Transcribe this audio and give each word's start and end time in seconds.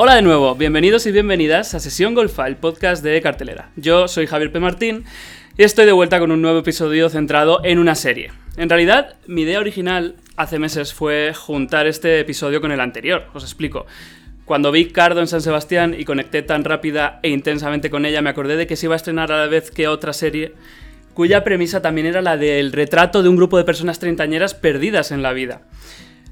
Hola 0.00 0.14
de 0.14 0.22
nuevo, 0.22 0.54
bienvenidos 0.54 1.06
y 1.06 1.10
bienvenidas 1.10 1.74
a 1.74 1.80
Sesión 1.80 2.14
Golfa, 2.14 2.46
el 2.46 2.54
podcast 2.54 3.02
de 3.02 3.20
Cartelera. 3.20 3.70
Yo 3.74 4.06
soy 4.06 4.28
Javier 4.28 4.52
P. 4.52 4.60
Martín 4.60 5.02
y 5.56 5.64
estoy 5.64 5.86
de 5.86 5.92
vuelta 5.92 6.20
con 6.20 6.30
un 6.30 6.40
nuevo 6.40 6.60
episodio 6.60 7.08
centrado 7.08 7.64
en 7.64 7.80
una 7.80 7.96
serie. 7.96 8.30
En 8.56 8.68
realidad, 8.68 9.16
mi 9.26 9.42
idea 9.42 9.58
original 9.58 10.14
hace 10.36 10.60
meses 10.60 10.94
fue 10.94 11.32
juntar 11.34 11.88
este 11.88 12.20
episodio 12.20 12.60
con 12.60 12.70
el 12.70 12.78
anterior, 12.78 13.26
os 13.34 13.42
explico. 13.42 13.86
Cuando 14.44 14.70
vi 14.70 14.84
Cardo 14.84 15.18
en 15.18 15.26
San 15.26 15.40
Sebastián 15.40 15.96
y 15.98 16.04
conecté 16.04 16.42
tan 16.42 16.62
rápida 16.62 17.18
e 17.24 17.30
intensamente 17.30 17.90
con 17.90 18.06
ella, 18.06 18.22
me 18.22 18.30
acordé 18.30 18.54
de 18.54 18.68
que 18.68 18.76
se 18.76 18.86
iba 18.86 18.94
a 18.94 18.98
estrenar 18.98 19.32
a 19.32 19.38
la 19.38 19.46
vez 19.48 19.72
que 19.72 19.88
otra 19.88 20.12
serie 20.12 20.54
cuya 21.12 21.42
premisa 21.42 21.82
también 21.82 22.06
era 22.06 22.22
la 22.22 22.36
del 22.36 22.70
retrato 22.70 23.24
de 23.24 23.30
un 23.30 23.36
grupo 23.36 23.58
de 23.58 23.64
personas 23.64 23.98
treintañeras 23.98 24.54
perdidas 24.54 25.10
en 25.10 25.22
la 25.22 25.32
vida. 25.32 25.62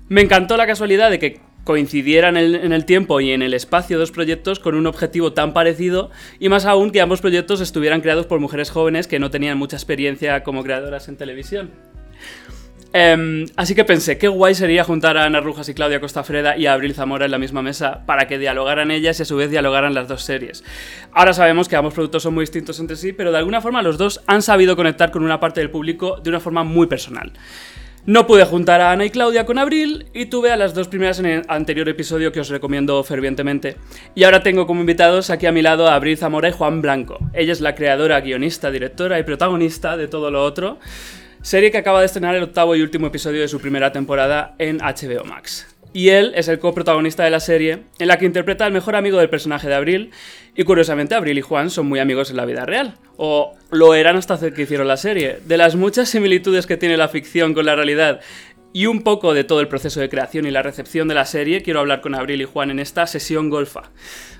Me 0.08 0.20
encantó 0.20 0.56
la 0.56 0.68
casualidad 0.68 1.10
de 1.10 1.18
que 1.18 1.40
coincidieran 1.66 2.36
en 2.36 2.72
el, 2.72 2.84
tiempo 2.84 3.20
y 3.20 3.32
en 3.32 3.42
el 3.42 3.52
espacio 3.52 3.98
dos 3.98 4.12
proyectos 4.12 4.60
con 4.60 4.76
un 4.76 4.86
objetivo 4.86 5.32
tan 5.32 5.52
parecido 5.52 6.10
y 6.38 6.48
más 6.48 6.64
aún 6.64 6.92
que 6.92 7.00
ambos 7.00 7.20
proyectos 7.20 7.60
estuvieran 7.60 8.02
creados 8.02 8.26
por 8.26 8.38
mujeres 8.38 8.70
jóvenes 8.70 9.08
que 9.08 9.18
no 9.18 9.32
tenían 9.32 9.58
mucha 9.58 9.76
experiencia 9.76 10.44
como 10.44 10.62
creadoras 10.62 11.08
en 11.08 11.16
televisión. 11.16 11.72
Em, 12.92 13.46
así 13.56 13.74
que 13.74 13.84
pensé, 13.84 14.16
qué 14.16 14.28
guay 14.28 14.54
sería 14.54 14.84
juntar 14.84 15.16
a 15.16 15.24
Ana 15.24 15.40
Rujas 15.40 15.68
y 15.68 15.74
Claudia 15.74 16.00
Costafreda 16.00 16.56
y 16.56 16.66
a 16.66 16.72
Abril 16.72 16.94
Zamora 16.94 17.24
en 17.24 17.32
la 17.32 17.38
misma 17.38 17.62
mesa 17.62 18.06
para 18.06 18.28
que 18.28 18.38
dialogaran 18.38 18.92
ellas 18.92 19.18
y 19.18 19.22
a 19.22 19.26
su 19.26 19.34
vez 19.34 19.50
dialogaran 19.50 19.92
las 19.92 20.06
dos 20.06 20.22
series. 20.22 20.62
Ahora 21.10 21.32
sabemos 21.32 21.68
que 21.68 21.74
ambos 21.74 21.94
productos 21.94 22.22
son 22.22 22.34
muy 22.34 22.42
distintos 22.42 22.78
entre 22.78 22.94
sí, 22.94 23.12
pero 23.12 23.32
de 23.32 23.38
alguna 23.38 23.60
forma 23.60 23.82
los 23.82 23.98
dos 23.98 24.22
han 24.28 24.40
sabido 24.40 24.76
conectar 24.76 25.10
con 25.10 25.24
una 25.24 25.40
parte 25.40 25.58
del 25.58 25.70
público 25.70 26.20
de 26.22 26.30
una 26.30 26.38
forma 26.38 26.62
muy 26.62 26.86
personal. 26.86 27.32
No 28.06 28.28
pude 28.28 28.44
juntar 28.44 28.80
a 28.80 28.92
Ana 28.92 29.04
y 29.04 29.10
Claudia 29.10 29.46
con 29.46 29.58
Abril 29.58 30.06
y 30.14 30.26
tuve 30.26 30.52
a 30.52 30.56
las 30.56 30.74
dos 30.74 30.86
primeras 30.86 31.18
en 31.18 31.26
el 31.26 31.42
anterior 31.48 31.88
episodio 31.88 32.30
que 32.30 32.38
os 32.38 32.48
recomiendo 32.48 33.02
fervientemente. 33.02 33.78
Y 34.14 34.22
ahora 34.22 34.44
tengo 34.44 34.68
como 34.68 34.78
invitados 34.78 35.28
aquí 35.28 35.46
a 35.46 35.50
mi 35.50 35.60
lado 35.60 35.88
a 35.88 35.96
Abril 35.96 36.16
Zamora 36.16 36.48
y 36.48 36.52
Juan 36.52 36.82
Blanco. 36.82 37.18
Ella 37.34 37.52
es 37.52 37.60
la 37.60 37.74
creadora, 37.74 38.20
guionista, 38.20 38.70
directora 38.70 39.18
y 39.18 39.24
protagonista 39.24 39.96
de 39.96 40.06
todo 40.06 40.30
lo 40.30 40.44
otro. 40.44 40.78
Serie 41.42 41.72
que 41.72 41.78
acaba 41.78 41.98
de 41.98 42.06
estrenar 42.06 42.36
el 42.36 42.44
octavo 42.44 42.76
y 42.76 42.82
último 42.82 43.08
episodio 43.08 43.40
de 43.40 43.48
su 43.48 43.60
primera 43.60 43.90
temporada 43.90 44.54
en 44.60 44.78
HBO 44.78 45.24
Max. 45.24 45.66
Y 45.92 46.10
él 46.10 46.32
es 46.36 46.46
el 46.46 46.60
coprotagonista 46.60 47.24
de 47.24 47.30
la 47.30 47.40
serie, 47.40 47.84
en 47.98 48.06
la 48.06 48.18
que 48.18 48.26
interpreta 48.26 48.66
al 48.66 48.72
mejor 48.72 48.94
amigo 48.94 49.18
del 49.18 49.30
personaje 49.30 49.66
de 49.66 49.74
Abril, 49.74 50.10
y 50.56 50.64
curiosamente 50.64 51.14
Abril 51.14 51.38
y 51.38 51.42
Juan 51.42 51.70
son 51.70 51.86
muy 51.86 52.00
amigos 52.00 52.30
en 52.30 52.36
la 52.36 52.46
vida 52.46 52.64
real, 52.64 52.94
o 53.16 53.54
lo 53.70 53.94
eran 53.94 54.16
hasta 54.16 54.38
que 54.52 54.62
hicieron 54.62 54.88
la 54.88 54.96
serie. 54.96 55.38
De 55.44 55.56
las 55.58 55.76
muchas 55.76 56.08
similitudes 56.08 56.66
que 56.66 56.76
tiene 56.76 56.96
la 56.96 57.08
ficción 57.08 57.52
con 57.52 57.66
la 57.66 57.76
realidad 57.76 58.20
y 58.72 58.86
un 58.86 59.02
poco 59.02 59.34
de 59.34 59.44
todo 59.44 59.60
el 59.60 59.68
proceso 59.68 60.00
de 60.00 60.08
creación 60.08 60.46
y 60.46 60.50
la 60.50 60.62
recepción 60.62 61.08
de 61.08 61.14
la 61.14 61.26
serie, 61.26 61.62
quiero 61.62 61.80
hablar 61.80 62.00
con 62.00 62.14
Abril 62.14 62.40
y 62.40 62.44
Juan 62.44 62.70
en 62.70 62.78
esta 62.78 63.06
sesión 63.06 63.50
golfa. 63.50 63.90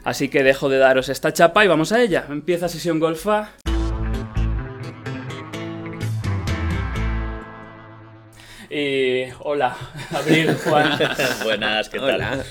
Así 0.05 0.28
que 0.28 0.42
dejo 0.42 0.69
de 0.69 0.78
daros 0.78 1.09
esta 1.09 1.33
chapa 1.33 1.64
y 1.64 1.69
vamos 1.69 1.92
a 1.92 2.03
ella. 2.03 2.27
Empieza 2.28 2.69
sesión 2.69 2.98
golfa. 2.98 3.53
Y 8.69 9.25
hola, 9.41 9.77
Abril, 10.12 10.55
Juan. 10.64 10.98
Buenas, 11.44 11.89
¿qué 11.89 11.98
tal? 11.98 12.14
Hola. 12.14 12.44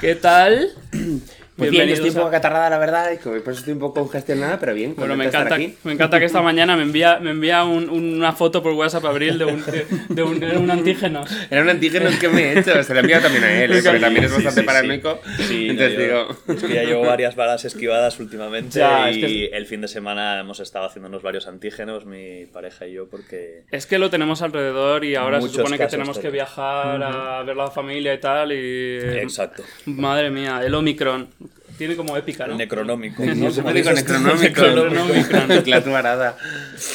¿Qué 0.00 0.14
tal? 0.14 0.68
Pues 1.58 1.70
bien, 1.70 1.88
estoy 1.88 2.10
un 2.10 2.14
poco 2.14 2.28
acatarrada, 2.28 2.70
la 2.70 2.78
verdad, 2.78 3.10
y 3.12 3.16
que 3.16 3.24
por 3.40 3.52
eso 3.52 3.58
estoy 3.60 3.72
un 3.74 3.80
poco 3.80 4.00
congestionada, 4.02 4.58
pero 4.60 4.74
bien. 4.74 4.94
Bueno, 4.96 5.16
me 5.16 5.24
encanta, 5.24 5.42
estar 5.56 5.60
aquí. 5.60 5.74
me 5.84 5.92
encanta 5.92 6.18
que 6.20 6.24
esta 6.26 6.40
mañana 6.48 6.76
me 6.76 6.82
envía, 6.84 7.18
me 7.18 7.30
envía 7.30 7.64
un- 7.64 7.88
una 7.90 8.32
foto 8.32 8.62
por 8.62 8.72
WhatsApp 8.74 9.04
Abril 9.04 9.38
de 9.38 9.44
un, 9.44 9.64
de 10.08 10.22
un, 10.22 10.38
de 10.40 10.56
un 10.56 10.70
antígeno. 10.70 11.24
Era 11.50 11.62
un 11.62 11.68
antígeno 11.68 12.08
que 12.20 12.28
me 12.28 12.52
he 12.52 12.58
hecho, 12.60 12.82
se 12.82 12.92
lo 12.94 13.00
he 13.00 13.02
enviado 13.02 13.24
también 13.24 13.44
a 13.44 13.62
él, 13.64 13.72
¿eh? 13.72 13.80
porque 13.82 13.98
también 14.00 14.24
es 14.24 14.30
Sí, 14.30 14.36
bastante 14.36 14.60
sí, 14.60 14.66
paranoico. 14.66 15.18
Sí, 15.38 15.66
no, 15.66 15.70
Entonces 15.72 15.92
yo- 15.98 16.04
digo, 16.04 16.36
es 16.46 16.62
que 16.62 16.74
ya 16.74 16.82
llevo 16.84 17.02
varias 17.06 17.34
balas 17.34 17.64
esquivadas 17.64 18.20
últimamente 18.20 18.78
Ya, 18.78 19.10
es 19.10 19.16
y 19.16 19.20
que 19.20 19.46
el 19.46 19.66
fin 19.66 19.80
de 19.80 19.88
semana 19.88 20.38
hemos 20.38 20.60
estado 20.60 20.86
haciéndonos 20.86 21.22
varios 21.22 21.48
antígenos, 21.48 22.06
mi 22.06 22.46
pareja 22.46 22.86
y 22.86 22.92
yo, 22.94 23.08
porque... 23.08 23.64
Es 23.72 23.86
que 23.86 23.98
lo 23.98 24.10
tenemos 24.10 24.42
alrededor 24.42 25.04
y 25.04 25.16
ahora 25.16 25.40
se 25.40 25.48
supone 25.48 25.76
que 25.76 25.86
tenemos 25.88 26.18
que 26.18 26.30
viajar 26.30 27.02
a 27.02 27.42
ver 27.42 27.56
la 27.56 27.68
familia 27.70 28.14
y 28.14 28.18
tal 28.20 28.52
y... 28.52 28.98
Exacto. 29.18 29.64
Madre 29.86 30.30
mía, 30.30 30.60
el 30.64 30.74
Omicron. 30.74 31.28
Tiene 31.78 31.96
como 31.96 32.16
épica, 32.16 32.46
¿no? 32.46 32.56
Necronómico. 33.24 33.92
necronómico. 33.94 34.62
Necronómico. 34.82 35.32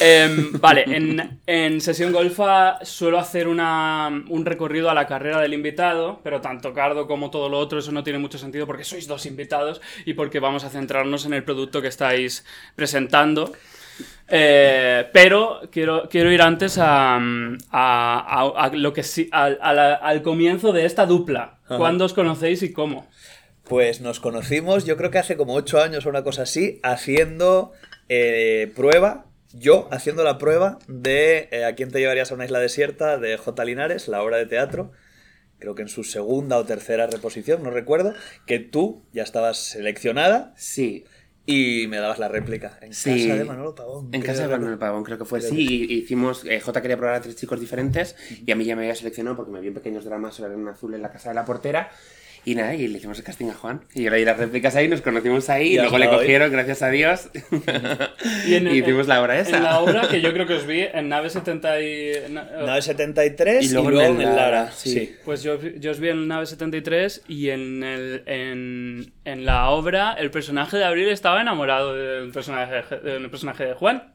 Em, 0.00 0.52
vale, 0.60 0.84
en, 0.86 1.40
en 1.46 1.80
sesión 1.80 2.12
golfa 2.12 2.78
suelo 2.84 3.18
hacer 3.18 3.48
una, 3.48 4.08
un 4.28 4.44
recorrido 4.46 4.90
a 4.90 4.94
la 4.94 5.06
carrera 5.06 5.40
del 5.40 5.54
invitado, 5.54 6.20
pero 6.22 6.40
tanto 6.40 6.72
Cardo 6.72 7.06
como 7.06 7.30
todo 7.30 7.48
lo 7.48 7.58
otro, 7.58 7.78
eso 7.80 7.90
no 7.92 8.04
tiene 8.04 8.18
mucho 8.18 8.38
sentido 8.38 8.66
porque 8.66 8.84
sois 8.84 9.06
dos 9.08 9.26
invitados 9.26 9.80
y 10.04 10.12
porque 10.14 10.38
vamos 10.38 10.62
a 10.64 10.70
centrarnos 10.70 11.24
en 11.26 11.34
el 11.34 11.42
producto 11.44 11.80
que 11.82 11.88
estáis 11.88 12.44
presentando. 12.76 13.52
Eh, 14.28 15.06
pero 15.12 15.60
quiero, 15.70 16.08
quiero 16.08 16.32
ir 16.32 16.40
antes 16.42 16.78
a, 16.78 17.16
a- 17.16 17.20
a- 17.70 18.64
a 18.64 18.68
lo 18.74 18.92
que 18.92 19.02
sí, 19.02 19.28
al, 19.30 19.58
a 19.60 19.72
la- 19.72 19.94
al 19.94 20.22
comienzo 20.22 20.72
de 20.72 20.86
esta 20.86 21.04
dupla. 21.06 21.58
Ajá. 21.66 21.76
¿Cuándo 21.78 22.04
os 22.04 22.12
conocéis 22.14 22.62
y 22.62 22.72
cómo? 22.72 23.06
Pues 23.68 24.00
nos 24.00 24.20
conocimos, 24.20 24.84
yo 24.84 24.96
creo 24.96 25.10
que 25.10 25.18
hace 25.18 25.36
como 25.36 25.54
ocho 25.54 25.80
años 25.80 26.04
o 26.04 26.10
una 26.10 26.22
cosa 26.22 26.42
así, 26.42 26.80
haciendo 26.82 27.72
eh, 28.10 28.70
prueba, 28.76 29.26
yo 29.54 29.88
haciendo 29.90 30.22
la 30.22 30.36
prueba 30.36 30.78
de 30.86 31.48
eh, 31.50 31.64
¿A 31.64 31.74
quién 31.74 31.90
te 31.90 31.98
llevarías 32.00 32.30
a 32.30 32.34
una 32.34 32.44
isla 32.44 32.58
desierta? 32.58 33.16
de 33.18 33.36
J. 33.38 33.64
Linares, 33.64 34.08
la 34.08 34.22
obra 34.22 34.36
de 34.36 34.46
teatro. 34.46 34.92
Creo 35.58 35.74
que 35.74 35.82
en 35.82 35.88
su 35.88 36.04
segunda 36.04 36.58
o 36.58 36.64
tercera 36.66 37.06
reposición, 37.06 37.62
no 37.62 37.70
recuerdo, 37.70 38.12
que 38.46 38.58
tú 38.58 39.02
ya 39.12 39.22
estabas 39.22 39.56
seleccionada 39.56 40.52
Sí, 40.56 41.04
y 41.46 41.86
me 41.88 41.98
dabas 41.98 42.18
la 42.18 42.28
réplica. 42.28 42.78
En 42.82 42.92
Sí. 42.92 43.28
casa 43.28 43.36
de 43.38 43.44
Manolo 43.44 43.74
Pavón. 43.74 44.10
en 44.12 44.20
casa 44.20 44.46
de. 44.46 44.48
Manuel 44.58 44.76
Pavón 44.78 45.04
creo 45.04 45.16
que 45.16 45.24
fue, 45.24 45.38
Creo 45.38 45.52
sí, 45.52 45.86
hicimos, 45.90 46.44
eh, 46.44 46.60
J 46.60 46.82
quería 46.82 46.98
probar 46.98 47.14
a 47.14 47.20
tres 47.22 47.36
chicos 47.36 47.60
diferentes, 47.60 48.14
y 48.44 48.50
a 48.50 48.56
mí 48.56 48.64
ya 48.66 48.76
me 48.76 48.82
había 48.82 48.94
seleccionado 48.94 49.36
porque 49.36 49.52
me 49.52 49.60
vi 49.60 49.68
en 49.68 49.74
pequeños 49.74 50.04
dramas 50.04 50.34
sobre 50.34 50.54
un 50.54 50.68
azul 50.68 50.92
en 50.94 51.00
la 51.00 51.10
casa 51.10 51.30
de 51.30 51.34
la 51.36 51.46
portera, 51.46 51.90
y 52.44 52.54
nada, 52.54 52.74
y 52.74 52.86
le 52.88 52.98
hicimos 52.98 53.18
el 53.18 53.24
casting 53.24 53.46
a 53.50 53.54
Juan, 53.54 53.80
y 53.94 54.02
yo 54.04 54.10
le 54.10 54.18
di 54.18 54.24
las 54.24 54.36
réplicas 54.38 54.76
ahí, 54.76 54.88
nos 54.88 55.00
conocimos 55.00 55.48
ahí, 55.50 55.68
y, 55.68 55.72
Y 55.74 55.76
luego 55.76 55.98
le 55.98 56.08
hoy. 56.08 56.16
cogieron, 56.16 56.50
gracias 56.52 56.82
a 56.82 56.90
Dios, 56.90 57.28
y, 58.46 58.54
en- 58.54 58.68
hicimos 58.74 59.06
la 59.06 59.22
obra 59.22 59.38
esa. 59.38 59.56
En 59.56 59.62
la 59.62 59.80
obra 59.80 60.08
que 60.08 60.20
yo 60.20 60.32
creo 60.32 60.46
que 60.46 60.54
os 60.54 60.66
vi 60.66 60.82
en 60.82 61.08
Nave 61.08 61.30
70 61.30 61.80
y... 61.80 62.12
na- 62.30 62.44
Nave 62.66 62.82
73 62.82 63.64
Y 63.64 63.68
y 63.68 63.72
luego 63.72 63.90
luego, 63.90 64.14
en 64.14 64.20
en 64.20 64.28
Lara, 64.36 64.50
Lara. 64.50 64.72
sí. 64.72 64.90
Sí. 64.90 65.16
Pues 65.24 65.42
yo, 65.42 65.58
yo 65.60 65.90
os 65.90 66.00
vi 66.00 66.08
en 66.08 66.28
Nave 66.28 66.46
73 66.46 67.22
y 67.28 67.50
en, 67.50 67.82
el, 67.82 68.22
en, 68.26 69.12
en 69.24 69.44
la 69.44 69.70
obra 69.70 70.12
el 70.14 70.30
personaje 70.30 70.76
de 70.76 70.84
Abril 70.84 71.08
estaba 71.08 71.40
enamorado 71.40 71.94
del 71.94 72.30
personaje, 72.30 72.82
del 73.02 73.30
personaje 73.30 73.64
de 73.66 73.74
Juan. 73.74 74.13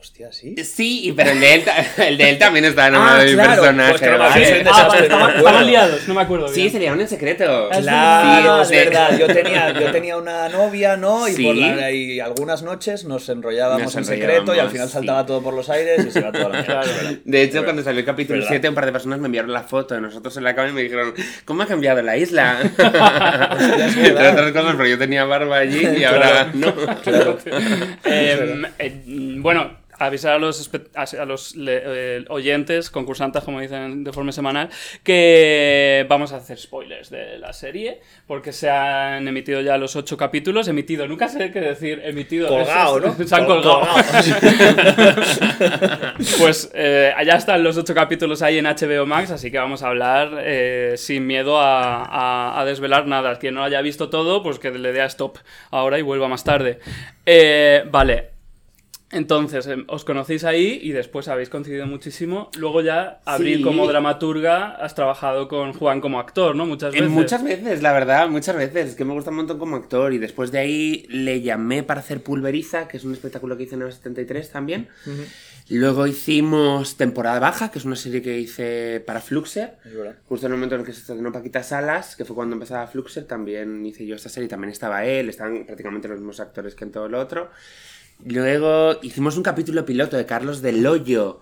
Hostia, 0.00 0.30
sí. 0.32 0.54
Sí, 0.62 1.12
pero 1.16 1.30
el 1.32 1.40
de 1.40 1.54
él, 1.54 1.64
el 1.98 2.16
de 2.18 2.30
él 2.30 2.38
también 2.38 2.64
está 2.64 2.86
enamorado 2.86 3.18
Ah, 3.18 3.24
de 3.24 3.30
mi 3.30 3.32
claro, 3.34 3.50
personaje. 3.62 3.90
pues 3.90 4.00
que 4.00 4.06
no 4.06 4.12
me 4.12 4.18
¿vale? 4.18 4.64
Ah, 4.70 4.88
vale, 4.88 5.08
no 5.08 5.18
me 5.26 5.36
estaban, 5.38 5.66
liados, 5.66 6.08
no 6.08 6.14
me 6.14 6.20
acuerdo 6.22 6.44
bien. 6.44 6.54
Sí, 6.54 6.70
sería 6.70 6.92
un 6.92 7.00
en 7.00 7.08
secreto. 7.08 7.68
Es 7.72 7.78
Claro, 7.78 8.62
es 8.62 8.68
Sí, 8.68 8.74
verdad. 8.76 9.18
Yo 9.18 9.26
tenía, 9.26 9.72
yo 9.72 9.90
tenía 9.90 10.16
una 10.16 10.48
novia, 10.50 10.96
¿no? 10.96 11.26
Y, 11.26 11.32
Sí. 11.32 11.44
por 11.44 11.56
la- 11.56 11.90
y 11.90 12.20
algunas 12.20 12.62
noches 12.62 13.04
nos 13.06 13.28
enrollábamos 13.28 13.82
Nos 13.82 13.94
en 13.96 14.02
enrollábamos, 14.04 14.34
secreto 14.36 14.54
y 14.54 14.58
al 14.60 14.70
final 14.70 14.86
sí. 14.86 14.92
saltaba 14.92 15.26
todo 15.26 15.42
por 15.42 15.54
los 15.54 15.68
aires 15.68 16.06
y 16.06 16.10
se 16.12 16.20
iba 16.20 16.30
toda 16.30 16.48
la 16.48 16.62
mierda. 16.62 16.84
De 17.24 17.42
hecho, 17.42 17.64
cuando 17.64 17.82
salió 17.82 17.98
el 17.98 18.06
capítulo 18.06 18.36
¿Verdad? 18.38 18.50
7, 18.50 18.68
un 18.68 18.74
par 18.76 18.86
de 18.86 18.92
personas 18.92 19.18
me 19.18 19.26
enviaron 19.26 19.52
la 19.52 19.62
foto 19.64 19.94
de 19.96 20.00
nosotros 20.00 20.36
en 20.36 20.44
la 20.44 20.54
cama 20.54 20.68
y 20.68 20.72
me 20.74 20.82
dijeron, 20.82 21.12
¿cómo 21.44 21.62
ha 21.64 21.66
cambiado 21.66 22.02
la 22.02 22.16
isla? 22.16 22.58
Entre 22.78 24.12
otras 24.12 24.52
cosas, 24.52 24.74
pero 24.76 24.86
yo 24.86 24.98
tenía 24.98 25.24
barba 25.24 25.58
allí 25.58 25.84
y 25.98 26.04
ahora 26.04 26.50
no. 26.54 26.72
Claro. 27.02 27.38
Em, 28.04 28.64
eh, 28.78 29.02
bueno, 29.40 29.76
avisar 29.98 30.34
a 30.34 30.38
los, 30.38 30.70
a 30.94 31.24
los 31.24 31.54
eh, 31.58 32.24
oyentes, 32.28 32.90
concursantes, 32.90 33.42
como 33.44 33.60
dicen 33.60 34.04
de 34.04 34.12
forma 34.12 34.32
semanal, 34.32 34.68
que 35.02 36.06
vamos 36.08 36.32
a 36.32 36.36
hacer 36.36 36.58
spoilers 36.58 37.10
de 37.10 37.38
la 37.38 37.52
serie, 37.52 38.00
porque 38.26 38.52
se 38.52 38.70
han 38.70 39.26
emitido 39.28 39.60
ya 39.60 39.76
los 39.78 39.96
ocho 39.96 40.16
capítulos. 40.16 40.68
Emitido, 40.68 41.06
nunca 41.08 41.28
sé 41.28 41.50
qué 41.50 41.60
decir, 41.60 42.00
emitido. 42.04 42.48
Colgado, 42.48 43.00
¿no? 43.00 43.14
Se 43.26 43.34
han 43.34 43.44
Col- 43.46 43.62
colgado. 43.62 43.80
colgado. 43.80 45.18
Pues 46.38 46.70
eh, 46.74 47.12
allá 47.16 47.34
están 47.36 47.62
los 47.62 47.76
ocho 47.76 47.94
capítulos 47.94 48.42
ahí 48.42 48.58
en 48.58 48.66
HBO 48.66 49.06
Max, 49.06 49.30
así 49.30 49.50
que 49.50 49.58
vamos 49.58 49.82
a 49.82 49.88
hablar 49.88 50.38
eh, 50.40 50.94
sin 50.96 51.26
miedo 51.26 51.58
a, 51.60 52.04
a- 52.04 52.60
a 52.60 52.64
desvelar 52.64 53.06
nada. 53.06 53.38
Quien 53.38 53.54
no 53.54 53.62
haya 53.64 53.80
visto 53.82 54.08
todo, 54.10 54.42
pues 54.42 54.58
que 54.58 54.70
le 54.70 54.92
dé 54.92 55.00
a 55.02 55.06
stop 55.06 55.38
ahora 55.70 55.98
y 55.98 56.02
vuelva 56.02 56.28
más 56.28 56.44
tarde. 56.44 56.78
Eh, 57.26 57.84
vale. 57.90 58.37
Entonces, 59.10 59.66
em, 59.66 59.84
os 59.88 60.04
conocéis 60.04 60.44
ahí 60.44 60.78
y 60.82 60.92
después 60.92 61.28
habéis 61.28 61.48
coincidido 61.48 61.86
muchísimo. 61.86 62.50
Luego 62.58 62.82
ya, 62.82 63.20
Abril 63.24 63.58
Sí. 63.58 63.62
como 63.62 63.86
dramaturga, 63.86 64.72
has 64.84 64.94
trabajado 64.94 65.48
con 65.48 65.72
Juan 65.72 66.02
como 66.02 66.20
actor, 66.20 66.54
¿no? 66.54 66.66
Muchas 66.66 66.92
veces. 66.92 67.06
En 67.06 67.12
muchas 67.12 67.42
veces, 67.42 67.80
la 67.80 67.92
verdad, 67.94 68.28
muchas 68.28 68.54
veces. 68.56 68.90
Es 68.90 68.94
que 68.96 69.06
me 69.06 69.14
gusta 69.14 69.30
un 69.30 69.36
montón 69.36 69.58
como 69.58 69.76
actor. 69.76 70.12
Y 70.12 70.18
después 70.18 70.52
de 70.52 70.58
ahí 70.58 71.06
le 71.08 71.40
llamé 71.40 71.82
para 71.82 72.00
hacer 72.00 72.22
Pulveriza, 72.22 72.86
que 72.86 72.98
es 72.98 73.04
un 73.04 73.12
espectáculo 73.14 73.56
que 73.56 73.62
hice 73.62 73.76
en 73.76 73.82
el 73.82 73.92
73 73.92 74.50
también. 74.50 74.88
Luego 75.70 76.06
hicimos 76.06 76.96
Temporada 76.96 77.38
Baja, 77.40 77.70
que 77.70 77.78
es 77.78 77.84
una 77.86 77.96
serie 77.96 78.20
que 78.20 78.38
hice 78.38 79.02
para 79.06 79.20
Fluxer. 79.20 79.76
Justo 80.26 80.46
en 80.46 80.52
el 80.52 80.58
momento 80.58 80.74
en 80.74 80.82
el 80.82 80.86
que 80.86 80.92
se 80.92 81.00
estrenó 81.00 81.32
Paquita 81.32 81.62
Salas, 81.62 82.14
que 82.14 82.26
fue 82.26 82.36
cuando 82.36 82.54
empezaba 82.56 82.86
Fluxer, 82.86 83.24
también 83.24 83.84
hice 83.86 84.04
yo 84.06 84.16
esta 84.16 84.28
serie. 84.28 84.48
También 84.50 84.70
estaba 84.70 85.06
él, 85.06 85.30
estaban 85.30 85.64
prácticamente 85.64 86.08
los 86.08 86.18
mismos 86.18 86.40
actores 86.40 86.74
que 86.74 86.84
en 86.84 86.92
todo 86.92 87.08
lo 87.08 87.18
otro. 87.18 87.50
Luego 88.24 88.98
hicimos 89.02 89.36
un 89.36 89.42
capítulo 89.42 89.84
piloto 89.84 90.16
de 90.16 90.26
Carlos 90.26 90.60
Del 90.60 90.84
Hoyo, 90.86 91.40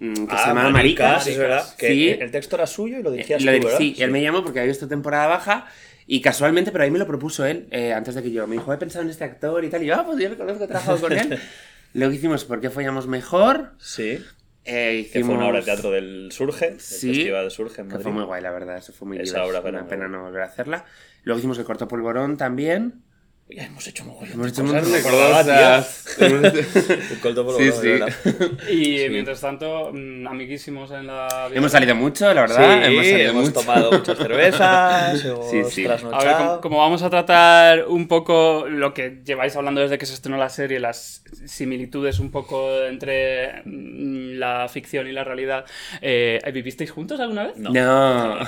mm, 0.00 0.26
que 0.26 0.36
se 0.38 0.46
llamaba 0.46 0.70
Maricas. 0.70 1.26
es 1.26 1.36
verdad. 1.38 1.64
Que 1.76 1.88
Sí. 1.88 2.08
el 2.08 2.30
texto 2.30 2.56
era 2.56 2.66
suyo 2.66 2.98
y 2.98 3.02
lo 3.02 3.10
dirigías 3.10 3.42
Lo 3.42 3.52
tú, 3.52 3.64
¿verdad? 3.64 3.78
sí, 3.78 3.94
él 3.98 4.10
me 4.10 4.22
llamó 4.22 4.42
porque 4.42 4.60
había 4.60 4.70
visto 4.72 4.88
temporada 4.88 5.26
baja 5.26 5.66
y 6.06 6.20
casualmente, 6.20 6.70
pero 6.72 6.84
ahí 6.84 6.90
me 6.90 6.98
lo 6.98 7.06
propuso 7.06 7.44
él, 7.46 7.66
eh, 7.70 7.92
antes 7.92 8.14
de 8.14 8.22
que 8.22 8.30
yo. 8.30 8.46
Me 8.46 8.56
dijo, 8.56 8.72
he 8.72 8.76
pensado 8.78 9.04
en 9.04 9.10
este 9.10 9.24
actor 9.24 9.64
y 9.64 9.68
tal. 9.70 9.82
Y 9.82 9.86
yo, 9.86 9.94
ah, 9.94 10.04
pues 10.04 10.18
yo 10.22 10.28
le 10.28 10.36
conozco, 10.36 10.64
he 10.64 10.68
trabajado 10.68 10.98
con 11.00 11.12
él. 11.12 11.38
Luego 11.94 12.12
hicimos 12.12 12.44
¿Por 12.44 12.60
qué 12.60 12.70
follamos 12.70 13.06
mejor? 13.06 13.72
Sí. 13.78 14.18
Eh, 14.66 15.08
Que 15.12 15.18
hicimos... 15.20 15.26
fue 15.28 15.36
una 15.36 15.46
obra 15.48 15.58
de 15.60 15.64
teatro 15.66 15.90
del 15.90 16.30
Surge, 16.32 16.76
Sí, 16.80 17.14
Festival 17.14 17.44
de 17.44 17.50
Surge 17.50 17.80
en 17.82 17.86
Que 17.88 17.92
Madrid. 17.92 18.02
fue 18.02 18.12
muy 18.12 18.24
guay, 18.24 18.42
la 18.42 18.50
verdad. 18.50 18.78
Eso 18.78 18.92
fue 18.94 19.06
muy 19.06 19.18
Esa 19.18 19.42
divertido. 19.44 19.60
obra 19.60 19.70
Una 19.78 19.86
pena 19.88 20.08
no 20.08 20.22
volver 20.24 20.40
a 20.42 20.46
hacerla. 20.46 20.84
Luego 21.22 21.38
hicimos 21.38 21.58
el 21.58 21.64
corto 21.64 21.86
polvorón 21.86 22.36
también. 22.36 23.03
Ya 23.46 23.64
hemos 23.66 23.86
hecho 23.86 24.06
mogollón 24.06 24.32
Hemos 24.32 24.48
hecho 24.48 24.62
un 24.62 24.68
cosas, 24.68 24.88
montón 24.88 25.02
de 25.02 25.10
no 25.12 25.18
recordaba, 25.20 25.78
cosas. 25.78 26.04
Sí, 27.58 27.70
sí. 27.72 28.72
Y 29.04 29.08
mientras 29.10 29.40
tanto, 29.40 29.90
mm, 29.92 30.26
amiguísimos 30.26 30.90
en 30.92 31.06
la 31.06 31.48
vida. 31.48 31.58
Hemos 31.58 31.70
salido 31.72 31.94
mucho, 31.94 32.32
la 32.32 32.40
verdad. 32.40 32.56
Sí, 32.56 32.86
hemos 32.90 33.06
salido 33.06 33.30
hemos 33.30 33.44
mucho. 33.44 33.60
tomado 33.60 33.92
muchas 33.92 34.16
cervezas, 34.18 35.24
hemos 35.26 35.50
Sí, 35.50 35.62
sí. 35.70 35.86
A 35.86 36.24
ver, 36.24 36.36
como, 36.38 36.60
como 36.62 36.78
vamos 36.78 37.02
a 37.02 37.10
tratar 37.10 37.86
un 37.86 38.08
poco 38.08 38.64
lo 38.66 38.94
que 38.94 39.20
lleváis 39.24 39.54
hablando 39.56 39.82
desde 39.82 39.98
que 39.98 40.06
se 40.06 40.14
estrenó 40.14 40.38
la 40.38 40.48
serie, 40.48 40.80
las 40.80 41.22
similitudes 41.44 42.20
un 42.20 42.30
poco 42.30 42.82
entre 42.84 43.60
mm, 43.66 44.38
la 44.38 44.68
ficción 44.70 45.06
y 45.06 45.12
la 45.12 45.22
realidad, 45.22 45.66
eh, 46.00 46.40
¿vivisteis 46.52 46.90
juntos 46.90 47.20
alguna 47.20 47.48
vez? 47.48 47.58
No. 47.58 47.70
No. 47.70 48.38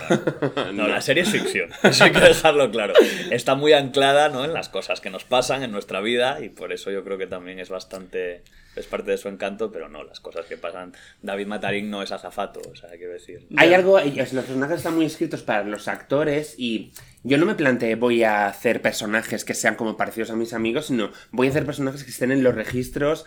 No, 0.73 0.89
la 0.89 1.03
serie 1.03 1.23
es 1.23 1.29
ficción, 1.29 1.69
eso 1.83 2.05
hay 2.05 2.13
que 2.13 2.21
dejarlo 2.21 2.71
claro. 2.71 2.95
Está 3.31 3.55
muy 3.55 3.75
anclada 3.75 4.31
¿no? 4.31 4.45
en 4.45 4.55
las 4.55 4.71
cosas 4.71 4.86
que 5.01 5.11
nos 5.11 5.25
pasan 5.25 5.63
en 5.63 5.73
nuestra 5.73 6.01
vida 6.01 6.41
y 6.43 6.49
por 6.49 6.73
eso 6.73 6.91
yo 6.91 7.05
creo 7.05 7.19
que 7.19 7.27
también 7.27 7.59
es 7.59 7.69
bastante, 7.69 8.43
es 8.77 8.87
parte 8.87 9.11
de 9.11 9.19
su 9.19 9.29
encanto, 9.29 9.71
pero 9.71 9.89
no, 9.89 10.05
las 10.05 10.21
cosas 10.21 10.47
que 10.47 10.57
pasan. 10.57 10.95
David 11.23 11.47
Matarín 11.47 11.91
no 11.91 12.03
es 12.03 12.13
azafato, 12.13 12.61
o 12.71 12.75
sea, 12.77 12.91
quiero 12.91 13.13
decir. 13.13 13.47
Hay 13.57 13.75
algo, 13.75 13.99
los 13.99 14.31
personajes 14.31 14.79
están 14.79 14.95
muy 14.95 15.07
escritos 15.07 15.43
para 15.43 15.65
los 15.65 15.89
actores 15.89 16.55
y 16.57 16.93
yo 17.25 17.39
no 17.39 17.47
me 17.47 17.55
planteé 17.55 17.97
voy 17.97 18.23
a 18.23 18.47
hacer 18.47 18.81
personajes 18.81 19.45
que 19.45 19.55
sean 19.55 19.75
como 19.75 19.97
parecidos 19.97 20.31
a 20.31 20.37
mis 20.37 20.53
amigos, 20.53 20.87
sino 20.87 21.11
voy 21.33 21.49
a 21.49 21.51
hacer 21.51 21.67
personajes 21.67 22.05
que 22.05 22.11
estén 22.11 22.31
en 22.31 22.43
los 22.43 22.55
registros 22.55 23.27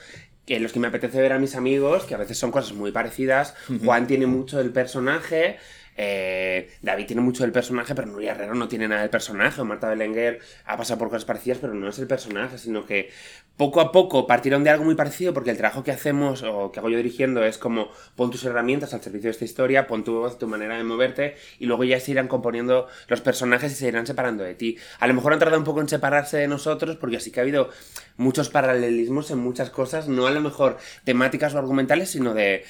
en 0.56 0.64
los 0.64 0.72
que 0.72 0.80
me 0.80 0.88
apetece 0.88 1.22
ver 1.22 1.34
a 1.34 1.40
mis 1.40 1.56
amigos, 1.56 2.04
que 2.06 2.16
a 2.16 2.18
veces 2.18 2.38
son 2.38 2.52
cosas 2.52 2.74
muy 2.74 2.92
parecidas. 2.92 3.56
Juan 3.84 4.08
tiene 4.08 4.26
mucho 4.26 4.58
del 4.58 4.72
personaje. 4.72 5.58
Eh, 6.02 6.70
David 6.82 7.08
tiene 7.08 7.22
mucho 7.22 7.44
del 7.44 7.52
personaje, 7.52 7.94
pero 7.94 8.08
Nuria 8.08 8.32
Herrero 8.32 8.56
no 8.56 8.70
tiene 8.70 8.88
nada 8.88 9.02
del 9.02 9.10
personaje. 9.10 9.62
Marta 9.66 9.90
Belenguer 9.90 10.40
ha 10.64 10.78
pasado 10.78 10.98
por 10.98 11.10
cosas 11.10 11.26
parecidas, 11.26 11.58
pero 11.58 11.74
no 11.74 11.90
es 11.90 12.00
el 12.00 12.08
personaje, 12.08 12.58
sino 12.58 12.86
que 12.86 13.10
poco 13.58 13.82
a 13.82 13.92
poco 13.92 14.26
partieron 14.26 14.64
de 14.64 14.70
algo 14.70 14.86
muy 14.86 14.96
parecido, 14.96 15.34
porque 15.34 15.52
el 15.52 15.58
trabajo 15.58 15.84
que 15.84 15.92
hacemos 15.92 16.42
o 16.44 16.72
que 16.72 16.80
hago 16.80 16.90
yo 16.90 16.96
dirigiendo 16.96 17.44
es 17.44 17.58
como 17.58 17.90
pon 18.16 18.32
tus 18.32 18.46
herramientas 18.46 18.94
al 18.94 19.02
servicio 19.02 19.28
de 19.28 19.32
esta 19.32 19.44
historia, 19.44 19.88
pon 19.88 20.06
tu 20.06 20.14
voz, 20.14 20.40
tu 20.40 20.48
manera 20.48 20.78
de 20.78 20.86
moverte, 20.86 21.36
y 21.60 21.66
luego 21.66 21.84
ya 21.84 22.00
se 22.00 22.12
irán 22.12 22.30
componiendo 22.30 22.88
los 23.10 23.20
personajes 23.20 23.74
y 23.74 23.76
se 23.76 23.90
irán 23.90 24.08
separando 24.08 24.46
de 24.46 24.56
ti. 24.56 24.78
A 25.02 25.08
lo 25.08 25.14
mejor 25.14 25.34
han 25.34 25.40
tardado 25.40 25.60
un 25.60 25.66
poco 25.66 25.82
en 25.82 25.90
separarse 25.90 26.38
de 26.38 26.48
nosotros, 26.48 26.96
porque 26.96 27.20
sí 27.20 27.30
que 27.30 27.42
ha 27.42 27.44
habido 27.44 27.72
muchos 28.16 28.48
paralelismos 28.48 29.32
en 29.32 29.40
muchas 29.40 29.70
cosas, 29.70 30.08
no 30.08 30.28
a 30.28 30.32
lo 30.32 30.40
mejor 30.40 30.78
temáticas 31.04 31.54
o 31.56 31.58
argumentales, 31.58 32.10
sino 32.10 32.34
de 32.34 32.64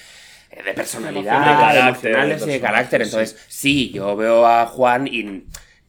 de 0.50 0.74
personalidad. 0.74 1.40
De 1.40 1.46
carácter, 1.46 2.12
emocionales 2.12 2.46
de 2.46 2.50
y 2.50 2.54
de 2.54 2.60
carácter. 2.62 3.02
sí. 3.02 3.08
Entonces, 3.10 3.46
sí, 3.48 3.92
yo 3.92 4.16
veo 4.16 4.46
a 4.46 4.66
Juan 4.66 5.08
y 5.08 5.46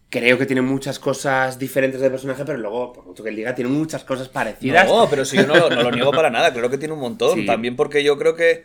creo 0.08 0.38
que 0.38 0.46
tiene 0.46 0.62
muchas 0.62 0.98
cosas 0.98 1.58
diferentes 1.58 2.00
de 2.00 2.10
personaje, 2.10 2.44
pero 2.44 2.58
luego, 2.58 2.92
por 2.92 3.06
mucho 3.06 3.22
que 3.22 3.28
él 3.30 3.36
diga, 3.36 3.54
tiene 3.54 3.70
muchas 3.70 4.02
cosas 4.04 4.28
parecidas. 4.28 4.86
No, 4.88 5.08
pero 5.08 5.24
si 5.24 5.36
yo 5.36 5.46
no, 5.46 5.54
lo- 5.56 5.70
no 5.70 5.82
lo 5.82 5.90
niego 5.92 6.10
para 6.10 6.30
nada, 6.30 6.52
creo 6.52 6.68
que 6.70 6.78
tiene 6.78 6.94
un 6.94 7.00
montón. 7.00 7.38
Sí. 7.38 7.46
También 7.46 7.76
porque 7.76 8.02
yo 8.02 8.18
creo 8.18 8.34
que. 8.34 8.64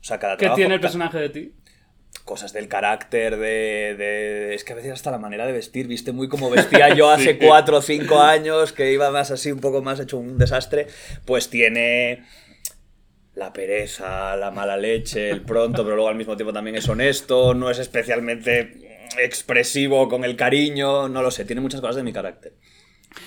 O 0.00 0.04
sea, 0.04 0.18
cada 0.18 0.36
¿Qué 0.36 0.40
trabajo- 0.46 0.56
tiene 0.56 0.74
el 0.74 0.80
personaje 0.80 1.18
de 1.18 1.28
ti? 1.30 1.52
Cosas 2.24 2.54
del 2.54 2.68
carácter, 2.68 3.36
de, 3.36 3.94
de- 3.98 4.54
Es 4.54 4.64
que 4.64 4.72
a 4.72 4.76
veces 4.76 4.92
hasta 4.92 5.10
la 5.10 5.18
manera 5.18 5.44
de 5.46 5.52
vestir, 5.52 5.86
viste 5.86 6.12
muy 6.12 6.28
como 6.28 6.48
vestía 6.48 6.94
yo 6.94 7.10
hace 7.10 7.36
cuatro 7.38 7.78
o 7.78 7.82
cinco 7.82 8.20
años, 8.20 8.72
que 8.72 8.90
iba 8.92 9.10
más 9.10 9.30
así, 9.30 9.52
un 9.52 9.60
poco 9.60 9.82
más 9.82 10.00
hecho 10.00 10.16
un 10.16 10.38
desastre. 10.38 10.86
Pues 11.26 11.50
tiene. 11.50 12.24
La 13.34 13.52
pereza, 13.52 14.36
la 14.36 14.50
mala 14.50 14.76
leche, 14.76 15.30
el 15.30 15.42
pronto, 15.42 15.82
pero 15.82 15.96
luego 15.96 16.08
al 16.08 16.16
mismo 16.16 16.36
tiempo 16.36 16.52
también 16.52 16.76
es 16.76 16.88
honesto, 16.88 17.52
no 17.52 17.70
es 17.70 17.78
especialmente 17.78 19.06
expresivo 19.18 20.08
con 20.08 20.24
el 20.24 20.36
cariño, 20.36 21.08
no 21.08 21.22
lo 21.22 21.30
sé, 21.30 21.44
tiene 21.44 21.60
muchas 21.60 21.80
cosas 21.80 21.96
de 21.96 22.02
mi 22.04 22.12
carácter. 22.12 22.52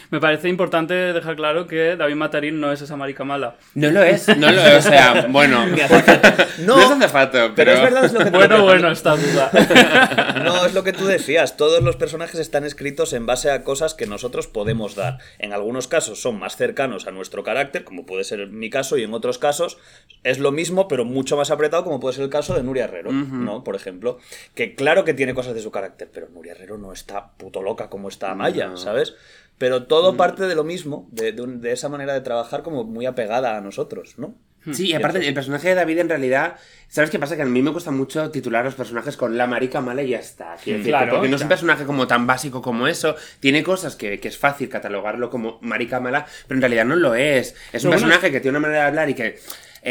Me 0.09 0.19
parece 0.19 0.47
importante 0.49 0.93
dejar 0.93 1.35
claro 1.35 1.67
que 1.67 1.95
David 1.95 2.15
Matarín 2.15 2.59
no 2.59 2.71
es 2.71 2.81
esa 2.81 2.95
marica 2.95 3.23
mala. 3.23 3.55
No 3.75 3.91
lo 3.91 4.01
es, 4.03 4.27
no 4.37 4.51
lo 4.51 4.61
es, 4.61 4.85
o 4.85 4.89
sea, 4.89 5.27
bueno. 5.29 5.65
Ni 5.67 5.81
hace 5.81 6.01
falta. 6.01 6.47
No, 6.59 6.77
No, 6.77 6.81
es 6.81 6.91
azafato, 6.91 7.53
pero. 7.55 7.55
Pero 7.55 7.71
es 7.73 7.81
verdad, 7.81 8.05
es 8.05 8.13
lo 8.13 8.19
que 8.23 8.29
Bueno, 8.29 8.63
bueno, 8.63 8.91
esta 8.91 9.15
duda. 9.15 9.51
No, 10.43 10.65
es 10.65 10.73
lo 10.73 10.83
que 10.83 10.93
tú 10.93 11.05
decías. 11.05 11.57
Todos 11.57 11.83
los 11.83 11.95
personajes 11.97 12.39
están 12.39 12.63
escritos 12.63 13.11
en 13.13 13.25
base 13.25 13.51
a 13.51 13.63
cosas 13.63 13.93
que 13.93 14.05
nosotros 14.05 14.47
podemos 14.47 14.95
dar. 14.95 15.17
En 15.39 15.51
algunos 15.51 15.87
casos 15.87 16.21
son 16.21 16.39
más 16.39 16.55
cercanos 16.55 17.05
a 17.07 17.11
nuestro 17.11 17.43
carácter, 17.43 17.83
como 17.83 18.05
puede 18.05 18.23
ser 18.23 18.47
mi 18.47 18.69
caso, 18.69 18.97
y 18.97 19.03
en 19.03 19.13
otros 19.13 19.37
casos 19.37 19.77
es 20.23 20.39
lo 20.39 20.51
mismo, 20.51 20.87
pero 20.87 21.03
mucho 21.05 21.35
más 21.37 21.51
apretado, 21.51 21.83
como 21.83 21.99
puede 21.99 22.15
ser 22.15 22.23
el 22.23 22.29
caso 22.29 22.53
de 22.53 22.63
Nuria 22.63 22.85
Herrero, 22.85 23.11
¿no? 23.11 23.63
Por 23.63 23.75
ejemplo. 23.75 24.19
Que 24.55 24.75
claro 24.75 25.03
que 25.03 25.13
tiene 25.13 25.33
cosas 25.33 25.53
de 25.53 25.61
su 25.61 25.71
carácter, 25.71 26.09
pero 26.13 26.27
Nuria 26.29 26.53
Herrero 26.53 26.77
no 26.77 26.93
está 26.93 27.31
puto 27.37 27.61
loca 27.61 27.89
como 27.89 28.07
está 28.09 28.31
Amaya, 28.31 28.67
No. 28.67 28.77
¿sabes? 28.77 29.15
Pero 29.57 29.85
todo 29.85 30.15
parte 30.17 30.47
de 30.47 30.55
lo 30.55 30.63
mismo, 30.63 31.07
de, 31.11 31.31
de 31.31 31.41
un- 31.41 31.61
de 31.61 31.71
esa 31.71 31.89
manera 31.89 32.13
de 32.13 32.21
trabajar 32.21 32.61
como 32.63 32.83
muy 32.83 33.05
apegada 33.05 33.57
a 33.57 33.61
nosotros, 33.61 34.15
¿no? 34.17 34.35
Sí, 34.73 34.87
y 34.87 34.93
aparte, 34.93 35.25
el 35.25 35.33
personaje 35.33 35.69
de 35.69 35.75
David 35.75 35.99
en 35.99 36.09
realidad. 36.09 36.57
¿Sabes 36.89 37.09
qué 37.09 37.19
pasa? 37.19 37.37
Que 37.37 37.43
a 37.43 37.45
mí 37.45 37.61
me 37.61 37.71
cuesta 37.71 37.89
mucho 37.91 38.31
titular 38.31 38.65
los 38.65 38.75
personajes 38.75 39.15
con 39.15 39.37
la 39.37 39.47
marica 39.47 39.79
mala 39.79 40.03
y 40.03 40.09
ya 40.09 40.19
está. 40.19 40.55
Quiero 40.61 40.79
decirte, 40.79 40.89
Claro, 40.97 41.13
porque 41.13 41.29
no 41.29 41.37
es 41.37 41.41
un 41.41 41.47
personaje 41.47 41.85
como 41.85 42.05
tan 42.05 42.27
básico 42.27 42.61
como 42.61 42.85
eso. 42.85 43.15
Tiene 43.39 43.63
cosas 43.63 43.95
que, 43.95 44.19
que 44.19 44.27
es 44.27 44.37
fácil 44.37 44.67
catalogarlo 44.67 45.29
como 45.29 45.57
marica 45.61 46.01
mala, 46.01 46.25
pero 46.47 46.57
en 46.57 46.61
realidad 46.61 46.83
no 46.83 46.97
lo 46.97 47.15
es. 47.15 47.55
Es 47.71 47.83
un 47.85 47.91
bueno, 47.91 48.01
personaje 48.03 48.29
que 48.29 48.41
tiene 48.41 48.57
una 48.57 48.67
manera 48.67 48.81
de 48.83 48.87
hablar 48.89 49.09
y 49.09 49.13
que. 49.13 49.39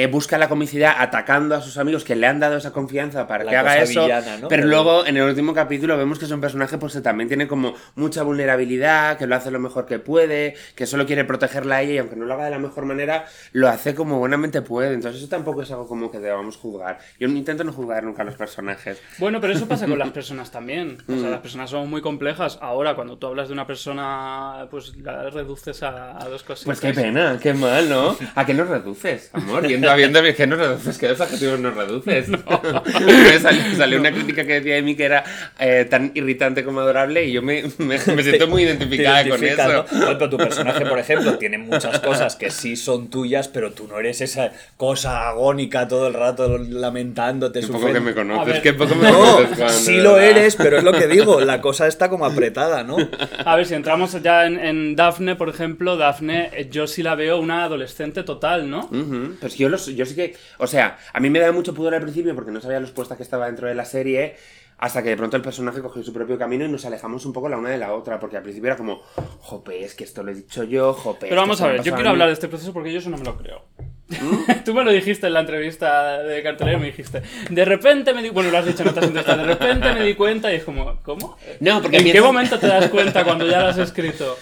Eh, 0.02 0.06
busca 0.08 0.36
la 0.38 0.48
comicidad 0.48 0.94
atacando 0.98 1.54
a 1.54 1.60
sus 1.60 1.78
amigos 1.78 2.04
que 2.04 2.14
le 2.16 2.26
han 2.26 2.38
dado 2.40 2.56
esa 2.56 2.72
confianza 2.72 3.26
para 3.26 3.44
La 3.44 3.50
que 3.50 3.56
haga 3.56 3.78
eso. 3.78 4.02
villana, 4.02 4.36
¿no? 4.38 4.48
Pero 4.48 4.66
luego 4.66 5.06
en 5.06 5.16
el 5.16 5.22
último 5.22 5.54
capítulo 5.54 5.96
vemos 5.96 6.18
que 6.18 6.24
es 6.26 6.30
un 6.30 6.40
personaje 6.40 6.78
pues 6.78 6.92
que 6.94 7.00
también 7.00 7.28
tiene 7.28 7.46
como 7.48 7.74
mucha 7.94 8.22
vulnerabilidad, 8.22 9.18
que 9.18 9.26
lo 9.26 9.34
hace 9.36 9.50
lo 9.50 9.58
mejor 9.58 9.86
que 9.86 9.98
puede, 9.98 10.54
que 10.74 10.86
solo 10.86 11.06
quiere 11.06 11.24
protegerla 11.24 11.76
a 11.76 11.82
ella 11.82 11.92
y 11.94 11.98
aunque 11.98 12.16
no 12.16 12.24
lo 12.26 12.34
haga 12.34 12.44
de 12.44 12.50
la 12.50 12.58
mejor 12.58 12.84
manera, 12.84 13.24
lo 13.52 13.68
hace 13.68 13.94
como 13.94 14.18
buenamente 14.18 14.62
puede. 14.62 14.94
Entonces 14.94 15.20
eso 15.22 15.30
tampoco 15.30 15.62
es 15.62 15.70
algo 15.70 15.86
como 15.88 16.10
que 16.10 16.18
debamos 16.18 16.56
juzgar. 16.56 16.98
Yo 17.18 17.28
intento 17.28 17.64
no 17.64 17.72
juzgar 17.72 18.04
nunca 18.04 18.22
a 18.22 18.24
los 18.24 18.34
personajes. 18.34 19.00
Bueno, 19.18 19.40
pero 19.40 19.52
eso 19.52 19.66
pasa 19.66 19.86
con 19.86 19.98
las 19.98 20.10
personas 20.12 20.50
también. 20.50 20.98
O 21.08 21.12
Mm. 21.12 21.20
sea, 21.20 21.30
las 21.30 21.40
personas 21.40 21.70
son 21.70 21.88
muy 21.88 22.02
complejas. 22.02 22.58
Ahora, 22.60 22.94
cuando 22.94 23.16
tú 23.18 23.26
hablas 23.28 23.48
de 23.48 23.54
una 23.54 23.66
persona, 23.66 24.66
pues 24.70 24.94
la 24.96 25.30
reduces 25.30 25.82
a, 25.82 26.22
a 26.22 26.28
dos 26.28 26.42
cositas. 26.42 26.64
Pues 26.66 26.80
qué 26.80 26.92
pena, 26.92 27.38
qué 27.42 27.54
mal, 27.54 27.88
¿no? 27.88 28.16
¿A 28.34 28.44
qué 28.44 28.52
nos 28.54 28.68
reduces, 28.68 29.30
amor? 29.32 29.64
Viendo, 29.94 30.22
viendo, 30.22 30.36
¿qué 30.36 30.46
nos 30.46 30.58
reduces? 30.58 30.98
¿Qué 30.98 31.06
adjetivos 31.08 31.60
nos 31.60 31.74
reduces? 31.74 32.28
me 32.28 33.38
salió, 33.40 33.62
salió 33.76 34.00
una 34.00 34.10
crítica 34.12 34.44
que 34.46 34.54
decía 34.54 34.74
de 34.76 34.82
mí 34.82 34.94
que 34.96 35.04
era 35.04 35.24
eh, 35.58 35.86
tan 35.88 36.12
irritante 36.14 36.64
como 36.64 36.80
adorable 36.80 37.24
y 37.24 37.32
yo 37.32 37.42
me, 37.42 37.62
me, 37.78 37.98
me 37.98 37.98
siento 38.22 38.46
muy 38.48 38.62
identificada 38.62 39.28
con 39.28 39.42
eso. 39.44 39.68
¿no? 39.72 39.84
Bueno, 39.90 40.18
pero 40.18 40.30
tu 40.30 40.36
personaje, 40.36 40.84
por 40.86 40.98
ejemplo, 40.98 41.38
tiene 41.38 41.58
muchas 41.58 42.00
cosas 42.00 42.36
que 42.36 42.50
sí 42.50 42.76
son 42.76 43.08
tuyas, 43.08 43.48
pero 43.48 43.72
tú 43.72 43.86
no 43.88 43.98
eres 43.98 44.20
esa 44.20 44.52
cosa 44.76 45.28
agónica 45.28 45.88
todo 45.88 46.08
el 46.08 46.14
rato 46.14 46.58
lamentándote. 46.58 47.60
Qué 47.60 47.66
poco 47.68 47.92
que 47.92 48.00
me 48.00 48.14
conoces, 48.14 48.60
qué 48.60 48.72
poco 48.72 48.94
me 48.94 49.10
No, 49.10 49.18
conoces, 49.18 49.56
Juan, 49.56 49.68
de 49.68 49.74
sí 49.74 49.96
lo 49.98 50.14
verdad. 50.14 50.28
eres, 50.30 50.56
pero 50.56 50.78
es 50.78 50.84
lo 50.84 50.92
que 50.92 51.06
digo, 51.06 51.40
la 51.40 51.60
cosa 51.60 51.86
está 51.86 52.08
como 52.08 52.24
apretada, 52.26 52.82
¿no? 52.82 52.96
A 53.44 53.56
ver, 53.56 53.66
si 53.66 53.74
entramos 53.74 54.20
ya 54.22 54.46
en, 54.46 54.58
en 54.58 54.96
Daphne, 54.96 55.36
por 55.36 55.48
ejemplo, 55.48 55.96
Daphne, 55.96 56.50
eh, 56.52 56.68
yo 56.70 56.86
sí 56.86 57.02
la 57.02 57.14
veo 57.14 57.38
una 57.38 57.64
adolescente 57.64 58.22
total, 58.22 58.68
¿no? 58.70 58.80
Ujú, 58.86 59.36
Pues 59.40 59.56
yo, 59.56 59.68
los, 59.76 59.86
yo 59.86 60.06
sí 60.06 60.14
que. 60.14 60.36
O 60.58 60.66
sea, 60.66 60.98
a 61.12 61.20
mí 61.20 61.30
me 61.30 61.38
daba 61.38 61.52
mucho 61.52 61.74
pudor 61.74 61.94
al 61.94 62.02
principio 62.02 62.34
porque 62.34 62.50
no 62.50 62.60
sabía 62.60 62.80
los 62.80 62.90
puestos 62.90 63.16
que 63.16 63.22
estaba 63.22 63.46
dentro 63.46 63.68
de 63.68 63.74
la 63.74 63.84
serie. 63.84 64.36
Hasta 64.78 65.02
que 65.02 65.08
de 65.08 65.16
pronto 65.16 65.36
el 65.38 65.42
personaje 65.42 65.80
cogió 65.80 66.02
su 66.02 66.12
propio 66.12 66.36
camino 66.36 66.66
y 66.66 66.68
nos 66.68 66.84
alejamos 66.84 67.24
un 67.24 67.32
poco 67.32 67.48
la 67.48 67.56
una 67.56 67.70
de 67.70 67.78
la 67.78 67.94
otra. 67.94 68.18
Porque 68.18 68.36
al 68.36 68.42
principio 68.42 68.68
era 68.68 68.76
como, 68.76 69.00
jope, 69.40 69.82
es 69.82 69.94
que 69.94 70.04
esto 70.04 70.22
lo 70.22 70.32
he 70.32 70.34
dicho 70.34 70.64
yo, 70.64 70.92
jope. 70.92 71.28
Pero 71.28 71.40
vamos 71.40 71.60
a 71.62 71.68
ver, 71.68 71.76
yo 71.78 71.94
quiero 71.94 72.00
a 72.00 72.02
mí". 72.02 72.08
hablar 72.08 72.28
de 72.28 72.34
este 72.34 72.48
proceso 72.48 72.74
porque 72.74 72.92
yo 72.92 72.98
eso 72.98 73.08
no 73.08 73.16
me 73.16 73.24
lo 73.24 73.38
creo. 73.38 73.64
Tú 74.64 74.74
me 74.74 74.84
lo 74.84 74.92
dijiste 74.92 75.26
en 75.26 75.32
la 75.32 75.40
entrevista 75.40 76.22
de 76.22 76.42
cartelera, 76.42 76.78
me 76.78 76.86
dijiste, 76.86 77.22
de 77.50 77.64
repente 77.64 78.14
me 78.14 78.22
di, 78.22 78.28
bueno, 78.28 78.50
lo 78.50 78.58
has 78.58 78.66
dicho 78.66 78.82
en 78.82 78.90
otras 78.90 79.06
entrevistas, 79.06 79.36
de 79.36 79.44
repente 79.44 79.92
me 79.94 80.04
di 80.04 80.14
cuenta 80.14 80.52
y 80.52 80.56
es 80.56 80.64
como, 80.64 81.00
¿cómo? 81.02 81.36
No, 81.60 81.82
porque 81.82 81.96
¿En 81.96 82.12
qué 82.12 82.20
momento 82.20 82.58
te 82.58 82.68
das 82.68 82.88
cuenta 82.88 83.24
cuando 83.24 83.46
ya 83.46 83.62
lo 83.62 83.68
has 83.68 83.78
escrito? 83.78 84.36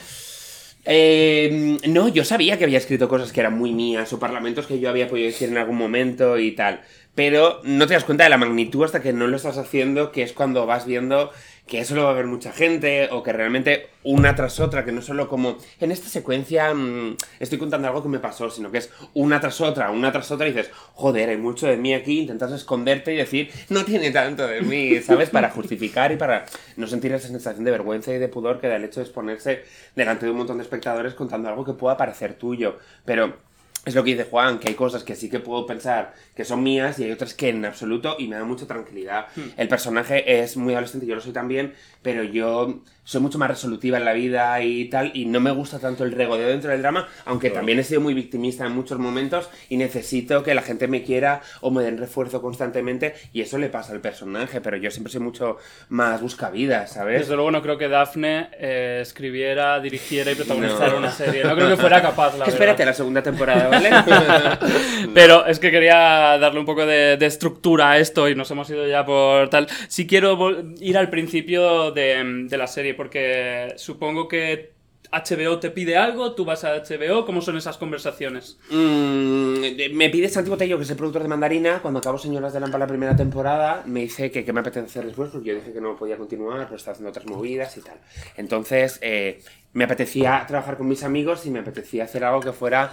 Eh, 0.86 1.78
no, 1.88 2.08
yo 2.08 2.24
sabía 2.24 2.58
que 2.58 2.64
había 2.64 2.78
escrito 2.78 3.08
cosas 3.08 3.32
que 3.32 3.40
eran 3.40 3.56
muy 3.56 3.72
mías 3.72 4.12
o 4.12 4.18
parlamentos 4.18 4.66
que 4.66 4.78
yo 4.80 4.90
había 4.90 5.08
podido 5.08 5.26
decir 5.28 5.48
en 5.48 5.56
algún 5.58 5.76
momento 5.76 6.38
y 6.38 6.52
tal. 6.52 6.82
Pero 7.14 7.60
no 7.62 7.86
te 7.86 7.94
das 7.94 8.04
cuenta 8.04 8.24
de 8.24 8.30
la 8.30 8.38
magnitud 8.38 8.84
hasta 8.84 9.00
que 9.00 9.12
no 9.12 9.26
lo 9.26 9.36
estás 9.36 9.58
haciendo, 9.58 10.10
que 10.10 10.22
es 10.22 10.32
cuando 10.32 10.66
vas 10.66 10.84
viendo 10.86 11.30
que 11.66 11.80
eso 11.80 11.94
lo 11.94 12.04
va 12.04 12.10
a 12.10 12.14
ver 12.14 12.26
mucha 12.26 12.52
gente 12.52 13.08
o 13.10 13.22
que 13.22 13.32
realmente 13.32 13.88
una 14.02 14.34
tras 14.34 14.60
otra, 14.60 14.84
que 14.84 14.92
no 14.92 15.00
solo 15.00 15.28
como 15.28 15.56
en 15.80 15.92
esta 15.92 16.08
secuencia 16.08 16.74
mmm, 16.74 17.16
estoy 17.40 17.56
contando 17.58 17.88
algo 17.88 18.02
que 18.02 18.08
me 18.10 18.18
pasó, 18.18 18.50
sino 18.50 18.70
que 18.70 18.78
es 18.78 18.90
una 19.14 19.40
tras 19.40 19.62
otra, 19.62 19.90
una 19.90 20.12
tras 20.12 20.30
otra 20.30 20.46
y 20.46 20.52
dices, 20.52 20.70
joder, 20.92 21.30
hay 21.30 21.38
mucho 21.38 21.66
de 21.66 21.78
mí 21.78 21.94
aquí, 21.94 22.20
intentas 22.20 22.52
esconderte 22.52 23.14
y 23.14 23.16
decir, 23.16 23.50
no 23.70 23.84
tiene 23.84 24.10
tanto 24.10 24.46
de 24.46 24.60
mí, 24.60 25.00
¿sabes? 25.00 25.30
Para 25.30 25.50
justificar 25.50 26.12
y 26.12 26.16
para 26.16 26.44
no 26.76 26.86
sentir 26.86 27.12
esa 27.12 27.28
sensación 27.28 27.64
de 27.64 27.70
vergüenza 27.70 28.12
y 28.12 28.18
de 28.18 28.28
pudor 28.28 28.60
que 28.60 28.68
da 28.68 28.76
el 28.76 28.84
hecho 28.84 29.00
de 29.00 29.06
exponerse 29.06 29.64
delante 29.96 30.26
de 30.26 30.32
un 30.32 30.38
montón 30.38 30.58
de 30.58 30.64
espectadores 30.64 31.14
contando 31.14 31.48
algo 31.48 31.64
que 31.64 31.72
pueda 31.72 31.96
parecer 31.96 32.34
tuyo. 32.34 32.78
Pero 33.06 33.38
es 33.84 33.94
lo 33.94 34.02
que 34.02 34.12
dice 34.12 34.24
Juan, 34.24 34.58
que 34.58 34.68
hay 34.68 34.74
cosas 34.74 35.04
que 35.04 35.14
sí 35.14 35.28
que 35.28 35.40
puedo 35.40 35.66
pensar 35.66 36.14
que 36.34 36.44
son 36.44 36.62
mías 36.62 36.98
y 36.98 37.04
hay 37.04 37.12
otras 37.12 37.34
que 37.34 37.50
en 37.50 37.64
absoluto 37.64 38.16
y 38.18 38.28
me 38.28 38.36
da 38.36 38.44
mucha 38.44 38.66
tranquilidad. 38.66 39.26
Hmm. 39.36 39.50
El 39.56 39.68
personaje 39.68 40.40
es 40.40 40.56
muy 40.56 40.72
adolescente, 40.72 41.06
yo 41.06 41.14
lo 41.14 41.20
soy 41.20 41.32
también, 41.32 41.74
pero 42.02 42.22
yo 42.22 42.80
soy 43.04 43.20
mucho 43.20 43.38
más 43.38 43.48
resolutiva 43.48 43.98
en 43.98 44.04
la 44.04 44.12
vida 44.12 44.60
y 44.62 44.86
tal, 44.86 45.12
y 45.14 45.26
no 45.26 45.40
me 45.40 45.50
gusta 45.50 45.78
tanto 45.78 46.04
el 46.04 46.12
regodeo 46.12 46.48
dentro 46.48 46.70
del 46.70 46.80
drama, 46.80 47.08
aunque 47.26 47.50
también 47.50 47.78
he 47.78 47.84
sido 47.84 48.00
muy 48.00 48.14
victimista 48.14 48.66
en 48.66 48.72
muchos 48.72 48.98
momentos 48.98 49.50
y 49.68 49.76
necesito 49.76 50.42
que 50.42 50.54
la 50.54 50.62
gente 50.62 50.88
me 50.88 51.02
quiera 51.02 51.42
o 51.60 51.70
me 51.70 51.82
den 51.82 51.98
refuerzo 51.98 52.40
constantemente, 52.40 53.14
y 53.32 53.42
eso 53.42 53.58
le 53.58 53.68
pasa 53.68 53.92
al 53.92 54.00
personaje, 54.00 54.60
pero 54.60 54.76
yo 54.76 54.90
siempre 54.90 55.12
soy 55.12 55.20
mucho 55.20 55.58
más 55.88 56.20
buscavidas, 56.20 56.92
¿sabes? 56.92 57.20
Desde 57.20 57.34
luego 57.34 57.50
no 57.50 57.62
creo 57.62 57.76
que 57.76 57.88
Daphne 57.88 58.48
eh, 58.58 59.00
escribiera, 59.02 59.80
dirigiera 59.80 60.32
y 60.32 60.34
protagonizara 60.34 60.96
una 60.96 61.10
serie, 61.10 61.44
no 61.44 61.54
creo 61.54 61.68
que 61.68 61.76
fuera 61.76 62.00
capaz, 62.00 62.36
la 62.38 62.44
Espérate 62.54 62.84
la 62.84 62.94
segunda 62.94 63.22
temporada, 63.22 63.68
¿vale? 63.68 63.90
pero 65.14 65.44
es 65.46 65.58
que 65.58 65.70
quería 65.70 66.38
darle 66.38 66.60
un 66.60 66.66
poco 66.66 66.86
de, 66.86 67.16
de, 67.16 67.26
estructura 67.26 67.92
a 67.92 67.98
esto 67.98 68.28
y 68.28 68.34
nos 68.34 68.50
hemos 68.50 68.68
ido 68.70 68.86
ya 68.86 69.04
por 69.04 69.50
tal. 69.50 69.66
Si 69.88 70.06
quiero 70.06 70.38
ir 70.80 70.96
al 70.96 71.10
principio 71.10 71.90
de, 71.90 72.46
de 72.48 72.56
la 72.56 72.66
serie, 72.66 72.93
porque 72.94 73.74
supongo 73.76 74.28
que 74.28 74.72
HBO 75.12 75.60
te 75.60 75.70
pide 75.70 75.96
algo, 75.96 76.34
tú 76.34 76.44
vas 76.44 76.64
a 76.64 76.74
HBO, 76.76 77.24
¿cómo 77.24 77.40
son 77.40 77.56
esas 77.56 77.76
conversaciones? 77.76 78.58
Mm, 78.70 79.94
me 79.94 80.10
pide 80.10 80.28
Santiago 80.28 80.56
Tello, 80.56 80.76
que 80.76 80.84
es 80.84 80.90
el 80.90 80.96
productor 80.96 81.22
de 81.22 81.28
Mandarina, 81.28 81.80
cuando 81.80 82.00
acabo 82.00 82.18
Señoras 82.18 82.52
de 82.52 82.60
Lampa 82.60 82.78
la 82.78 82.86
primera 82.86 83.14
temporada, 83.14 83.82
me 83.86 84.00
dice 84.00 84.30
que, 84.30 84.52
me 84.52 84.60
apetece 84.60 84.86
hacer 84.86 85.06
después, 85.06 85.30
porque 85.30 85.50
yo 85.50 85.54
dije 85.54 85.72
que 85.72 85.80
no 85.80 85.96
podía 85.96 86.16
continuar, 86.16 86.64
pero 86.64 86.76
estaba 86.76 86.92
haciendo 86.92 87.10
otras 87.10 87.26
movidas 87.26 87.76
y 87.76 87.80
tal. 87.80 87.98
Entonces, 88.36 88.98
eh, 89.02 89.40
me 89.72 89.84
apetecía 89.84 90.44
trabajar 90.46 90.76
con 90.76 90.88
mis 90.88 91.02
amigos 91.04 91.46
y 91.46 91.50
me 91.50 91.60
apetecía 91.60 92.04
hacer 92.04 92.24
algo 92.24 92.40
que 92.40 92.52
fuera 92.52 92.90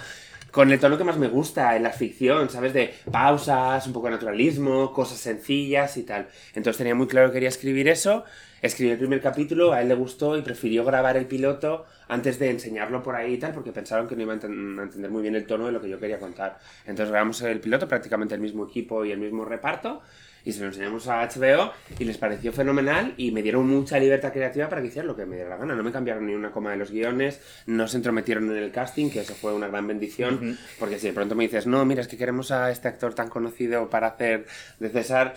con 0.51 0.71
el 0.71 0.79
tono 0.79 0.97
que 0.97 1.03
más 1.03 1.17
me 1.17 1.29
gusta 1.29 1.75
en 1.75 1.83
la 1.83 1.91
ficción, 1.91 2.49
¿sabes? 2.49 2.73
De 2.73 2.93
pausas, 3.09 3.87
un 3.87 3.93
poco 3.93 4.07
de 4.07 4.11
naturalismo, 4.13 4.91
cosas 4.93 5.17
sencillas 5.17 5.97
y 5.97 6.03
tal. 6.03 6.27
Entonces 6.49 6.77
tenía 6.77 6.93
muy 6.93 7.07
claro 7.07 7.29
que 7.29 7.33
quería 7.33 7.49
escribir 7.49 7.87
eso. 7.87 8.25
Escribí 8.61 8.91
el 8.91 8.97
primer 8.99 9.21
capítulo, 9.21 9.73
a 9.73 9.81
él 9.81 9.87
le 9.87 9.95
gustó 9.95 10.37
y 10.37 10.41
prefirió 10.43 10.85
grabar 10.85 11.17
el 11.17 11.25
piloto 11.25 11.85
antes 12.09 12.37
de 12.37 12.51
enseñarlo 12.51 13.01
por 13.01 13.15
ahí 13.15 13.33
y 13.33 13.37
tal, 13.37 13.53
porque 13.53 13.71
pensaron 13.71 14.07
que 14.07 14.15
no 14.15 14.21
iba 14.21 14.33
a, 14.33 14.35
entender 14.35 15.09
muy 15.09 15.23
bien 15.23 15.35
el 15.35 15.47
tono 15.47 15.65
de 15.65 15.71
lo 15.71 15.81
que 15.81 15.89
yo 15.89 15.99
quería 15.99 16.19
contar. 16.19 16.59
Entonces 16.85 17.09
grabamos 17.09 17.41
el 17.41 17.59
piloto, 17.59 17.87
prácticamente 17.87 18.35
el 18.35 18.41
mismo 18.41 18.65
equipo 18.67 19.03
y 19.03 19.11
el 19.11 19.19
mismo 19.19 19.45
reparto, 19.45 20.01
y 20.45 20.51
se 20.51 20.61
lo 20.61 20.67
enseñamos 20.67 21.07
a 21.07 21.27
HBO 21.27 21.71
y 21.99 22.05
les 22.05 22.17
pareció 22.17 22.51
fenomenal 22.51 23.13
y 23.17 23.31
me 23.31 23.41
dieron 23.41 23.67
mucha 23.67 23.99
libertad 23.99 24.31
creativa 24.31 24.69
para 24.69 24.81
que 24.81 24.87
hicieran 24.87 25.07
lo 25.07 25.15
que 25.15 25.25
me 25.25 25.35
diera 25.35 25.49
la 25.49 25.57
gana. 25.57 25.75
No 25.75 25.83
me 25.83 25.91
cambiaron 25.91 26.25
ni 26.25 26.33
una 26.33 26.51
coma 26.51 26.71
de 26.71 26.77
los 26.77 26.91
guiones, 26.91 27.39
no 27.65 27.87
se 27.87 27.97
entrometieron 27.97 28.49
en 28.49 28.57
el 28.57 28.71
casting, 28.71 29.09
que 29.09 29.21
eso 29.21 29.35
fue 29.35 29.53
una 29.53 29.67
gran 29.67 29.87
bendición, 29.87 30.57
porque 30.79 30.99
si 30.99 31.07
de 31.07 31.13
pronto 31.13 31.35
me 31.35 31.43
dices, 31.43 31.67
no, 31.67 31.85
mira, 31.85 32.01
es 32.01 32.07
que 32.07 32.17
queremos 32.17 32.51
a 32.51 32.71
este 32.71 32.87
actor 32.87 33.13
tan 33.13 33.29
conocido 33.29 33.89
para 33.89 34.07
hacer 34.07 34.45
de 34.79 34.89
César, 34.89 35.33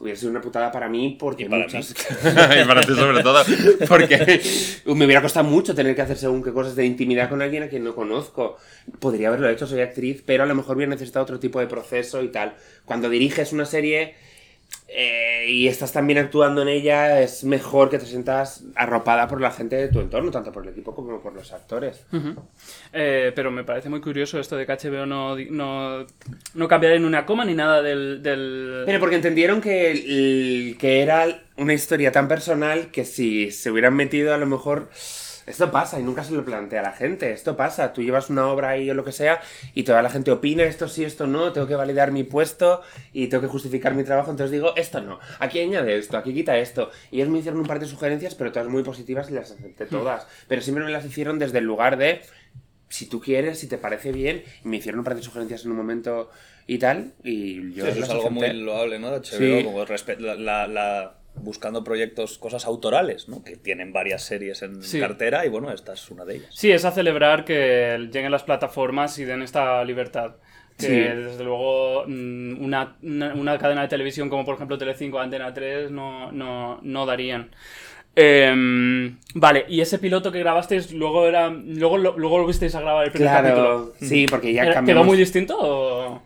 hubiera 0.00 0.18
sido 0.18 0.30
una 0.30 0.40
putada 0.40 0.70
para 0.70 0.88
mí 0.88 1.16
porque 1.18 1.44
y 1.44 1.48
para 1.48 1.66
y 2.62 2.64
para 2.66 2.80
ti 2.82 2.94
sobre 2.94 3.22
todo, 3.22 3.44
porque 3.88 4.40
me 4.86 5.04
hubiera 5.04 5.22
costado 5.22 5.48
mucho 5.48 5.74
tener 5.74 5.94
que 5.94 6.02
hacer 6.02 6.16
según 6.16 6.42
qué 6.42 6.52
cosas 6.52 6.74
de 6.76 6.84
intimidad 6.84 7.28
con 7.28 7.42
alguien 7.42 7.62
a 7.62 7.68
quien 7.68 7.84
no 7.84 7.94
conozco. 7.94 8.56
Podría 8.98 9.28
haberlo 9.28 9.48
hecho, 9.48 9.66
soy 9.66 9.80
actriz, 9.80 10.22
pero 10.24 10.42
a 10.42 10.46
lo 10.46 10.54
mejor 10.54 10.76
hubiera 10.76 10.90
necesitado 10.90 11.24
otro 11.24 11.38
tipo 11.38 11.60
de 11.60 11.66
proceso 11.66 12.22
y 12.22 12.28
tal. 12.28 12.54
Cuando 12.84 13.08
diriges 13.08 13.52
una 13.52 13.64
serie 13.64 14.14
eh, 14.90 15.44
y 15.46 15.68
estás 15.68 15.92
también 15.92 16.18
actuando 16.18 16.62
en 16.62 16.68
ella, 16.68 17.20
es 17.20 17.44
mejor 17.44 17.90
que 17.90 17.98
te 17.98 18.06
sientas 18.06 18.64
arropada 18.74 19.28
por 19.28 19.38
la 19.38 19.50
gente 19.50 19.76
de 19.76 19.88
tu 19.88 20.00
entorno, 20.00 20.30
tanto 20.30 20.50
por 20.50 20.62
el 20.62 20.70
equipo 20.70 20.94
como 20.94 21.20
por 21.20 21.34
los 21.34 21.52
actores. 21.52 22.06
eh, 22.94 23.32
pero 23.34 23.50
me 23.50 23.64
parece 23.64 23.90
muy 23.90 24.00
curioso 24.00 24.40
esto 24.40 24.56
de 24.56 24.64
que 24.64 24.72
HBO 24.72 25.04
no, 25.04 25.36
no, 25.36 26.06
no 26.54 26.68
cambiara 26.68 26.96
en 26.96 27.04
una 27.04 27.26
coma 27.26 27.44
ni 27.44 27.54
nada 27.54 27.82
del... 27.82 28.22
del... 28.22 28.84
Pero 28.86 28.98
porque 28.98 29.16
entendieron 29.16 29.60
que, 29.60 30.74
que 30.78 31.02
era 31.02 31.42
una 31.58 31.74
historia 31.74 32.10
tan 32.10 32.26
personal 32.26 32.90
que 32.90 33.04
si 33.04 33.50
se 33.50 33.70
hubieran 33.70 33.94
metido 33.94 34.32
a 34.32 34.38
lo 34.38 34.46
mejor 34.46 34.88
esto 35.48 35.70
pasa 35.70 35.98
y 35.98 36.02
nunca 36.02 36.24
se 36.24 36.32
lo 36.32 36.44
plantea 36.44 36.80
a 36.80 36.82
la 36.82 36.92
gente. 36.92 37.32
Esto 37.32 37.56
pasa. 37.56 37.92
Tú 37.92 38.02
llevas 38.02 38.28
una 38.28 38.48
obra 38.48 38.70
ahí 38.70 38.90
o 38.90 38.94
lo 38.94 39.04
que 39.04 39.12
sea 39.12 39.40
y 39.74 39.82
toda 39.82 40.02
la 40.02 40.10
gente 40.10 40.30
opina 40.30 40.64
esto 40.64 40.88
sí, 40.88 41.04
esto 41.04 41.26
no. 41.26 41.52
Tengo 41.52 41.66
que 41.66 41.74
validar 41.74 42.12
mi 42.12 42.24
puesto 42.24 42.82
y 43.12 43.28
tengo 43.28 43.42
que 43.42 43.48
justificar 43.48 43.94
mi 43.94 44.04
trabajo. 44.04 44.30
Entonces 44.30 44.52
digo, 44.52 44.76
esto 44.76 45.00
no. 45.00 45.18
Aquí 45.38 45.60
añade 45.60 45.96
esto, 45.96 46.18
aquí 46.18 46.34
quita 46.34 46.58
esto. 46.58 46.90
Y 47.10 47.16
ellos 47.16 47.30
me 47.30 47.38
hicieron 47.38 47.60
un 47.60 47.66
par 47.66 47.80
de 47.80 47.86
sugerencias, 47.86 48.34
pero 48.34 48.52
todas 48.52 48.68
muy 48.68 48.82
positivas 48.82 49.30
y 49.30 49.34
las 49.34 49.50
acepté 49.50 49.86
hmm. 49.86 49.88
todas. 49.88 50.26
Pero 50.48 50.60
siempre 50.60 50.84
me 50.84 50.90
las 50.90 51.04
hicieron 51.04 51.38
desde 51.38 51.58
el 51.58 51.64
lugar 51.64 51.96
de 51.96 52.20
si 52.88 53.06
tú 53.06 53.20
quieres, 53.20 53.58
si 53.58 53.68
te 53.68 53.78
parece 53.78 54.12
bien. 54.12 54.44
Y 54.64 54.68
me 54.68 54.76
hicieron 54.76 54.98
un 55.00 55.04
par 55.04 55.16
de 55.16 55.22
sugerencias 55.22 55.64
en 55.64 55.70
un 55.70 55.78
momento 55.78 56.30
y 56.66 56.78
tal. 56.78 57.14
Y 57.24 57.72
yo. 57.72 57.86
eso 57.86 58.04
es 58.04 58.10
algo 58.10 58.30
muy 58.30 58.52
loable, 58.52 58.98
¿no? 58.98 59.10
HBO, 59.10 59.64
como 59.64 59.84
la, 60.36 60.66
la 60.66 61.17
buscando 61.42 61.84
proyectos, 61.84 62.38
cosas 62.38 62.66
autorales, 62.66 63.28
¿no? 63.28 63.42
Que 63.42 63.56
tienen 63.56 63.92
varias 63.92 64.22
series 64.22 64.62
en 64.62 64.80
cartera 65.00 65.46
y 65.46 65.48
bueno, 65.48 65.72
esta 65.72 65.92
es 65.92 66.10
una 66.10 66.24
de 66.24 66.36
ellas. 66.36 66.48
Sí, 66.50 66.70
es 66.70 66.84
a 66.84 66.92
celebrar 66.92 67.44
que 67.44 68.08
lleguen 68.12 68.30
las 68.30 68.42
plataformas 68.42 69.18
y 69.18 69.24
den 69.24 69.42
esta 69.42 69.84
libertad. 69.84 70.36
Que 70.76 71.12
desde 71.12 71.42
luego 71.42 72.04
mm, 72.06 72.64
una, 72.64 72.96
una, 73.02 73.58
cadena 73.58 73.82
de 73.82 73.88
televisión 73.88 74.30
como 74.30 74.44
por 74.44 74.54
ejemplo 74.54 74.78
Telecinco, 74.78 75.18
Antena 75.18 75.52
3 75.52 75.90
no, 75.90 76.30
no, 76.30 76.78
no 76.82 77.04
darían. 77.04 77.50
Em, 78.14 79.16
vale, 79.34 79.64
y 79.68 79.80
ese 79.80 79.98
piloto 79.98 80.32
que 80.32 80.40
grabasteis 80.40 80.92
luego 80.92 81.26
era 81.26 81.50
luego 81.50 81.98
lo, 81.98 82.18
luego 82.18 82.38
lo 82.38 82.46
visteis 82.46 82.74
a 82.74 82.80
grabar 82.80 83.06
el 83.06 83.12
primer 83.12 83.28
claro, 83.28 83.48
capítulo. 83.48 83.94
Sí, 84.00 84.26
porque 84.28 84.52
ya 84.52 84.72
cambiamos. 84.72 84.86
¿Quedó 84.86 85.04
muy 85.04 85.18
distinto 85.18 85.56
o...? 85.56 86.22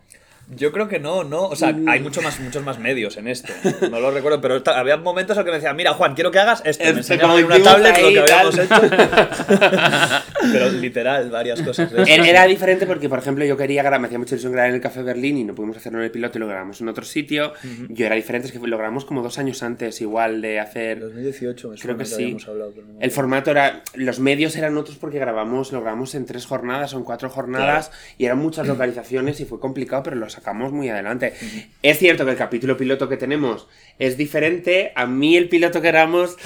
Yo 0.49 0.71
creo 0.71 0.87
que 0.87 0.99
no, 0.99 1.23
no. 1.23 1.43
O 1.43 1.55
sea, 1.55 1.75
hay 1.87 1.99
mucho 1.99 2.21
más, 2.21 2.39
muchos 2.39 2.63
más 2.63 2.77
medios 2.79 3.17
en 3.17 3.27
esto. 3.27 3.51
No 3.89 3.99
lo 3.99 4.11
recuerdo, 4.11 4.41
pero 4.41 4.61
había 4.73 4.97
momentos 4.97 5.37
en 5.37 5.45
que 5.45 5.51
me 5.51 5.57
decían, 5.57 5.75
mira, 5.75 5.93
Juan, 5.93 6.15
quiero 6.15 6.31
que 6.31 6.39
hagas 6.39 6.61
esto. 6.65 6.83
Me 6.83 6.89
enseñaba 6.89 7.39
en 7.39 7.45
una 7.45 7.61
tablet 7.61 8.01
lo 8.01 8.09
que 8.09 8.19
habíamos 8.19 8.57
hecho. 8.57 8.81
pero 10.51 10.69
literal, 10.71 11.29
varias 11.29 11.61
cosas. 11.61 11.91
Era 11.93 12.45
diferente 12.45 12.85
porque, 12.85 13.09
por 13.09 13.19
ejemplo, 13.19 13.45
yo 13.45 13.55
quería 13.55 13.81
grabar, 13.81 14.01
me 14.01 14.07
hacía 14.07 14.19
mucha 14.19 14.35
ilusión 14.35 14.51
grabar 14.51 14.69
en 14.69 14.75
el 14.75 14.81
Café 14.81 15.01
Berlín 15.01 15.37
y 15.37 15.43
no 15.43 15.55
pudimos 15.55 15.77
hacerlo 15.77 15.99
en 15.99 16.05
el 16.05 16.11
piloto 16.11 16.37
y 16.37 16.41
lo 16.41 16.47
grabamos 16.47 16.81
en 16.81 16.89
otro 16.89 17.05
sitio. 17.05 17.53
Yo 17.89 18.05
era 18.05 18.15
diferente, 18.15 18.47
es 18.47 18.53
que 18.53 18.59
lo 18.59 18.77
grabamos 18.77 19.05
como 19.05 19.21
dos 19.21 19.37
años 19.37 19.63
antes, 19.63 20.01
igual 20.01 20.41
de 20.41 20.59
hacer. 20.59 20.99
2018, 20.99 21.69
me 21.69 21.77
creo 21.77 21.97
que, 21.97 22.05
sí. 22.05 22.37
El 22.99 23.11
formato 23.11 23.51
era. 23.51 23.83
Los 23.95 24.19
medios 24.19 24.55
eran 24.55 24.77
otros 24.77 24.97
porque 24.97 25.19
grabamos, 25.19 25.71
lo 25.71 25.81
grabamos 25.81 26.15
en 26.15 26.25
tres 26.25 26.45
jornadas 26.45 26.93
o 26.93 26.97
en 26.97 27.03
cuatro 27.03 27.29
jornadas 27.29 27.91
y 28.17 28.25
eran 28.25 28.39
muchas 28.39 28.67
localizaciones 28.67 29.39
y 29.39 29.45
fue 29.45 29.59
complicado, 29.59 30.03
pero 30.03 30.15
lo 30.17 30.29
sacamos 30.33 30.71
muy 30.71 30.89
adelante. 30.89 31.33
Es 31.81 31.99
cierto 31.99 32.25
que 32.25 32.31
el 32.31 32.37
capítulo 32.37 32.77
piloto 32.77 33.07
que 33.07 33.17
tenemos 33.17 33.67
es 33.99 34.17
diferente. 34.17 34.91
A 34.95 35.05
mí 35.05 35.37
el 35.37 35.49
piloto 35.49 35.81
que 35.81 35.87
éramos 35.87 36.37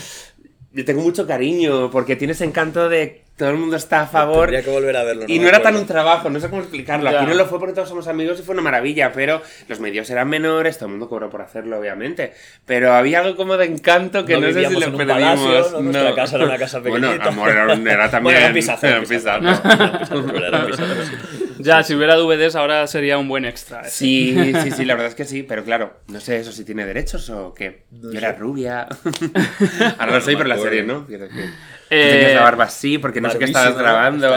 le 0.73 0.83
tengo 0.83 1.01
mucho 1.01 1.25
cariño 1.25 1.89
porque 1.89 2.15
tiene 2.15 2.33
ese 2.33 2.45
encanto 2.45 2.87
de 2.87 3.23
todo 3.37 3.49
el 3.49 3.57
mundo 3.57 3.75
está 3.77 4.01
a 4.01 4.07
favor. 4.07 4.45
Tendría 4.45 4.63
que 4.63 4.71
volver 4.71 4.97
a 4.97 5.03
verlo. 5.03 5.25
y 5.27 5.37
no 5.39 5.47
era 5.47 5.61
tan 5.61 5.75
un 5.75 5.85
trabajo, 5.85 6.29
no 6.29 6.39
sé 6.39 6.49
cómo 6.49 6.63
explicarlo. 6.63 7.09
Aquí 7.09 7.25
no 7.25 7.35
lo 7.35 7.45
fue 7.45 7.59
porque 7.59 7.73
todos 7.73 7.87
somos 7.87 8.07
amigos 8.07 8.39
y 8.39 8.43
fue 8.43 8.53
una 8.53 8.63
maravilla, 8.63 9.11
pero 9.13 9.41
los 9.67 9.79
medios 9.79 10.09
eran 10.09 10.27
menores, 10.27 10.77
todo 10.77 10.85
el 10.87 10.91
mundo 10.91 11.07
cobró 11.07 11.29
por 11.29 11.41
hacerlo, 11.41 11.79
obviamente. 11.79 12.33
Pero 12.65 12.93
había 12.93 13.19
algo 13.19 13.35
como 13.35 13.55
de 13.57 13.65
encanto 13.65 14.25
que 14.25 14.37
no, 14.37 14.51
sé 14.51 14.67
si 14.67 14.79
lo 14.79 14.97
pedimos. 14.97 15.71
no, 15.71 15.81
Nuestra 15.81 16.15
casa 16.15 16.35
era 16.37 16.45
una 16.45 16.57
casa 16.57 16.79
pequeñita. 16.83 17.07
Bueno, 17.09 17.27
amor, 17.27 17.49
era, 17.49 17.73
era 17.93 18.09
también. 18.09 18.37
era 18.37 18.47
un 18.47 18.53
pisazo. 18.53 18.87
Ya, 21.59 21.83
si 21.83 21.95
hubiera 21.95 22.15
DVDs 22.15 22.55
ahora 22.55 22.87
sería 22.87 23.17
un 23.17 23.27
buen 23.27 23.45
extra. 23.45 23.81
¿eh? 23.81 23.89
Sí, 23.89 24.35
sí, 24.63 24.71
sí, 24.71 24.85
la 24.85 24.93
verdad 24.95 25.09
es 25.09 25.15
que 25.15 25.25
sí, 25.25 25.43
pero 25.43 25.63
claro, 25.63 26.01
no 26.07 26.19
sé 26.19 26.37
eso 26.37 26.51
si 26.51 26.63
tiene 26.65 26.85
derechos 26.85 27.29
o 27.29 27.53
qué. 27.53 27.83
Yo 27.91 28.11
era 28.11 28.33
rubia. 28.33 28.87
ahora 29.97 30.13
no 30.13 30.21
soy 30.21 30.35
por 30.35 30.47
la 30.47 30.57
serie, 30.57 30.83
¿no? 30.83 31.07
Eh, 31.89 32.09
tenías 32.11 32.33
la 32.35 32.41
barba 32.41 32.65
así 32.65 32.97
porque 32.97 33.21
no 33.21 33.29
sé 33.29 33.37
qué 33.37 33.45
estabas 33.45 33.77
grabando. 33.77 34.29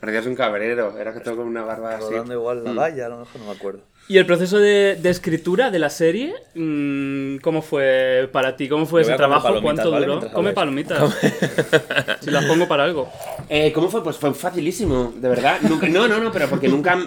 Parecías 0.00 0.26
un 0.26 0.34
cabrero. 0.34 0.98
Era 0.98 1.12
que 1.12 1.20
todo 1.20 1.36
con 1.36 1.46
una 1.46 1.62
barba 1.62 1.96
así. 1.96 2.14
igual 2.32 2.64
la 2.64 2.72
mm. 2.72 2.76
valla, 2.76 3.06
a 3.06 3.08
lo 3.10 3.18
mejor 3.18 3.40
no 3.40 3.46
me 3.46 3.52
acuerdo. 3.52 3.80
¿Y 4.06 4.18
el 4.18 4.26
proceso 4.26 4.58
de, 4.58 4.96
de 5.00 5.10
escritura 5.10 5.70
de 5.70 5.78
la 5.78 5.88
serie? 5.88 6.34
mm, 6.54 7.36
¿Cómo 7.38 7.62
fue 7.62 8.28
para 8.32 8.54
ti? 8.56 8.68
¿Cómo 8.68 8.84
fue 8.84 9.02
ese 9.02 9.14
trabajo? 9.14 9.48
¿Cuánto 9.62 9.90
¿vale? 9.90 10.06
duró? 10.06 10.30
Come 10.30 10.52
palomitas. 10.52 11.14
si 12.20 12.30
las 12.30 12.44
pongo 12.44 12.68
para 12.68 12.84
algo. 12.84 13.10
Eh, 13.48 13.72
¿Cómo 13.72 13.88
fue? 13.88 14.02
Pues 14.02 14.16
fue 14.16 14.34
facilísimo, 14.34 15.14
de 15.16 15.28
verdad. 15.28 15.58
Nunca- 15.62 15.88
no, 15.88 16.06
no, 16.06 16.18
no, 16.18 16.30
pero 16.32 16.48
porque 16.48 16.68
nunca. 16.68 16.98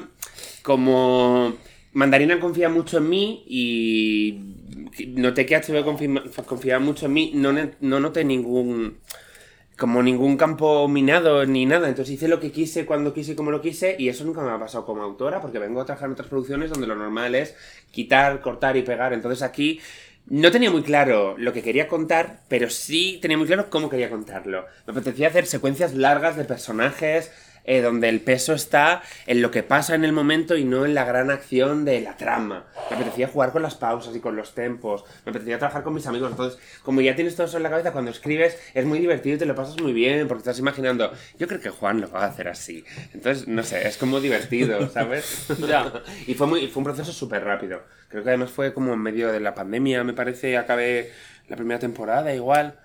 Como. 0.64 1.56
Mandarina 1.94 2.40
confía 2.40 2.70
mucho 2.70 2.98
en 2.98 3.10
mí 3.10 3.44
y. 3.48 4.40
Noté 5.10 5.46
que 5.46 5.56
HBO 5.56 5.86
confirma- 5.86 6.24
confiaba 6.46 6.84
mucho 6.84 7.06
en 7.06 7.14
mí. 7.14 7.32
No, 7.36 7.54
no 7.54 8.00
noté 8.00 8.24
ningún. 8.24 8.98
Como 9.78 10.02
ningún 10.02 10.38
campo 10.38 10.88
minado 10.88 11.46
ni 11.46 11.66
nada. 11.66 11.88
Entonces 11.88 12.16
hice 12.16 12.28
lo 12.28 12.40
que 12.40 12.52
quise, 12.52 12.86
cuando 12.86 13.14
quise 13.14 13.36
como 13.36 13.52
lo 13.52 13.62
quise. 13.62 13.96
Y 13.98 14.10
eso 14.10 14.26
nunca 14.26 14.42
me 14.42 14.52
ha 14.52 14.60
pasado 14.60 14.86
como 14.86 15.04
autora, 15.04 15.40
porque 15.40 15.60
vengo 15.60 15.82
a 15.82 15.86
trabajar 15.86 16.08
en 16.08 16.14
otras 16.14 16.28
producciones 16.28 16.72
donde 16.72 16.88
lo 16.88 16.96
normal 16.96 17.36
es 17.36 17.56
quitar, 17.92 18.42
cortar 18.42 18.76
y 18.76 18.82
pegar. 18.82 19.14
Entonces 19.14 19.44
aquí 19.44 19.80
no 20.30 20.52
tenía 20.52 20.70
muy 20.72 20.82
claro 20.82 21.36
lo 21.38 21.54
que 21.54 21.62
quería 21.62 21.88
contar, 21.88 22.42
pero 22.50 22.70
sí 22.70 23.20
tenía 23.22 23.38
muy 23.38 23.48
claro 23.48 23.70
cómo 23.70 23.90
quería 23.90 24.10
contarlo. 24.10 24.66
Me 24.86 24.92
apetecía 24.92 25.30
hacer 25.30 25.46
secuencias 25.46 25.94
largas 25.94 26.36
de 26.36 26.44
personajes 26.44 27.32
eh, 27.68 27.82
donde 27.82 28.10
el 28.10 28.22
peso 28.22 28.54
está 28.54 29.04
en 29.28 29.42
lo 29.42 29.52
que 29.52 29.62
pasa 29.62 29.94
en 29.94 30.06
el 30.06 30.14
momento 30.14 30.56
y 30.56 30.64
no 30.64 30.86
en 30.86 30.96
la 30.96 31.06
gran 31.06 31.30
acción 31.30 31.86
de 31.86 32.02
la 32.02 32.18
trama. 32.18 32.66
Me 32.90 32.96
apetecía 32.96 33.28
jugar 33.28 33.52
con 33.52 33.62
las 33.62 33.76
pausas 33.76 34.16
y 34.16 34.20
con 34.20 34.36
los 34.36 34.56
tempos. 34.56 35.04
Me 35.26 35.32
apetecía 35.32 35.60
trabajar 35.60 35.84
con 35.84 35.94
mis 35.94 36.08
amigos. 36.08 36.32
Entonces, 36.32 36.60
como 36.82 37.02
ya 37.02 37.16
tienes 37.16 37.36
todo 37.36 37.46
eso 37.46 37.58
en 37.58 37.64
la 37.64 37.70
cabeza, 37.70 37.92
cuando 37.92 38.10
escribes 38.10 38.58
es 38.74 38.86
muy 38.86 39.00
divertido 39.00 39.36
y 39.36 39.40
te 39.40 39.46
lo 39.46 39.54
pasas 39.54 39.80
muy 39.82 39.94
bien 39.94 40.28
porque 40.28 40.40
estás 40.40 40.60
imaginando, 40.60 41.12
yo 41.38 41.48
creo 41.48 41.60
que 41.60 41.70
Juan 41.70 42.02
lo 42.02 42.10
va 42.10 42.24
a 42.24 42.28
hacer 42.28 42.48
así. 42.48 42.84
Entonces, 43.14 43.48
no 43.48 43.62
sé, 43.64 43.88
es 43.88 43.98
como 43.98 44.20
divertido, 44.20 44.90
¿sabes? 44.94 45.48
Ya. 45.68 45.92
y 46.26 46.34
fue, 46.34 46.48
muy, 46.48 46.68
fue 46.68 46.80
un 46.80 46.86
proceso 46.86 47.12
súper 47.12 47.44
rápido. 47.44 47.84
Creo 48.08 48.24
que 48.24 48.30
además 48.30 48.52
fue 48.52 48.74
como 48.74 48.94
en 48.94 49.00
medio 49.00 49.32
de 49.32 49.42
la 49.42 49.54
pandemia, 49.54 50.04
me 50.06 50.14
parece, 50.14 50.58
acabé 50.58 51.12
la 51.50 51.58
primera 51.58 51.80
temporada 51.80 52.34
igual. 52.34 52.80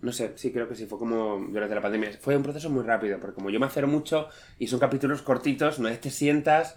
No 0.00 0.12
sé, 0.12 0.32
sí, 0.36 0.52
creo 0.52 0.68
que 0.68 0.76
sí, 0.76 0.86
fue 0.86 0.98
como 0.98 1.44
durante 1.50 1.74
la 1.74 1.80
pandemia. 1.80 2.12
Fue 2.20 2.36
un 2.36 2.42
proceso 2.42 2.70
muy 2.70 2.84
rápido, 2.84 3.18
porque 3.18 3.34
como 3.34 3.50
yo 3.50 3.58
me 3.58 3.66
acero 3.66 3.88
mucho 3.88 4.28
y 4.58 4.68
son 4.68 4.78
capítulos 4.78 5.22
cortitos, 5.22 5.78
una 5.78 5.90
vez 5.90 6.00
te 6.00 6.10
sientas... 6.10 6.76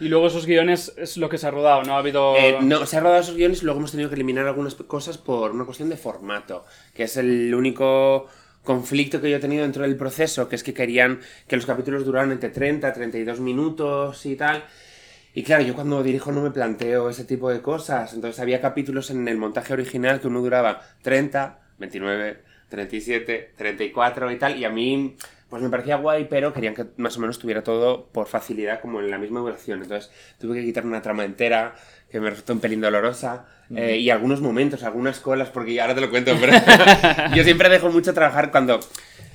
Y 0.00 0.08
luego 0.08 0.26
esos 0.26 0.44
guiones 0.44 0.92
es 0.98 1.16
lo 1.16 1.30
que 1.30 1.38
se 1.38 1.46
ha 1.46 1.50
rodado, 1.50 1.82
¿no? 1.82 1.94
Ha 1.94 1.98
habido... 1.98 2.36
Eh, 2.36 2.58
no, 2.60 2.84
se 2.84 2.98
han 2.98 3.04
rodado 3.04 3.22
esos 3.22 3.36
guiones 3.36 3.62
y 3.62 3.64
luego 3.64 3.78
hemos 3.78 3.90
tenido 3.90 4.10
que 4.10 4.16
eliminar 4.16 4.46
algunas 4.46 4.74
cosas 4.74 5.16
por 5.16 5.52
una 5.52 5.64
cuestión 5.64 5.88
de 5.88 5.96
formato, 5.96 6.66
que 6.92 7.04
es 7.04 7.16
el 7.16 7.54
único 7.54 8.26
conflicto 8.62 9.20
que 9.20 9.30
yo 9.30 9.38
he 9.38 9.40
tenido 9.40 9.62
dentro 9.62 9.82
del 9.82 9.96
proceso, 9.96 10.48
que 10.48 10.56
es 10.56 10.62
que 10.62 10.74
querían 10.74 11.20
que 11.48 11.56
los 11.56 11.66
capítulos 11.66 12.04
duraran 12.04 12.32
entre 12.32 12.50
30 12.50 12.86
a 12.86 12.92
32 12.92 13.40
minutos 13.40 14.26
y 14.26 14.36
tal. 14.36 14.64
Y 15.34 15.42
claro, 15.42 15.62
yo 15.62 15.74
cuando 15.74 16.02
dirijo 16.02 16.30
no 16.30 16.42
me 16.42 16.50
planteo 16.50 17.08
ese 17.08 17.24
tipo 17.24 17.50
de 17.50 17.62
cosas. 17.62 18.12
Entonces 18.12 18.38
había 18.40 18.60
capítulos 18.60 19.10
en 19.10 19.26
el 19.28 19.38
montaje 19.38 19.72
original 19.72 20.20
que 20.20 20.28
uno 20.28 20.40
duraba 20.40 20.82
30, 21.02 21.58
29, 21.78 22.42
37, 22.68 23.52
34 23.56 24.30
y 24.30 24.36
tal. 24.38 24.56
Y 24.58 24.64
a 24.64 24.70
mí, 24.70 25.16
pues 25.48 25.62
me 25.62 25.70
parecía 25.70 25.96
guay, 25.96 26.26
pero 26.28 26.52
querían 26.52 26.74
que 26.74 26.86
más 26.98 27.16
o 27.16 27.20
menos 27.20 27.38
tuviera 27.38 27.62
todo 27.62 28.08
por 28.12 28.26
facilidad 28.26 28.80
como 28.80 29.00
en 29.00 29.10
la 29.10 29.18
misma 29.18 29.40
duración. 29.40 29.82
Entonces 29.82 30.10
tuve 30.38 30.56
que 30.56 30.64
quitar 30.64 30.84
una 30.84 31.00
trama 31.00 31.24
entera 31.24 31.74
que 32.10 32.20
me 32.20 32.28
resultó 32.28 32.52
un 32.52 32.60
pelín 32.60 32.82
dolorosa. 32.82 33.46
eh, 33.74 33.96
y 33.96 34.10
algunos 34.10 34.42
momentos, 34.42 34.82
algunas 34.82 35.18
colas, 35.18 35.48
porque 35.48 35.80
ahora 35.80 35.94
te 35.94 36.02
lo 36.02 36.10
cuento, 36.10 36.36
pero 36.38 36.52
yo 37.34 37.42
siempre 37.42 37.70
dejo 37.70 37.90
mucho 37.90 38.12
trabajar 38.12 38.50
cuando... 38.50 38.80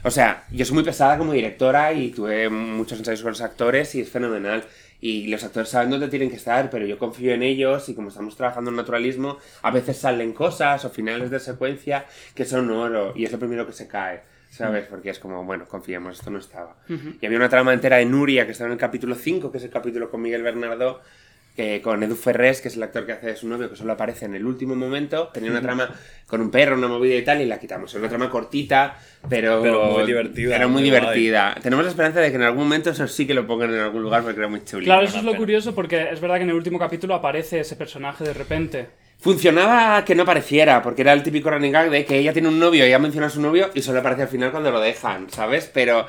O 0.04 0.12
sea, 0.12 0.46
yo 0.52 0.64
soy 0.64 0.76
muy 0.76 0.84
pesada 0.84 1.18
como 1.18 1.34
directora 1.34 1.92
y 1.92 2.12
tuve 2.12 2.48
muchos 2.50 3.00
ensayos 3.00 3.24
con 3.24 3.32
los 3.32 3.42
actores 3.42 3.96
y 3.96 4.02
es 4.02 4.10
fenomenal. 4.10 4.64
Y 5.00 5.28
los 5.28 5.44
actores 5.44 5.70
saben 5.70 5.90
dónde 5.92 6.08
tienen 6.08 6.30
que 6.30 6.38
estar, 6.38 6.70
pero 6.70 6.86
yo 6.86 6.98
confío 6.98 7.34
en 7.34 7.44
ellos 7.44 7.88
y 7.90 7.94
como 7.94 8.10
estamos 8.10 8.36
trabajando 8.36 8.72
en 8.72 8.78
naturalismo, 8.78 9.38
a 9.62 9.72
veces 9.72 9.98
salen 9.98 10.34
cosas 10.34 10.84
o 10.86 10.90
finales 10.90 11.30
de 11.30 11.40
secuencia 11.40 12.06
que 12.34 12.46
son 12.46 12.72
oro 12.72 13.14
y 13.16 13.26
es 13.26 13.32
lo 13.32 13.40
primero 13.40 13.66
que 13.68 13.74
se 13.74 13.88
cae. 13.88 14.22
¿Sabes? 14.50 14.88
Porque 14.88 15.10
es 15.10 15.20
como, 15.20 15.44
bueno, 15.44 15.68
confiemos, 15.68 16.18
esto 16.18 16.32
no 16.32 16.40
estaba. 16.40 16.78
Y 16.88 17.26
había 17.26 17.38
una 17.38 17.50
trama 17.50 17.74
entera 17.74 17.98
de 17.98 18.06
Nuria 18.06 18.46
que 18.46 18.54
estaba 18.54 18.70
en 18.70 18.74
el 18.74 18.80
capítulo 18.80 19.14
5, 19.14 19.52
que 19.52 19.58
es 19.58 19.64
el 19.66 19.70
capítulo 19.70 20.10
con 20.10 20.22
Miguel 20.22 20.42
Bernardo, 20.42 21.02
que 21.58 21.82
con 21.82 22.04
Edu 22.04 22.16
Ferrés, 22.16 22.62
que 22.62 22.68
es 22.68 22.76
el 22.76 22.84
actor 22.84 23.08
que 23.08 23.14
hace 23.14 23.26
de 23.26 23.36
su 23.36 23.48
novio, 23.48 23.68
que 23.68 23.76
solo 23.76 23.92
aparece 23.92 24.26
en 24.26 24.36
el 24.36 24.46
último 24.46 24.76
momento, 24.76 25.30
tenía 25.34 25.50
una 25.50 25.60
trama 25.60 25.90
con 26.28 26.40
un 26.40 26.52
perro, 26.52 26.78
una 26.78 26.88
movida 26.88 27.16
y 27.16 27.24
tal, 27.24 27.42
y 27.42 27.46
la 27.46 27.60
quitamos. 27.60 27.92
Es 27.92 28.00
una 28.00 28.08
trama 28.08 28.30
cortita, 28.30 28.96
pero, 29.28 29.60
Pero 29.64 29.86
muy 29.86 30.06
divertida, 30.06 30.56
Pero 30.56 30.70
muy, 30.70 30.84
divertida. 30.84 31.56
Tenemos 31.64 31.84
la 31.84 31.90
esperanza 31.90 32.20
de 32.20 32.30
que 32.30 32.36
en 32.36 32.44
algún 32.44 32.66
momento 32.66 32.92
eso 32.92 33.08
sí 33.08 33.26
que 33.26 33.34
lo 33.34 33.48
pongan 33.48 33.74
en 33.74 33.80
algún 33.80 34.04
lugar 34.04 34.22
porque 34.22 34.38
era 34.38 34.48
muy 34.48 34.64
chulito. 34.64 34.88
Claro, 34.88 35.04
eso 35.04 35.18
es 35.18 35.24
lo 35.24 35.36
curioso 35.36 35.74
porque 35.74 36.10
es 36.12 36.22
verdad 36.22 36.36
que 36.36 36.44
en 36.44 36.50
el 36.50 36.56
último 36.56 36.78
capítulo 36.78 37.16
aparece 37.16 37.62
ese 37.62 37.76
personaje 37.76 38.24
de 38.24 38.34
repente. 38.36 38.90
Funcionaba 39.20 40.06
que 40.06 40.14
no 40.14 40.26
pareciera, 40.26 40.84
porque 40.84 41.02
era 41.02 41.12
el 41.12 41.24
típico 41.24 41.50
running 41.50 41.72
gag 41.72 41.90
de 41.90 42.06
que 42.06 42.20
ella 42.20 42.34
tiene 42.34 42.50
un 42.50 42.60
novio, 42.60 42.86
ella 42.86 43.00
menciona 43.00 43.28
a 43.28 43.30
su 43.32 43.42
novio 43.42 43.72
y 43.74 43.82
solo 43.82 44.00
aparece 44.00 44.22
al 44.22 44.28
final 44.28 44.52
cuando 44.52 44.70
lo 44.70 44.80
dejan, 44.80 45.30
¿sabes? 45.32 45.70
Pero 45.74 46.06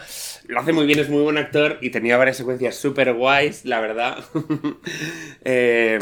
lo 0.46 0.60
hace 0.60 0.74
muy 0.74 0.84
bien, 0.84 0.98
es 0.98 1.08
muy 1.08 1.22
buen 1.22 1.38
actor 1.38 1.78
y 1.80 1.88
tenía 1.88 2.18
varias 2.18 2.36
secuencias 2.36 2.76
súper 2.76 3.14
guays, 3.14 3.64
la 3.64 3.80
verdad. 3.80 4.18
Eh, 5.44 5.98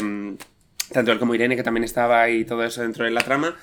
tanto 0.91 1.11
él 1.11 1.19
como 1.19 1.33
Irene, 1.33 1.55
que 1.55 1.63
también 1.63 1.83
estaba 1.85 2.29
y 2.29 2.43
todo 2.43 2.63
eso 2.63 2.81
dentro 2.81 3.05
de 3.05 3.11
la 3.11 3.21
trama. 3.21 3.55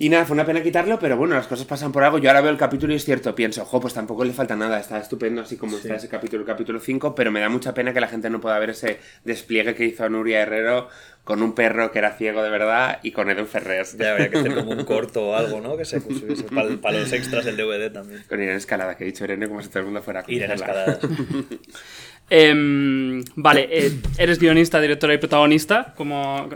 Y 0.00 0.08
nada, 0.08 0.24
fue 0.24 0.32
una 0.32 0.46
pena 0.46 0.62
quitarlo, 0.62 0.98
pero 0.98 1.18
bueno, 1.18 1.34
las 1.34 1.46
cosas 1.46 1.66
pasan 1.66 1.92
por 1.92 2.02
algo. 2.02 2.16
Yo 2.16 2.30
ahora 2.30 2.40
veo 2.40 2.50
el 2.50 2.56
capítulo 2.56 2.94
y 2.94 2.96
es 2.96 3.04
cierto, 3.04 3.34
pienso, 3.34 3.66
jo, 3.66 3.80
pues 3.82 3.92
tampoco 3.92 4.24
le 4.24 4.32
falta 4.32 4.56
nada, 4.56 4.80
está 4.80 4.98
estupendo 4.98 5.42
así 5.42 5.58
como 5.58 5.76
está 5.76 5.96
ese 5.96 6.08
capítulo, 6.08 6.40
el 6.40 6.46
capítulo 6.46 6.80
5, 6.80 7.14
pero 7.14 7.30
me 7.30 7.38
da 7.38 7.50
mucha 7.50 7.74
pena 7.74 7.92
que 7.92 8.00
la 8.00 8.08
gente 8.08 8.30
no 8.30 8.40
pueda 8.40 8.58
ver 8.58 8.70
ese 8.70 8.98
despliegue 9.26 9.74
que 9.74 9.84
hizo 9.84 10.08
Nuria 10.08 10.40
Herrero 10.40 10.88
con 11.22 11.42
un 11.42 11.54
perro 11.54 11.92
que 11.92 11.98
era 11.98 12.16
ciego 12.16 12.42
de 12.42 12.48
verdad 12.48 13.00
y 13.02 13.12
con 13.12 13.28
Edu 13.28 13.44
Ferrés. 13.44 13.94
Ya 13.98 14.12
habría 14.12 14.30
que 14.30 14.38
hacer 14.38 14.54
como 14.54 14.70
un 14.70 14.84
corto 14.86 15.28
o 15.28 15.34
algo, 15.34 15.60
¿no? 15.60 15.76
Que 15.76 15.84
se 15.84 16.00
subiese 16.00 16.44
para, 16.44 16.70
los 16.98 17.12
extras 17.12 17.44
del 17.44 17.58
DVD 17.58 17.92
también. 17.92 18.24
Con 18.26 18.40
Irene 18.40 18.56
Escalada, 18.56 18.96
que 18.96 19.04
he 19.04 19.06
dicho 19.06 19.24
Irene 19.24 19.48
como 19.48 19.62
si 19.62 19.68
todo 19.68 19.80
el 19.80 19.84
mundo 19.84 20.00
fuera 20.00 20.20
a 20.20 20.24
Irene. 20.26 20.54
Escalada. 20.54 20.98
Em, 22.30 23.22
vale, 23.34 23.68
eh, 23.70 23.92
eres 24.16 24.38
guionista, 24.38 24.80
directora 24.80 25.12
y 25.12 25.18
protagonista, 25.18 25.92
como... 25.94 26.48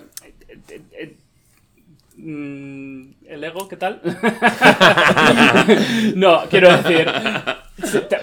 eh, 0.68 0.80
eh, 0.92 1.16
mm, 2.16 3.13
¿El 3.34 3.42
ego 3.42 3.66
qué 3.66 3.76
tal? 3.76 4.00
no, 6.14 6.42
quiero 6.48 6.70
decir... 6.76 7.08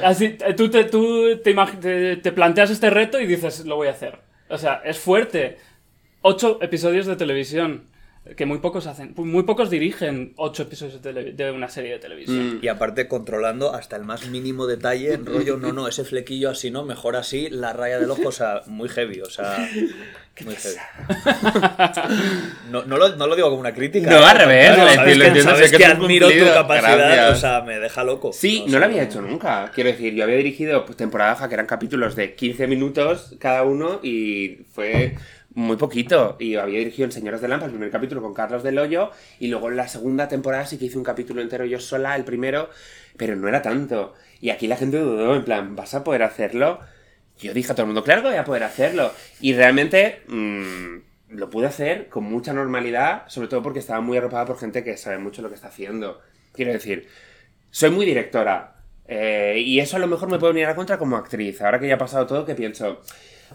así, 0.04 0.38
tú, 0.56 0.70
te, 0.70 0.86
tú 0.86 1.38
te- 1.44 2.16
te 2.16 2.32
planteas 2.32 2.70
este 2.70 2.90
reto 2.90 3.20
y 3.20 3.26
dices, 3.28 3.66
lo 3.66 3.76
voy 3.76 3.90
a 3.90 3.92
hacer. 3.92 4.20
O 4.48 4.58
sea, 4.58 4.82
es 4.86 4.98
fuerte. 5.00 5.58
Ocho 6.22 6.60
episodios 6.62 7.08
de 7.08 7.18
televisión. 7.18 7.84
Que 8.38 8.46
muy 8.46 8.60
pocos 8.60 8.86
hacen. 8.86 9.16
Muy 9.18 9.42
pocos 9.44 9.72
dirigen 9.72 10.34
ocho 10.36 10.62
episodios 10.64 11.02
de, 11.02 11.12
de 11.12 11.52
una 11.52 11.68
serie 11.70 11.94
de 11.94 12.00
televisión. 12.00 12.60
Y 12.62 12.68
aparte 12.68 13.08
controlando 13.08 13.74
hasta 13.74 13.96
el 13.96 14.04
más 14.04 14.28
mínimo 14.28 14.68
detalle, 14.68 15.14
en 15.14 15.26
rollo, 15.26 15.58
no, 15.58 15.74
no, 15.74 15.88
ese 15.88 16.04
flequillo 16.04 16.52
así, 16.52 16.70
no, 16.70 16.86
mejor 16.86 17.16
así, 17.16 17.50
la 17.50 17.74
raya 17.74 18.00
del 18.00 18.12
ojo, 18.12 18.28
o 18.28 18.32
sea, 18.32 18.62
muy 18.68 18.90
heavy, 18.90 19.22
o 19.22 19.30
sea, 19.30 19.68
muy 20.46 20.56
heavy. 20.56 20.76
No, 22.70 22.84
no, 22.86 22.98
lo, 22.98 23.16
no 23.16 23.26
lo 23.28 23.36
digo 23.36 23.50
como 23.50 23.60
una 23.60 23.74
crítica. 23.74 24.10
No, 24.10 24.20
¿eh? 24.20 24.26
al 24.26 24.38
revés, 24.38 24.68
Claro, 24.68 24.86
lo 24.86 24.96
sabes 24.96 25.18
que, 25.18 25.28
entiendo, 25.28 25.52
sabes 25.52 25.70
sé 25.70 25.72
que 25.72 25.84
que 25.84 25.90
es 25.90 25.98
un 25.98 26.04
admiro 26.04 26.30
tu 26.30 26.46
capacidad, 26.46 26.98
gracias. 26.98 27.32
o 27.32 27.36
sea, 27.36 27.62
me 27.62 27.80
deja 27.80 28.04
loco. 28.04 28.32
Sí, 28.32 28.62
no 28.66 28.70
sea, 28.70 28.80
lo 28.80 28.86
había 28.86 29.04
hecho 29.04 29.22
nunca. 29.22 29.72
Quiero 29.74 29.90
decir, 29.90 30.14
yo 30.14 30.24
había 30.24 30.38
dirigido 30.38 30.86
pues, 30.86 30.96
temporada 30.96 31.34
baja, 31.34 31.48
que 31.48 31.56
eran 31.56 31.66
capítulos 31.66 32.16
de 32.16 32.36
15 32.36 32.68
minutos 32.68 33.36
cada 33.40 33.64
uno, 33.64 34.00
y 34.04 34.60
fue 34.74 35.16
muy 35.54 35.78
poquito. 35.78 36.38
Y 36.40 36.56
había 36.56 36.80
dirigido 36.80 37.06
en 37.06 37.12
Señoras 37.12 37.42
de 37.42 37.48
Lampa 37.48 37.66
el 37.66 37.72
primer 37.72 37.92
capítulo 37.92 38.22
con 38.22 38.34
Carlos 38.34 38.64
del 38.64 38.78
Hoyo, 38.80 39.12
y 39.40 39.48
luego 39.48 39.70
en 39.70 39.78
la 39.78 39.88
segunda 39.88 40.28
temporada 40.28 40.66
sí 40.66 40.78
que 40.78 40.86
hice 40.86 40.98
un 40.98 41.04
capítulo 41.04 41.42
entero 41.42 41.66
yo 41.66 41.80
sola, 41.80 42.16
el 42.16 42.24
primero, 42.24 42.70
pero 43.18 43.36
no 43.36 43.48
era 43.48 43.62
tanto. 43.62 44.14
Y 44.40 44.50
aquí 44.50 44.68
la 44.68 44.78
gente 44.78 44.98
dudó, 44.98 45.36
en 45.36 45.44
plan, 45.46 45.76
¿vas 45.76 45.94
a 45.94 46.04
poder 46.04 46.24
hacerlo? 46.24 46.80
Yo 47.38 47.54
dije 47.54 47.72
a 47.72 47.76
todo 47.76 47.84
el 47.84 47.88
mundo, 47.88 48.04
claro 48.04 48.22
que 48.22 48.30
voy 48.30 48.38
a 48.38 48.44
poder 48.46 48.64
hacerlo. 48.64 49.12
Y 49.40 49.54
realmente 49.54 50.22
mm, 50.28 50.98
lo 51.30 51.50
pude 51.50 51.68
hacer 51.68 52.08
con 52.10 52.24
mucha 52.24 52.54
normalidad, 52.54 53.24
sobre 53.28 53.48
todo 53.48 53.62
porque 53.64 53.80
estaba 53.80 54.02
muy 54.02 54.18
arropada 54.18 54.46
por 54.46 54.60
gente 54.60 54.84
que 54.84 54.98
sabe 54.98 55.18
mucho 55.18 55.42
lo 55.42 55.50
que 55.50 55.56
está 55.56 55.68
haciendo. 55.68 56.22
Quiero 56.54 56.72
decir, 56.72 57.08
soy 57.72 57.90
muy 57.92 58.06
directora. 58.06 58.76
eh, 59.08 59.56
y 59.66 59.80
eso 59.80 59.98
a 59.98 60.00
lo 60.00 60.08
mejor 60.08 60.30
me 60.30 60.40
puede 60.40 60.54
venir 60.54 60.68
a 60.68 60.76
contra 60.76 60.98
como 60.98 61.18
actriz. 61.18 61.62
Ahora 61.62 61.80
que 61.80 61.88
ya 61.88 61.96
ha 61.96 61.98
pasado 61.98 62.26
todo, 62.28 62.46
que 62.46 62.56
pienso, 62.56 63.02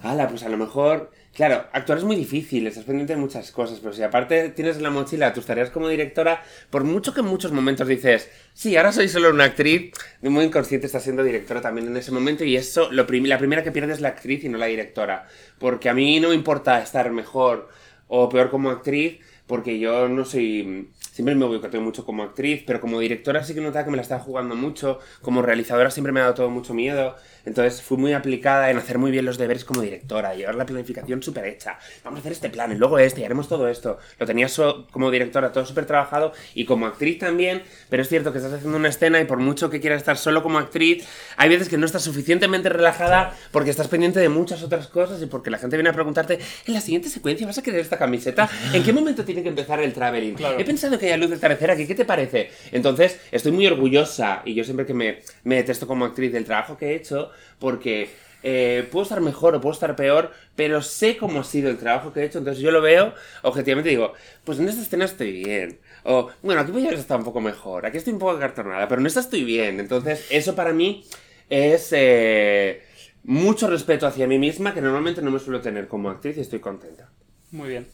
ala, 0.02 0.28
pues 0.28 0.42
a 0.42 0.48
lo 0.48 0.56
mejor. 0.56 1.10
Claro, 1.36 1.66
actuar 1.72 1.98
es 1.98 2.04
muy 2.04 2.16
difícil, 2.16 2.66
estás 2.66 2.84
pendiente 2.84 3.12
de 3.14 3.20
muchas 3.20 3.52
cosas, 3.52 3.78
pero 3.80 3.92
si 3.92 4.02
aparte 4.02 4.48
tienes 4.50 4.78
en 4.78 4.82
la 4.84 4.88
mochila 4.90 5.34
tus 5.34 5.44
tareas 5.44 5.68
como 5.68 5.86
directora, 5.86 6.42
por 6.70 6.84
mucho 6.84 7.12
que 7.12 7.20
en 7.20 7.26
muchos 7.26 7.52
momentos 7.52 7.86
dices, 7.86 8.30
sí, 8.54 8.74
ahora 8.74 8.90
soy 8.90 9.06
solo 9.06 9.28
una 9.28 9.44
actriz, 9.44 9.92
de 10.22 10.30
muy 10.30 10.46
inconsciente 10.46 10.86
estás 10.86 11.02
siendo 11.02 11.22
directora 11.22 11.60
también 11.60 11.88
en 11.88 11.96
ese 11.98 12.10
momento, 12.10 12.42
y 12.42 12.56
eso, 12.56 12.90
lo 12.90 13.06
prim- 13.06 13.26
la 13.26 13.36
primera 13.36 13.62
que 13.62 13.70
pierdes 13.70 13.96
es 13.96 14.00
la 14.00 14.08
actriz 14.08 14.44
y 14.44 14.48
no 14.48 14.56
la 14.56 14.64
directora. 14.66 15.26
Porque 15.58 15.90
a 15.90 15.94
mí 15.94 16.20
no 16.20 16.30
me 16.30 16.34
importa 16.34 16.80
estar 16.82 17.10
mejor 17.12 17.68
o 18.08 18.28
peor 18.30 18.48
como 18.50 18.70
actriz, 18.70 19.18
porque 19.46 19.78
yo 19.78 20.08
no 20.08 20.24
soy. 20.24 20.88
Siempre 21.12 21.34
me 21.34 21.46
boicoteo 21.46 21.80
mucho 21.80 22.04
como 22.04 22.22
actriz, 22.24 22.62
pero 22.66 22.80
como 22.80 22.98
directora 23.00 23.42
sí 23.44 23.54
que 23.54 23.60
notaba 23.60 23.84
que 23.84 23.90
me 23.90 23.96
la 23.96 24.02
estaba 24.02 24.20
jugando 24.22 24.54
mucho. 24.54 24.98
Como 25.22 25.40
realizadora 25.42 25.90
siempre 25.90 26.12
me 26.12 26.20
ha 26.20 26.24
dado 26.24 26.34
todo 26.34 26.50
mucho 26.50 26.74
miedo. 26.74 27.16
Entonces 27.46 27.80
fui 27.80 27.96
muy 27.96 28.12
aplicada 28.12 28.70
en 28.70 28.76
hacer 28.76 28.98
muy 28.98 29.10
bien 29.10 29.24
los 29.24 29.38
deberes 29.38 29.64
como 29.64 29.80
directora, 29.80 30.34
llevar 30.34 30.56
la 30.56 30.66
planificación 30.66 31.22
súper 31.22 31.46
hecha. 31.46 31.78
Vamos 32.04 32.18
a 32.18 32.20
hacer 32.20 32.32
este 32.32 32.50
plan 32.50 32.72
y 32.72 32.74
luego 32.74 32.98
este 32.98 33.20
y 33.20 33.24
haremos 33.24 33.48
todo 33.48 33.68
esto. 33.68 33.98
Lo 34.18 34.26
tenía 34.26 34.48
so- 34.48 34.86
como 34.90 35.10
directora 35.10 35.52
todo 35.52 35.64
súper 35.64 35.86
trabajado 35.86 36.32
y 36.54 36.64
como 36.64 36.86
actriz 36.86 37.18
también, 37.18 37.62
pero 37.88 38.02
es 38.02 38.08
cierto 38.08 38.32
que 38.32 38.38
estás 38.38 38.52
haciendo 38.52 38.76
una 38.76 38.88
escena 38.88 39.20
y 39.20 39.24
por 39.24 39.38
mucho 39.38 39.70
que 39.70 39.80
quieras 39.80 39.98
estar 39.98 40.18
solo 40.18 40.42
como 40.42 40.58
actriz, 40.58 41.06
hay 41.36 41.48
veces 41.48 41.68
que 41.68 41.78
no 41.78 41.86
estás 41.86 42.02
suficientemente 42.02 42.68
relajada 42.68 43.34
porque 43.52 43.70
estás 43.70 43.88
pendiente 43.88 44.18
de 44.20 44.28
muchas 44.28 44.62
otras 44.62 44.88
cosas 44.88 45.22
y 45.22 45.26
porque 45.26 45.50
la 45.50 45.58
gente 45.58 45.76
viene 45.76 45.90
a 45.90 45.92
preguntarte, 45.92 46.40
en 46.66 46.74
la 46.74 46.80
siguiente 46.80 47.08
secuencia 47.08 47.46
vas 47.46 47.58
a 47.58 47.62
querer 47.62 47.80
esta 47.80 47.96
camiseta, 47.96 48.50
¿en 48.72 48.82
qué 48.82 48.92
momento 48.92 49.24
tiene 49.24 49.42
que 49.44 49.48
empezar 49.50 49.80
el 49.80 49.92
traveling? 49.92 50.34
Claro. 50.34 50.58
He 50.58 50.64
pensado 50.64 50.98
que 50.98 51.06
haya 51.06 51.16
luz 51.16 51.30
de 51.30 51.36
atardecer 51.36 51.70
aquí, 51.70 51.86
¿qué 51.86 51.94
te 51.94 52.04
parece? 52.04 52.50
Entonces, 52.72 53.20
estoy 53.30 53.52
muy 53.52 53.66
orgullosa 53.68 54.42
y 54.44 54.54
yo 54.54 54.64
siempre 54.64 54.84
que 54.84 54.94
me, 54.94 55.20
me 55.44 55.56
detesto 55.56 55.86
como 55.86 56.04
actriz 56.04 56.32
del 56.32 56.44
trabajo 56.44 56.76
que 56.76 56.86
he 56.90 56.94
hecho 56.96 57.30
porque 57.58 58.10
eh, 58.42 58.86
puedo 58.92 59.02
estar 59.02 59.20
mejor 59.20 59.54
o 59.54 59.60
puedo 59.60 59.72
estar 59.72 59.96
peor, 59.96 60.32
pero 60.54 60.82
sé 60.82 61.16
cómo 61.16 61.40
ha 61.40 61.44
sido 61.44 61.70
el 61.70 61.78
trabajo 61.78 62.12
que 62.12 62.20
he 62.20 62.24
hecho, 62.24 62.38
entonces 62.38 62.62
yo 62.62 62.70
lo 62.70 62.80
veo 62.80 63.12
objetivamente 63.42 63.90
digo, 63.90 64.12
pues 64.44 64.58
en 64.60 64.68
esta 64.68 64.82
escena 64.82 65.04
estoy 65.04 65.32
bien. 65.44 65.80
O, 66.04 66.30
bueno, 66.42 66.60
aquí 66.60 66.70
voy 66.70 66.86
a 66.86 66.90
estar 66.92 67.18
un 67.18 67.24
poco 67.24 67.40
mejor, 67.40 67.86
aquí 67.86 67.98
estoy 67.98 68.12
un 68.12 68.18
poco 68.20 68.32
acartonada, 68.36 68.86
pero 68.88 69.00
en 69.00 69.06
esta 69.08 69.20
estoy 69.20 69.42
bien. 69.44 69.80
Entonces, 69.80 70.26
eso 70.30 70.54
para 70.54 70.72
mí 70.72 71.04
es 71.50 71.88
eh, 71.92 72.82
mucho 73.24 73.66
respeto 73.68 74.06
hacia 74.06 74.26
mí 74.28 74.38
misma 74.38 74.72
que 74.74 74.80
normalmente 74.80 75.22
no 75.22 75.30
me 75.32 75.40
suelo 75.40 75.60
tener 75.60 75.88
como 75.88 76.10
actriz 76.10 76.36
y 76.36 76.40
estoy 76.40 76.60
contenta. 76.60 77.10
Muy 77.50 77.68
bien. 77.70 77.88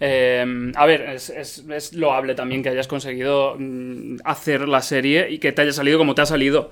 Eh, 0.00 0.72
a 0.74 0.86
ver, 0.86 1.02
es, 1.02 1.30
es- 1.30 1.64
es 1.70 1.92
loable 1.94 2.34
también 2.34 2.62
que 2.62 2.68
hayas 2.68 2.88
conseguido 2.88 3.56
mm, 3.58 4.16
hacer 4.24 4.68
la 4.68 4.82
serie 4.82 5.30
y 5.30 5.38
que 5.38 5.52
te 5.52 5.62
haya 5.62 5.72
salido 5.72 5.98
como 5.98 6.14
te 6.14 6.22
ha 6.22 6.26
salido. 6.26 6.70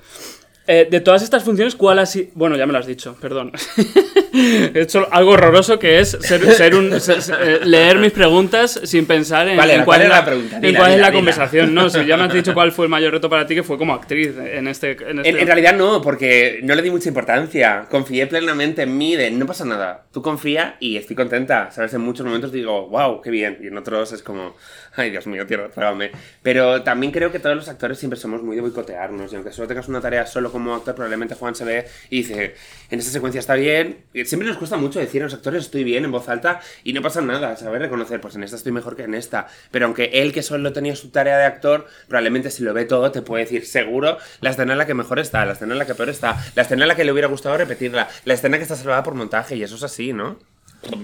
Eh, 0.67 0.87
de 0.91 1.01
todas 1.01 1.23
estas 1.23 1.43
funciones, 1.43 1.75
¿cuál 1.75 1.99
ha 1.99 2.07
sido...? 2.07 2.29
Bueno, 2.35 2.57
ya 2.57 2.67
me 2.67 2.73
lo 2.73 2.79
has 2.79 2.87
dicho, 2.87 3.17
perdón. 3.21 3.51
He 4.35 4.81
hecho 4.81 5.07
algo 5.11 5.33
horroroso 5.33 5.79
que 5.79 5.99
es 5.99 6.11
ser, 6.21 6.41
ser 6.55 6.75
un, 6.75 6.99
ser- 7.01 7.21
ser- 7.21 7.39
eh, 7.43 7.61
leer 7.65 7.99
mis 7.99 8.13
preguntas 8.13 8.81
sin 8.85 9.05
pensar 9.07 9.47
en, 9.49 9.57
Vale, 9.57 9.75
en 9.75 9.85
¿cuál 9.85 10.01
es 10.01 10.07
era 10.07 10.17
la 10.21 10.25
pregunta? 10.25 10.57
en 10.57 10.63
Dila, 10.63 10.79
cuál 10.79 10.93
es 10.93 10.99
la 11.01 11.07
dila. 11.09 11.19
conversación. 11.19 11.75
No, 11.75 11.91
si 11.91 12.07
ya 12.07 12.17
me 12.17 12.25
has 12.25 12.33
dicho 12.33 12.55
cuál 12.55 12.73
fue 12.73 12.87
el 12.87 12.91
mayor 12.91 13.13
reto 13.13 13.29
para 13.29 13.47
ti, 13.47 13.55
que 13.55 13.63
fue 13.63 13.77
como 13.77 13.93
actriz 13.93 14.33
en 14.39 14.69
este... 14.69 14.93
En, 14.93 15.19
este- 15.19 15.29
En, 15.31 15.39
en 15.39 15.47
realidad 15.47 15.75
no, 15.77 16.01
porque 16.01 16.61
no 16.63 16.75
le 16.75 16.83
di 16.83 16.91
mucha 16.91 17.09
importancia. 17.09 17.87
Confié 17.91 18.27
plenamente 18.27 18.83
en 18.83 18.97
mí 18.97 19.17
de 19.17 19.31
no 19.33 19.45
pasa 19.47 19.65
nada. 19.65 20.05
Tú 20.13 20.23
confía 20.23 20.77
y 20.81 20.97
estoy 20.97 21.17
contenta. 21.17 21.71
Sabes, 21.73 21.93
en 21.95 22.01
muchos 22.01 22.25
momentos 22.25 22.53
digo, 22.53 22.89
wow, 22.89 23.21
qué 23.21 23.31
bien. 23.31 23.59
Y 23.63 23.67
en 23.67 23.77
otros 23.77 24.13
es 24.13 24.23
como, 24.23 24.57
ay 24.97 25.11
Dios 25.11 25.27
mío, 25.27 25.47
tierra, 25.47 25.71
trágame. 25.71 26.11
Pero 26.43 26.83
también 26.83 27.13
creo 27.13 27.33
que 27.33 27.39
todos 27.39 27.57
los 27.57 27.69
actores 27.69 27.99
siempre 27.99 28.19
somos 28.19 28.43
muy 28.43 28.57
de 28.57 28.63
boicotearnos. 28.63 29.33
Y 29.33 29.37
aunque 29.37 29.53
solo 29.53 29.69
tengas 29.69 29.89
una 29.89 30.01
tarea 30.01 30.27
solo 30.27 30.51
como 30.53 30.75
actor, 30.75 30.95
probablemente 30.95 31.35
Juan 31.35 31.55
se 31.55 31.65
ve 31.65 31.87
y 32.11 32.19
dice, 32.19 32.55
en 32.91 32.99
esta 32.99 33.11
secuencia 33.11 33.39
está 33.39 33.55
bien. 33.55 34.05
Siempre 34.25 34.49
nos 34.49 34.59
cuesta 34.59 34.77
mucho 34.77 34.99
decir 34.99 35.23
a 35.23 35.25
los 35.25 35.35
actores 35.35 35.65
estoy 35.65 35.85
bien 35.85 36.05
en 36.05 36.13
voz 36.13 36.29
alta 36.29 36.61
y 36.85 36.93
no 36.93 37.03
pasa 37.03 37.21
nada, 37.21 37.57
¿sabes? 37.57 37.81
Reconocer, 37.81 38.21
pues 38.21 38.35
en 38.37 38.43
esta 38.43 38.57
estoy 38.57 38.73
mejor 38.73 38.97
que 38.97 39.05
en 39.05 39.15
esta. 39.15 39.47
Pero 39.71 39.87
aunque 39.87 40.11
él 40.13 40.33
que 40.33 40.43
solo 40.43 40.73
tenía 40.73 40.97
su 40.97 41.11
tarea 41.11 41.39
de 41.39 41.45
actor, 41.45 41.87
probablemente 42.09 42.51
si 42.51 42.63
lo 42.63 42.75
ve 42.75 42.85
todo 42.85 43.11
te 43.11 43.23
puede 43.23 43.45
decir 43.45 43.67
seguro 43.67 44.19
la 44.41 44.51
escena 44.51 44.73
en 44.73 44.79
la 44.79 44.87
que 44.87 44.95
mejor 44.95 45.19
está, 45.19 45.45
la 45.45 45.53
escena 45.53 45.73
en 45.73 45.79
la 45.79 45.87
que 45.87 45.95
peor 45.95 46.09
está, 46.09 46.39
la 46.55 46.63
escena 46.63 46.85
en 46.85 46.89
la 46.89 46.97
que 46.97 47.05
le 47.05 47.13
hubiera 47.13 47.29
gustado 47.29 47.57
repetirla, 47.57 48.09
la 48.25 48.35
escena 48.35 48.57
que 48.57 48.63
está 48.63 48.77
salvada 48.77 49.03
por 49.03 49.15
montaje 49.15 49.57
y 49.57 49.63
eso 49.63 49.77
es 49.77 49.83
así, 49.83 50.13
¿no? 50.13 50.39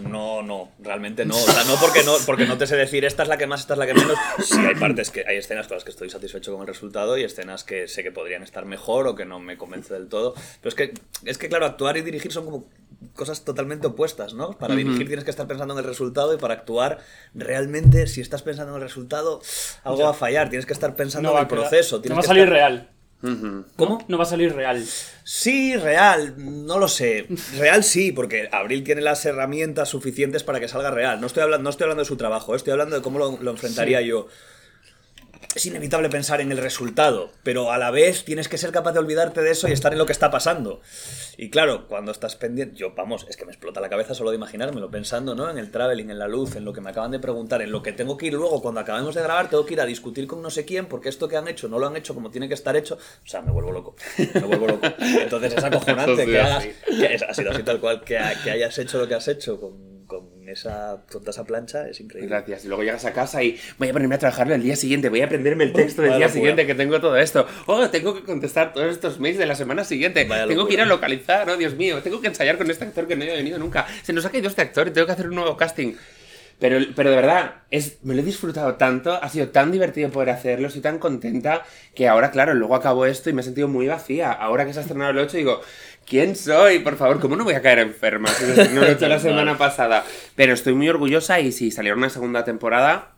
No, 0.02 0.42
no, 0.42 0.72
realmente 0.80 1.24
no. 1.24 1.36
O 1.36 1.38
sea, 1.38 1.64
no 1.64 1.76
porque 1.80 2.02
no, 2.02 2.12
porque 2.26 2.46
no 2.46 2.58
te 2.58 2.66
sé 2.66 2.76
decir 2.76 3.04
esta 3.04 3.22
es 3.22 3.28
la 3.28 3.36
que 3.38 3.46
más, 3.46 3.60
esta 3.60 3.74
es 3.74 3.78
la 3.78 3.86
que 3.86 3.94
menos. 3.94 4.18
Sí, 4.44 4.58
hay 4.58 4.74
partes 4.74 5.10
que 5.10 5.24
hay 5.26 5.36
escenas 5.36 5.68
con 5.68 5.76
las 5.76 5.84
que 5.84 5.90
estoy 5.90 6.10
satisfecho 6.10 6.52
con 6.52 6.62
el 6.62 6.66
resultado 6.66 7.16
y 7.16 7.22
escenas 7.24 7.62
que 7.64 7.86
sé 7.88 8.02
que 8.02 8.10
podrían 8.10 8.42
estar 8.42 8.64
mejor 8.64 9.06
o 9.06 9.14
que 9.14 9.24
no 9.24 9.38
me 9.38 9.56
convence 9.56 9.94
del 9.94 10.08
todo. 10.08 10.34
Pero 10.60 10.68
es 10.68 10.74
que, 10.74 10.94
es 11.24 11.38
que 11.38 11.48
claro, 11.48 11.66
actuar 11.66 11.96
y 11.96 12.02
dirigir 12.02 12.32
son 12.32 12.44
como 12.44 12.64
cosas 13.14 13.44
totalmente 13.44 13.86
opuestas, 13.86 14.34
¿no? 14.34 14.58
Para 14.58 14.74
dirigir 14.74 15.06
tienes 15.06 15.24
que 15.24 15.30
estar 15.30 15.46
pensando 15.46 15.74
en 15.74 15.78
el 15.80 15.84
resultado 15.86 16.34
y 16.34 16.38
para 16.38 16.54
actuar 16.54 16.98
realmente, 17.34 18.06
si 18.08 18.20
estás 18.20 18.42
pensando 18.42 18.72
en 18.74 18.82
el 18.82 18.88
resultado, 18.88 19.40
algo 19.84 20.02
va 20.02 20.10
a 20.10 20.14
fallar. 20.14 20.48
Tienes 20.48 20.66
que 20.66 20.72
estar 20.72 20.96
pensando 20.96 21.30
no 21.30 21.36
en 21.36 21.42
el 21.42 21.48
proceso. 21.48 21.96
No 21.96 22.02
tienes 22.02 22.16
va 22.16 22.20
a 22.20 22.22
que 22.22 22.26
salir 22.26 22.42
estar- 22.44 22.52
real. 22.52 22.90
¿Cómo? 23.20 24.04
No 24.06 24.16
va 24.16 24.22
a 24.22 24.26
salir 24.26 24.54
real. 24.54 24.84
Sí, 25.24 25.76
real, 25.76 26.34
no 26.38 26.78
lo 26.78 26.86
sé. 26.86 27.26
Real 27.58 27.82
sí, 27.82 28.12
porque 28.12 28.48
Abril 28.52 28.84
tiene 28.84 29.00
las 29.00 29.24
herramientas 29.26 29.88
suficientes 29.88 30.44
para 30.44 30.60
que 30.60 30.68
salga 30.68 30.90
real. 30.90 31.20
No 31.20 31.26
estoy 31.26 31.42
hablando, 31.42 31.64
no 31.64 31.70
estoy 31.70 31.84
hablando 31.84 32.02
de 32.02 32.08
su 32.08 32.16
trabajo, 32.16 32.54
estoy 32.54 32.72
hablando 32.72 32.96
de 32.96 33.02
cómo 33.02 33.18
lo, 33.18 33.36
lo 33.42 33.50
enfrentaría 33.50 34.00
yo. 34.02 34.28
Es 35.54 35.64
inevitable 35.66 36.08
pensar 36.10 36.40
en 36.42 36.52
el 36.52 36.58
resultado, 36.58 37.32
pero 37.42 37.72
a 37.72 37.78
la 37.78 37.90
vez 37.90 38.24
tienes 38.24 38.48
que 38.48 38.58
ser 38.58 38.70
capaz 38.70 38.92
de 38.92 38.98
olvidarte 39.00 39.40
de 39.40 39.50
eso 39.50 39.66
y 39.66 39.72
estar 39.72 39.92
en 39.92 39.98
lo 39.98 40.04
que 40.06 40.12
está 40.12 40.30
pasando. 40.30 40.82
Y 41.38 41.48
claro, 41.50 41.88
cuando 41.88 42.12
estás 42.12 42.36
pendiente, 42.36 42.76
yo 42.76 42.94
vamos, 42.94 43.26
es 43.28 43.36
que 43.36 43.44
me 43.46 43.50
explota 43.52 43.80
la 43.80 43.88
cabeza 43.88 44.14
solo 44.14 44.30
de 44.30 44.36
imaginármelo, 44.36 44.90
pensando 44.90 45.34
¿no? 45.34 45.50
en 45.50 45.56
el 45.58 45.70
traveling, 45.70 46.10
en 46.10 46.18
la 46.18 46.28
luz, 46.28 46.54
en 46.56 46.64
lo 46.66 46.72
que 46.74 46.80
me 46.82 46.90
acaban 46.90 47.10
de 47.10 47.18
preguntar, 47.18 47.62
en 47.62 47.72
lo 47.72 47.82
que 47.82 47.92
tengo 47.92 48.16
que 48.18 48.26
ir 48.26 48.34
luego, 48.34 48.60
cuando 48.60 48.80
acabemos 48.80 49.14
de 49.14 49.22
grabar, 49.22 49.48
tengo 49.48 49.64
que 49.64 49.72
ir 49.74 49.80
a 49.80 49.86
discutir 49.86 50.26
con 50.26 50.42
no 50.42 50.50
sé 50.50 50.64
quién, 50.66 50.86
porque 50.86 51.08
esto 51.08 51.28
que 51.28 51.36
han 51.38 51.48
hecho 51.48 51.66
no 51.66 51.78
lo 51.78 51.86
han 51.86 51.96
hecho 51.96 52.14
como 52.14 52.30
tiene 52.30 52.46
que 52.46 52.54
estar 52.54 52.76
hecho. 52.76 52.96
O 52.96 53.26
sea, 53.26 53.40
me 53.40 53.50
vuelvo 53.50 53.72
loco. 53.72 53.96
Me 54.34 54.40
vuelvo 54.42 54.66
loco. 54.68 54.86
Entonces 55.00 55.54
es 55.56 55.64
acojonante 55.64 56.26
que 56.26 56.40
hagas, 56.40 56.66
que 56.86 57.24
ha 57.26 57.34
sido 57.34 57.50
así 57.50 57.62
tal 57.62 57.80
cual, 57.80 58.04
que, 58.04 58.18
ha- 58.18 58.40
que 58.44 58.50
hayas 58.50 58.78
hecho 58.78 58.98
lo 58.98 59.08
que 59.08 59.14
has 59.14 59.26
hecho 59.26 59.58
con, 59.58 59.97
con 60.08 60.48
esa, 60.48 61.04
con 61.12 61.20
toda 61.20 61.30
esa 61.30 61.44
plancha, 61.44 61.88
es 61.88 62.00
increíble. 62.00 62.28
Gracias. 62.28 62.64
Y 62.64 62.68
luego 62.68 62.82
llegas 62.82 63.04
a 63.04 63.12
casa 63.12 63.42
y 63.44 63.60
voy 63.78 63.90
a 63.90 63.92
ponerme 63.92 64.16
a 64.16 64.18
trabajarlo 64.18 64.54
el 64.54 64.62
día 64.62 64.74
siguiente, 64.74 65.08
voy 65.08 65.20
a 65.20 65.26
aprenderme 65.26 65.62
el 65.64 65.72
texto 65.72 66.02
del 66.02 66.12
día 66.12 66.26
locura. 66.26 66.32
siguiente 66.32 66.66
que 66.66 66.74
tengo 66.74 67.00
todo 67.00 67.16
esto. 67.16 67.46
Oh, 67.66 67.88
tengo 67.90 68.14
que 68.14 68.24
contestar 68.24 68.72
todos 68.72 68.90
estos 68.90 69.20
mails 69.20 69.38
de 69.38 69.46
la 69.46 69.54
semana 69.54 69.84
siguiente. 69.84 70.24
Vaya 70.24 70.48
tengo 70.48 70.66
que 70.66 70.72
ir 70.72 70.80
locura. 70.80 70.94
a 70.94 70.96
localizar, 70.96 71.48
oh 71.50 71.56
Dios 71.56 71.74
mío, 71.76 72.02
tengo 72.02 72.20
que 72.20 72.26
ensayar 72.26 72.58
con 72.58 72.68
este 72.70 72.86
actor 72.86 73.06
que 73.06 73.14
no 73.14 73.22
haya 73.22 73.34
venido 73.34 73.58
nunca. 73.58 73.86
Se 74.02 74.12
nos 74.12 74.24
ha 74.24 74.30
caído 74.30 74.48
este 74.48 74.62
actor 74.62 74.88
y 74.88 74.90
tengo 74.90 75.06
que 75.06 75.12
hacer 75.12 75.28
un 75.28 75.36
nuevo 75.36 75.56
casting. 75.56 75.94
Pero, 76.58 76.78
pero 76.96 77.10
de 77.10 77.16
verdad, 77.16 77.62
es, 77.70 77.98
me 78.02 78.14
lo 78.14 78.20
he 78.20 78.24
disfrutado 78.24 78.74
tanto, 78.74 79.12
ha 79.12 79.28
sido 79.28 79.50
tan 79.50 79.70
divertido 79.70 80.10
poder 80.10 80.30
hacerlo, 80.30 80.66
estoy 80.66 80.82
tan 80.82 80.98
contenta 80.98 81.64
que 81.94 82.08
ahora, 82.08 82.32
claro, 82.32 82.52
luego 82.54 82.74
acabo 82.74 83.06
esto 83.06 83.30
y 83.30 83.32
me 83.32 83.42
he 83.42 83.44
sentido 83.44 83.68
muy 83.68 83.86
vacía. 83.86 84.32
Ahora 84.32 84.66
que 84.66 84.72
se 84.72 84.80
ha 84.80 84.82
estrenado 84.82 85.12
el 85.12 85.18
8 85.18 85.36
digo, 85.36 85.60
¿quién 86.08 86.34
soy? 86.34 86.80
Por 86.80 86.96
favor, 86.96 87.20
¿cómo 87.20 87.36
no 87.36 87.44
voy 87.44 87.54
a 87.54 87.62
caer 87.62 87.80
enferma? 87.80 88.28
Se 88.28 88.50
estrenó 88.50 88.82
el 88.82 88.96
8 88.96 89.08
la 89.08 89.18
semana 89.18 89.58
pasada. 89.58 90.04
Pero 90.34 90.54
estoy 90.54 90.74
muy 90.74 90.88
orgullosa 90.88 91.40
y 91.40 91.52
si 91.52 91.70
saliera 91.70 91.96
una 91.96 92.10
segunda 92.10 92.44
temporada, 92.44 93.14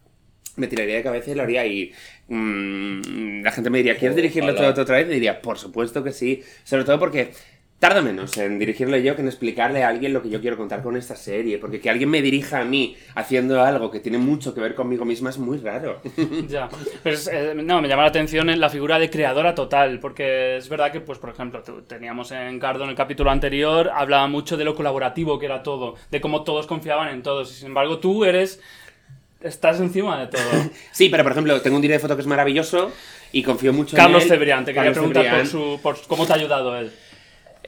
me 0.57 0.67
tiraría 0.67 0.97
de 0.97 1.03
cabeza 1.03 1.31
y 1.31 1.35
lo 1.35 1.43
haría 1.43 1.67
y 1.67 1.93
mm, 2.29 3.43
la 3.43 3.53
gente 3.53 3.71
me 3.71 3.79
diría, 3.79 3.97
¿quieres 3.97 4.17
dirigirlo 4.17 4.55
todo 4.55 4.69
otra 4.69 4.97
vez? 4.97 5.07
Y 5.09 5.15
diría, 5.15 5.41
por 5.41 5.59
supuesto 5.59 6.03
que 6.03 6.13
sí, 6.13 6.43
sobre 6.65 6.85
todo 6.85 6.99
porque 6.99 7.33
tarda 7.81 8.03
menos 8.03 8.37
en 8.37 8.59
dirigirlo 8.59 8.99
yo 8.99 9.17
que 9.17 9.23
en 9.23 9.29
explicarle 9.29 9.83
a 9.83 9.89
alguien 9.89 10.13
lo 10.13 10.23
que 10.23 10.29
yo 10.29 10.43
quiero 10.43 10.59
contar 10.59 10.83
con 10.83 10.99
esta 10.99 11.17
serie, 11.17 11.59
porque 11.59 11.81
que 11.81 11.89
alguien 11.89 12.11
me 12.11 12.21
dirija 12.21 12.61
a 12.61 12.65
mí 12.65 12.95
haciendo 13.15 13.65
algo 13.65 13.91
que 13.91 14.01
tiene 14.01 14.19
mucho 14.19 14.55
que 14.55 14.61
ver 14.61 14.75
conmigo 14.75 15.07
misma 15.07 15.31
es 15.31 15.39
muy 15.39 15.59
raro. 15.59 16.01
Ya. 16.49 16.69
Pero 17.03 17.15
es, 17.15 17.29
eh, 17.29 17.55
no, 17.55 17.81
me 17.81 17.89
llama 17.89 18.03
la 18.03 18.09
atención 18.09 18.51
en 18.51 18.61
la 18.61 18.69
figura 18.69 18.99
de 18.99 19.09
creadora 19.09 19.55
total, 19.55 19.99
porque 19.99 20.57
es 20.57 20.69
verdad 20.69 20.93
que, 20.93 21.01
pues, 21.01 21.19
por 21.19 21.31
ejemplo, 21.31 21.63
teníamos 21.63 22.33
en 22.33 22.59
Cardo 22.59 22.85
en 22.85 22.91
el 22.91 22.97
capítulo 22.97 23.31
anterior, 23.31 23.91
hablaba 23.95 24.27
mucho 24.27 24.57
de 24.57 24.65
lo 24.65 24.75
colaborativo 24.75 25.39
que 25.39 25.47
era 25.47 25.63
todo, 25.63 25.95
de 26.11 26.21
cómo 26.21 26.43
todos 26.45 26.67
confiaban 26.67 27.09
en 27.09 27.23
todos, 27.23 27.51
y 27.51 27.55
sin 27.55 27.69
embargo 27.69 27.99
tú 27.99 28.25
eres... 28.25 28.61
Estás 29.41 29.81
encima 29.81 30.21
de 30.21 30.27
todo. 30.27 30.43
sí, 30.93 31.09
pero 31.09 31.23
por 31.23 31.33
ejemplo, 31.33 31.63
tengo 31.63 31.77
un 31.77 31.81
director 31.81 32.03
de 32.03 32.09
foto 32.09 32.17
que 32.17 32.21
es 32.21 32.27
maravilloso 32.27 32.93
y 33.33 33.43
confío 33.43 33.73
mucho 33.73 33.97
en 33.97 34.03
Carlos 34.03 34.25
él. 34.25 34.29
Cebrián, 34.29 34.67
te 34.67 34.75
quería 34.75 34.93
Carlos 34.93 35.13
preguntar 35.13 35.39
por, 35.39 35.47
su, 35.47 35.81
por 35.83 36.07
cómo 36.07 36.27
te 36.27 36.33
ha 36.35 36.37
ayudado 36.37 36.77
él. 36.77 36.93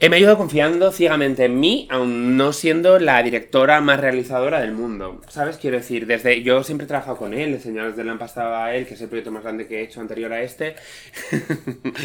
Me 0.09 0.15
ha 0.15 0.17
ayudado 0.17 0.37
confiando 0.37 0.91
ciegamente 0.91 1.45
en 1.45 1.59
mí, 1.61 1.87
aun 1.89 2.35
no 2.35 2.51
siendo 2.51 2.99
la 2.99 3.23
directora 3.23 3.79
más 3.79 4.01
realizadora 4.01 4.59
del 4.59 4.73
mundo. 4.73 5.21
¿Sabes? 5.29 5.55
Quiero 5.55 5.77
decir, 5.77 6.05
desde 6.07 6.43
yo 6.43 6.61
siempre 6.63 6.83
he 6.83 6.87
trabajado 6.89 7.15
con 7.15 7.33
él, 7.33 7.59
Señores 7.61 7.95
del 7.95 8.07
Lampastado 8.07 8.53
a 8.53 8.75
él, 8.75 8.85
que 8.85 8.95
es 8.95 9.01
el 9.01 9.07
proyecto 9.07 9.31
más 9.31 9.43
grande 9.43 9.65
que 9.65 9.79
he 9.79 9.83
hecho 9.83 10.01
anterior 10.01 10.33
a 10.33 10.41
este. 10.41 10.75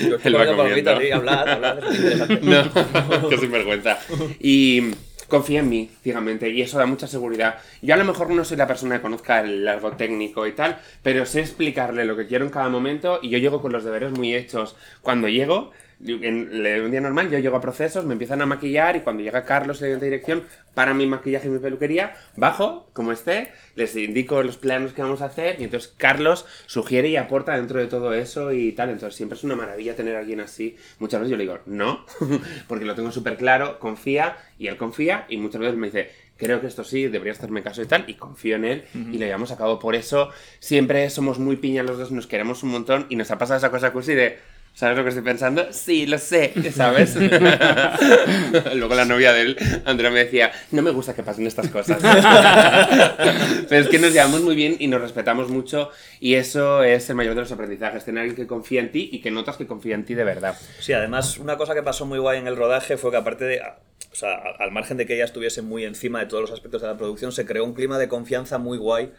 Yo 0.09 0.17
Él 0.25 0.37
va 0.37 0.47
comiendo. 0.57 1.01
sí, 1.01 1.11
hablad, 1.11 1.49
hablad, 1.49 1.79
es 1.79 1.97
interesante. 1.97 2.39
No, 2.49 3.29
qué 3.29 3.37
sinvergüenza. 3.37 3.99
Y 4.39 4.93
confía 5.27 5.59
en 5.59 5.69
mí, 5.69 5.91
ciegamente, 6.03 6.49
y 6.51 6.63
eso 6.63 6.79
da 6.79 6.87
mucha 6.87 7.09
seguridad. 7.09 7.59
Yo 7.83 7.95
a 7.95 7.97
lo 7.97 8.05
mejor 8.05 8.31
no 8.31 8.45
soy 8.45 8.57
la 8.59 8.69
persona 8.69 8.97
que 8.97 9.03
conozca 9.03 9.41
el 9.41 9.65
largo 9.65 9.93
técnico 9.93 10.47
y 10.47 10.53
tal, 10.53 10.79
pero 11.03 11.27
sé 11.27 11.41
explicarle 11.41 12.05
lo 12.05 12.17
que 12.17 12.29
quiero 12.29 12.45
en 12.45 12.51
cada 12.53 12.69
momento 12.69 13.19
y 13.23 13.29
yo 13.31 13.39
llego 13.39 13.61
con 13.61 13.73
los 13.73 13.83
deberes 13.83 14.13
muy 14.13 14.35
hechos. 14.35 14.77
Cuando 15.03 15.29
llego, 15.29 15.73
en 16.01 16.67
en 16.67 16.85
un 16.85 16.91
día 16.91 17.01
normal, 17.01 17.31
yo 17.31 17.39
llego 17.39 17.57
a 17.57 17.61
procesos, 17.61 18.05
me 18.05 18.13
empiezan 18.13 18.41
a 18.41 18.47
maquillar 18.47 18.97
y 18.97 19.01
cuando 19.01 19.23
llega 19.23 19.45
Carlos 19.45 19.81
de 19.81 19.99
dirección 19.99 20.45
para 20.75 20.95
mi 20.95 21.07
maquillaje 21.07 21.49
y 21.49 21.51
mi 21.51 21.59
peluquería, 21.59 22.15
bajo, 22.37 22.89
como 22.93 23.11
esté, 23.11 23.51
les 23.75 23.97
indico 23.97 24.43
los 24.43 24.57
planos 24.57 24.93
que 24.93 25.03
vamos 25.03 25.23
a 25.23 25.27
hacer 25.27 25.61
y 25.61 25.65
entonces 25.65 25.93
Carlos 25.97 26.47
sugiere 26.67 27.09
y 27.09 27.17
aporta 27.17 27.57
dentro 27.57 27.81
de 27.81 27.87
todo 27.87 28.13
eso 28.15 28.53
y 28.53 28.73
tal. 28.73 28.91
Entonces 28.91 29.17
siempre 29.17 29.37
es 29.37 29.45
una 29.45 29.57
maravilla 29.57 29.97
tener 29.97 30.15
a 30.15 30.21
alguien 30.21 30.41
así. 30.41 30.77
Muchas 31.01 31.21
veces 31.21 31.31
yo 31.33 31.37
le 31.37 31.45
digo, 31.45 31.59
no, 31.67 32.07
porque 32.69 32.85
lo 32.85 32.95
tengo 32.95 33.11
súper 33.11 33.37
claro, 33.37 33.81
confía 33.81 34.37
y 34.57 34.69
él 34.69 34.77
confía 34.77 35.27
y 35.29 35.37
muchas 35.39 35.61
veces 35.61 35.77
me 35.77 35.89
dice, 35.89 36.11
creo 36.37 36.61
que 36.61 36.69
esto 36.69 36.85
sí, 36.85 37.09
debería 37.09 37.33
hacerme 37.33 37.63
caso 37.63 37.83
y 37.83 37.87
tal, 37.87 38.05
y 38.07 38.15
confío 38.15 38.57
en 38.57 38.65
él 38.65 38.85
y 38.95 39.19
lo 39.19 39.27
llevamos 39.27 39.51
a 39.51 39.57
cabo. 39.57 39.79
Por 39.79 39.97
eso 39.97 40.31
siempre 40.61 41.11
somos 41.11 41.39
muy 41.39 41.57
piña 41.57 41.83
los 41.83 41.99
dos, 41.99 42.13
nos 42.13 42.29
queremos 42.29 42.63
un 42.63 42.71
montón 42.71 43.07
y 43.09 43.17
nos 43.17 43.31
ha 43.33 43.39
pasado 43.39 43.59
esa 43.59 43.71
cosa 43.71 43.93
cursi 43.93 44.15
de 44.15 44.39
¿Sabes 44.79 44.97
lo 44.97 45.03
que 45.03 45.09
estoy 45.09 45.25
pensando? 45.25 45.73
Sí, 45.73 46.07
lo 46.07 46.19
sé, 46.19 46.53
¿sabes? 46.73 47.17
Luego 48.77 48.95
la 48.95 49.05
novia 49.05 49.33
de 49.33 49.41
él, 49.41 49.57
Andrea, 49.85 50.09
me 50.09 50.21
decía, 50.21 50.53
no 50.71 50.83
me 50.83 50.93
gusta 50.93 51.17
que 51.17 51.25
pasen 51.25 51.49
estas 51.49 51.67
cosas. 51.67 51.99
Pero 53.69 53.83
es 53.83 53.89
que 53.89 53.99
nos 53.99 54.13
llevamos 54.13 54.41
muy 54.43 54.55
bien 54.55 54.77
y 54.79 54.87
nos 54.87 55.01
respetamos 55.01 55.49
mucho 55.49 55.91
y 56.21 56.35
eso 56.35 56.85
es 56.85 57.11
el 57.11 57.17
mayor 57.17 57.35
de 57.35 57.41
los 57.41 57.51
aprendizajes, 57.51 58.05
tener 58.05 58.21
alguien 58.21 58.37
que 58.37 58.47
confía 58.47 58.79
en 58.79 58.93
ti 58.93 59.11
y 59.11 59.21
que 59.21 59.33
notas 59.33 59.57
que 59.57 59.67
confía 59.67 59.97
en 59.97 60.05
ti 60.05 60.15
de 60.15 60.23
verdad. 60.23 60.57
Sí, 60.79 60.93
además 60.93 61.39
una 61.39 61.57
cosa 61.57 61.75
que 61.75 61.83
pasó 61.83 62.07
muy 62.07 62.21
guay 62.21 62.39
en 62.39 62.47
el 62.47 62.55
rodaje 62.55 62.97
fue 62.97 63.11
que 63.11 63.17
aparte 63.17 63.47
de, 63.47 63.61
o 63.61 64.15
sea, 64.15 64.37
al 64.61 64.71
margen 64.71 64.97
de 64.97 65.07
que 65.07 65.17
ella 65.17 65.25
estuviese 65.25 65.61
muy 65.61 65.83
encima 65.87 66.21
de 66.21 66.27
todos 66.27 66.43
los 66.43 66.53
aspectos 66.53 66.83
de 66.83 66.87
la 66.87 66.97
producción, 66.97 67.33
se 67.33 67.45
creó 67.45 67.65
un 67.65 67.75
clima 67.75 67.99
de 67.99 68.07
confianza 68.07 68.59
muy 68.59 68.79
guay 68.79 69.11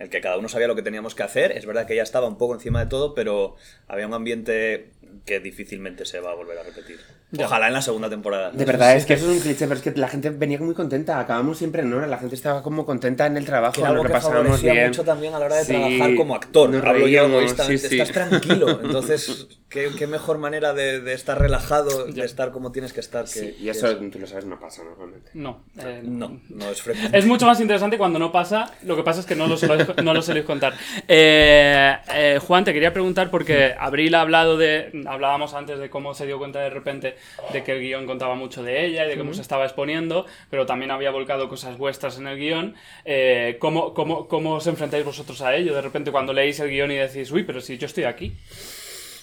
en 0.00 0.04
el 0.04 0.10
que 0.10 0.20
cada 0.22 0.38
uno 0.38 0.48
sabía 0.48 0.66
lo 0.66 0.74
que 0.74 0.82
teníamos 0.82 1.14
que 1.14 1.22
hacer. 1.22 1.52
Es 1.52 1.66
verdad 1.66 1.86
que 1.86 1.92
ella 1.92 2.02
estaba 2.02 2.26
un 2.26 2.38
poco 2.38 2.54
encima 2.54 2.80
de 2.80 2.86
todo, 2.86 3.14
pero 3.14 3.56
había 3.86 4.06
un 4.06 4.14
ambiente 4.14 4.92
que 5.24 5.40
difícilmente 5.40 6.04
se 6.04 6.20
va 6.20 6.32
a 6.32 6.34
volver 6.34 6.58
a 6.58 6.62
repetir. 6.62 6.98
Ojalá 7.38 7.68
en 7.68 7.74
la 7.74 7.82
segunda 7.82 8.10
temporada. 8.10 8.50
De 8.50 8.64
verdad, 8.64 8.96
es 8.96 9.06
que 9.06 9.14
eso 9.14 9.30
es 9.30 9.36
un 9.36 9.40
cliché, 9.40 9.66
pero 9.66 9.74
es 9.78 9.82
que 9.82 9.92
la 9.92 10.08
gente 10.08 10.30
venía 10.30 10.58
muy 10.58 10.74
contenta. 10.74 11.20
Acabamos 11.20 11.58
siempre 11.58 11.82
en 11.82 11.92
hora, 11.92 12.06
la 12.06 12.18
gente 12.18 12.34
estaba 12.34 12.62
como 12.62 12.84
contenta 12.84 13.26
en 13.26 13.36
el 13.36 13.44
trabajo, 13.44 13.74
Que 13.80 13.84
algo 13.86 14.02
lo 14.02 14.08
que 14.08 14.12
pasábamos 14.12 14.60
bien. 14.62 14.88
mucho 14.88 15.04
también 15.04 15.34
a 15.34 15.38
la 15.38 15.44
hora 15.46 15.56
de 15.56 15.64
Sí, 15.64 15.72
trabajar 15.72 16.14
como 16.16 16.34
actor. 16.34 16.70
nos 16.70 16.84
Hablo 16.84 17.06
yo 17.06 17.24
egoístamente. 17.26 17.78
sí, 17.82 17.88
sí. 17.96 18.00
Estás 18.00 18.28
tranquilo. 18.28 18.80
Entonces, 18.82 19.46
¿qué, 19.70 19.88
qué 19.96 20.06
mejor 20.06 20.36
manera 20.38 20.74
de, 20.74 21.00
de 21.00 21.14
estar 21.14 21.40
relajado, 21.40 22.04
de 22.06 22.24
estar 22.24 22.50
como 22.50 22.72
tienes 22.72 22.92
que 22.92 23.00
estar. 23.00 23.24
Que, 23.24 23.30
Sí, 23.30 23.56
y 23.60 23.64
que 23.64 23.70
eso 23.70 23.96
tú 23.96 24.18
lo 24.18 24.26
sabes, 24.26 24.44
no 24.44 24.58
pasa 24.60 24.82
normalmente. 24.84 25.30
No. 25.34 25.62
eh, 25.78 26.00
No, 26.04 26.40
no 26.50 26.70
es 26.70 26.82
frecuente. 26.82 27.16
Es 27.16 27.24
mucho 27.24 27.46
más 27.46 27.60
interesante 27.60 27.96
cuando 27.96 28.18
no 28.18 28.30
pasa, 28.32 28.74
lo 28.82 28.96
que 28.96 29.02
pasa 29.02 29.20
es 29.20 29.26
que 29.26 29.34
no 29.36 29.46
lo 29.46 29.56
soléis, 29.56 29.88
no 30.04 30.12
lo 30.12 30.20
soléis 30.20 30.44
contar. 30.44 30.74
Eh, 31.08 31.96
eh, 32.12 32.38
Juan, 32.46 32.64
te 32.64 32.72
quería 32.74 32.92
preguntar 32.92 33.30
porque 33.30 33.74
Abril 33.78 34.14
ha 34.16 34.20
hablado 34.20 34.58
de, 34.58 34.90
hablábamos 35.06 35.54
antes 35.54 35.78
de 35.78 35.88
cómo 35.88 36.14
se 36.14 36.26
dio 36.26 36.38
cuenta 36.38 36.60
de 36.60 36.70
repente 36.70 37.16
de 37.52 37.62
que 37.64 37.72
el 37.72 37.80
guion 37.80 38.06
contaba 38.06 38.34
mucho 38.34 38.62
de 38.62 38.84
ella 38.84 39.06
y 39.06 39.08
de 39.10 39.16
cómo 39.16 39.32
se 39.34 39.42
estaba 39.42 39.64
exponiendo, 39.64 40.26
pero 40.50 40.66
también 40.66 40.90
había 40.90 41.10
volcado 41.10 41.48
cosas 41.48 41.78
vuestras 41.78 42.18
en 42.18 42.26
el 42.26 42.38
guion. 42.38 42.74
Eh, 43.04 43.56
¿cómo, 43.60 43.94
cómo, 43.94 44.26
¿Cómo 44.28 44.54
os 44.54 44.66
enfrentáis 44.66 45.04
vosotros 45.04 45.40
a 45.42 45.54
ello? 45.54 45.74
De 45.74 45.80
repente 45.82 46.10
cuando 46.10 46.32
leéis 46.32 46.58
el 46.60 46.70
guion 46.70 46.90
y 46.90 46.96
decís, 46.96 47.30
uy, 47.30 47.44
pero 47.44 47.60
si 47.60 47.78
yo 47.78 47.86
estoy 47.86 48.04
aquí. 48.04 48.32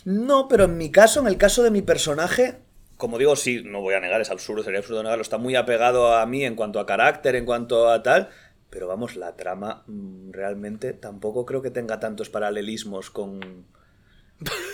No, 0.10 0.48
pero 0.48 0.64
en 0.64 0.78
mi 0.78 0.90
caso, 0.90 1.20
en 1.20 1.28
el 1.28 1.38
caso 1.38 1.64
de 1.64 1.70
mi 1.72 1.82
personaje, 1.82 2.60
como 2.96 3.18
digo, 3.18 3.36
sí, 3.36 3.62
no 3.66 3.82
voy 3.82 3.94
a 3.94 4.00
negar, 4.00 4.22
es 4.22 4.32
absurdo, 4.32 4.64
sería 4.64 4.80
absurdo 4.80 5.04
negarlo, 5.04 5.22
está 5.22 5.38
muy 5.38 5.56
apegado 5.58 6.16
a 6.16 6.26
mí 6.26 6.46
en 6.46 6.56
cuanto 6.56 6.80
a 6.80 6.86
carácter, 6.86 7.36
en 7.36 7.44
cuanto 7.44 7.90
a 7.90 8.02
tal, 8.04 8.30
pero 8.70 8.88
vamos, 8.88 9.18
la 9.18 9.36
trama 9.36 9.84
mm, 9.88 10.32
realmente 10.32 10.94
tampoco 10.94 11.46
creo 11.46 11.62
que 11.62 11.72
tenga 11.72 12.00
tantos 12.00 12.30
paralelismos 12.30 13.10
con, 13.10 13.66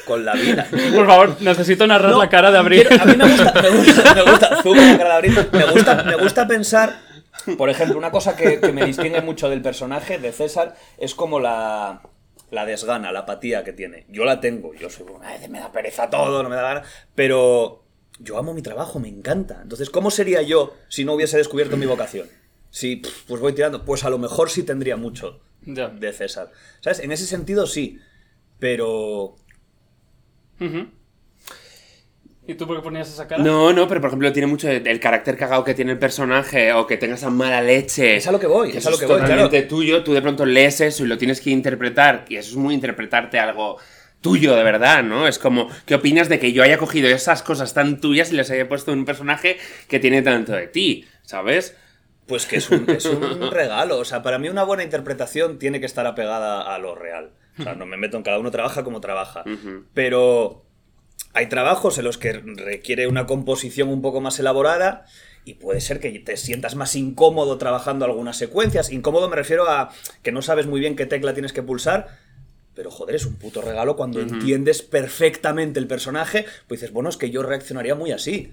con 0.06 0.24
la 0.24 0.34
vida. 0.34 0.68
Por 0.96 1.08
favor, 1.08 1.36
necesito 1.42 1.88
narrar 1.88 2.12
No, 2.12 2.20
la 2.20 2.30
cara 2.30 2.52
de 2.52 2.60
Abril. 2.60 2.86
quiero- 2.88 3.04
a 3.04 3.06
mí 3.08 3.16
me 3.18 3.26
gusta, 3.28 3.54
me 3.62 3.70
gusta, 3.72 4.14
me 4.14 4.22
gusta, 4.32 4.50
la 4.92 4.98
cara 5.00 5.10
de 5.10 5.16
Abril. 5.16 5.38
Me 5.52 5.66
gusta, 5.72 6.04
me 6.04 6.16
gusta 6.16 6.48
pensar, 6.48 7.00
por 7.58 7.72
ejemplo, 7.72 7.98
una 7.98 8.12
cosa 8.12 8.36
que, 8.36 8.60
que 8.62 8.72
me 8.72 8.86
distingue 8.86 9.22
mucho 9.24 9.50
del 9.50 9.64
personaje 9.64 10.20
de 10.20 10.32
César 10.32 10.76
es 11.00 11.16
como 11.16 11.40
la, 11.40 12.02
la 12.54 12.66
desgana, 12.66 13.12
la 13.12 13.20
apatía 13.22 13.64
que 13.64 13.74
tiene. 13.74 14.06
Yo 14.10 14.26
la 14.26 14.40
tengo, 14.40 14.74
yo 14.74 14.90
soy, 14.90 15.06
"Ay, 15.24 15.48
me 15.50 15.60
da 15.60 15.72
pereza 15.72 16.10
todo, 16.10 16.44
no 16.44 16.50
me 16.50 16.56
da 16.56 16.62
gana, 16.62 16.84
pero 17.16 17.84
yo 18.20 18.38
amo 18.38 18.54
mi 18.54 18.62
trabajo, 18.62 19.00
me 19.00 19.10
encanta. 19.10 19.60
Entonces, 19.62 19.90
¿cómo 19.90 20.12
sería 20.12 20.42
yo 20.42 20.76
si 20.88 21.04
no 21.04 21.14
hubiese 21.14 21.38
descubierto 21.38 21.78
mi 21.78 21.86
vocación? 21.86 22.28
Si, 22.70 23.02
pues 23.28 23.42
voy 23.42 23.54
tirando, 23.54 23.86
pues 23.86 24.04
a 24.04 24.10
lo 24.10 24.18
mejor 24.18 24.50
sí 24.50 24.64
tendría 24.64 24.98
mucho 24.98 25.42
de 25.90 26.14
César. 26.14 26.52
¿Sabes? 26.82 27.00
En 27.00 27.12
ese 27.12 27.26
sentido 27.26 27.66
sí, 27.68 28.00
pero. 28.60 29.36
¿Y 32.46 32.56
tú 32.56 32.68
por 32.68 32.76
qué 32.76 32.84
ponías 32.84 33.10
esa 33.10 33.28
cara? 33.28 33.42
No, 33.42 33.72
no, 33.72 33.88
pero 33.88 34.02
por 34.02 34.10
ejemplo 34.10 34.32
tiene 34.34 34.48
mucho 34.48 34.70
el 34.70 35.00
carácter 35.00 35.38
cagado 35.38 35.64
que 35.64 35.74
tiene 35.74 35.94
el 35.94 36.00
personaje 36.00 36.74
o 36.74 36.86
que 36.86 36.98
tenga 36.98 37.16
esa 37.16 37.30
mala 37.30 37.62
leche. 37.62 38.18
Es 38.18 38.28
a 38.28 38.32
lo 38.34 38.40
que 38.40 38.48
voy, 38.48 38.72
es 38.72 38.86
a 38.86 38.90
lo 38.90 38.98
que 38.98 39.06
voy, 39.06 39.22
totalmente 39.22 39.60
claro. 39.60 39.68
tuyo, 39.68 40.04
tú 40.04 40.14
de 40.14 40.22
pronto 40.22 40.46
lees 40.46 40.82
eso 40.82 41.06
y 41.06 41.08
lo 41.08 41.18
tienes 41.18 41.40
que 41.40 41.52
interpretar 41.52 42.26
y 42.28 42.36
eso 42.36 42.52
es 42.52 42.56
muy 42.58 42.74
interpretarte 42.74 43.40
algo 43.40 43.78
tuyo 44.20 44.56
de 44.56 44.64
verdad, 44.64 45.04
¿no? 45.04 45.28
Es 45.28 45.40
como, 45.40 45.70
¿qué 45.86 45.96
opinas 45.96 46.28
de 46.28 46.40
que 46.40 46.52
yo 46.52 46.64
haya 46.64 46.78
cogido 46.78 47.08
esas 47.10 47.44
cosas 47.44 47.74
tan 47.74 48.02
tuyas 48.02 48.32
y 48.32 48.36
les 48.36 48.52
haya 48.52 48.68
puesto 48.68 48.92
en 48.92 49.00
un 49.00 49.06
personaje 49.06 49.58
que 49.88 50.00
tiene 50.00 50.22
tanto 50.22 50.52
de 50.52 50.68
ti, 50.68 51.06
¿sabes? 51.24 51.78
Pues 52.28 52.46
que 52.46 52.58
es 52.58 52.70
un, 52.70 52.90
es 52.90 53.06
un 53.06 53.52
regalo. 53.52 54.00
O 54.00 54.06
sea, 54.06 54.22
para 54.22 54.40
mí 54.40 54.50
una 54.50 54.64
buena 54.64 54.84
interpretación 54.84 55.60
tiene 55.60 55.80
que 55.80 55.86
estar 55.86 56.08
apegada 56.08 56.74
a 56.74 56.78
lo 56.80 56.96
real. 56.96 57.32
O 57.60 57.64
sea, 57.64 57.76
no 57.76 57.86
me 57.86 57.98
meto 57.98 58.18
en 58.18 58.24
cada 58.24 58.40
uno 58.40 58.50
trabaja 58.50 58.84
como 58.84 59.02
trabaja. 59.02 59.44
Pero 59.94 60.66
hay 61.34 61.48
trabajos 61.50 61.98
en 61.98 62.06
los 62.06 62.18
que 62.18 62.34
requiere 62.34 63.08
una 63.08 63.26
composición 63.26 63.90
un 63.90 64.02
poco 64.02 64.22
más 64.22 64.40
elaborada 64.40 65.06
y 65.46 65.56
puede 65.56 65.82
ser 65.82 66.00
que 66.00 66.12
te 66.20 66.38
sientas 66.38 66.76
más 66.76 66.96
incómodo 66.96 67.58
trabajando 67.58 68.06
algunas 68.06 68.38
secuencias. 68.38 68.92
Incómodo 68.92 69.30
me 69.30 69.36
refiero 69.36 69.68
a 69.68 69.92
que 70.22 70.32
no 70.32 70.42
sabes 70.42 70.68
muy 70.68 70.80
bien 70.80 70.96
qué 70.96 71.06
tecla 71.06 71.34
tienes 71.34 71.52
que 71.52 71.64
pulsar. 71.64 72.18
Pero 72.76 72.90
joder, 72.90 73.16
es 73.16 73.26
un 73.26 73.36
puto 73.36 73.62
regalo 73.62 73.96
cuando 73.96 74.20
entiendes 74.20 74.82
perfectamente 74.82 75.80
el 75.80 75.88
personaje. 75.88 76.46
Pues 76.68 76.80
dices, 76.82 76.94
bueno, 76.94 77.10
es 77.10 77.18
que 77.18 77.30
yo 77.30 77.44
reaccionaría 77.44 77.94
muy 77.94 78.12
así. 78.12 78.52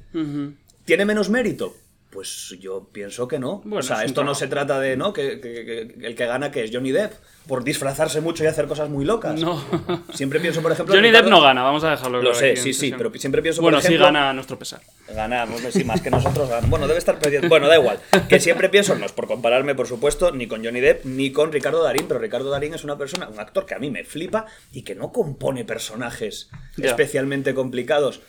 ¿Tiene 0.84 1.04
menos 1.04 1.30
mérito? 1.30 1.74
Pues 2.10 2.56
yo 2.60 2.88
pienso 2.92 3.28
que 3.28 3.38
no. 3.38 3.58
Bueno, 3.58 3.78
o 3.78 3.82
sea, 3.82 4.00
es 4.00 4.06
esto 4.06 4.24
no 4.24 4.34
se 4.34 4.48
trata 4.48 4.80
de, 4.80 4.96
¿no? 4.96 5.12
Que, 5.12 5.40
que- 5.40 5.64
que- 5.96 6.06
el 6.06 6.16
que 6.16 6.26
gana, 6.26 6.50
que 6.50 6.64
es 6.64 6.70
Johnny 6.72 6.90
Depp, 6.90 7.12
por 7.46 7.62
disfrazarse 7.62 8.20
mucho 8.20 8.42
y 8.42 8.48
hacer 8.48 8.66
cosas 8.66 8.88
muy 8.88 9.04
locas. 9.04 9.38
No. 9.40 9.62
Siempre 10.12 10.40
pienso, 10.40 10.60
por 10.60 10.72
ejemplo... 10.72 10.92
Johnny 10.94 11.12
Depp 11.12 11.26
no 11.28 11.40
gana, 11.40 11.62
vamos 11.62 11.84
a 11.84 11.90
dejarlo 11.90 12.20
Lo 12.20 12.34
sé, 12.34 12.56
sí, 12.56 12.72
sí, 12.74 12.92
pero 12.96 13.12
siempre 13.14 13.42
pienso, 13.42 13.62
Bueno, 13.62 13.76
por 13.78 13.84
ejemplo... 13.84 14.04
sí 14.06 14.12
gana 14.12 14.30
a 14.30 14.32
nuestro 14.32 14.58
pesar. 14.58 14.80
Ganamos, 15.08 15.60
sí, 15.70 15.84
más 15.84 16.00
que 16.00 16.10
nosotros. 16.10 16.48
Bueno, 16.68 16.86
debe 16.88 16.98
estar 16.98 17.16
perdiendo. 17.18 17.48
Bueno, 17.48 17.68
da 17.68 17.76
igual. 17.78 18.00
Que 18.28 18.40
siempre 18.40 18.68
pienso, 18.68 18.96
no 18.96 19.06
es 19.06 19.12
por 19.12 19.28
compararme, 19.28 19.74
por 19.76 19.86
supuesto, 19.86 20.32
ni 20.32 20.48
con 20.48 20.64
Johnny 20.64 20.80
Depp, 20.80 21.04
ni 21.04 21.30
con 21.32 21.52
Ricardo 21.52 21.82
Darín, 21.82 22.06
pero 22.08 22.18
Ricardo 22.18 22.50
Darín 22.50 22.74
es 22.74 22.82
una 22.82 22.98
persona, 22.98 23.28
un 23.28 23.38
actor 23.38 23.66
que 23.66 23.74
a 23.74 23.78
mí 23.78 23.88
me 23.90 24.02
flipa 24.04 24.46
y 24.72 24.82
que 24.82 24.94
no 24.96 25.12
compone 25.12 25.64
personajes 25.64 26.50
especialmente 26.82 27.54
complicados. 27.54 28.20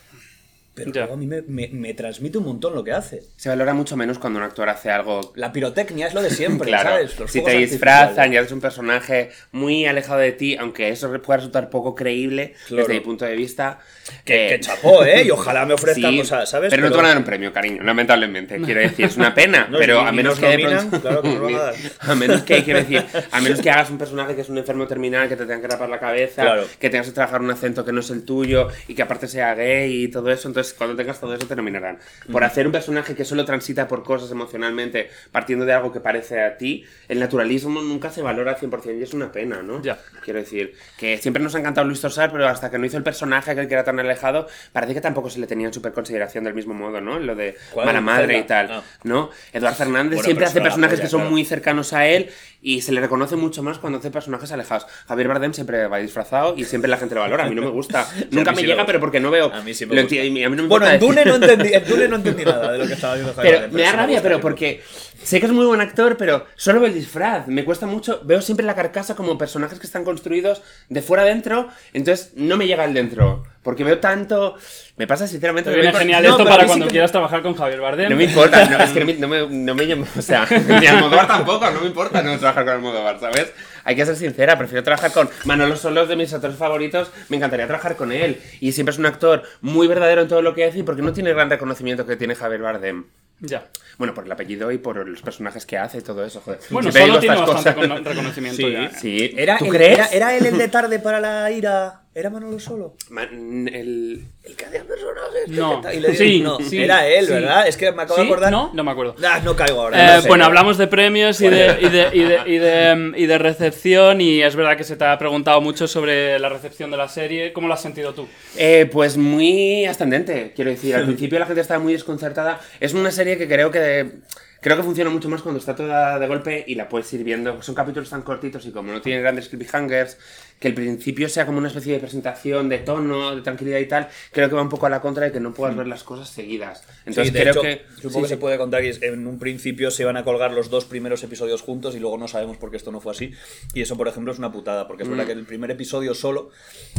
Pero 0.73 0.91
Ya. 0.93 1.03
a 1.03 1.15
mí 1.17 1.27
me, 1.27 1.41
me- 1.41 1.67
me 1.67 1.93
transmite 1.93 2.37
un 2.37 2.45
montón 2.45 2.73
lo 2.73 2.83
que 2.83 2.93
hace. 2.93 3.23
Se 3.35 3.49
valora 3.49 3.73
mucho 3.73 3.97
menos 3.97 4.19
cuando 4.19 4.39
un 4.39 4.45
actor 4.45 4.69
hace 4.69 4.89
algo 4.89 5.33
La 5.35 5.51
pirotecnia 5.51 6.07
es 6.07 6.13
lo 6.13 6.21
de 6.21 6.29
siempre, 6.29 6.67
Claro, 6.69 6.89
¿sabes? 6.91 7.19
Los 7.19 7.29
si 7.31 7.43
te 7.43 7.51
disfrazan 7.57 8.31
y 8.31 8.37
haces 8.37 8.53
un 8.53 8.61
personaje 8.61 9.31
muy 9.51 9.85
alejado 9.85 10.19
de 10.19 10.31
ti, 10.31 10.55
aunque 10.55 10.87
eso 10.89 11.11
pueda 11.21 11.37
resultar 11.37 11.69
poco 11.69 11.93
creíble 11.93 12.53
Claro. 12.67 12.83
desde 12.83 12.93
mi 12.93 12.99
punto 13.01 13.25
de 13.25 13.35
vista. 13.35 13.79
Que, 14.23 14.45
eh, 14.45 14.49
que 14.51 14.59
chapó, 14.61 15.03
¿eh? 15.03 15.23
Y 15.23 15.31
ojalá 15.31 15.65
me 15.65 15.73
ofrezcan 15.73 16.11
sí, 16.11 16.17
cosas, 16.19 16.49
¿sabes? 16.49 16.69
Pero, 16.69 16.83
no 16.83 16.89
te 16.91 16.95
van 16.97 17.05
a 17.05 17.09
dar 17.09 17.17
un 17.17 17.23
premio, 17.25 17.51
cariño, 17.51 17.83
lamentablemente. 17.83 18.59
Quiero 18.61 18.79
decir, 18.81 19.05
es 19.05 19.17
una 19.17 19.33
pena, 19.33 19.67
No, 19.69 19.77
pero 19.77 19.99
a 19.99 20.11
menos 20.13 20.33
nos 20.33 20.39
que 20.39 20.45
de 20.57 20.63
nominan, 20.63 20.89
pronto- 20.89 21.01
claro 21.01 21.21
que 21.21 21.55
a 21.55 21.59
dar. 21.59 21.75
a 21.99 22.15
menos 22.15 22.41
que, 22.43 22.63
quiero 22.63 22.79
decir, 22.79 23.03
a 23.31 23.41
menos 23.41 23.61
que 23.61 23.69
hagas 23.69 23.89
un 23.89 23.97
personaje 23.97 24.35
que 24.35 24.41
es 24.41 24.49
un 24.49 24.57
enfermo 24.57 24.87
terminal, 24.87 25.27
que 25.27 25.35
te 25.35 25.43
tengan 25.43 25.61
que 25.61 25.67
rapar 25.67 25.89
la 25.89 25.99
cabeza, 25.99 26.43
Claro. 26.43 26.65
que 26.79 26.89
tengas 26.89 27.07
que 27.07 27.13
trabajar 27.13 27.41
un 27.41 27.51
acento 27.51 27.83
que 27.83 27.91
no 27.91 27.99
es 27.99 28.09
el 28.09 28.23
tuyo 28.23 28.69
y 28.87 28.95
que 28.95 29.01
aparte 29.01 29.27
sea 29.27 29.53
gay 29.53 30.03
y 30.03 30.07
todo 30.07 30.29
eso, 30.31 30.47
entonces 30.47 30.60
cuando 30.77 30.95
tengas 30.95 31.19
todo 31.19 31.33
eso 31.35 31.45
te 31.47 31.55
nominarán. 31.55 31.99
Por 32.31 32.43
hacer 32.43 32.65
un 32.65 32.71
personaje 32.71 33.15
que 33.15 33.25
solo 33.25 33.45
transita 33.45 33.87
por 33.87 34.03
cosas 34.03 34.31
emocionalmente, 34.31 35.09
partiendo 35.31 35.65
de 35.65 35.73
algo 35.73 35.91
que 35.91 35.99
parece 35.99 36.41
a 36.41 36.57
ti, 36.57 36.85
el 37.07 37.19
naturalismo 37.19 37.81
nunca 37.81 38.09
se 38.09 38.21
valora 38.21 38.51
al 38.51 38.57
100% 38.57 38.99
y 38.99 39.03
es 39.03 39.13
una 39.13 39.31
pena, 39.31 39.61
¿no? 39.61 39.81
Ya. 39.81 39.97
Quiero 40.23 40.39
decir, 40.39 40.73
que 40.97 41.17
siempre 41.17 41.41
nos 41.41 41.55
ha 41.55 41.59
encantado 41.59 41.87
Luis 41.87 42.01
Tosar, 42.01 42.31
pero 42.31 42.47
hasta 42.47 42.69
que 42.69 42.77
no 42.77 42.85
hizo 42.85 42.97
el 42.97 43.03
personaje 43.03 43.51
aquel 43.51 43.67
que 43.67 43.73
era 43.73 43.83
tan 43.83 43.99
alejado, 43.99 44.47
parece 44.71 44.93
que 44.93 45.01
tampoco 45.01 45.29
se 45.29 45.39
le 45.39 45.47
tenía 45.47 45.67
en 45.67 45.73
súper 45.73 45.91
consideración 45.93 46.43
del 46.43 46.53
mismo 46.53 46.73
modo, 46.73 47.01
¿no? 47.01 47.19
Lo 47.19 47.35
de 47.35 47.57
mala 47.75 48.01
madre 48.01 48.37
y 48.37 48.43
tal, 48.43 48.67
Ah. 48.71 48.83
¿no? 49.03 49.29
Eduard 49.53 49.75
Fernández 49.75 50.15
Bueno, 50.17 50.23
siempre 50.25 50.45
hace 50.45 50.61
personajes 50.61 50.99
polla, 50.99 51.03
que 51.03 51.09
son 51.09 51.19
claro. 51.21 51.31
muy 51.31 51.45
cercanos 51.45 51.93
a 51.93 52.07
él 52.07 52.29
y 52.61 52.81
se 52.81 52.91
le 52.91 53.01
reconoce 53.01 53.35
mucho 53.35 53.63
más 53.63 53.79
cuando 53.79 53.99
hace 53.99 54.11
personajes 54.11 54.51
alejados. 54.51 54.85
Javier 55.07 55.27
Bardem 55.27 55.53
siempre 55.53 55.87
va 55.87 55.97
disfrazado 55.97 56.53
y 56.55 56.65
siempre 56.65 56.89
la 56.89 56.97
gente 56.97 57.15
lo 57.15 57.21
valora. 57.21 57.45
A 57.45 57.49
mí 57.49 57.55
no 57.55 57.61
me 57.63 57.69
gusta. 57.69 58.07
Nunca 58.31 58.51
me 58.51 58.57
sí 58.61 58.67
llega, 58.67 58.85
pero 58.85 58.99
porque 58.99 59.19
no 59.19 59.31
veo. 59.31 59.51
A 59.53 59.61
mí 59.61 59.73
sí 59.73 59.85
me 59.85 59.95
lo 59.95 60.01
gusta. 60.03 60.15
Mí 60.51 60.57
no 60.57 60.63
me 60.63 60.69
Bueno, 60.69 60.87
en 60.87 60.99
Dune, 60.99 61.25
no 61.25 61.35
entendí, 61.35 61.73
en 61.73 61.85
Dune 61.85 62.07
no 62.07 62.15
entendí 62.17 62.45
nada 62.45 62.71
de 62.73 62.77
lo 62.77 62.87
que 62.87 62.93
estaba 62.93 63.15
diciendo 63.15 63.33
Javier 63.35 63.55
pero 63.61 63.73
me 63.73 63.81
da 63.81 63.89
sí 63.91 63.95
rabia, 63.97 64.21
pero 64.21 64.35
que- 64.37 64.41
porque 64.41 64.83
sé 65.23 65.39
que 65.39 65.45
es 65.47 65.51
muy 65.51 65.65
buen 65.65 65.81
actor, 65.81 66.17
pero 66.17 66.45
solo 66.55 66.79
veo 66.79 66.87
el 66.89 66.93
disfraz. 66.95 67.47
Me 67.47 67.63
cuesta 67.65 67.85
mucho. 67.87 68.21
Veo 68.23 68.41
siempre 68.41 68.65
la 68.65 68.75
carcasa 68.75 69.15
como 69.15 69.37
personajes 69.37 69.79
que 69.79 69.85
están 69.87 70.03
construidos 70.03 70.61
de 70.89 71.01
fuera 71.01 71.23
adentro, 71.23 71.69
entonces 71.93 72.31
no 72.35 72.57
me 72.57 72.67
llega 72.67 72.85
el 72.85 72.93
dentro. 72.93 73.43
Porque 73.63 73.83
veo 73.83 73.99
tanto. 73.99 74.55
Me 74.97 75.05
pasa 75.05 75.27
sinceramente. 75.27 75.69
Te 75.69 75.75
no 75.75 75.77
me 75.77 75.81
viene 75.83 75.89
importa- 75.89 76.03
genial 76.03 76.23
No, 76.23 76.29
esto 76.31 76.41
a 76.41 76.45
para 76.51 76.63
sí 76.63 76.67
cuando 76.67 76.85
que- 76.87 76.91
quieras 76.91 77.11
trabajar 77.11 77.41
con 77.43 77.53
Javier 77.55 77.79
Bardem. 77.79 78.09
No 78.09 78.15
me 78.15 78.23
importa, 78.23 78.65
no, 78.65 78.77
es 78.83 78.89
que 78.89 78.99
no 79.01 79.05
me, 79.05 79.13
no 79.19 79.27
me, 79.27 79.47
no 79.47 79.75
me 79.75 79.85
llamo, 79.85 80.05
o 80.17 80.21
sea, 80.21 80.47
ni 80.79 80.87
Almodóvar 80.87 81.27
tampoco, 81.27 81.69
no 81.69 81.81
me 81.81 81.87
importa 81.87 82.23
no 82.23 82.37
trabajar 82.39 82.65
con 82.65 82.73
Almodóvar, 82.73 83.19
¿sabes? 83.19 83.51
Hay 83.83 83.95
que 83.95 84.05
ser 84.05 84.15
sincera, 84.15 84.57
prefiero 84.57 84.83
trabajar 84.83 85.11
con 85.11 85.29
Manolo 85.45 85.75
Solos 85.75 86.07
de 86.07 86.15
mis 86.15 86.33
actores 86.33 86.57
favoritos, 86.57 87.11
me 87.29 87.37
encantaría 87.37 87.67
trabajar 87.67 87.95
con 87.95 88.11
él. 88.11 88.39
Y 88.59 88.71
siempre 88.73 88.91
es 88.93 88.99
un 88.99 89.05
actor 89.05 89.43
muy 89.61 89.87
verdadero 89.87 90.21
en 90.21 90.27
todo 90.27 90.41
lo 90.41 90.53
que 90.53 90.65
hace 90.65 90.79
y 90.79 90.83
porque 90.83 91.01
no 91.01 91.13
tiene 91.13 91.29
el 91.29 91.35
gran 91.35 91.49
reconocimiento 91.49 92.05
que 92.05 92.15
tiene 92.15 92.35
Javier 92.35 92.61
Bardem. 92.61 93.05
Ya. 93.39 93.65
Bueno, 93.97 94.13
por 94.13 94.25
el 94.25 94.31
apellido 94.31 94.71
y 94.71 94.77
por 94.77 95.07
los 95.07 95.21
personajes 95.23 95.65
que 95.65 95.77
hace 95.77 95.97
y 95.97 96.01
todo 96.01 96.23
eso, 96.23 96.41
joder. 96.41 96.59
Bueno, 96.69 96.91
Siempre 96.91 97.07
solo 97.09 97.19
tiene 97.19 97.35
bastante 97.37 97.73
cosas. 97.87 98.03
reconocimiento 98.03 98.57
Sí, 98.57 98.71
ya. 98.71 98.89
sí. 98.91 99.33
Era, 99.35 99.57
¿Tú 99.57 99.65
el- 99.65 99.71
crees? 99.71 99.97
Era, 99.97 100.07
era 100.11 100.37
él 100.37 100.45
el 100.45 100.57
de 100.59 100.67
tarde 100.67 100.99
para 100.99 101.19
la 101.19 101.49
ira. 101.51 102.00
¿Era 102.13 102.29
Manolo 102.29 102.59
solo? 102.59 102.95
Man- 103.09 103.69
el, 103.73 104.25
el 104.43 104.55
que 104.57 104.65
hacía 104.65 104.83
personajes. 104.83 105.47
No. 105.47 105.81
Y 105.93 105.99
le 106.01 106.09
digo, 106.09 106.17
Sí, 106.23 106.39
no, 106.41 106.57
sí, 106.59 106.83
era 106.83 107.07
él, 107.07 107.25
sí. 107.25 107.31
¿verdad? 107.31 107.65
Es 107.69 107.77
que 107.77 107.89
me 107.93 108.01
acabo 108.01 108.15
¿Sí? 108.15 108.21
de 108.23 108.27
acordar. 108.27 108.51
¿No? 108.51 108.69
No 108.73 108.83
me 108.83 108.91
acuerdo. 108.91 109.15
Ah, 109.25 109.39
no 109.41 109.55
caigo 109.55 109.81
ahora. 109.81 109.97
Eh, 109.97 110.15
no 110.17 110.21
sé. 110.23 110.27
bueno, 110.27 110.43
hablamos 110.43 110.77
de 110.77 110.87
premios 110.87 111.39
y 111.39 111.47
de, 111.49 111.77
y, 111.79 111.87
de, 111.89 112.09
y, 112.13 112.19
de, 112.23 112.39
y, 112.47 112.57
de, 112.57 113.13
y 113.15 113.25
de 113.27 113.37
recepción 113.37 114.19
y 114.19 114.41
es 114.41 114.57
verdad 114.57 114.75
que 114.75 114.83
se 114.83 114.97
te 114.97 115.05
ha 115.05 115.17
preguntado 115.17 115.61
mucho 115.61 115.87
sobre 115.87 116.37
la 116.37 116.49
recepción 116.49 116.91
de 116.91 116.97
la 116.97 117.07
serie. 117.07 117.53
¿Cómo 117.53 117.69
lo 117.69 117.75
has 117.75 117.81
sentido 117.81 118.13
tú? 118.13 118.27
Eh, 118.57 118.89
pues 118.91 119.15
muy 119.15 119.85
ascendente, 119.85 120.51
quiero 120.53 120.69
decir. 120.71 120.93
Al 120.95 121.05
principio 121.05 121.39
la 121.39 121.45
gente 121.45 121.61
estaba 121.61 121.79
muy 121.79 121.93
desconcertada. 121.93 122.59
Es 122.81 122.93
una 122.93 123.11
serie 123.11 123.37
que 123.37 123.47
creo 123.47 123.71
que 123.71 124.11
creo 124.59 124.77
que 124.77 124.83
funciona 124.83 125.09
mucho 125.09 125.27
más 125.29 125.41
cuando 125.41 125.59
está 125.59 125.75
toda 125.75 126.19
de 126.19 126.27
golpe 126.27 126.63
y 126.67 126.75
la 126.75 126.87
puedes 126.89 127.11
ir 127.13 127.23
viendo. 127.23 127.61
Son 127.63 127.73
capítulos 127.73 128.09
tan 128.09 128.21
cortitos 128.21 128.65
y 128.65 128.71
como 128.71 128.91
no 128.91 129.01
tienen 129.01 129.21
grandes 129.23 129.47
cliffhangers, 129.49 130.17
que 130.61 130.67
el 130.67 130.75
principio 130.75 131.27
sea 131.27 131.45
como 131.47 131.57
una 131.57 131.69
especie 131.69 131.91
de 131.93 131.99
presentación 131.99 132.69
de 132.69 132.77
tono, 132.77 133.35
de 133.35 133.41
tranquilidad 133.41 133.79
y 133.79 133.87
tal, 133.87 134.07
creo 134.31 134.47
que 134.47 134.55
va 134.55 134.61
un 134.61 134.69
poco 134.69 134.85
a 134.85 134.89
la 134.91 135.01
contra 135.01 135.25
de 135.25 135.31
que 135.31 135.39
no 135.39 135.55
puedas 135.55 135.75
ver 135.75 135.87
las 135.87 136.03
cosas 136.03 136.29
seguidas. 136.29 136.83
Entonces 137.05 137.33
Sí, 137.33 137.39
creo 137.39 137.51
hecho, 137.51 137.61
que 137.63 137.81
Supongo 137.95 138.11
sí, 138.11 138.21
que 138.21 138.27
sí. 138.27 138.33
se 138.35 138.37
puede 138.37 138.57
contar 138.59 138.83
que 138.83 138.91
en 139.01 139.25
un 139.25 139.39
principio 139.39 139.89
se 139.89 140.03
iban 140.03 140.17
a 140.17 140.23
colgar 140.23 140.51
los 140.53 140.69
dos 140.69 140.85
primeros 140.85 141.23
episodios 141.23 141.63
juntos 141.63 141.95
y 141.95 141.99
luego 141.99 142.19
no 142.19 142.27
sabemos 142.27 142.57
por 142.57 142.69
qué 142.69 142.77
esto 142.77 142.91
no 142.91 143.01
fue 143.01 143.11
así. 143.11 143.31
Y 143.73 143.81
eso, 143.81 143.97
por 143.97 144.07
ejemplo, 144.07 144.31
es 144.31 144.37
una 144.37 144.51
putada, 144.51 144.87
porque 144.87 145.01
es 145.01 145.09
Mm. 145.09 145.11
verdad 145.13 145.25
que 145.25 145.31
el 145.33 145.45
primer 145.45 145.71
episodio 145.71 146.13
solo 146.13 146.51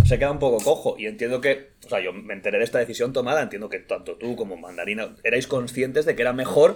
se 0.05 0.18
queda 0.18 0.33
un 0.33 0.40
poco 0.40 0.62
cojo. 0.64 0.96
Y 0.98 1.07
entiendo 1.07 1.40
que, 1.40 1.70
o 1.87 1.88
sea, 1.88 2.01
yo 2.01 2.12
me 2.12 2.35
enteré 2.35 2.59
de 2.59 2.64
esta 2.64 2.81
decisión 2.81 3.12
tomada, 3.12 3.42
entiendo 3.42 3.68
que 3.68 3.79
tanto 3.79 4.16
tú 4.16 4.35
como 4.35 4.57
Mandarina 4.57 5.14
erais 5.22 5.46
conscientes 5.46 6.05
de 6.05 6.16
que 6.16 6.22
era 6.22 6.33
mejor 6.33 6.75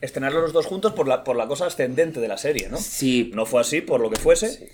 estrenarlos 0.00 0.42
los 0.44 0.52
dos 0.52 0.66
juntos 0.66 0.92
por 0.92 1.08
la, 1.08 1.24
por 1.24 1.34
la 1.34 1.48
cosa 1.48 1.66
ascendente 1.66 2.20
de 2.20 2.28
la 2.28 2.38
serie, 2.38 2.68
¿no? 2.68 2.76
Sí. 2.76 3.32
No 3.34 3.44
fue 3.44 3.60
así, 3.60 3.80
por 3.80 4.00
lo 4.00 4.08
que 4.08 4.20
fuese, 4.20 4.70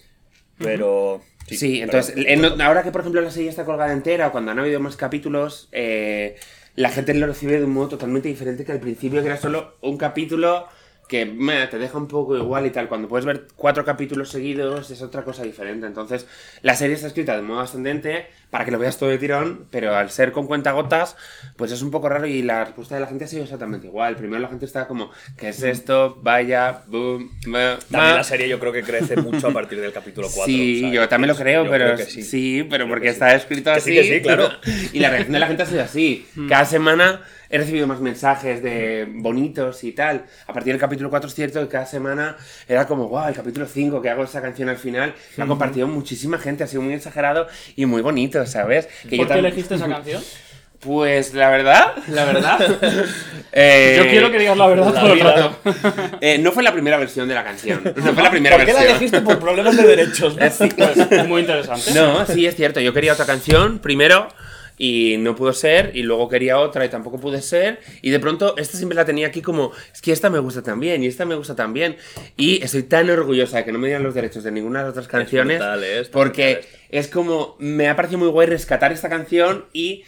pero... 0.58 1.22
Sí, 1.46 1.80
entonces, 1.82 2.14
en- 2.16 2.60
ahora 2.62 2.82
que 2.82 2.90
por 2.90 3.02
ejemplo 3.02 3.20
la 3.20 3.30
serie 3.30 3.48
está 3.50 3.64
colgada 3.64 3.92
entera 3.92 4.28
o 4.28 4.32
cuando 4.32 4.50
han 4.52 4.58
habido 4.58 4.80
más 4.80 4.96
capítulos, 4.96 5.68
eh, 5.72 6.36
la 6.74 6.90
gente 6.90 7.14
lo 7.14 7.26
recibe 7.26 7.58
de 7.58 7.64
un 7.64 7.72
modo 7.72 7.88
totalmente 7.88 8.28
diferente 8.28 8.64
que 8.64 8.72
al 8.72 8.80
principio, 8.80 9.20
que 9.20 9.26
era 9.28 9.36
solo 9.36 9.74
un 9.80 9.96
capítulo 9.96 10.66
que 11.06 11.26
meh, 11.26 11.66
te 11.66 11.78
deja 11.78 11.98
un 11.98 12.08
poco 12.08 12.34
igual 12.36 12.64
y 12.64 12.70
tal. 12.70 12.88
Cuando 12.88 13.08
puedes 13.08 13.26
ver 13.26 13.46
cuatro 13.56 13.84
capítulos 13.84 14.30
seguidos 14.30 14.90
es 14.90 15.02
otra 15.02 15.22
cosa 15.22 15.42
diferente. 15.42 15.86
Entonces, 15.86 16.26
la 16.62 16.74
serie 16.74 16.94
está 16.94 17.08
escrita 17.08 17.36
de 17.36 17.42
modo 17.42 17.60
ascendente 17.60 18.26
para 18.54 18.64
que 18.64 18.70
lo 18.70 18.78
veas 18.78 18.96
todo 18.98 19.10
de 19.10 19.18
tirón, 19.18 19.66
pero 19.72 19.96
al 19.96 20.10
ser 20.10 20.30
con 20.30 20.46
cuentagotas, 20.46 21.16
pues 21.56 21.72
es 21.72 21.82
un 21.82 21.90
poco 21.90 22.08
raro 22.08 22.24
y 22.24 22.40
la 22.40 22.64
respuesta 22.64 22.94
de 22.94 23.00
la 23.00 23.08
gente 23.08 23.24
ha 23.24 23.26
sido 23.26 23.42
exactamente 23.42 23.88
igual. 23.88 24.14
Primero 24.14 24.40
la 24.40 24.46
gente 24.46 24.64
estaba 24.64 24.86
como, 24.86 25.10
¿qué 25.36 25.48
es 25.48 25.60
esto? 25.64 26.20
Vaya, 26.22 26.82
boom, 26.86 27.32
ma, 27.48 27.76
También 27.90 28.12
ma". 28.12 28.14
la 28.14 28.22
serie 28.22 28.48
yo 28.48 28.60
creo 28.60 28.72
que 28.72 28.84
crece 28.84 29.16
mucho 29.20 29.48
a 29.48 29.52
partir 29.52 29.80
del 29.80 29.92
capítulo 29.92 30.28
4. 30.32 30.44
Sí, 30.44 30.88
yo 30.92 31.08
también 31.08 31.30
lo 31.32 31.36
creo, 31.36 31.64
yo 31.64 31.70
pero 31.72 31.96
que 31.96 32.04
sí. 32.04 32.64
pero 32.70 32.84
Creo 32.84 32.88
porque 32.94 33.08
sí. 33.08 33.12
está 33.14 33.34
escrito 33.34 33.72
Que 33.72 33.78
así. 33.78 33.90
sí, 33.90 33.96
que 33.96 34.04
sí, 34.18 34.22
claro. 34.22 34.48
y 34.92 35.00
la 35.00 35.10
reacción 35.10 35.32
de 35.32 35.40
la 35.40 35.48
gente 35.48 35.64
ha 35.64 35.66
sido 35.66 35.82
así. 35.82 36.24
Cada 36.48 36.64
semana 36.64 37.22
he 37.54 37.58
recibido 37.58 37.86
más 37.86 38.00
mensajes 38.00 38.62
de 38.62 39.06
bonitos 39.08 39.84
y 39.84 39.92
tal. 39.92 40.24
A 40.46 40.52
partir 40.52 40.72
del 40.72 40.80
capítulo 40.80 41.08
4 41.08 41.28
es 41.28 41.34
cierto 41.36 41.60
que 41.60 41.68
cada 41.68 41.86
semana 41.86 42.36
era 42.66 42.86
como, 42.88 43.08
wow, 43.08 43.28
el 43.28 43.34
capítulo 43.34 43.66
5 43.66 44.02
que 44.02 44.10
hago 44.10 44.24
esa 44.24 44.42
canción 44.42 44.68
al 44.68 44.76
final. 44.76 45.14
La 45.36 45.44
ha 45.44 45.46
compartido 45.46 45.86
muchísima 45.86 46.38
gente, 46.38 46.64
ha 46.64 46.66
sido 46.66 46.82
muy 46.82 46.94
exagerado 46.94 47.46
y 47.76 47.86
muy 47.86 48.02
bonito, 48.02 48.43
¿sabes? 48.46 48.88
Que 49.08 49.16
¿Por 49.16 49.26
qué 49.28 49.34
tam- 49.34 49.38
elegiste 49.38 49.74
esa 49.76 49.88
canción? 49.88 50.22
Pues 50.80 51.32
la 51.32 51.48
verdad, 51.48 51.94
La 52.08 52.26
verdad. 52.26 52.58
eh, 53.52 53.94
Yo 53.96 54.06
quiero 54.10 54.30
que 54.30 54.38
digas 54.38 54.54
la 54.56 54.66
verdad 54.66 54.92
la 54.92 55.00
todo 55.00 55.12
el 55.14 55.20
rato. 55.20 55.58
eh, 56.20 56.36
no 56.38 56.52
fue 56.52 56.62
la 56.62 56.72
primera 56.74 56.98
versión 56.98 57.26
de 57.26 57.34
la 57.34 57.42
canción. 57.42 57.80
No 57.96 58.12
fue 58.12 58.22
la 58.22 58.30
primera 58.30 58.56
¿Por 58.56 58.66
qué 58.66 58.72
la 58.74 58.80
versión. 58.80 58.96
elegiste 58.96 59.20
por 59.22 59.38
problemas 59.38 59.76
de 59.78 59.82
derechos? 59.84 60.36
no? 60.38 60.42
Pues, 61.08 61.26
muy 61.26 61.40
interesante. 61.40 61.92
No, 61.94 62.26
sí, 62.26 62.44
es 62.46 62.54
cierto. 62.56 62.80
Yo 62.80 62.92
quería 62.92 63.14
otra 63.14 63.24
canción 63.24 63.78
primero 63.78 64.28
y 64.78 65.16
no 65.18 65.34
pudo 65.34 65.52
ser. 65.52 65.92
Y 65.94 66.02
luego 66.02 66.28
quería 66.28 66.58
otra 66.58 66.84
y 66.84 66.88
tampoco 66.88 67.18
pude 67.20 67.42
ser. 67.42 67.80
Y 68.02 68.10
de 68.10 68.20
pronto, 68.20 68.56
esta 68.56 68.76
siempre 68.76 68.96
la 68.96 69.04
tenía 69.04 69.26
aquí 69.26 69.42
como, 69.42 69.72
es 69.92 70.00
que 70.00 70.12
esta 70.12 70.30
me 70.30 70.38
gusta 70.38 70.62
también 70.62 71.02
y 71.02 71.06
esta 71.06 71.24
me 71.24 71.34
gusta 71.34 71.54
también. 71.54 71.96
Y 72.36 72.62
estoy 72.62 72.84
tan 72.84 73.10
orgullosa 73.10 73.58
de 73.58 73.64
que 73.64 73.72
no 73.72 73.78
me 73.78 73.88
dieran 73.88 74.02
los 74.02 74.14
derechos 74.14 74.44
de 74.44 74.52
ninguna 74.52 74.80
de 74.80 74.84
las 74.86 74.90
otras 74.92 75.08
canciones. 75.08 75.58
brutal, 75.58 75.84
¿eh? 75.84 76.08
Porque 76.10 76.52
brutal 76.54 76.70
es 76.90 77.08
como, 77.08 77.56
me 77.58 77.88
ha 77.88 77.96
parecido 77.96 78.18
muy 78.18 78.28
guay 78.28 78.46
rescatar 78.46 78.92
esta 78.92 79.08
canción 79.08 79.66
y... 79.72 80.04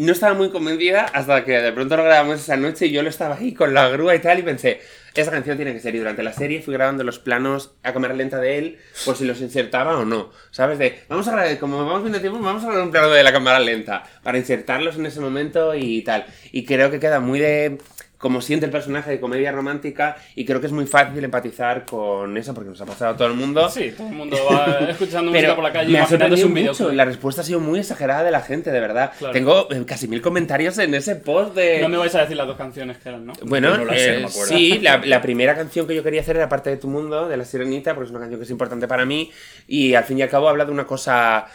No 0.00 0.12
estaba 0.12 0.32
muy 0.32 0.48
convencida 0.48 1.02
hasta 1.12 1.44
que 1.44 1.52
de 1.60 1.72
pronto 1.72 1.94
lo 1.94 2.04
grabamos 2.04 2.40
esa 2.40 2.56
noche 2.56 2.86
y 2.86 2.90
yo 2.90 3.02
lo 3.02 3.10
estaba 3.10 3.36
ahí 3.36 3.52
con 3.52 3.74
la 3.74 3.86
grúa 3.90 4.14
y 4.14 4.18
tal 4.18 4.38
y 4.38 4.42
pensé, 4.42 4.80
esa 5.14 5.30
canción 5.30 5.58
tiene 5.58 5.74
que 5.74 5.80
ser. 5.80 5.94
Y 5.94 5.98
durante 5.98 6.22
la 6.22 6.32
serie 6.32 6.62
fui 6.62 6.72
grabando 6.72 7.04
los 7.04 7.18
planos 7.18 7.72
a 7.82 7.92
cámara 7.92 8.14
lenta 8.14 8.38
de 8.38 8.56
él 8.56 8.78
por 9.04 9.14
si 9.14 9.26
los 9.26 9.42
insertaba 9.42 9.98
o 9.98 10.06
no. 10.06 10.30
¿Sabes? 10.52 10.78
De, 10.78 11.00
vamos 11.10 11.28
a 11.28 11.32
grabar, 11.32 11.58
como 11.58 11.84
vamos 11.84 12.00
viendo 12.00 12.18
tiempo, 12.18 12.38
vamos 12.38 12.64
a 12.64 12.68
grabar 12.68 12.84
un 12.84 12.90
plano 12.90 13.10
de 13.10 13.22
la 13.22 13.30
cámara 13.30 13.60
lenta 13.60 14.04
para 14.22 14.38
insertarlos 14.38 14.96
en 14.96 15.04
ese 15.04 15.20
momento 15.20 15.74
y 15.74 16.00
tal. 16.00 16.24
Y 16.50 16.64
creo 16.64 16.90
que 16.90 16.98
queda 16.98 17.20
muy 17.20 17.38
de 17.38 17.76
como 18.20 18.42
siente 18.42 18.66
el 18.66 18.72
personaje 18.72 19.10
de 19.10 19.18
comedia 19.18 19.50
romántica 19.50 20.14
y 20.34 20.44
creo 20.44 20.60
que 20.60 20.66
es 20.66 20.72
muy 20.72 20.86
fácil 20.86 21.24
empatizar 21.24 21.86
con 21.86 22.36
eso 22.36 22.52
porque 22.52 22.68
nos 22.68 22.78
ha 22.82 22.84
pasado 22.84 23.14
a 23.14 23.16
todo 23.16 23.28
el 23.28 23.34
mundo. 23.34 23.66
Sí, 23.70 23.94
todo 23.96 24.08
el 24.08 24.14
mundo 24.14 24.36
va 24.50 24.78
escuchando 24.90 25.32
música 25.32 25.54
por 25.54 25.64
la 25.64 25.72
calle 25.72 25.90
me 25.90 26.00
ha 26.00 26.06
sorprendido 26.06 26.46
un 26.46 26.52
vídeo. 26.54 26.72
mucho. 26.72 26.92
La 26.92 27.06
respuesta 27.06 27.40
ha 27.40 27.44
sido 27.44 27.60
muy 27.60 27.78
exagerada 27.78 28.22
de 28.22 28.30
la 28.30 28.42
gente, 28.42 28.70
de 28.70 28.78
verdad. 28.78 29.12
Claro. 29.18 29.32
Tengo 29.32 29.72
eh, 29.72 29.84
casi 29.86 30.06
mil 30.06 30.20
comentarios 30.20 30.76
en 30.78 30.94
ese 30.94 31.16
post 31.16 31.54
de... 31.54 31.80
No 31.80 31.88
me 31.88 31.96
vais 31.96 32.14
a 32.14 32.20
decir 32.20 32.36
las 32.36 32.46
dos 32.46 32.58
canciones 32.58 32.98
que 32.98 33.08
eran, 33.08 33.24
¿no? 33.24 33.32
Bueno, 33.42 33.78
No 33.78 33.86
las 33.86 33.96
sé, 33.96 34.18
eh, 34.18 34.20
no 34.20 34.28
sí, 34.28 34.78
la, 34.80 34.98
la 34.98 35.22
primera 35.22 35.54
canción 35.54 35.86
que 35.86 35.94
yo 35.94 36.02
quería 36.02 36.20
hacer 36.20 36.36
era 36.36 36.50
Parte 36.50 36.68
de 36.68 36.76
tu 36.76 36.88
mundo, 36.88 37.26
de 37.26 37.38
La 37.38 37.46
Sirenita, 37.46 37.94
porque 37.94 38.06
es 38.06 38.10
una 38.10 38.20
canción 38.20 38.38
que 38.38 38.44
es 38.44 38.50
importante 38.50 38.86
para 38.86 39.06
mí. 39.06 39.30
Y 39.66 39.94
al 39.94 40.04
fin 40.04 40.18
y 40.18 40.22
al 40.22 40.28
cabo 40.28 40.46
habla 40.50 40.66
de 40.66 40.72
una 40.72 40.84
cosa, 40.84 41.46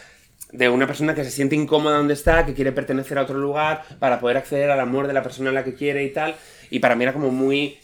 de 0.50 0.68
una 0.68 0.88
persona 0.88 1.14
que 1.14 1.22
se 1.22 1.30
siente 1.30 1.54
incómoda 1.54 1.98
donde 1.98 2.14
está, 2.14 2.44
que 2.44 2.54
quiere 2.54 2.72
pertenecer 2.72 3.18
a 3.18 3.22
otro 3.22 3.38
lugar 3.38 3.84
para 4.00 4.18
poder 4.18 4.36
acceder 4.36 4.70
al 4.70 4.80
amor 4.80 5.06
de 5.06 5.12
la 5.12 5.22
persona 5.22 5.50
a 5.50 5.52
la 5.52 5.62
que 5.62 5.74
quiere 5.74 6.02
y 6.02 6.10
tal. 6.12 6.34
Y 6.70 6.78
para 6.78 6.94
mí 6.94 7.04
era 7.04 7.12
como 7.12 7.30
muy... 7.30 7.78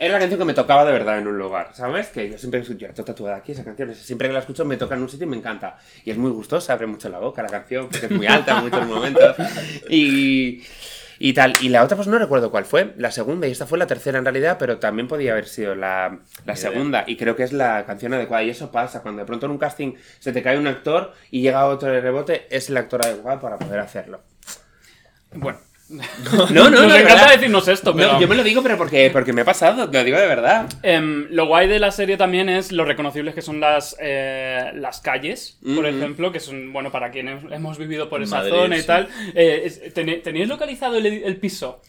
Era 0.00 0.12
la 0.12 0.20
canción 0.20 0.38
que 0.38 0.44
me 0.44 0.54
tocaba 0.54 0.84
de 0.84 0.92
verdad 0.92 1.18
en 1.18 1.26
un 1.26 1.36
lugar, 1.36 1.70
¿sabes? 1.74 2.06
Que 2.08 2.30
yo 2.30 2.38
siempre 2.38 2.60
escucho, 2.60 2.78
yo 2.78 2.86
estoy 2.86 3.04
tatuada 3.04 3.38
aquí 3.38 3.50
esa 3.50 3.64
canción, 3.64 3.92
siempre 3.96 4.28
que 4.28 4.34
la 4.34 4.38
escucho 4.38 4.64
me 4.64 4.76
toca 4.76 4.94
en 4.94 5.02
un 5.02 5.08
sitio 5.08 5.26
y 5.26 5.30
me 5.30 5.36
encanta. 5.36 5.76
Y 6.04 6.12
es 6.12 6.16
muy 6.16 6.30
gustosa, 6.30 6.72
abre 6.74 6.86
mucho 6.86 7.08
la 7.08 7.18
boca 7.18 7.42
la 7.42 7.48
canción, 7.48 7.88
porque 7.88 8.06
es 8.06 8.12
muy 8.12 8.28
alta 8.28 8.58
en 8.58 8.64
muchos 8.64 8.86
momentos. 8.86 9.34
Y, 9.90 10.62
y 11.18 11.32
tal. 11.32 11.52
Y 11.60 11.70
la 11.70 11.82
otra, 11.82 11.96
pues 11.96 12.06
no 12.06 12.16
recuerdo 12.16 12.52
cuál 12.52 12.64
fue, 12.64 12.94
la 12.96 13.10
segunda, 13.10 13.48
y 13.48 13.50
esta 13.50 13.66
fue 13.66 13.76
la 13.76 13.88
tercera 13.88 14.18
en 14.18 14.24
realidad, 14.24 14.56
pero 14.56 14.78
también 14.78 15.08
podía 15.08 15.32
haber 15.32 15.48
sido 15.48 15.74
la, 15.74 16.20
la 16.44 16.54
segunda. 16.54 17.02
Y 17.04 17.16
creo 17.16 17.34
que 17.34 17.42
es 17.42 17.52
la 17.52 17.84
canción 17.84 18.14
adecuada. 18.14 18.44
Y 18.44 18.50
eso 18.50 18.70
pasa, 18.70 19.02
cuando 19.02 19.22
de 19.22 19.26
pronto 19.26 19.46
en 19.46 19.52
un 19.52 19.58
casting 19.58 19.94
se 20.20 20.32
te 20.32 20.44
cae 20.44 20.60
un 20.60 20.68
actor 20.68 21.12
y 21.32 21.40
llega 21.40 21.66
otro 21.66 21.90
de 21.90 22.00
rebote, 22.00 22.46
es 22.50 22.70
el 22.70 22.76
actor 22.76 23.04
adecuado 23.04 23.40
para 23.40 23.58
poder 23.58 23.80
hacerlo. 23.80 24.20
Bueno. 25.34 25.58
No, 25.88 26.02
no, 26.50 26.70
Nos 26.70 26.70
no, 26.70 26.80
de 26.80 26.84
encanta 27.00 27.14
verdad. 27.14 27.32
decirnos 27.32 27.66
esto, 27.68 27.94
pero... 27.96 28.12
No, 28.12 28.20
yo 28.20 28.28
me 28.28 28.34
lo 28.34 28.42
digo, 28.42 28.62
pero 28.62 28.76
porque, 28.76 29.08
porque 29.10 29.32
me 29.32 29.40
ha 29.40 29.44
pasado, 29.44 29.88
te 29.88 29.96
lo 29.98 30.04
digo 30.04 30.18
de 30.18 30.26
verdad. 30.26 30.66
Em, 30.82 31.26
lo 31.30 31.46
guay 31.46 31.66
de 31.66 31.78
la 31.78 31.90
serie 31.90 32.16
también 32.18 32.48
es 32.50 32.72
lo 32.72 32.84
reconocibles 32.84 33.34
que 33.34 33.40
son 33.40 33.58
las, 33.60 33.96
eh, 33.98 34.70
las 34.74 35.00
calles, 35.00 35.58
por 35.62 35.84
Ujú. 35.84 35.86
ejemplo, 35.86 36.30
que 36.30 36.40
son, 36.40 36.72
bueno, 36.74 36.90
para 36.92 37.10
quienes 37.10 37.42
hemos 37.50 37.78
vivido 37.78 38.10
por 38.10 38.22
esa 38.22 38.36
Madrid, 38.36 38.52
zona 38.52 38.76
y 38.76 38.80
sí. 38.80 38.86
tal. 38.86 39.08
Eh, 39.34 39.62
es- 39.64 39.94
¿Tenéis 39.94 40.46
localizado 40.48 40.98
el, 40.98 41.06
el 41.06 41.36
piso? 41.36 41.80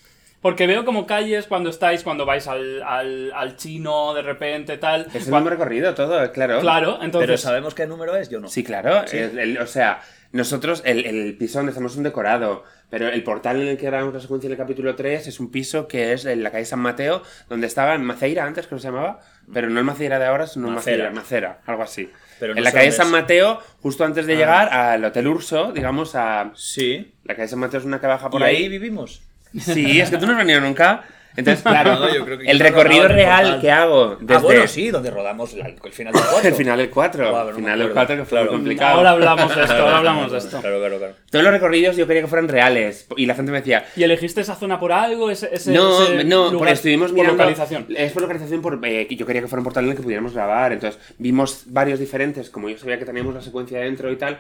Porque 0.42 0.66
veo 0.68 0.86
como 0.86 1.06
calles 1.06 1.48
cuando 1.48 1.70
estáis, 1.70 2.02
cuando 2.02 2.26
vais 2.26 2.48
al, 2.48 2.82
al, 2.84 3.34
al 3.34 3.58
chino 3.58 4.14
de 4.14 4.22
repente, 4.22 4.78
tal. 4.78 5.08
Es 5.14 5.28
el 5.28 5.34
mismo 5.34 5.50
recorrido 5.50 5.94
todo, 5.94 6.32
claro. 6.32 6.62
Claro, 6.62 6.94
Pero 6.94 7.04
entonces... 7.06 7.42
¿sabemos 7.42 7.76
qué 7.76 7.86
número 7.86 8.16
es? 8.16 8.30
Yo 8.30 8.40
no. 8.40 8.48
Sí, 8.48 8.64
claro. 8.64 9.04
el- 9.12 9.38
el- 9.38 9.58
o 9.58 9.68
sea, 9.68 10.02
nosotros, 10.32 10.82
el, 10.86 11.06
el 11.06 11.36
piso 11.38 11.60
donde 11.60 11.72
estamos 11.72 11.92
es 11.92 11.98
un 11.98 12.04
decorado, 12.06 12.64
pero 12.90 13.08
el 13.10 13.24
portal 13.24 13.62
en 13.62 13.68
el 13.68 13.78
que 13.78 13.86
grabamos 13.86 14.14
la 14.14 14.20
secuencia 14.20 14.50
del 14.50 14.58
capítulo 14.58 14.96
3 14.96 15.28
es 15.28 15.40
un 15.40 15.52
piso 15.52 15.88
que 15.88 16.14
es 16.14 16.26
en 16.26 16.42
la 16.44 16.52
calle 16.52 16.66
San 16.66 16.80
Mateo, 16.80 17.22
donde 17.48 17.68
estaba 17.68 17.96
en 17.96 18.04
Maceira 18.04 18.46
antes, 18.46 18.68
que 18.68 18.78
se 18.78 18.84
llamaba, 18.88 19.20
pero 19.54 19.70
no 19.70 19.80
el 19.80 19.86
Maceira 19.86 20.18
de 20.20 20.26
ahora, 20.26 20.48
sino 20.48 20.70
Macera. 20.70 21.12
Macera, 21.12 21.60
algo 21.66 21.84
así. 21.84 22.10
Pero 22.40 22.54
no 22.54 22.58
en 22.60 22.64
la 22.64 22.72
calle 22.72 22.92
San. 22.92 23.12
Mateo, 23.12 23.60
justo 23.82 24.06
antes 24.06 24.26
de 24.26 24.34
Ah. 24.34 24.38
llegar 24.38 24.70
al 24.74 25.04
Hotel 25.06 25.28
Urso, 25.28 25.72
digamos, 25.74 26.16
a... 26.16 26.52
Sí. 26.56 27.14
La 27.26 27.36
calle 27.36 27.48
San 27.48 27.60
Mateo 27.60 27.80
es 27.80 27.86
una 27.86 28.00
que 28.00 28.08
baja 28.08 28.30
por 28.30 28.40
¿Por 28.40 28.44
ahí 28.44 28.56
ahí. 28.58 28.70
vivimos? 28.70 29.22
Sí, 29.60 30.00
es 30.00 30.10
que 30.10 30.18
tú 30.18 30.26
no 30.26 30.32
has 30.34 30.38
venido 30.38 30.62
nunca. 30.62 31.04
Entonces, 31.36 31.64
claro, 31.64 31.96
No, 32.00 32.14
yo 32.14 32.26
creo 32.26 32.38
que 32.40 32.46
el 32.50 32.60
recorrido 32.60 33.08
real 33.08 33.44
portal. 33.44 33.62
que 33.62 33.72
hago 33.72 34.16
desde 34.20 34.36
Ah, 34.36 34.40
bueno, 34.40 34.68
sí, 34.68 34.90
donde 34.90 35.10
rodamos 35.12 35.54
la- 35.54 35.68
el 35.68 35.92
final 35.92 36.14
del 36.14 36.22
4. 36.24 36.40
el 36.50 36.56
final 36.56 36.78
del 36.78 36.90
4, 36.90 37.30
Guau, 37.30 37.44
no 37.44 37.50
el 37.50 37.56
final 37.56 37.72
del 37.80 37.88
acuerdo. 37.88 37.94
4 37.96 38.16
que 38.18 38.22
fue 38.24 38.30
Claro. 38.38 38.46
muy 38.52 38.56
complicado. 38.60 38.98
Ahora 38.98 39.10
hablamos 39.12 39.56
de 39.56 39.62
esto, 39.62 39.74
ahora 39.74 39.98
hablamos 39.98 40.32
de 40.32 40.38
esto. 40.40 40.60
Claro, 40.62 40.80
claro, 40.80 40.98
claro. 40.98 41.14
Todos 41.32 41.44
los 41.46 41.54
recorridos 41.54 41.96
yo 41.96 42.08
quería 42.08 42.22
que 42.24 42.28
fueran 42.28 42.48
reales. 42.48 43.08
Y 43.16 43.26
la 43.26 43.36
gente 43.36 43.52
me 43.52 43.60
decía, 43.60 43.86
¿Y 43.96 44.04
elegiste 44.04 44.42
esa 44.42 44.56
zona 44.56 44.80
por 44.80 44.92
algo? 44.92 45.30
Ese, 45.30 45.50
ese- 45.54 45.72
no, 45.72 46.04
ese 46.04 46.24
no, 46.26 46.46
lugar 46.46 46.58
porque 46.58 46.74
estuvimos 46.74 47.08
por 47.12 47.16
mirando. 47.20 47.38
localización. 47.38 47.86
Es 47.96 48.12
por 48.12 48.22
localización, 48.24 48.62
por, 48.62 48.80
eh, 48.84 49.08
yo 49.10 49.26
quería 49.26 49.42
que 49.42 49.48
fuera 49.48 49.60
un 49.62 49.66
portal 49.66 49.84
en 49.86 49.92
el 49.92 49.96
que 49.98 50.04
pudiéramos 50.04 50.34
grabar. 50.34 50.74
Entonces 50.74 51.00
vimos 51.20 51.64
varios 51.68 52.00
diferentes, 52.00 52.50
como 52.50 52.70
yo 52.70 52.78
sabía 52.78 53.00
que 53.00 53.06
teníamos 53.06 53.34
la 53.34 53.42
secuencia 53.42 53.80
dentro 53.80 54.12
y 54.12 54.16
tal. 54.18 54.40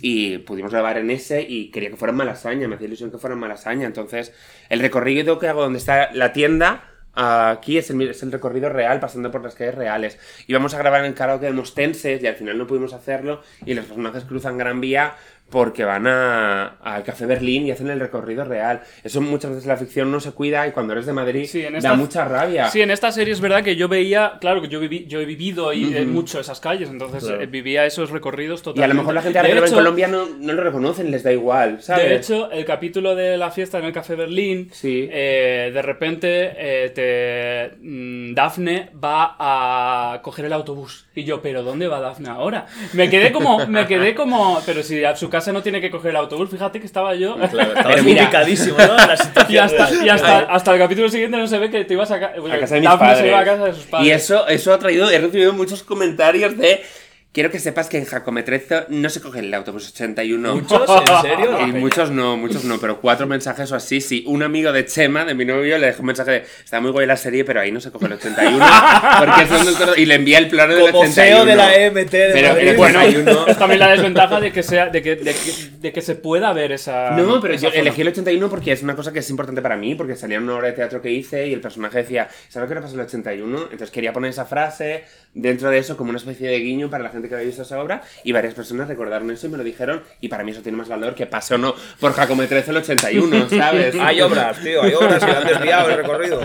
Y 0.00 0.38
pudimos 0.38 0.70
grabar 0.70 0.98
en 0.98 1.10
ese 1.10 1.42
y 1.42 1.70
quería 1.70 1.90
que 1.90 1.96
fuera 1.96 2.12
en 2.12 2.18
Malasaña, 2.18 2.68
me 2.68 2.76
hacía 2.76 2.86
ilusión 2.86 3.10
que 3.10 3.18
fuera 3.18 3.34
en 3.34 3.40
Malasaña. 3.40 3.86
Entonces, 3.86 4.32
el 4.68 4.80
recorrido 4.80 5.38
que 5.38 5.48
hago 5.48 5.62
donde 5.62 5.78
está 5.78 6.12
la 6.12 6.32
tienda, 6.32 6.84
aquí 7.14 7.78
es 7.78 7.90
el, 7.90 8.00
es 8.02 8.22
el 8.22 8.30
recorrido 8.30 8.68
real, 8.68 9.00
pasando 9.00 9.30
por 9.30 9.42
las 9.42 9.54
calles 9.54 9.74
reales. 9.74 10.18
Íbamos 10.46 10.74
a 10.74 10.78
grabar 10.78 11.00
en 11.00 11.06
el 11.06 11.14
karaoke 11.14 11.46
de 11.46 11.52
Mostenses 11.52 12.22
y 12.22 12.26
al 12.26 12.36
final 12.36 12.58
no 12.58 12.66
pudimos 12.66 12.92
hacerlo. 12.92 13.42
Y 13.66 13.74
los 13.74 13.86
personajes 13.86 14.24
cruzan 14.24 14.56
Gran 14.56 14.80
Vía 14.80 15.16
porque 15.50 15.84
van 15.84 16.06
a- 16.06 16.76
al 16.82 17.02
Café 17.04 17.24
Berlín 17.26 17.66
y 17.66 17.70
hacen 17.70 17.88
el 17.88 18.00
recorrido 18.00 18.44
real. 18.44 18.82
Eso 19.02 19.20
muchas 19.20 19.50
veces 19.52 19.66
la 19.66 19.76
ficción 19.76 20.10
no 20.12 20.20
se 20.20 20.32
cuida 20.32 20.66
y 20.66 20.72
cuando 20.72 20.92
eres 20.92 21.06
de 21.06 21.12
Madrid 21.14 21.46
Sí, 21.46 21.62
en 21.64 21.78
da 21.80 21.94
mucha 21.94 22.24
rabia. 22.26 22.68
Sí, 22.68 22.82
en 22.82 22.90
esta 22.90 23.10
serie 23.12 23.32
es 23.32 23.40
verdad 23.40 23.62
que 23.62 23.74
yo 23.76 23.88
veía, 23.88 24.34
claro 24.40 24.60
que 24.60 24.68
yo, 24.68 24.78
viví, 24.80 25.06
yo 25.06 25.20
he 25.20 25.24
vivido 25.24 25.72
y, 25.72 25.96
eh, 25.96 26.04
mucho 26.04 26.38
esas 26.40 26.60
calles, 26.60 26.90
entonces 26.90 27.24
Claro. 27.24 27.40
eh, 27.42 27.46
vivía 27.46 27.86
esos 27.86 28.10
recorridos 28.10 28.60
y 28.60 28.64
totalmente. 28.64 28.84
a 28.84 28.94
lo 28.94 29.00
mejor 29.00 29.14
la 29.14 29.22
gente 29.22 29.40
ve 29.42 29.66
en 29.66 29.72
Colombia 29.72 30.06
no, 30.08 30.26
no 30.38 30.52
lo 30.52 30.62
reconocen, 30.62 31.10
les 31.10 31.22
da 31.22 31.32
igual, 31.32 31.80
¿sabes? 31.80 32.08
De 32.08 32.16
hecho, 32.16 32.50
el 32.50 32.64
capítulo 32.64 33.14
de 33.14 33.36
la 33.38 33.50
fiesta 33.50 33.78
en 33.78 33.84
el 33.86 33.92
Café 33.92 34.14
Berlín, 34.16 34.68
Sí. 34.72 35.08
eh, 35.10 35.70
de 35.72 35.82
repente 35.82 36.52
eh, 36.56 36.90
te, 36.94 37.76
mm, 37.80 38.34
Dafne 38.34 38.90
va 39.02 39.36
a 39.38 40.20
coger 40.22 40.44
el 40.44 40.52
autobús. 40.52 41.06
Y 41.14 41.24
yo, 41.24 41.40
¿pero 41.40 41.62
dónde 41.62 41.88
va 41.88 42.00
Dafne 42.00 42.28
ahora? 42.28 42.66
Me 42.92 43.08
quedé 43.08 43.32
como, 43.32 43.66
me 43.66 43.86
quedé 43.86 44.14
como, 44.14 44.60
pero 44.66 44.82
si 44.82 45.02
a 45.04 45.16
su 45.16 45.28
casa 45.30 45.37
no 45.52 45.62
tiene 45.62 45.80
que 45.80 45.90
coger 45.90 46.10
el 46.10 46.16
autobús, 46.16 46.50
fíjate 46.50 46.80
que 46.80 46.86
estaba 46.86 47.14
yo. 47.14 47.36
Claro, 47.50 47.72
ubicadísimo, 48.02 48.76
¿no? 48.78 48.98
En 48.98 49.08
la 49.08 49.16
situación 49.16 49.48
Y 49.54 49.58
hasta, 49.58 49.90
de- 49.90 50.06
y 50.06 50.08
hasta, 50.08 50.38
hasta 50.40 50.72
el 50.72 50.78
capítulo 50.78 51.08
siguiente 51.08 51.36
no 51.36 51.46
se 51.46 51.58
ve 51.58 51.70
que 51.70 51.84
te 51.84 51.94
ibas 51.94 52.10
a, 52.10 52.20
ca- 52.20 52.32
a 52.36 52.58
casa 52.60 52.74
de 52.74 52.80
mis 52.80 52.90
padres. 52.90 53.18
se 53.18 53.28
iba 53.28 53.38
a 53.40 53.44
casa 53.44 53.64
de 53.64 53.72
sus 53.74 53.84
padres. 53.84 54.06
Y 54.08 54.10
eso, 54.10 54.46
eso 54.48 54.72
ha 54.72 54.78
traído, 54.78 55.10
he 55.10 55.18
recibido 55.18 55.52
muchos 55.52 55.82
comentarios 55.82 56.56
de. 56.56 56.82
Quiero 57.30 57.50
que 57.50 57.58
sepas 57.60 57.88
que 57.88 57.98
en 57.98 58.06
Jacometrezo 58.06 58.86
no 58.88 59.10
se 59.10 59.20
coge 59.20 59.40
el 59.40 59.52
autobús 59.52 59.90
81. 59.92 60.54
¿Muchos? 60.56 60.82
¿En 60.88 61.20
serio? 61.22 61.60
Y 61.68 61.72
muchos 61.72 62.10
no, 62.10 62.38
muchos 62.38 62.64
no, 62.64 62.78
pero 62.80 63.00
cuatro 63.02 63.26
mensajes 63.26 63.70
o 63.70 63.76
así, 63.76 64.00
sí. 64.00 64.24
Un 64.26 64.42
amigo 64.42 64.72
de 64.72 64.86
Chema, 64.86 65.26
de 65.26 65.34
mi 65.34 65.44
novio, 65.44 65.76
le 65.78 65.88
dejó 65.88 66.00
un 66.00 66.06
mensaje 66.06 66.30
de 66.30 66.44
está 66.64 66.80
muy 66.80 66.90
guay 66.90 67.06
la 67.06 67.18
serie, 67.18 67.44
pero 67.44 67.60
ahí 67.60 67.70
no 67.70 67.80
se 67.82 67.92
coge 67.92 68.06
el 68.06 68.14
81. 68.14 68.58
porque 69.18 69.44
del 69.44 69.74
todo- 69.76 69.96
Y 69.96 70.06
le 70.06 70.14
envía 70.14 70.38
el 70.38 70.48
plano 70.48 70.74
del 70.74 70.86
Como 70.90 71.00
81. 71.00 71.36
CEO 71.36 71.44
de 71.44 71.54
la 71.54 71.76
EMT 71.76 72.10
de 72.10 72.30
Pero 72.32 72.48
Madrid. 72.48 72.68
el 72.68 72.76
Bueno, 72.76 72.98
81 73.00 73.46
es 73.48 73.58
también 73.58 73.80
la 73.80 73.90
desventaja 73.90 74.40
de 74.40 74.50
que, 74.50 74.62
sea, 74.62 74.88
de 74.88 75.02
que, 75.02 75.16
de 75.16 75.34
que, 75.34 75.52
de 75.80 75.92
que 75.92 76.00
se 76.00 76.14
pueda 76.14 76.52
ver 76.54 76.72
esa. 76.72 77.10
No, 77.10 77.40
pero 77.42 77.52
esa 77.54 77.64
yo 77.64 77.68
zona. 77.70 77.82
elegí 77.82 78.00
el 78.00 78.08
81 78.08 78.48
porque 78.48 78.72
es 78.72 78.82
una 78.82 78.96
cosa 78.96 79.12
que 79.12 79.18
es 79.18 79.28
importante 79.30 79.60
para 79.60 79.76
mí, 79.76 79.94
porque 79.94 80.16
salía 80.16 80.38
una 80.38 80.56
obra 80.56 80.68
de 80.68 80.72
teatro 80.72 81.02
que 81.02 81.10
hice 81.10 81.46
y 81.46 81.52
el 81.52 81.60
personaje 81.60 81.98
decía, 81.98 82.26
¿sabes 82.48 82.68
qué 82.70 82.74
le 82.74 82.80
pasa 82.80 82.94
el 82.94 83.00
81? 83.00 83.58
Entonces 83.64 83.90
quería 83.90 84.14
poner 84.14 84.30
esa 84.30 84.46
frase 84.46 85.04
dentro 85.34 85.68
de 85.70 85.78
eso 85.78 85.96
como 85.96 86.08
una 86.08 86.18
especie 86.18 86.48
de 86.48 86.58
guiño 86.58 86.88
para 86.90 87.04
la 87.04 87.10
gente 87.10 87.17
que 87.26 87.34
había 87.34 87.46
visto 87.46 87.62
esa 87.62 87.80
obra 87.80 88.02
y 88.22 88.32
varias 88.32 88.52
personas 88.52 88.86
recordaron 88.86 89.30
eso 89.30 89.46
y 89.46 89.50
me 89.50 89.56
lo 89.56 89.64
dijeron 89.64 90.02
y 90.20 90.28
para 90.28 90.44
mí 90.44 90.52
eso 90.52 90.60
tiene 90.60 90.76
más 90.76 90.88
valor 90.88 91.14
que 91.14 91.26
pase 91.26 91.54
o 91.54 91.58
no 91.58 91.74
por 91.98 92.12
Jacome 92.12 92.46
13 92.46 92.70
el 92.70 92.76
81, 92.76 93.48
¿sabes? 93.50 93.96
Hay 93.98 94.20
obras, 94.20 94.60
tío, 94.62 94.82
hay 94.82 94.92
obras 94.92 95.22
le 95.26 95.32
han 95.32 95.46
desviado 95.46 95.90
el 95.90 95.96
recorrido. 95.96 96.40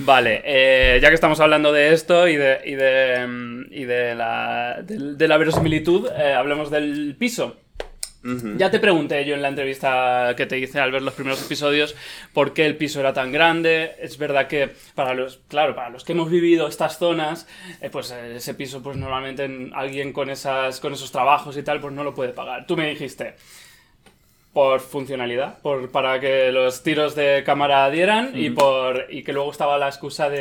Vale, 0.00 0.42
eh, 0.44 0.98
ya 1.00 1.08
que 1.08 1.14
estamos 1.14 1.40
hablando 1.40 1.72
de 1.72 1.92
esto 1.92 2.28
y 2.28 2.36
de, 2.36 2.60
y 2.64 2.74
de, 2.74 3.66
y 3.70 3.84
de, 3.84 4.14
la, 4.14 4.82
de, 4.82 5.14
de 5.16 5.28
la 5.28 5.36
verosimilitud, 5.38 6.08
eh, 6.16 6.34
hablemos 6.34 6.70
del 6.70 7.16
piso. 7.18 7.56
Ya 8.58 8.70
te 8.70 8.78
pregunté 8.80 9.24
yo 9.24 9.34
en 9.34 9.42
la 9.42 9.48
entrevista 9.48 10.34
que 10.36 10.46
te 10.46 10.58
hice 10.58 10.80
al 10.80 10.92
ver 10.92 11.02
los 11.02 11.14
primeros 11.14 11.42
episodios 11.44 11.94
por 12.32 12.52
qué 12.52 12.66
el 12.66 12.76
piso 12.76 13.00
era 13.00 13.12
tan 13.12 13.32
grande. 13.32 13.92
Es 14.00 14.18
verdad 14.18 14.46
que 14.48 14.70
para 14.94 15.14
los, 15.14 15.40
claro, 15.48 15.74
para 15.74 15.90
los 15.90 16.04
que 16.04 16.12
hemos 16.12 16.30
vivido 16.30 16.68
estas 16.68 16.98
zonas, 16.98 17.46
eh, 17.80 17.90
pues 17.90 18.10
eh, 18.10 18.36
ese 18.36 18.54
piso, 18.54 18.82
pues 18.82 18.96
normalmente 18.96 19.44
en- 19.44 19.72
alguien 19.74 20.12
con 20.12 20.30
esas, 20.30 20.80
con 20.80 20.92
esos 20.92 21.10
trabajos 21.12 21.56
y 21.56 21.62
tal, 21.62 21.80
pues 21.80 21.92
no 21.94 22.04
lo 22.04 22.14
puede 22.14 22.32
pagar. 22.32 22.66
Tú 22.66 22.76
me 22.76 22.88
dijiste 22.88 23.34
por 24.52 24.80
funcionalidad, 24.80 25.58
por 25.60 25.90
para 25.90 26.18
que 26.18 26.50
los 26.50 26.82
tiros 26.82 27.14
de 27.14 27.42
cámara 27.44 27.88
dieran 27.90 28.32
y 28.34 28.50
por 28.50 29.06
y 29.08 29.22
que 29.22 29.32
luego 29.32 29.52
estaba 29.52 29.78
la 29.78 29.86
excusa 29.88 30.28
de, 30.30 30.40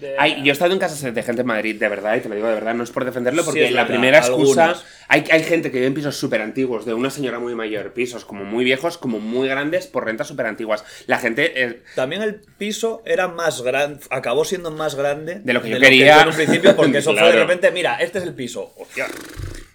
de- 0.00 0.14
Ay, 0.18 0.40
yo 0.44 0.50
he 0.50 0.52
estado 0.52 0.72
en 0.72 0.78
casas 0.78 1.02
de 1.14 1.22
gente 1.22 1.42
en 1.42 1.46
Madrid, 1.46 1.78
de 1.78 1.88
verdad, 1.88 2.16
y 2.16 2.20
te 2.20 2.28
lo 2.28 2.36
digo 2.36 2.46
de 2.48 2.54
verdad, 2.54 2.74
no 2.74 2.84
es 2.84 2.90
por 2.90 3.04
defenderlo, 3.04 3.42
Sí, 3.42 3.46
porque 3.46 3.64
es 3.66 3.72
la 3.72 3.82
verdad, 3.82 3.94
primera 3.94 4.18
excusa. 4.18 4.74
Hay, 5.08 5.24
hay 5.30 5.42
gente 5.42 5.70
que 5.70 5.76
vive 5.76 5.88
en 5.88 5.94
pisos 5.94 6.16
súper 6.16 6.40
antiguos, 6.40 6.86
de 6.86 6.94
una 6.94 7.10
señora 7.10 7.38
muy 7.38 7.54
mayor, 7.54 7.92
pisos 7.92 8.24
como 8.24 8.44
muy 8.44 8.64
viejos, 8.64 8.96
como 8.96 9.18
muy 9.20 9.46
grandes, 9.48 9.86
por 9.88 10.06
rentas 10.06 10.28
súper 10.28 10.46
antiguas. 10.46 10.82
La 11.06 11.18
gente. 11.18 11.62
eh, 11.62 11.82
También 11.94 12.22
el 12.22 12.36
piso 12.56 13.02
era 13.04 13.28
más 13.28 13.60
grande, 13.62 14.00
acabó 14.10 14.44
siendo 14.46 14.70
más 14.70 14.94
grande 14.94 15.40
De 15.44 15.52
lo 15.52 15.60
que 15.60 15.68
yo 15.70 15.78
quería. 15.80 16.22
en 16.22 16.28
un 16.28 16.34
principio, 16.34 16.74
porque 16.76 16.98
eso 16.98 17.10
fue 17.12 17.20
de 17.20 17.30
Claro. 17.32 17.40
repente, 17.46 17.70
mira, 17.72 17.96
este 17.96 18.18
es 18.20 18.24
el 18.24 18.32
piso. 18.34 18.72
Hostia. 18.78 19.06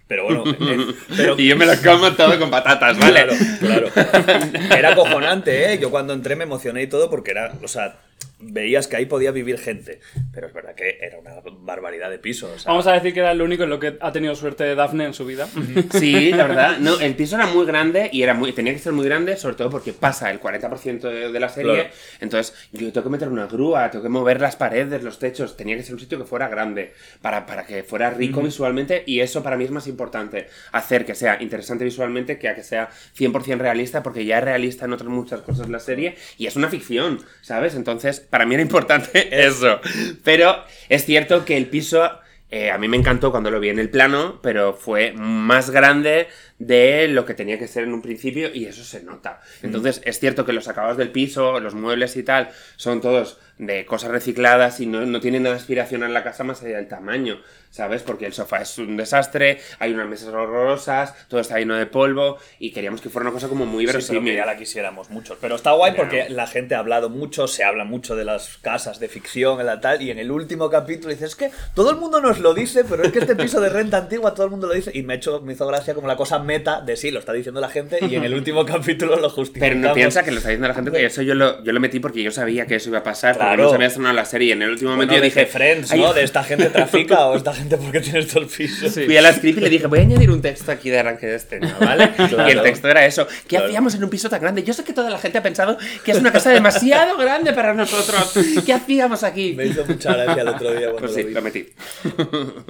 Pero 0.10 0.24
bueno, 0.24 0.43
eh, 0.60 0.95
pero, 1.16 1.36
y 1.38 1.47
yo 1.47 1.55
me 1.55 1.68
lo 1.68 1.74
como 1.84 2.12
todo 2.14 2.39
con 2.39 2.49
patatas, 2.49 2.97
¿vale? 2.97 3.28
Claro, 3.28 3.34
claro. 3.60 4.76
Era 4.76 4.89
acojonante, 4.89 5.72
¿eh? 5.72 5.78
Yo 5.80 5.91
cuando 5.91 6.14
entré 6.14 6.36
me 6.36 6.45
emocioné 6.45 6.82
y 6.82 6.88
todo 6.88 7.12
porque 7.12 7.30
era, 7.30 7.53
o 7.64 7.68
sea, 7.68 7.95
veías 8.39 8.88
que 8.88 8.95
ahí 8.95 9.05
podía 9.05 9.32
vivir 9.32 9.57
gente. 9.57 9.99
Pero 10.34 10.47
es 10.47 10.53
verdad 10.53 10.74
que 10.76 10.97
era 11.01 11.20
una 11.20 11.41
barbaridad 11.59 12.09
de 12.09 12.20
piso. 12.20 12.51
o 12.53 12.57
sea, 12.57 12.72
Vamos 12.72 12.88
a 12.88 12.93
decir 12.93 13.13
que 13.13 13.20
era 13.20 13.34
lo 13.34 13.43
único 13.43 13.63
en 13.63 13.70
lo 13.70 13.80
que 13.80 13.97
ha 13.99 14.11
tenido 14.11 14.36
suerte 14.36 14.76
Daphne 14.76 15.05
en 15.05 15.13
su 15.13 15.26
vida. 15.26 15.47
Sí, 15.91 16.32
la 16.32 16.47
verdad. 16.47 16.78
No, 16.80 16.99
el 16.99 17.15
piso 17.15 17.36
era 17.36 17.47
muy 17.47 17.65
grande 17.65 18.09
y 18.11 18.24
era 18.24 18.34
muy, 18.34 18.53
tenía 18.53 18.74
que 18.74 18.80
ser 18.80 18.93
muy 18.93 19.05
grande, 19.05 19.36
sobre 19.38 19.55
todo 19.55 19.70
porque 19.70 19.93
pasa 19.93 20.32
el 20.32 20.39
40% 20.39 21.01
de, 21.01 21.32
de 21.32 21.39
la 21.39 21.49
serie. 21.49 21.74
Claro. 21.74 21.89
Entonces, 22.22 22.55
yo 22.72 22.91
tengo 22.91 23.03
que 23.03 23.09
meter 23.09 23.28
una 23.28 23.47
grúa, 23.47 23.89
tengo 23.91 24.03
que 24.03 24.09
mover 24.09 24.39
las 24.39 24.55
paredes, 24.55 25.03
los 25.03 25.20
techos. 25.20 25.57
Tenía 25.57 25.76
que 25.76 25.84
ser 25.84 25.93
un 25.93 25.99
sitio 25.99 26.17
que 26.17 26.26
fuera 26.26 26.47
grande 26.47 26.93
para, 27.22 27.45
para 27.45 27.65
que 27.65 27.84
fuera 27.84 28.09
rico 28.09 28.41
visualmente. 28.41 29.03
Y 29.05 29.20
eso 29.20 29.43
para 29.43 29.57
mí 29.57 29.65
es 29.65 29.72
más 29.72 29.88
importante. 29.88 30.47
Hacer 30.72 31.05
que 31.05 31.15
sea 31.15 31.41
interesante 31.41 31.84
visualmente 31.84 32.39
que 32.39 32.47
a 32.47 32.55
que 32.55 32.63
sea 32.63 32.89
100% 33.17 33.57
realista, 33.57 34.03
porque 34.03 34.26
ya 34.26 34.38
es 34.38 34.43
realista 34.43 34.86
en 34.86 34.93
otras 34.93 35.09
muchas 35.09 35.41
cosas 35.41 35.70
la 35.70 35.80
serie 35.80 36.15
y 36.38 36.47
es 36.47 36.55
una 36.55 36.70
ficción, 36.70 37.20
¿sabes? 37.41 37.76
Entonces, 37.76 38.09
para 38.18 38.45
mí 38.45 38.55
era 38.55 38.62
importante 38.62 39.30
eso. 39.45 39.80
Pero 40.24 40.64
es 40.89 41.05
cierto 41.05 41.45
que 41.45 41.57
el 41.57 41.68
piso. 41.68 42.10
Eh, 42.51 42.72
a 42.72 42.80
mí 42.80 42.88
me 42.88 42.97
encantó 42.97 43.30
cuando 43.30 43.51
lo 43.51 43.60
vi 43.60 43.70
en 43.70 43.78
el 43.78 43.91
plano, 43.91 44.39
pero 44.41 44.74
fue 44.74 45.12
más 45.12 45.70
grande 45.70 46.28
de 46.60 47.07
lo 47.07 47.26
que 47.26 47.34
tenía 47.34 47.57
que 47.57 47.68
ser 47.68 47.84
en 47.86 47.93
un 47.93 48.01
principio 48.01 48.53
y 48.53 48.66
eso 48.66 48.84
se 48.84 49.01
nota. 49.01 49.41
Entonces 49.64 50.01
es 50.05 50.20
cierto 50.20 50.45
que 50.45 50.53
los 50.53 50.68
acabados 50.68 50.97
del 50.97 51.10
piso, 51.12 51.60
los 51.60 51.74
muebles 51.74 52.16
y 52.18 52.24
tal, 52.24 52.49
son 52.76 52.99
todos 53.01 53.38
de 53.57 53.86
cosas 53.86 54.12
recicladas 54.12 54.80
y 54.80 54.86
no, 54.86 55.05
no 55.05 55.20
tienen 55.20 55.43
nada 55.43 55.55
aspiracional 55.57 56.10
en 56.10 56.14
la 56.14 56.24
casa 56.24 56.45
más 56.45 56.62
allá 56.64 56.78
del 56.78 56.88
tamaño, 56.88 57.41
¿sabes? 57.72 58.03
Porque 58.03 58.26
el 58.26 58.32
sofá 58.32 58.62
es 58.62 58.78
un 58.78 58.95
desastre, 58.95 59.60
hay 59.80 59.93
unas 59.93 60.07
mesas 60.07 60.30
horrorosas, 60.30 61.14
todo 61.28 61.41
está 61.41 61.57
lleno 61.60 61.76
de 61.76 61.86
polvo 61.86 62.38
y 62.57 62.72
queríamos 62.72 63.01
que 63.01 63.10
fuera 63.10 63.26
una 63.28 63.34
cosa 63.34 63.49
como 63.49 63.66
muy 63.66 63.86
Sí, 63.86 63.88
pero 63.88 63.99
que 63.99 64.05
verosímil. 64.05 64.36
ya 64.36 64.45
la 64.45 64.55
quisiéramos 64.57 65.10
mucho. 65.10 65.38
Pero 65.41 65.55
está 65.55 65.72
guay 65.74 65.91
Claro. 65.93 66.10
porque 66.10 66.30
la 66.30 66.47
gente 66.47 66.76
ha 66.76 66.80
hablado 66.80 67.10
mucho, 67.10 67.47
se 67.49 67.66
habla 67.66 67.84
mucho 67.84 68.16
de 68.16 68.24
las 68.24 68.57
casas 68.60 68.99
de 69.01 69.10
ficción, 69.10 69.66
la 69.66 69.82
tal, 69.82 70.01
y 70.01 70.12
en 70.12 70.20
el 70.20 70.32
último 70.32 70.70
capítulo 70.70 71.10
dices, 71.10 71.32
es 71.32 71.36
que 71.36 71.51
todo 71.76 71.89
el 71.91 71.97
mundo 71.97 72.22
nos 72.22 72.39
lo 72.39 72.53
dice, 72.53 72.86
pero 72.86 73.03
es 73.03 73.12
que 73.12 73.20
este 73.20 73.36
piso 73.36 73.60
de 73.60 73.68
renta 73.70 73.97
antigua 73.97 74.34
todo 74.34 74.45
el 74.45 74.51
mundo 74.51 74.68
lo 74.68 74.74
dice, 74.74 74.91
y 74.93 75.03
me, 75.03 75.16
hecho, 75.16 75.41
me 75.41 75.51
hizo 75.51 75.68
gracia 75.68 75.93
como 75.93 76.07
la 76.07 76.16
cosa 76.16 76.39
meta 76.50 76.82
de 76.82 76.95
sí, 76.97 77.12
lo 77.12 77.20
está 77.20 77.32
diciendo 77.34 77.62
la 77.62 77.70
gente, 77.70 78.00
y 78.02 78.16
en 78.16 78.24
el 78.24 78.34
último 78.41 78.66
capítulo 78.66 79.16
lo 79.18 79.30
justificamos. 79.30 79.76
Pero 79.76 79.88
no 79.88 79.93
piensa 79.93 80.24
que 80.24 80.32
lo 80.32 80.38
está 80.38 80.50
diciendo 80.50 80.68
la 80.68 80.74
gente, 80.74 80.89
porque 80.91 81.06
eso 81.06 81.22
yo 81.22 81.36
lo, 81.36 81.64
yo 81.64 81.72
lo 81.72 81.80
metí 81.80 82.00
porque 82.00 82.24
yo 82.24 82.32
sabía 82.32 82.66
que 82.66 82.76
eso 82.76 82.89
iba 82.89 83.00
a 83.00 83.04
pasar, 83.04 83.34
porque 83.36 83.45
Claro. 83.47 83.64
no 83.64 83.70
se 83.70 83.76
había 83.76 83.88
estrenado 83.88 84.16
la 84.16 84.26
serie 84.26 84.47
y 84.50 84.52
en 84.54 84.62
el 84.64 84.72
último 84.72 84.89
Bueno, 84.95 85.04
momento 85.12 85.16
yo 85.16 85.22
dije, 85.24 85.45
Friends, 85.45 85.91
"Ay, 85.91 86.00
¿no? 86.02 86.14
De 86.14 86.24
esta 86.24 86.43
gente 86.43 86.70
trafica 86.70 87.28
o 87.28 87.36
esta 87.38 87.54
gente 87.54 87.78
porque 87.78 88.00
tienes 88.02 88.28
todo 88.28 88.41
el 88.43 88.50
piso. 88.50 88.89
Sí. 88.89 89.06
Fui 89.06 89.16
a 89.18 89.22
la 89.22 89.32
script 89.34 89.58
y 89.60 89.62
le 89.62 89.70
dije, 89.70 89.88
voy 89.88 90.00
a 90.00 90.02
añadir 90.02 90.32
un 90.32 90.41
texto 90.41 90.72
aquí 90.72 90.89
de 90.89 91.00
arranque 91.00 91.28
de 91.28 91.36
escena, 91.36 91.78
¿vale? 91.80 92.10
Y 92.47 92.52
el 92.52 92.62
texto 92.64 92.88
era 92.89 93.06
eso. 93.06 93.28
¿Qué 93.28 93.56
Claro. 93.56 93.66
hacíamos 93.68 93.93
en 93.95 94.04
un 94.04 94.10
piso 94.10 94.30
tan 94.30 94.41
grande? 94.41 94.64
Yo 94.64 94.74
sé 94.74 94.84
que 94.84 94.93
toda 94.93 95.10
la 95.10 95.18
gente 95.20 95.38
ha 95.38 95.43
pensado 95.43 95.78
que 96.04 96.12
es 96.12 96.18
una 96.20 96.32
casa 96.32 96.50
demasiado 96.52 97.18
grande 97.18 97.54
para 97.54 97.74
nosotros. 97.74 98.34
¿Qué 98.66 98.74
hacíamos 98.74 99.24
aquí? 99.24 99.54
Me 99.54 99.66
hizo 99.68 99.86
mucha 99.86 100.14
gracia 100.16 100.41
el 100.41 100.47
otro 100.47 100.72
día 100.72 100.89
cuando 100.91 101.00
Pues 101.00 101.12
lo 101.12 101.18
sí, 101.18 101.24
vi. 101.26 101.34
lo 101.34 101.41
metí. 101.41 101.68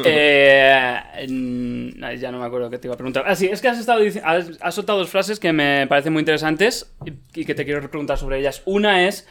Eh, 0.03 1.27
mm, 1.29 1.89
ya 2.19 2.31
no 2.31 2.39
me 2.39 2.45
acuerdo 2.45 2.69
qué 2.69 2.77
te 2.77 2.87
iba 2.87 2.93
a 2.95 2.97
preguntar. 2.97 3.23
Ah, 3.27 3.35
sí, 3.35 3.47
es 3.51 3.61
que 3.61 3.68
has, 3.69 3.79
estado 3.79 4.01
has, 4.23 4.51
has 4.61 4.75
soltado 4.75 4.99
dos 4.99 5.09
frases 5.09 5.39
que 5.39 5.53
me 5.53 5.87
parecen 5.87 6.13
muy 6.13 6.21
interesantes 6.21 6.93
y, 7.33 7.45
que 7.45 7.55
te 7.55 7.65
quiero 7.65 7.81
preguntar 7.89 8.17
sobre 8.17 8.39
ellas. 8.39 8.61
Una 8.65 9.07
es 9.07 9.27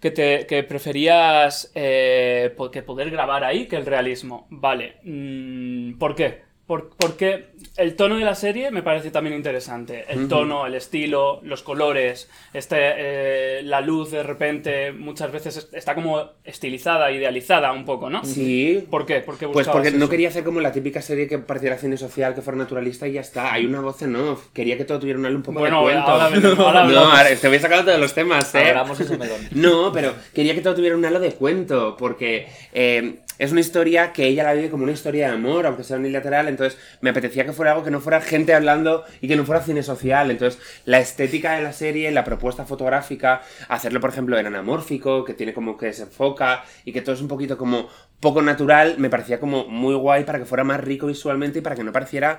que, 0.00 0.10
te, 0.10 0.62
preferías 0.64 1.70
eh, 1.74 2.54
que 2.72 2.82
poder 2.82 3.10
grabar 3.10 3.44
ahí 3.44 3.66
que 3.66 3.76
el 3.76 3.86
realismo. 3.86 4.46
Vale. 4.50 4.96
mm, 5.04 5.98
¿Por 5.98 6.14
qué? 6.14 6.42
Por- 6.66 6.90
porque 6.96 7.52
el 7.78 7.96
tono 7.96 8.16
de 8.18 8.24
la 8.24 8.34
serie 8.34 8.70
me 8.70 8.82
parece 8.82 9.10
también 9.10 9.34
interesante. 9.36 10.04
El 10.08 10.28
tono, 10.28 10.66
el 10.66 10.74
estilo, 10.74 11.40
los 11.42 11.62
colores, 11.62 12.28
este, 12.52 12.76
eh, 12.78 13.60
la 13.62 13.80
luz 13.80 14.10
de 14.10 14.22
repente 14.22 14.92
muchas 14.92 15.32
veces 15.32 15.56
es- 15.56 15.68
está 15.72 15.94
como 15.94 16.22
estilizada, 16.44 17.10
idealizada 17.12 17.72
un 17.72 17.84
poco, 17.84 18.10
¿no? 18.10 18.24
Sí. 18.24 18.84
¿Por 18.90 19.06
qué? 19.06 19.20
¿Por 19.20 19.38
qué 19.38 19.46
Pues 19.48 19.68
porque 19.68 19.90
no 19.92 19.96
eso? 20.04 20.08
quería 20.10 20.28
hacer 20.28 20.44
como 20.44 20.60
la 20.60 20.72
típica 20.72 21.00
serie 21.00 21.26
que 21.28 21.38
pareciera 21.38 21.78
cine 21.78 21.96
social, 21.96 22.34
que 22.34 22.42
fuera 22.42 22.58
naturalista 22.58 23.06
y 23.06 23.12
ya 23.12 23.20
está. 23.20 23.52
Hay 23.52 23.64
una 23.66 23.80
voz 23.80 24.02
en 24.02 24.16
off. 24.16 24.48
Quería 24.52 24.76
que 24.76 24.84
todo 24.84 24.98
tuviera 24.98 25.18
un 25.18 25.26
halo 25.26 25.36
un 25.36 25.42
poco 25.42 25.60
Bueno, 25.60 25.78
de 25.86 25.92
cuento. 25.94 26.10
ahora 26.10 26.24
hablamos, 26.26 26.58
ahora 26.58 26.84
no, 26.88 26.98
ahora 27.00 27.36
te 27.36 27.48
voy 27.48 27.56
a 27.56 27.60
sacar 27.60 27.84
todos 27.84 28.00
los 28.00 28.12
temas, 28.12 28.54
¿eh? 28.54 28.74
Ese 29.00 29.16
melón. 29.16 29.40
No, 29.52 29.92
pero 29.92 30.14
quería 30.34 30.54
que 30.54 30.60
todo 30.60 30.74
tuviera 30.74 30.96
un 30.96 31.04
halo 31.04 31.20
de 31.20 31.32
cuento, 31.32 31.96
porque 31.96 32.48
eh, 32.72 33.20
es 33.38 33.52
una 33.52 33.60
historia 33.60 34.12
que 34.12 34.26
ella 34.26 34.42
la 34.42 34.52
vive 34.54 34.68
como 34.68 34.82
una 34.82 34.92
historia 34.92 35.28
de 35.28 35.34
amor, 35.34 35.66
aunque 35.66 35.84
sea 35.84 35.96
unilateral, 35.96 36.48
entonces 36.48 36.78
me 37.00 37.10
apetecía 37.10 37.44
que 37.44 37.52
fuera 37.52 37.67
algo 37.68 37.84
que 37.84 37.90
no 37.90 38.00
fuera 38.00 38.20
gente 38.20 38.54
hablando 38.54 39.04
y 39.20 39.28
que 39.28 39.36
no 39.36 39.44
fuera 39.44 39.62
cine 39.62 39.82
social, 39.82 40.30
entonces 40.30 40.60
la 40.84 40.98
estética 40.98 41.54
de 41.54 41.62
la 41.62 41.72
serie, 41.72 42.10
la 42.10 42.24
propuesta 42.24 42.64
fotográfica, 42.64 43.42
hacerlo 43.68 44.00
por 44.00 44.10
ejemplo 44.10 44.38
en 44.38 44.46
anamórfico, 44.46 45.24
que 45.24 45.34
tiene 45.34 45.54
como 45.54 45.76
que 45.76 45.92
se 45.92 46.02
enfoca 46.02 46.64
y 46.84 46.92
que 46.92 47.02
todo 47.02 47.14
es 47.14 47.20
un 47.20 47.28
poquito 47.28 47.56
como 47.56 47.88
poco 48.20 48.42
natural, 48.42 48.96
me 48.98 49.10
parecía 49.10 49.38
como 49.38 49.66
muy 49.66 49.94
guay 49.94 50.24
para 50.24 50.38
que 50.38 50.44
fuera 50.44 50.64
más 50.64 50.80
rico 50.80 51.06
visualmente 51.06 51.60
y 51.60 51.62
para 51.62 51.76
que 51.76 51.84
no 51.84 51.92
pareciera 51.92 52.38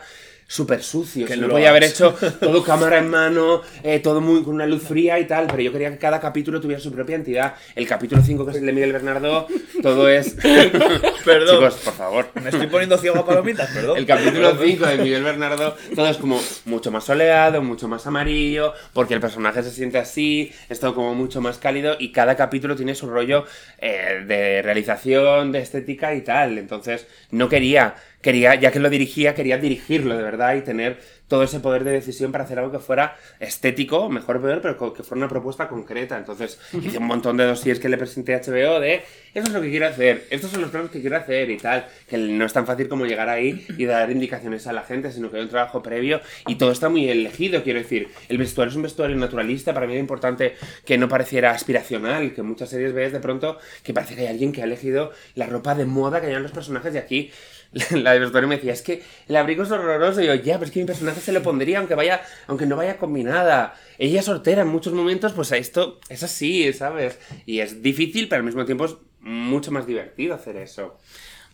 súper 0.49 0.81
sucio. 0.81 1.27
Que 1.27 1.37
no 1.37 1.47
lo 1.47 1.53
podía 1.53 1.69
haber 1.69 1.83
hecho 1.83 2.15
todo 2.39 2.63
cámara 2.63 2.97
en 2.97 3.07
mano, 3.07 3.61
eh, 3.83 3.99
todo 3.99 4.19
muy 4.19 4.43
con 4.43 4.55
una 4.55 4.65
luz 4.65 4.81
fría 4.81 5.19
y 5.19 5.27
tal, 5.27 5.45
pero 5.45 5.61
yo 5.61 5.71
quería 5.71 5.91
que 5.91 5.99
cada 5.99 6.19
capítulo 6.19 6.59
tuviera 6.59 6.81
su 6.81 6.91
propia 6.91 7.15
entidad. 7.15 7.53
El 7.75 7.87
capítulo 7.87 8.23
5, 8.23 8.45
que 8.45 8.51
es 8.51 8.57
el 8.57 8.65
de 8.65 8.73
Miguel 8.73 8.91
Bernardo, 8.91 9.47
todo 9.83 10.09
es... 10.09 10.35
Perdón. 11.25 11.57
Chicos, 11.57 11.75
por 11.85 11.93
favor. 11.93 12.29
Me 12.41 12.49
estoy 12.49 12.65
poniendo 12.65 12.97
ciego 12.97 13.19
a 13.19 13.25
palomitas, 13.25 13.69
perdón. 13.69 13.97
El 13.97 14.07
capítulo 14.07 14.57
5 14.59 14.85
de 14.87 14.97
Miguel 14.97 15.23
Bernardo, 15.23 15.77
todo 15.95 16.07
es 16.07 16.17
como 16.17 16.41
mucho 16.65 16.89
más 16.89 17.03
soleado, 17.03 17.61
mucho 17.61 17.87
más 17.87 18.07
amarillo, 18.07 18.73
porque 18.93 19.13
el 19.13 19.19
personaje 19.19 19.61
se 19.61 19.69
siente 19.69 19.99
así, 19.99 20.51
es 20.67 20.79
todo 20.79 20.95
como 20.95 21.13
mucho 21.13 21.41
más 21.41 21.59
cálido 21.59 21.95
y 21.99 22.11
cada 22.11 22.35
capítulo 22.35 22.75
tiene 22.75 22.95
su 22.95 23.07
rollo 23.07 23.45
eh, 23.77 24.23
de 24.25 24.63
realización, 24.63 25.51
de 25.51 25.59
estética 25.59 26.15
y 26.15 26.21
tal. 26.21 26.57
Entonces, 26.57 27.05
no 27.29 27.47
quería, 27.49 27.95
quería, 28.21 28.55
ya 28.55 28.71
que 28.71 28.79
lo 28.79 28.89
dirigía, 28.89 29.35
quería 29.35 29.57
dirigirlo 29.57 30.15
de 30.15 30.23
verdad 30.23 30.55
y 30.55 30.61
tener 30.61 30.99
todo 31.27 31.43
ese 31.43 31.59
poder 31.59 31.83
de 31.83 31.91
decisión 31.91 32.31
para 32.31 32.43
hacer 32.43 32.57
algo 32.57 32.71
que 32.71 32.79
fuera 32.79 33.15
estético, 33.39 34.09
mejor 34.09 34.37
o 34.37 34.41
peor, 34.41 34.61
pero 34.61 34.93
que 34.93 35.03
fuera 35.03 35.19
una 35.19 35.29
propuesta 35.29 35.67
concreta. 35.67 36.17
Entonces, 36.17 36.59
hice 36.73 36.97
un 36.97 37.05
montón 37.05 37.37
de 37.37 37.45
dossiers 37.45 37.79
que 37.79 37.87
le 37.87 37.97
presenté 37.97 38.33
a 38.33 38.41
HBO 38.41 38.79
de 38.79 39.03
esto 39.33 39.49
es 39.49 39.53
lo 39.53 39.61
que 39.61 39.69
quiero 39.69 39.85
hacer, 39.85 40.25
estos 40.31 40.49
son 40.49 40.61
los 40.61 40.71
planos 40.71 40.89
que 40.89 41.01
quiero 41.01 41.15
hacer 41.15 41.51
y 41.51 41.57
tal. 41.57 41.85
Que 42.07 42.17
no 42.17 42.45
es 42.45 42.53
tan 42.53 42.65
fácil 42.65 42.89
como 42.89 43.05
llegar 43.05 43.29
ahí 43.29 43.63
y 43.77 43.85
dar 43.85 44.09
indicaciones 44.09 44.65
a 44.65 44.73
la 44.73 44.81
gente, 44.81 45.11
sino 45.11 45.29
que 45.29 45.37
hay 45.37 45.43
un 45.43 45.49
trabajo 45.49 45.83
previo 45.83 46.19
y 46.47 46.55
todo 46.55 46.71
está 46.71 46.89
muy 46.89 47.07
elegido. 47.07 47.61
Quiero 47.61 47.79
decir, 47.79 48.09
el 48.27 48.39
vestuario 48.39 48.71
es 48.71 48.75
un 48.75 48.81
vestuario 48.81 49.15
naturalista. 49.15 49.71
Para 49.71 49.85
mí 49.85 49.93
era 49.93 50.01
importante 50.01 50.55
que 50.83 50.97
no 50.97 51.07
pareciera 51.07 51.51
aspiracional, 51.51 52.33
que 52.33 52.41
en 52.41 52.47
muchas 52.47 52.69
series 52.69 52.91
ves 52.93 53.13
de 53.13 53.19
pronto 53.19 53.59
que 53.83 53.93
parece 53.93 54.15
que 54.15 54.21
hay 54.21 54.27
alguien 54.27 54.51
que 54.51 54.61
ha 54.61 54.65
elegido 54.65 55.11
la 55.35 55.45
ropa 55.45 55.75
de 55.75 55.85
moda 55.85 56.21
que 56.21 56.27
llevan 56.27 56.43
los 56.43 56.51
personajes 56.51 56.93
de 56.93 56.99
aquí. 56.99 57.31
La 57.91 58.13
de 58.13 58.19
vestuario 58.19 58.49
me 58.49 58.55
decía, 58.55 58.73
es 58.73 58.81
que 58.81 59.03
el 59.27 59.35
abrigo 59.35 59.63
es 59.63 59.71
horroroso. 59.71 60.21
Y 60.21 60.25
yo, 60.25 60.35
ya, 60.35 60.55
pero 60.55 60.65
es 60.65 60.71
que 60.71 60.79
mi 60.79 60.85
personaje 60.85 61.21
se 61.21 61.31
lo 61.31 61.43
pondría 61.43 61.79
aunque 61.79 61.95
vaya, 61.95 62.21
aunque 62.47 62.65
no 62.65 62.75
vaya 62.75 62.97
combinada. 62.97 63.75
Ella 63.97 64.21
soltera 64.21 64.63
en 64.63 64.69
muchos 64.69 64.93
momentos, 64.93 65.33
pues 65.33 65.51
a 65.51 65.57
esto 65.57 65.99
es 66.09 66.23
así, 66.23 66.71
¿sabes? 66.73 67.19
Y 67.45 67.59
es 67.59 67.81
difícil, 67.81 68.27
pero 68.27 68.39
al 68.39 68.45
mismo 68.45 68.65
tiempo 68.65 68.85
es 68.85 68.95
mucho 69.21 69.71
más 69.71 69.85
divertido 69.85 70.33
hacer 70.35 70.57
eso. 70.57 70.97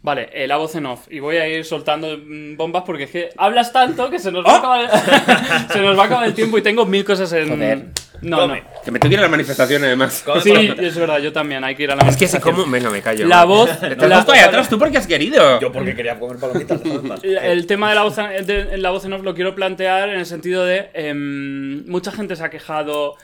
Vale, 0.02 0.30
eh, 0.34 0.48
la 0.48 0.58
voz 0.58 0.76
en 0.76 0.86
off. 0.86 1.08
Y 1.10 1.20
voy 1.20 1.38
a 1.38 1.48
ir 1.48 1.66
soltando 1.66 2.16
mm, 2.18 2.56
bombas 2.58 2.84
porque 2.86 3.04
es 3.04 3.10
que 3.10 3.30
hablas 3.38 3.74
tanto 3.74 4.10
que 4.10 4.20
se 4.20 4.32
nos 4.32 4.46
va, 4.46 4.56
a, 4.56 4.58
acabar, 4.58 5.68
se 5.74 5.82
nos 5.82 5.98
va 5.98 6.04
a 6.04 6.06
acabar 6.06 6.28
el 6.28 6.36
tiempo 6.36 6.58
y 6.58 6.62
tengo 6.62 6.86
mil 6.86 7.04
cosas 7.04 7.34
en. 7.34 7.50
Joder. 7.50 8.05
No, 8.22 8.38
Come. 8.40 8.62
no. 8.62 8.82
Que 8.84 8.92
me 8.92 9.00
tengo 9.00 9.10
que 9.10 9.14
ir 9.16 9.20
a 9.20 9.24
la 9.24 9.30
manifestación 9.30 9.84
además. 9.84 10.22
Come 10.26 10.42
Sí, 10.42 10.52
es 10.80 10.98
verdad, 10.98 11.20
yo 11.20 11.32
también. 11.34 11.64
Hay 11.64 11.76
que 11.76 11.84
ir 11.84 11.92
a 11.92 11.96
la 11.96 12.04
Es 12.08 12.16
que 12.18 12.28
si 12.28 12.34
manifestación. 12.38 12.56
como... 12.56 12.72
Venga, 12.72 12.90
me 12.90 13.02
callo. 13.02 13.28
La 13.28 13.46
voz. 13.46 13.70
Te 13.80 13.86
has 13.88 13.98
la- 13.98 14.16
puesto 14.16 14.32
ahí 14.32 14.40
atrás 14.40 14.70
tú 14.70 14.78
porque 14.80 14.98
has 14.98 15.08
querido. 15.08 15.60
Yo 15.60 15.72
porque 15.72 15.96
quería 15.96 16.20
comer 16.20 16.38
palomitas. 16.38 16.80
El 17.24 17.68
tema 17.68 17.90
de 17.90 17.96
la 17.96 18.04
voz, 18.04 18.18
en- 18.18 18.46
de 18.46 18.78
la 18.78 18.90
voz 18.92 19.06
en 19.06 19.14
off 19.14 19.24
lo 19.24 19.34
quiero 19.36 19.56
plantear 19.56 20.10
en 20.10 20.20
el 20.20 20.26
sentido 20.26 20.66
de. 20.66 20.90
em, 20.94 21.86
mucha 21.90 22.12
gente 22.12 22.36
se 22.36 22.44
ha 22.44 22.50
quejado. 22.50 23.16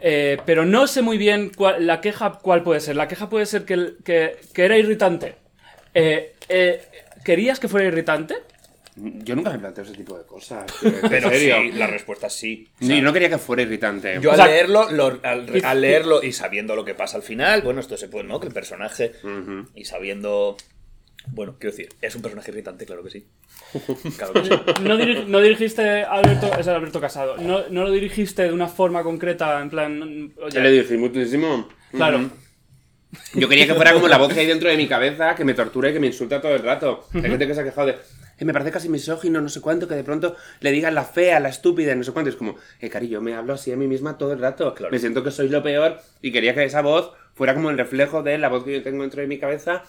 eh, 0.00 0.38
pero 0.46 0.64
no 0.64 0.86
sé 0.86 1.02
muy 1.02 1.18
bien 1.18 1.50
cuál- 1.56 1.86
la 1.86 2.00
queja 2.00 2.32
cuál 2.42 2.62
puede 2.62 2.80
ser. 2.80 2.96
La 2.96 3.08
queja 3.08 3.28
puede 3.28 3.46
ser 3.46 3.64
que, 3.64 3.94
que 4.04 4.64
era 4.64 4.76
irritante. 4.78 5.34
Eh, 5.94 6.34
eh, 6.48 6.82
¿Querías 7.24 7.60
que 7.60 7.68
fuera 7.68 7.86
irritante? 7.88 8.36
Yo 9.24 9.36
nunca 9.36 9.50
me 9.50 9.58
planteo 9.58 9.84
ese 9.84 9.94
tipo 9.94 10.16
de 10.18 10.24
cosas. 10.24 10.64
Pero 11.08 11.30
serio. 11.30 11.56
sí, 11.62 11.72
la 11.72 11.86
respuesta 11.86 12.26
es 12.28 12.32
sí. 12.34 12.68
O 12.76 12.78
Sí, 12.80 12.86
sea, 12.88 13.02
no 13.02 13.12
quería 13.12 13.28
que 13.28 13.38
fuera 13.38 13.62
irritante. 13.62 14.18
Yo 14.20 14.30
O 14.30 14.32
al 14.32 14.38
sea, 14.38 14.46
leerlo, 14.46 14.90
lo- 14.90 15.18
al, 15.22 15.56
y- 15.56 15.62
al 15.64 15.80
leerlo 15.80 16.22
y 16.22 16.32
sabiendo 16.32 16.74
lo 16.76 16.84
que 16.84 16.94
pasa 16.94 17.16
al 17.16 17.22
final, 17.22 17.62
bueno, 17.62 17.80
esto 17.80 17.96
se 17.96 18.08
puede, 18.08 18.24
¿no? 18.24 18.40
Que 18.40 18.48
el 18.48 18.52
personaje, 18.52 19.12
Ujú. 19.22 19.66
y 19.74 19.84
sabiendo... 19.84 20.56
Bueno, 21.32 21.56
quiero 21.60 21.76
decir, 21.76 21.90
es 22.00 22.14
un 22.16 22.22
personaje 22.22 22.50
irritante, 22.50 22.86
claro 22.86 23.04
que 23.04 23.10
sí. 23.10 23.26
Claro 24.16 24.32
que 24.32 24.44
sí. 24.44 24.50
No, 24.82 24.96
diri- 24.98 25.26
no 25.26 25.40
dirigiste 25.40 26.02
a 26.02 26.12
Alberto, 26.12 26.50
es 26.58 26.66
Alberto 26.66 27.00
Casado. 27.00 27.36
No, 27.36 27.68
no 27.68 27.84
lo 27.84 27.90
dirigiste 27.90 28.42
de 28.44 28.52
una 28.52 28.68
forma 28.68 29.02
concreta, 29.02 29.60
en 29.60 29.68
plan. 29.70 30.32
oye, 30.42 30.60
le 30.60 30.70
dije 30.70 30.96
muchísimo. 30.96 31.68
Claro. 31.92 32.18
Ujú. 32.20 32.30
Yo 33.34 33.48
quería 33.48 33.66
que 33.66 33.74
fuera 33.74 33.92
como 33.92 34.06
la 34.08 34.18
voz 34.18 34.32
que 34.32 34.40
hay 34.40 34.46
dentro 34.46 34.70
de 34.70 34.76
mi 34.76 34.86
cabeza, 34.86 35.34
que 35.34 35.44
me 35.44 35.52
tortura 35.52 35.90
y 35.90 35.92
que 35.92 36.00
me 36.00 36.06
insulta 36.06 36.40
todo 36.40 36.54
el 36.54 36.62
rato. 36.62 37.06
Hay 37.12 37.22
gente 37.22 37.46
que 37.46 37.54
se 37.54 37.60
ha 37.60 37.64
quejado 37.64 37.88
de, 37.88 37.96
"Eh, 38.40 38.44
me 38.44 38.52
parece 38.52 38.72
casi 38.72 38.88
misógino, 38.88 39.40
no 39.40 39.48
sé 39.48 39.60
cuánto, 39.60 39.86
que 39.86 39.94
de 39.94 40.02
pronto 40.02 40.34
le 40.60 40.72
digan 40.72 40.94
la 40.94 41.04
fea, 41.04 41.38
la 41.38 41.50
estúpida, 41.50 41.94
no 41.94 42.02
sé 42.02 42.12
cuánto. 42.12 42.30
Es 42.30 42.36
como, 42.36 42.56
eh, 42.80 42.88
cariño, 42.88 43.20
me 43.20 43.34
hablo 43.34 43.52
así 43.52 43.70
a 43.70 43.76
mí 43.76 43.86
misma 43.86 44.18
todo 44.18 44.32
el 44.32 44.40
rato. 44.40 44.74
Claro. 44.74 44.90
Me 44.90 44.98
siento 44.98 45.22
que 45.22 45.30
soy 45.30 45.48
lo 45.48 45.62
peor 45.62 46.00
y 46.22 46.32
quería 46.32 46.54
que 46.54 46.64
esa 46.64 46.80
voz 46.80 47.12
fuera 47.34 47.54
como 47.54 47.70
el 47.70 47.78
reflejo 47.78 48.22
de 48.22 48.38
la 48.38 48.48
voz 48.48 48.64
que 48.64 48.72
yo 48.72 48.82
tengo 48.82 49.02
dentro 49.02 49.20
de 49.20 49.28
mi 49.28 49.38
cabeza 49.38 49.84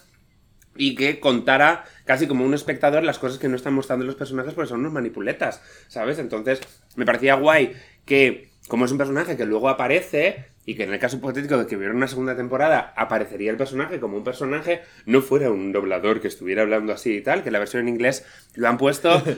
y 0.76 0.95
que 0.95 1.20
contara 1.20 1.86
casi 2.06 2.28
como 2.28 2.45
un 2.45 2.54
espectador 2.54 3.04
las 3.04 3.20
cosas 3.20 3.39
que 3.39 3.47
no 3.47 3.56
están 3.56 3.74
mostrando 3.74 4.06
los 4.06 4.16
personajes 4.16 4.54
porque 4.54 4.70
son 4.70 4.82
unos 4.82 4.93
manipuletas, 4.93 5.62
¿sabes? 5.88 6.20
Entonces 6.20 6.62
me 6.95 7.06
parecía 7.06 7.36
guay 7.36 7.74
que, 8.06 8.52
como 8.68 8.86
es 8.86 8.91
un 8.91 8.97
personaje 8.97 9.36
que 9.36 9.45
luego 9.45 9.70
aparece 9.70 10.51
y 10.66 10.76
que 10.76 10.84
en 10.84 10.93
el 10.93 10.99
caso 10.99 11.18
hipotético 11.18 11.57
de 11.57 11.66
que 11.68 11.76
hubiera 11.76 11.93
una 11.93 12.07
segunda 12.07 12.36
temporada 12.36 12.93
aparecería 12.95 13.51
el 13.51 13.57
personaje 13.57 13.99
como 13.99 14.18
un 14.18 14.24
personaje, 14.24 14.82
no 15.05 15.22
fuera 15.22 15.49
un 15.49 15.72
doblador 15.72 16.22
que 16.22 16.28
estuviera 16.28 16.62
hablando 16.62 16.93
así 16.93 17.16
y 17.16 17.22
tal, 17.22 17.43
que 17.43 17.51
la 17.51 17.59
versión 17.59 17.84
en 17.84 17.89
inglés 17.89 18.26
lo 18.55 18.68
han 18.68 18.78
puesto 18.78 19.22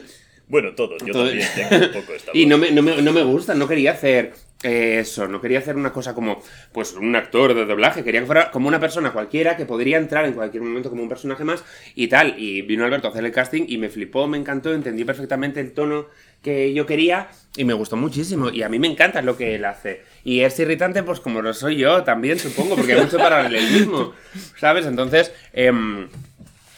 Bueno, 0.45 0.75
todos, 0.75 1.01
yo 1.05 1.13
Todo- 1.13 1.27
también 1.27 1.47
tengo 1.69 1.85
un 1.85 1.91
poco 1.93 2.13
esta 2.13 2.31
y 2.33 2.45
no 2.45 2.57
me, 2.57 2.69
no, 2.71 2.81
me, 2.81 3.01
no 3.01 3.13
me 3.13 3.23
gusta, 3.23 3.55
no 3.55 3.65
quería 3.65 3.93
hacer 3.93 4.33
eh, 4.61 4.97
eso, 4.99 5.25
no 5.27 5.39
quería 5.39 5.59
hacer 5.59 5.77
una 5.77 5.93
cosa 5.93 6.13
como, 6.13 6.41
pues, 6.73 6.93
un 6.93 7.15
actor 7.15 7.53
de 7.53 7.65
doblaje, 7.65 8.03
quería 8.03 8.19
que 8.19 8.25
fuera 8.25 8.51
como 8.51 8.67
una 8.67 8.79
persona 8.79 9.11
cualquiera 9.13 9.55
que 9.55 9.65
podría 9.65 9.97
entrar 9.97 10.25
en 10.25 10.33
cualquier 10.33 10.63
momento 10.63 10.89
como 10.89 11.01
un 11.01 11.09
personaje 11.09 11.43
más 11.45 11.63
y 11.95 12.07
tal. 12.07 12.35
Y 12.37 12.61
vino 12.61 12.83
Alberto 12.85 13.07
a 13.07 13.11
hacer 13.11 13.23
el 13.25 13.31
casting 13.31 13.63
y 13.67 13.77
me 13.77 13.89
flipó, 13.89 14.27
me 14.27 14.37
encantó, 14.37 14.73
entendí 14.73 15.05
perfectamente 15.05 15.59
el 15.61 15.71
tono 15.73 16.07
que 16.41 16.73
yo 16.73 16.85
quería 16.85 17.29
y 17.57 17.63
me 17.63 17.73
gustó 17.73 17.95
muchísimo. 17.95 18.49
Y 18.49 18.63
a 18.63 18.69
mí 18.69 18.79
me 18.79 18.87
encanta 18.87 19.21
lo 19.21 19.35
que 19.37 19.55
él 19.55 19.63
hace. 19.65 20.03
Y 20.23 20.41
es 20.41 20.57
irritante, 20.59 21.03
pues, 21.03 21.19
como 21.19 21.41
lo 21.41 21.53
soy 21.53 21.77
yo 21.77 22.03
también, 22.03 22.39
supongo, 22.39 22.75
porque 22.75 22.93
hay 22.93 23.01
mucho 23.01 23.17
paralelismo, 23.17 24.13
¿sabes? 24.57 24.85
Entonces, 24.85 25.33
em, 25.51 26.07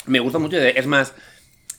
me 0.07 0.19
gusta 0.19 0.39
mucho. 0.39 0.57
Es 0.57 0.87
más, 0.87 1.13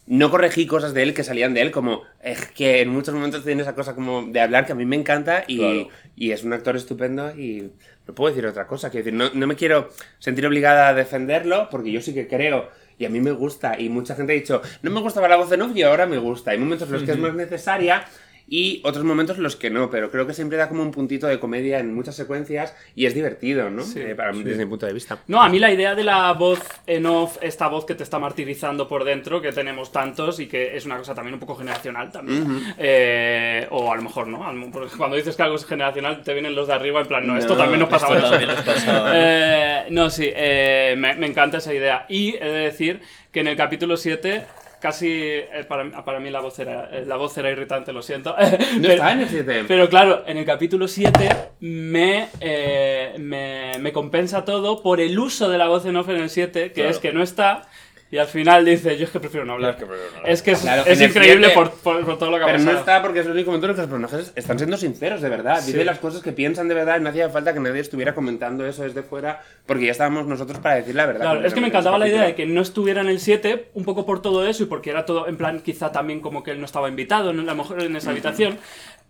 no 0.07 0.31
corregí 0.31 0.67
cosas 0.67 0.95
de 0.95 1.03
él 1.03 1.15
que 1.15 1.25
salían 1.25 1.55
de 1.55 1.63
él, 1.63 1.71
como 1.73 2.03
es 2.23 2.47
que 2.47 2.81
en 2.81 2.91
muchos 2.91 3.15
momentos 3.15 3.45
tiene 3.45 3.63
esa 3.63 3.75
cosa 3.75 3.95
como 3.95 4.23
de 4.27 4.41
hablar 4.41 4.65
que 4.65 4.73
a 4.73 4.77
mí 4.77 4.85
me 4.85 4.97
encanta 4.97 5.45
y, 5.49 5.59
Claro. 5.59 5.89
y 6.15 6.31
es 6.31 6.45
un 6.45 6.53
actor 6.53 6.77
estupendo 6.77 7.31
y 7.37 7.73
no 8.07 8.15
puedo 8.15 8.33
decir 8.33 8.47
otra 8.47 8.67
cosa. 8.69 8.91
Quiero 8.91 9.05
decir, 9.05 9.19
no, 9.19 9.31
no 9.35 9.47
me 9.49 9.57
quiero 9.57 9.91
sentir 10.21 10.47
obligada 10.47 10.89
a 10.89 10.95
defenderlo 10.95 11.69
porque 11.71 11.91
yo 11.91 12.01
sí 12.01 12.15
que 12.15 12.29
creo 12.29 12.71
y 12.99 13.05
a 13.05 13.11
mí 13.11 13.21
me 13.21 13.33
gusta 13.33 13.79
y 13.79 13.89
mucha 13.89 14.15
gente 14.15 14.33
ha 14.33 14.37
dicho, 14.37 14.63
no 14.83 14.91
me 14.91 15.01
gustaba 15.01 15.29
la 15.29 15.37
voz 15.37 15.51
de 15.51 15.59
y 15.75 15.83
ahora 15.83 16.07
me 16.07 16.19
gusta. 16.19 16.53
Hay 16.53 16.59
momentos 16.59 16.89
en 16.89 16.95
los 16.95 17.03
que 17.03 17.13
es 17.13 17.19
más 17.19 17.35
necesaria 17.35 18.07
y 18.49 18.81
otros 18.85 19.05
momentos 19.05 19.37
en 19.39 19.43
los 19.43 19.57
que 19.57 19.71
no, 19.71 19.91
pero 19.91 20.11
creo 20.11 20.27
que 20.27 20.33
siempre 20.35 20.57
da 20.57 20.69
como 20.69 20.83
un 20.83 20.93
puntito 20.93 21.27
de 21.27 21.41
comedia 21.41 21.81
en 21.81 21.93
muchas 21.95 22.15
secuencias 22.15 22.75
y 22.95 23.07
es 23.07 23.15
divertido, 23.15 23.71
¿no? 23.71 23.83
Sí, 23.83 24.01
Eh, 24.01 24.15
para 24.15 24.33
mí, 24.33 24.43
desde 24.45 24.65
mi 24.65 24.71
punto 24.71 24.87
de 24.87 24.93
vista. 24.93 25.19
No, 25.27 25.43
a 25.43 25.49
mí 25.49 25.59
la 25.59 25.73
idea 25.73 25.95
de 25.97 26.05
la 26.05 26.33
voz 26.33 26.61
en 26.87 27.07
off, 27.07 27.39
esta 27.41 27.67
voz 27.69 27.85
que 27.85 27.95
te 27.97 28.05
está 28.05 28.19
martirizando 28.21 28.87
por 28.87 29.05
dentro, 29.05 29.41
que 29.43 29.51
tenemos 29.53 29.91
tantos 29.91 30.39
y 30.39 30.47
que 30.47 30.77
es 30.77 30.87
una 30.87 30.97
cosa 30.97 31.15
también 31.15 31.35
un 31.35 31.41
poco 31.41 31.57
generacional 31.57 32.13
también. 32.13 32.63
Eh, 32.79 33.67
o 33.71 33.93
a 33.93 33.97
lo 33.97 34.03
mejor 34.03 34.29
no, 34.29 34.39
porque 34.73 34.97
cuando 34.97 35.17
dices 35.17 35.35
que 35.35 35.43
algo 35.43 35.57
es 35.57 35.65
generacional 35.67 36.23
te 36.23 36.33
vienen 36.33 36.55
los 36.55 36.69
de 36.69 36.75
arriba 36.75 37.01
en 37.01 37.07
plan, 37.09 37.27
no, 37.27 37.37
esto 37.37 37.55
No, 37.55 37.61
también 37.61 37.81
nos 37.81 37.89
pasaba. 37.89 38.21
también 38.21 38.49
nos 38.51 38.63
pasaba. 38.63 39.11
Eh, 39.15 39.87
no, 39.91 40.09
sí, 40.11 40.31
eh, 40.35 40.95
me, 40.97 41.15
me 41.17 41.27
encanta 41.27 41.59
esa 41.59 41.75
idea. 41.75 42.07
Y 42.09 42.37
he 42.37 42.45
de 42.45 42.59
decir 42.67 43.01
que 43.33 43.41
en 43.41 43.49
el 43.49 43.57
capítulo 43.57 43.97
7 43.97 44.45
casi 44.87 45.09
eh, 45.11 45.65
para, 45.69 46.05
para 46.05 46.21
mí 46.21 46.31
la 46.31 46.41
voz 46.41 46.57
era 46.61 46.89
eh, 46.93 47.05
la 47.05 47.17
voz 47.17 47.37
era 47.39 47.51
irritante, 47.51 47.93
lo 47.93 48.03
siento. 48.03 48.37
No 48.39 48.83
Pero- 48.83 48.93
está 48.95 49.13
en 49.13 49.21
el 49.21 49.29
7. 49.29 49.65
pero 49.67 49.89
claro, 49.89 50.23
en 50.29 50.37
el 50.37 50.45
capítulo 50.45 50.87
7 50.87 51.29
me, 51.61 52.29
eh, 52.41 53.15
me, 53.19 53.73
me 53.81 53.93
compensa 53.93 54.45
todo 54.45 54.83
por 54.83 55.01
el 55.01 55.19
uso 55.19 55.49
de 55.49 55.59
la 55.59 55.67
voz 55.67 55.85
en 55.87 55.97
off 55.97 56.09
en 56.11 56.17
el 56.19 56.31
7, 56.31 56.69
que 56.69 56.73
Claro. 56.73 56.91
es 56.91 56.99
que 56.99 57.13
no 57.13 57.21
está, 57.23 57.63
y 58.11 58.19
al 58.19 58.27
final 58.29 58.65
dice, 58.65 58.97
yo 58.97 59.05
es 59.05 59.11
que 59.11 59.19
prefiero 59.21 59.45
no 59.45 59.55
hablar. 59.55 59.73
Es 59.73 59.77
que 59.79 59.87
prefiero 59.87 60.11
no 60.13 60.17
hablar. 60.19 60.33
Es 60.33 60.43
que 60.43 60.51
es, 60.53 60.61
Claro, 60.61 60.83
es 60.87 61.01
en 61.01 61.11
increíble 61.11 61.47
7, 61.53 61.55
por, 61.55 61.71
por- 61.73 62.05
por 62.05 62.19
todo 62.19 62.31
lo 62.31 62.37
que 62.39 62.43
ha 62.45 62.47
Pero 62.47 62.59
no 62.61 62.65
pasado. 62.67 62.79
está 62.81 63.03
porque 63.03 63.21
es 63.21 63.27
el 63.27 63.33
único 63.33 63.51
momento 63.51 63.67
en 63.67 63.71
el 63.71 63.77
que 63.77 63.83
los 63.83 63.91
personajes 63.91 64.33
están 64.37 64.59
siendo 64.59 64.77
sinceros, 64.77 65.21
de 65.21 65.29
verdad. 65.29 65.61
Sí. 65.61 65.73
Dicen 65.73 65.87
las 65.87 65.99
cosas 65.99 66.23
que 66.23 66.33
piensan 66.33 66.69
de 66.69 66.75
verdad 66.75 66.99
y 66.99 67.03
no 67.03 67.09
hacía 67.11 67.29
falta 67.31 67.53
que 67.53 67.61
nadie 67.61 67.81
estuviera 67.81 68.15
comentando 68.15 68.65
eso 68.67 68.85
desde 68.85 69.03
fuera 69.03 69.43
porque 69.67 69.87
ya 69.87 69.93
estábamos 69.93 70.27
nosotros 70.27 70.59
para 70.61 70.77
decir 70.77 70.95
la 70.95 71.07
verdad. 71.07 71.23
Claro, 71.33 71.45
es 71.47 71.53
que 71.53 71.61
me 71.61 71.67
en 71.67 71.73
encantaba 71.73 71.99
la 71.99 72.09
idea 72.09 72.23
de 72.23 72.35
que 72.35 72.47
no 72.47 72.61
estuviera 72.61 73.01
en 73.01 73.09
el 73.09 73.19
7, 73.19 73.71
un 73.75 73.85
poco 73.85 74.07
por 74.07 74.23
todo 74.23 74.47
eso 74.47 74.63
y 74.63 74.67
porque 74.67 74.91
era 74.91 75.05
todo, 75.05 75.27
en 75.27 75.37
plan, 75.37 75.61
quizá 75.61 75.91
también 75.91 76.21
como 76.21 76.43
que 76.45 76.53
él 76.53 76.61
no 76.61 76.67
estaba 76.67 76.89
invitado, 76.89 77.33
¿no? 77.33 77.43
a 77.43 77.45
lo 77.45 77.55
mejor 77.57 77.83
en 77.83 77.97
esa 77.97 78.11
habitación, 78.11 78.59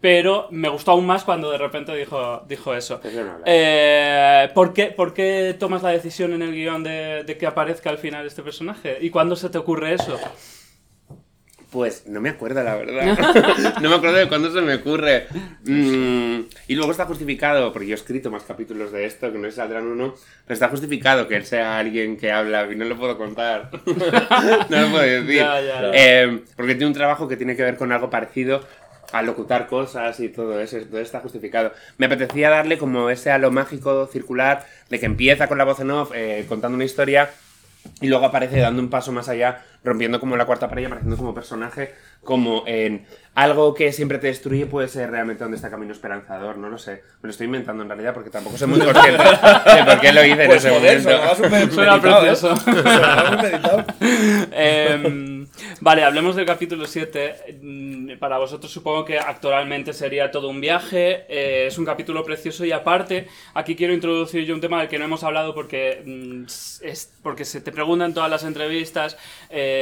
pero 0.01 0.49
me 0.51 0.69
gustó 0.69 0.93
aún 0.93 1.07
más 1.07 1.25
cuando 1.25 1.51
de 1.51 1.59
repente 1.59 1.95
dijo, 1.97 2.43
dijo 2.49 2.75
eso. 2.75 3.01
Hablar. 3.03 3.43
Eh, 3.45 4.51
¿por, 4.55 4.73
qué, 4.73 4.87
por 4.87 5.15
qué 5.15 5.57
tomas 5.59 5.83
la 5.83 5.91
decisión 5.91 6.33
en 6.33 6.43
el 6.43 6.53
guion 6.53 6.83
de, 6.83 7.25
de 7.25 7.39
que 7.39 7.47
aparezca 7.47 7.91
al 7.91 7.99
final 7.99 8.27
este 8.27 8.43
personaje? 8.43 8.99
¿Y 9.01 9.11
cuándo 9.11 9.37
se 9.37 9.49
te 9.49 9.59
ocurre 9.59 9.95
eso? 9.95 10.19
Pues 11.71 12.07
no 12.07 12.21
me 12.21 12.31
acuerdo, 12.31 12.63
la 12.63 12.77
verdad. 12.77 13.75
no 13.83 13.91
me 13.91 13.97
acuerdo 13.97 14.17
de 14.17 14.29
cuándo 14.29 14.53
se 14.53 14.63
me 14.63 14.77
ocurre. 14.77 15.27
Mm, 15.65 16.47
y 16.69 16.75
luego 16.75 16.93
está 16.93 17.07
justificado, 17.07 17.73
porque 17.73 17.89
yo 17.89 17.95
he 17.95 17.99
escrito 17.99 18.31
más 18.31 18.45
capítulos 18.45 18.93
de 18.93 19.05
esto, 19.05 19.33
que 19.33 19.39
no 19.39 19.51
saldrán 19.51 19.87
uno, 19.87 20.15
pero 20.47 20.55
está 20.55 20.69
justificado 20.69 21.27
que 21.27 21.37
él 21.37 21.45
sea 21.45 21.79
alguien 21.79 22.17
que 22.17 22.31
habla 22.31 22.67
y 22.73 22.77
no 22.77 22.85
lo 22.85 22.97
puedo 22.97 23.19
contar. 23.19 23.71
no 23.85 24.81
lo 24.81 24.91
puedo 24.91 25.03
decir. 25.03 25.27
Ya, 25.47 25.61
ya, 25.61 25.83
ya. 25.83 25.91
Eh, 25.93 26.41
porque 26.57 26.75
tiene 26.75 26.87
un 26.87 26.95
trabajo 26.95 27.29
que 27.29 27.37
tiene 27.37 27.57
que 27.57 27.63
ver 27.63 27.77
con 27.77 27.93
algo 27.93 28.09
parecido 28.09 28.63
a 29.13 29.23
locutar 29.23 29.67
cosas 29.67 30.19
y 30.21 30.29
todo 30.29 30.61
eso, 30.61 30.79
todo 30.91 31.01
está 31.01 31.21
justificado. 31.21 31.73
Me 31.99 32.07
apetecía 32.07 32.51
darle 32.51 32.79
como 32.79 33.11
ese 33.11 33.31
halo 33.31 33.51
mágico 33.51 34.07
circular 34.07 34.67
de 34.91 35.01
que 35.01 35.07
empieza 35.07 35.49
con 35.49 35.59
la 35.59 35.65
voz 35.65 35.81
en 35.81 35.91
off 35.91 36.13
eh, 36.15 36.45
contando 36.49 36.77
una 36.77 36.85
historia 36.85 37.31
y 38.01 38.09
luego 38.09 38.27
aparece 38.27 38.59
dando 38.59 38.83
un 38.83 38.91
paso 38.91 39.13
más 39.13 39.29
allá, 39.29 39.65
rompiendo 39.87 40.21
como 40.21 40.37
la 40.37 40.45
cuarta 40.45 40.69
pared, 40.69 40.83
y 40.83 40.87
apareciendo 40.87 41.17
como 41.17 41.35
personaje, 41.35 41.95
como 42.23 42.65
en 42.67 43.07
algo 43.35 43.75
que 43.75 43.93
siempre 43.93 44.19
te 44.19 44.27
destruye 44.29 44.67
puede 44.67 44.89
ser 44.89 45.11
realmente 45.11 45.45
donde 45.45 45.57
está 45.57 45.71
camino 45.71 45.93
esperanzador, 45.93 46.57
no 46.59 46.69
lo 46.69 46.79
sé. 46.79 47.03
Me 47.23 47.29
lo 47.29 47.31
estoy 47.31 47.45
inventando 47.47 47.83
en 47.83 47.89
realidad 47.89 48.13
porque 48.15 48.31
tampoco 48.31 48.57
soy 48.57 48.69
muy 48.69 48.81
consciente 48.85 49.23
de 49.23 49.85
por 49.85 50.01
qué 50.01 50.13
lo 50.13 50.25
hice 50.25 50.43
en 50.45 50.49
Pues 50.49 50.65
ese 50.65 50.71
momento. 50.71 51.35
súper 51.37 51.71
Suena 51.73 51.97
¿eh? 51.97 52.01
precioso. 52.01 52.55
Em, 54.53 55.47
vale, 55.81 56.05
hablemos 56.05 56.37
del 56.37 56.47
capítulo 56.47 56.87
7. 56.87 57.59
Mm, 57.63 58.19
Para 58.19 58.39
vosotros 58.39 58.71
supongo 58.73 59.05
que 59.05 59.19
actualmente 59.19 59.93
sería 59.93 60.31
todo 60.31 60.49
un 60.49 60.61
viaje. 60.61 61.25
eh, 61.29 61.67
es 61.67 61.79
un 61.79 61.85
capítulo 61.85 62.25
precioso 62.25 62.65
y 62.65 62.73
aparte, 62.73 63.29
aquí 63.55 63.77
quiero 63.77 63.93
introducir 63.93 64.45
yo 64.45 64.55
un 64.55 64.61
tema 64.61 64.79
del 64.81 64.89
que 64.89 64.99
no 64.99 65.05
hemos 65.05 65.23
hablado 65.25 65.55
porque, 65.55 66.03
mm, 66.05 66.45
es, 66.83 67.13
porque 67.23 67.45
se 67.45 67.61
te 67.61 67.73
preguntan 67.73 68.15
todas 68.15 68.31
las 68.31 68.45
entrevistas. 68.45 69.17
eh, 69.51 69.76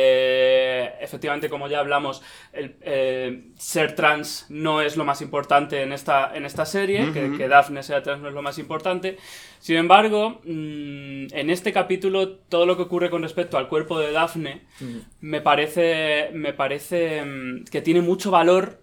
efectivamente, 1.01 1.49
como 1.49 1.69
ya 1.69 1.81
hablamos, 1.81 2.23
el, 2.53 2.77
eh, 2.83 3.45
ser 3.57 3.95
trans 3.95 4.47
no 4.49 4.81
es 4.81 4.97
lo 4.97 5.05
más 5.05 5.21
importante 5.23 5.83
en 5.83 5.93
esta, 5.93 6.35
en 6.35 6.45
esta 6.47 6.65
serie, 6.67 7.13
que, 7.13 7.37
que 7.37 7.49
Daphne 7.49 7.83
sea 7.83 8.03
trans 8.03 8.21
no 8.23 8.29
es 8.29 8.35
lo 8.35 8.43
más 8.43 8.59
importante. 8.59 9.17
Sin 9.59 9.77
embargo, 9.77 10.41
mm, 10.45 11.27
en 11.33 11.51
este 11.51 11.73
capítulo, 11.73 12.31
todo 12.49 12.67
lo 12.67 12.77
que 12.77 12.83
ocurre 12.83 13.11
con 13.11 13.23
respecto 13.23 13.57
al 13.59 13.69
cuerpo 13.69 13.99
de 13.99 14.13
Daphne 14.13 14.63
me 15.21 15.41
parece, 15.41 16.31
me 16.35 16.53
parece 16.53 17.25
mm, 17.25 17.65
que 17.65 17.81
tiene 17.83 18.01
mucho 18.03 18.31
valor, 18.31 18.81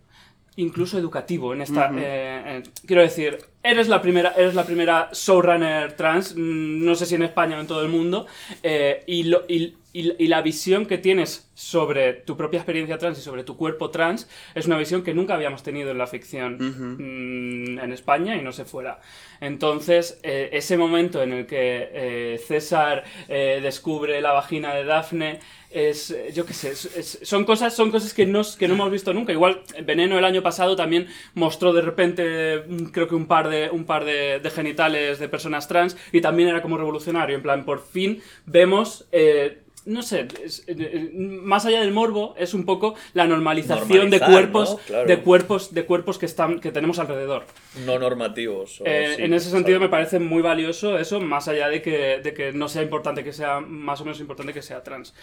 incluso 0.58 0.98
educativo, 0.98 1.54
en 1.54 1.62
esta. 1.62 1.90
eh, 1.98 2.64
quiero 2.86 3.02
decir, 3.02 3.38
eres 3.64 3.88
la 3.88 4.02
primera, 4.02 4.34
eres 4.36 4.54
la 4.54 4.66
primera 4.66 5.10
showrunner 5.14 5.94
trans, 5.94 6.36
mm, 6.36 6.84
no 6.86 6.94
sé 6.96 7.06
si 7.06 7.16
en 7.16 7.24
España 7.24 7.58
o 7.58 7.62
en 7.62 7.68
todo 7.68 7.82
el 7.84 7.90
mundo, 7.90 8.26
eh, 8.64 9.04
y, 9.08 9.24
lo- 9.24 9.44
y- 9.48 9.76
y- 9.94 10.24
y 10.24 10.28
la 10.28 10.42
visión 10.42 10.86
que 10.86 10.98
tienes 10.98 11.50
sobre 11.54 12.14
tu 12.14 12.38
propia 12.38 12.58
experiencia 12.60 12.98
trans 12.98 13.20
y 13.20 13.22
sobre 13.22 13.44
tu 13.44 13.58
cuerpo 13.58 13.90
trans 13.90 14.30
es 14.56 14.66
una 14.66 14.78
visión 14.78 15.04
que 15.04 15.14
nunca 15.14 15.36
habíamos 15.36 15.64
tenido 15.64 15.92
en 15.92 15.98
la 15.98 16.08
ficción 16.08 16.58
mm, 16.98 17.80
en 17.80 17.92
España 17.94 18.36
y 18.36 18.42
no 18.42 18.52
se 18.52 18.66
fuera. 18.66 19.00
Entonces, 19.40 20.20
eh, 20.24 20.50
ese 20.54 20.78
momento 20.78 21.22
en 21.22 21.34
el 21.34 21.46
que 21.46 21.90
eh, 21.94 22.38
César 22.46 23.04
eh, 23.28 23.60
descubre 23.62 24.22
la 24.22 24.32
vagina 24.34 24.74
de 24.74 24.84
Dafne 24.86 25.40
es, 25.72 26.16
yo 26.34 26.46
qué 26.46 26.54
sé, 26.54 26.72
es- 26.72 26.96
es- 26.98 27.20
son 27.24 27.46
cosas, 27.46 27.74
son 27.74 27.92
cosas 27.92 28.14
que 28.14 28.26
no, 28.26 28.42
que 28.60 28.68
no 28.68 28.74
hemos 28.76 28.92
visto 28.92 29.14
nunca. 29.14 29.32
Igual 29.32 29.62
Veneno 29.86 30.18
el 30.18 30.26
año 30.26 30.42
pasado 30.44 30.76
también 30.76 31.08
mostró 31.34 31.74
de 31.74 31.82
repente, 31.82 32.64
mm, 32.68 32.86
creo 32.88 33.08
que 33.08 33.16
un 33.16 33.26
par 33.26 33.50
de, 33.50 33.70
un 33.70 33.86
par 33.86 34.04
de, 34.06 34.40
de 34.40 34.50
genitales 34.52 35.20
de 35.20 35.30
personas 35.30 35.68
trans 35.68 35.98
y 36.12 36.22
también 36.22 36.50
era 36.50 36.62
como 36.62 36.78
revolucionario. 36.78 37.36
En 37.36 37.42
plan, 37.42 37.66
por 37.66 37.84
fin 37.86 38.22
vemos... 38.46 39.08
eh, 39.12 39.61
no 39.86 40.02
sé, 40.04 40.28
es- 40.44 40.64
eh, 40.68 40.76
eh, 40.78 41.10
más 41.14 41.66
allá 41.66 41.82
del 41.82 41.92
morbo, 41.92 42.36
es 42.38 42.54
un 42.54 42.66
poco 42.66 42.96
la 43.14 43.26
normalización 43.28 44.10
de 44.10 44.20
cuerpos, 44.20 44.72
¿no? 44.72 44.78
Claro. 44.78 45.08
de 45.08 45.20
cuerpos, 45.22 45.74
de 45.74 45.86
cuerpos 45.86 46.18
que 46.18 46.26
están, 46.26 46.60
que 46.60 46.72
tenemos 46.72 47.00
alrededor. 47.00 47.46
No 47.86 47.98
normativos. 48.00 48.82
o 48.82 48.86
Eh, 48.86 49.14
sí, 49.16 49.22
en 49.24 49.34
ese 49.34 49.50
sentido 49.50 49.80
me 49.80 49.90
parece 49.90 50.20
muy 50.20 50.42
valioso 50.42 50.98
eso, 50.98 51.20
más 51.20 51.48
allá 51.48 51.68
de 51.70 51.82
que, 51.82 52.20
de 52.24 52.34
que 52.34 52.52
no 52.54 52.68
sea 52.68 52.82
importante 52.84 53.24
que 53.24 53.34
sea, 53.34 53.60
más 53.60 54.02
o 54.02 54.06
menos 54.06 54.20
importante 54.20 54.54
que 54.54 54.62
sea 54.62 54.84
trans. 54.84 55.14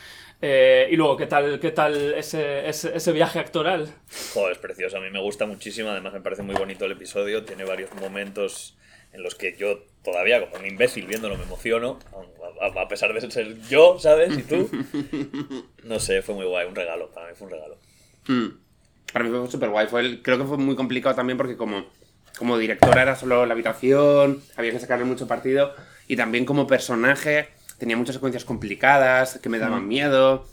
Eh, 0.41 0.89
y 0.91 0.97
luego, 0.97 1.17
¿qué 1.17 1.27
tal, 1.27 1.59
qué 1.61 1.71
tal 1.71 2.15
ese, 2.15 2.69
ese, 2.69 2.97
ese 2.97 3.13
viaje 3.13 3.39
actoral? 3.39 3.89
Joder, 4.35 4.53
es 4.53 4.59
precioso. 4.59 4.97
A 4.97 5.01
mí 5.01 5.11
me 5.11 5.21
gusta 5.21 5.47
muchísimo. 5.47 5.91
Además, 5.91 6.13
me 6.13 6.21
parece 6.21 6.43
muy 6.43 6.55
bonito 6.55 6.85
el 6.85 6.93
episodio. 6.93 7.45
Tiene 7.45 7.65
varios 7.65 7.93
momentos 7.95 8.77
en 9.19 9.23
los 9.25 9.35
que 9.35 9.55
yo 9.59 9.81
todavía, 10.03 10.41
como 10.49 10.63
un 10.63 10.67
imbécil 10.67 11.07
viéndolo, 11.07 11.37
me 11.37 11.43
emociono. 11.43 11.99
A, 12.63 12.67
a- 12.79 12.83
a 12.83 12.89
pesar 12.89 13.13
de 13.13 13.31
ser 13.31 13.61
yo, 13.69 13.99
¿sabes? 13.99 14.37
Y 14.39 14.43
tú. 14.43 14.71
No 15.85 15.99
sé, 16.01 16.23
fue 16.23 16.35
muy 16.35 16.47
guay. 16.47 16.67
Un 16.67 16.75
regalo. 16.75 17.11
Para 17.13 17.29
mí 17.29 17.33
fue 17.37 17.47
un 17.47 17.53
regalo. 17.53 17.77
Mm. 18.29 18.47
Para 19.13 19.25
mí 19.25 19.31
fue 19.31 19.51
súper 19.51 19.71
guay. 19.71 19.87
Fue 19.89 20.01
el- 20.01 20.23
creo 20.23 20.39
que 20.39 20.45
fue 20.45 20.57
muy 20.59 20.77
complicado 20.77 21.15
también 21.15 21.37
porque 21.37 21.57
como, 21.57 21.87
como 22.39 22.59
directora 22.59 23.03
era 23.03 23.17
solo 23.17 23.45
la 23.47 23.53
habitación, 23.55 24.43
había 24.57 24.73
que 24.73 24.79
sacarle 24.81 25.05
mucho 25.05 25.27
partido. 25.27 25.75
Y 26.07 26.17
también 26.17 26.45
como 26.45 26.67
personaje 26.67 27.49
tenía 27.79 27.97
muchas 27.97 28.15
secuencias 28.15 28.45
complicadas 28.45 29.39
que 29.43 29.49
me 29.49 29.59
daban 29.59 29.87
miedo. 29.89 30.47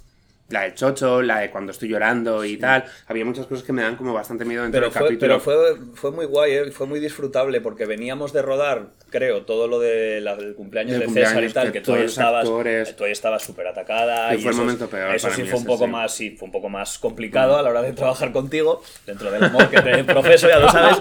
La 0.49 0.61
de 0.61 0.75
Chocho, 0.75 1.23
la 1.23 1.39
de 1.39 1.49
cuando 1.49 1.71
estoy 1.71 1.89
llorando 1.89 2.45
y 2.45 2.57
tal. 2.57 2.85
Había 3.07 3.25
muchas 3.25 3.47
cosas 3.47 3.63
que 3.65 3.73
me 3.73 3.81
dan 3.81 3.95
como 3.95 4.13
bastante 4.13 4.45
miedo 4.45 4.61
dentro 4.61 4.79
Pero, 4.79 4.91
del 4.91 4.93
fue, 4.93 5.07
capítulo. 5.07 5.41
pero 5.43 5.75
fue, 5.75 5.95
fue 5.95 6.11
muy 6.11 6.25
guay, 6.27 6.51
¿eh? 6.53 6.71
fue 6.71 6.85
muy 6.85 6.99
disfrutable 6.99 7.61
porque 7.61 7.87
veníamos 7.87 8.31
de 8.31 8.43
rodar, 8.43 8.89
creo, 9.09 9.41
todo 9.43 9.67
lo 9.67 9.79
de 9.79 10.21
la- 10.21 10.35
del 10.35 10.53
cumpleaños 10.53 10.91
Del 10.91 10.99
de 10.99 11.05
cumpleaños, 11.07 11.31
César 11.33 11.49
y 11.49 11.51
tal, 11.53 11.67
que 11.71 11.79
que, 11.79 11.81
tú 11.81 11.91
ahí 11.93 11.97
todos 11.97 12.03
los 12.03 12.11
estabas, 12.11 12.45
actores- 12.47 12.95
estabas 13.11 13.43
súper 13.43 13.65
atacada. 13.67 14.35
Y 14.35 14.37
fue 14.37 14.51
el 14.51 14.57
momento 14.57 14.87
peor 14.87 15.15
Eso 15.15 15.23
para 15.27 15.35
sí 15.35 15.41
mí 15.41 15.47
fue 15.49 15.59
un 15.59 15.65
poco 15.65 15.85
sí. 15.85 15.91
más, 15.91 16.13
sí, 16.13 16.29
fue 16.37 16.45
un 16.45 16.51
poco 16.51 16.69
más 16.69 16.99
complicado 16.99 17.57
a 17.57 17.63
la 17.63 17.69
hora 17.71 17.81
de 17.81 17.93
trabajar 17.93 18.31
contigo, 18.31 18.83
dentro 19.07 19.31
del 19.31 19.45
amor 19.45 19.67
que 19.71 19.81
te 19.81 20.03
profeso, 20.03 20.47
ya 20.47 20.59
lo 20.59 20.69
sabes. 20.69 20.97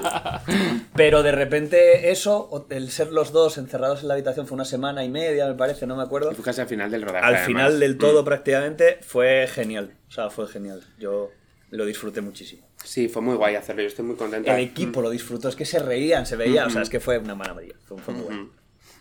Pero 0.97 1.23
de 1.23 1.33
repente 1.33 2.11
eso, 2.11 2.67
el 2.71 2.91
ser 2.91 3.13
los 3.13 3.33
dos 3.33 3.59
encerrados 3.59 4.03
en 4.03 4.09
la 4.09 4.15
habitación 4.15 4.47
fue 4.47 4.55
una 4.55 4.65
semana 4.65 5.05
y 5.05 5.09
media, 5.11 5.47
me 5.47 5.55
parece, 5.55 5.87
no 5.87 5.97
me 5.97 6.03
acuerdo. 6.03 6.33
Y 6.33 6.35
fue 6.35 6.45
casi 6.45 6.61
al 6.63 6.69
final 6.69 6.91
del 6.91 7.03
rodaje. 7.03 7.19
Al 7.27 7.35
además. 7.35 7.47
final 7.47 7.81
del 7.81 7.99
todo 7.99 8.23
Mm. 8.23 8.25
prácticamente 8.25 8.99
fue 9.03 9.34
genial. 9.53 9.95
O 10.09 10.13
sea, 10.13 10.31
fue 10.31 10.47
genial. 10.49 10.83
Yo 10.99 11.31
lo 11.71 11.85
disfruté 11.85 12.21
muchísimo. 12.21 12.67
Sí, 12.85 13.09
fue 13.09 13.23
muy 13.23 13.35
guay 13.37 13.55
hacerlo. 13.57 13.83
Yo 13.83 13.89
estoy 13.89 14.05
muy 14.05 14.17
contenta. 14.17 14.57
El 14.57 14.65
equipo 14.65 15.01
lo 15.03 15.11
disfrutó, 15.11 15.49
es 15.49 15.57
que 15.57 15.65
se 15.65 15.79
reían, 15.79 16.27
se 16.27 16.37
veía, 16.37 16.67
o 16.67 16.71
sea, 16.71 16.83
es 16.83 16.91
que 16.91 17.01
fue 17.01 17.19
una 17.19 17.35
maravilla. 17.35 17.75
Fue, 17.85 17.99
fue 17.99 18.15
muy 18.15 18.25
bueno. 18.25 18.51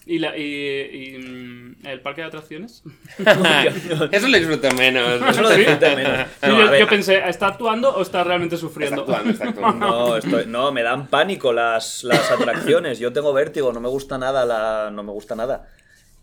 ¿Y, 0.05 0.19
la, 0.19 0.37
y, 0.37 0.43
y, 0.43 1.17
mm, 1.17 1.87
el 1.87 2.01
parque 2.01 2.21
de 2.21 2.27
atracciones? 2.27 2.83
Eso 4.11 4.27
lo 4.27 4.37
disfruto 4.37 4.71
menos. 4.75 5.21
Eso 5.29 5.41
lo 5.41 5.49
disfruté 5.51 5.95
menos. 5.95 6.27
Sí, 6.41 6.47
No, 6.47 6.59
yo, 6.59 6.67
a 6.67 6.71
ver, 6.71 6.79
yo 6.81 6.87
pensé, 6.89 7.29
¿está 7.29 7.47
actuando 7.47 7.89
o 7.95 8.01
está 8.01 8.23
realmente 8.23 8.55
Está 8.55 8.67
sufriendo? 8.67 9.01
actuando, 9.01 9.29
está 9.29 9.49
actuando. 9.49 9.87
No, 9.87 10.17
estoy, 10.17 10.45
no, 10.47 10.71
me 10.71 10.83
dan 10.83 11.07
pánico 11.07 11.53
las, 11.53 12.03
las 12.03 12.31
atracciones. 12.31 12.99
Yo 12.99 13.13
tengo 13.13 13.31
vértigo, 13.31 13.71
no 13.71 13.79
me 13.79 13.89
gusta 13.89 14.17
nada, 14.17 14.45
la, 14.45 14.91
no 14.91 15.03
me 15.03 15.11
gusta 15.11 15.35
nada. 15.35 15.69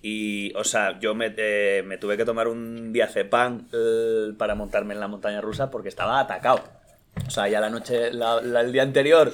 Y, 0.03 0.53
o 0.57 0.64
sea, 0.64 0.98
yo 0.98 1.14
me, 1.14 1.34
eh, 1.36 1.82
me 1.86 1.98
tuve 1.98 2.16
que 2.16 2.24
tomar 2.24 2.48
un 2.48 2.92
diazepam 2.92 3.66
eh, 3.72 4.32
para 4.38 4.55
montarme 4.55 4.94
en 4.94 5.01
la 5.01 5.09
montaña 5.09 5.40
rusa 5.40 5.70
porque 5.70 5.88
estaba 5.90 6.20
atacado. 6.20 6.62
O 7.26 7.30
sea, 7.30 7.48
ya 7.48 7.61
la 7.61 7.68
noche, 7.70 8.12
la- 8.12 8.40
la- 8.40 8.61
el 8.62 8.72
día 8.72 8.82
anterior, 8.82 9.32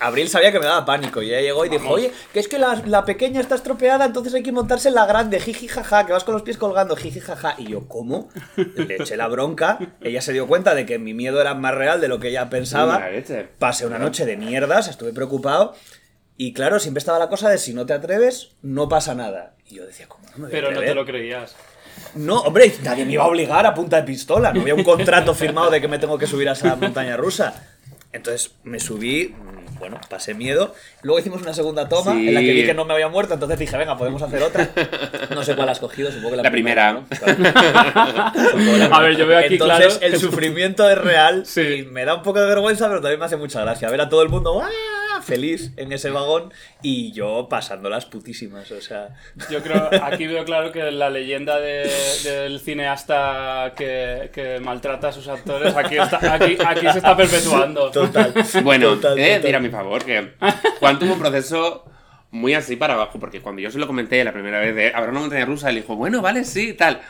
Abril 0.00 0.28
sabía 0.28 0.52
que 0.52 0.60
me 0.60 0.66
daba 0.66 0.84
pánico 0.84 1.22
y 1.22 1.30
ella 1.30 1.40
llegó 1.40 1.64
y 1.64 1.70
dijo, 1.70 1.88
oye, 1.88 2.12
que 2.32 2.38
es 2.40 2.46
que 2.46 2.58
la, 2.58 2.80
la 2.86 3.04
pequeña 3.06 3.40
está 3.40 3.54
estropeada, 3.54 4.04
entonces 4.04 4.34
hay 4.34 4.42
que 4.42 4.52
montarse 4.52 4.88
en 4.90 4.94
la 4.94 5.06
grande, 5.06 5.40
jiji 5.40 5.66
jaja, 5.66 6.04
que 6.06 6.12
vas 6.12 6.24
con 6.24 6.34
los 6.34 6.42
pies 6.42 6.58
colgando, 6.58 6.94
jiji 6.94 7.18
jaja. 7.20 7.54
Y 7.58 7.68
yo, 7.68 7.88
¿cómo? 7.88 8.28
Le 8.56 8.96
eché 8.96 9.16
la 9.16 9.26
bronca, 9.28 9.78
ella 10.02 10.20
se 10.20 10.32
dio 10.34 10.46
cuenta 10.46 10.74
de 10.74 10.84
que 10.86 10.98
mi 10.98 11.14
miedo 11.14 11.40
era 11.40 11.54
más 11.54 11.74
real 11.74 12.00
de 12.00 12.08
lo 12.08 12.20
que 12.20 12.28
ella 12.28 12.50
pensaba. 12.50 12.96
Pasé 13.58 13.86
una 13.86 13.98
noche 13.98 14.26
de 14.26 14.36
mierdas, 14.36 14.86
estuve 14.88 15.12
preocupado. 15.12 15.74
Y 16.36 16.52
claro, 16.52 16.78
siempre 16.78 16.98
estaba 17.00 17.18
la 17.18 17.28
cosa 17.30 17.48
de 17.48 17.58
si 17.58 17.72
no 17.74 17.84
te 17.86 17.94
atreves, 17.94 18.50
no 18.62 18.88
pasa 18.88 19.14
nada. 19.16 19.54
Y 19.70 19.74
yo 19.76 19.86
decía, 19.86 20.06
¿cómo 20.08 20.24
no 20.30 20.32
me 20.32 20.38
voy 20.38 20.46
a 20.48 20.50
Pero 20.50 20.70
no 20.72 20.80
te 20.80 20.94
lo 20.94 21.04
creías. 21.04 21.54
No, 22.14 22.40
hombre, 22.42 22.72
nadie 22.82 23.04
me 23.04 23.12
iba 23.12 23.24
a 23.24 23.26
obligar 23.26 23.66
a 23.66 23.74
punta 23.74 23.96
de 23.96 24.02
pistola. 24.04 24.52
No 24.52 24.60
había 24.62 24.74
un 24.74 24.84
contrato 24.84 25.34
firmado 25.34 25.70
de 25.70 25.80
que 25.80 25.88
me 25.88 25.98
tengo 25.98 26.16
que 26.18 26.26
subir 26.26 26.48
a 26.48 26.52
esa 26.52 26.76
montaña 26.76 27.16
rusa. 27.16 27.54
Entonces 28.12 28.52
me 28.64 28.80
subí, 28.80 29.34
bueno, 29.78 30.00
pasé 30.08 30.32
miedo. 30.32 30.74
Luego 31.02 31.18
hicimos 31.18 31.42
una 31.42 31.52
segunda 31.52 31.88
toma 31.88 32.12
Sí. 32.12 32.28
en 32.28 32.34
la 32.34 32.40
que 32.40 32.52
vi 32.52 32.64
que 32.64 32.72
no 32.72 32.84
me 32.86 32.94
había 32.94 33.08
muerto. 33.08 33.34
Entonces 33.34 33.58
dije, 33.58 33.76
venga, 33.76 33.98
podemos 33.98 34.22
hacer 34.22 34.42
otra. 34.42 34.70
No 35.34 35.42
sé 35.42 35.54
cuál 35.56 35.68
has 35.68 35.78
cogido, 35.80 36.10
supongo 36.10 36.30
que 36.30 36.36
la, 36.36 36.42
La 36.44 36.50
primera. 36.50 36.92
¿no? 36.94 37.04
Claro. 37.06 37.34
Supongo 38.50 38.76
la 38.78 38.86
A 38.86 39.00
ver, 39.02 39.16
yo 39.16 39.26
veo 39.26 39.38
aquí 39.38 39.54
Entonces, 39.54 39.98
claro- 39.98 40.14
el 40.14 40.20
sufrimiento 40.20 40.88
es 40.88 40.96
real. 40.98 41.44
Sí. 41.44 41.60
Y 41.60 41.82
me 41.82 42.04
da 42.06 42.14
un 42.14 42.22
poco 42.22 42.40
de 42.40 42.46
vergüenza, 42.46 42.88
pero 42.88 43.00
también 43.02 43.18
me 43.20 43.26
hace 43.26 43.36
mucha 43.36 43.60
gracia 43.60 43.90
ver 43.90 44.00
a 44.00 44.08
todo 44.08 44.22
el 44.22 44.28
mundo 44.30 44.62
¡ah! 44.62 44.68
Feliz 45.22 45.72
en 45.76 45.92
ese 45.92 46.10
vagón 46.10 46.52
y 46.82 47.12
yo 47.12 47.48
pasando 47.48 47.88
las 47.90 48.06
putísimas. 48.06 48.70
O 48.72 48.80
sea, 48.80 49.08
Yo 49.50 49.62
creo, 49.62 49.88
aquí 50.02 50.26
veo 50.26 50.44
claro 50.44 50.72
que 50.72 50.90
la 50.90 51.10
leyenda 51.10 51.58
de- 51.58 51.90
del 52.24 52.60
cineasta 52.60 53.72
que, 53.76 54.30
que 54.32 54.60
maltrata 54.60 55.08
a 55.08 55.12
sus 55.12 55.28
actores, 55.28 55.74
aquí, 55.76 55.96
está, 55.98 56.34
aquí, 56.34 56.56
aquí 56.64 56.86
se 56.92 56.98
está 56.98 57.16
perpetuando. 57.16 57.90
total. 57.90 58.32
Bueno, 58.62 58.94
total, 58.94 59.16
de 59.16 59.22
total. 59.24 59.42
decir 59.42 59.56
a 59.56 59.60
mi 59.60 59.68
favor 59.70 60.04
que 60.04 60.32
Juan 60.80 60.98
tuvo 60.98 61.12
un 61.14 61.18
proceso 61.18 61.84
muy 62.30 62.54
así 62.54 62.76
para 62.76 62.94
abajo, 62.94 63.18
porque 63.18 63.40
cuando 63.40 63.62
yo 63.62 63.70
se 63.70 63.78
lo 63.78 63.86
comenté 63.86 64.22
la 64.24 64.32
primera 64.32 64.60
vez 64.60 64.74
de 64.74 64.92
habrá 64.94 65.10
una 65.10 65.20
montaña 65.20 65.44
rusa, 65.46 65.70
él 65.70 65.76
dijo, 65.76 65.96
bueno, 65.96 66.20
vale, 66.20 66.44
sí, 66.44 66.74
tal. 66.74 67.00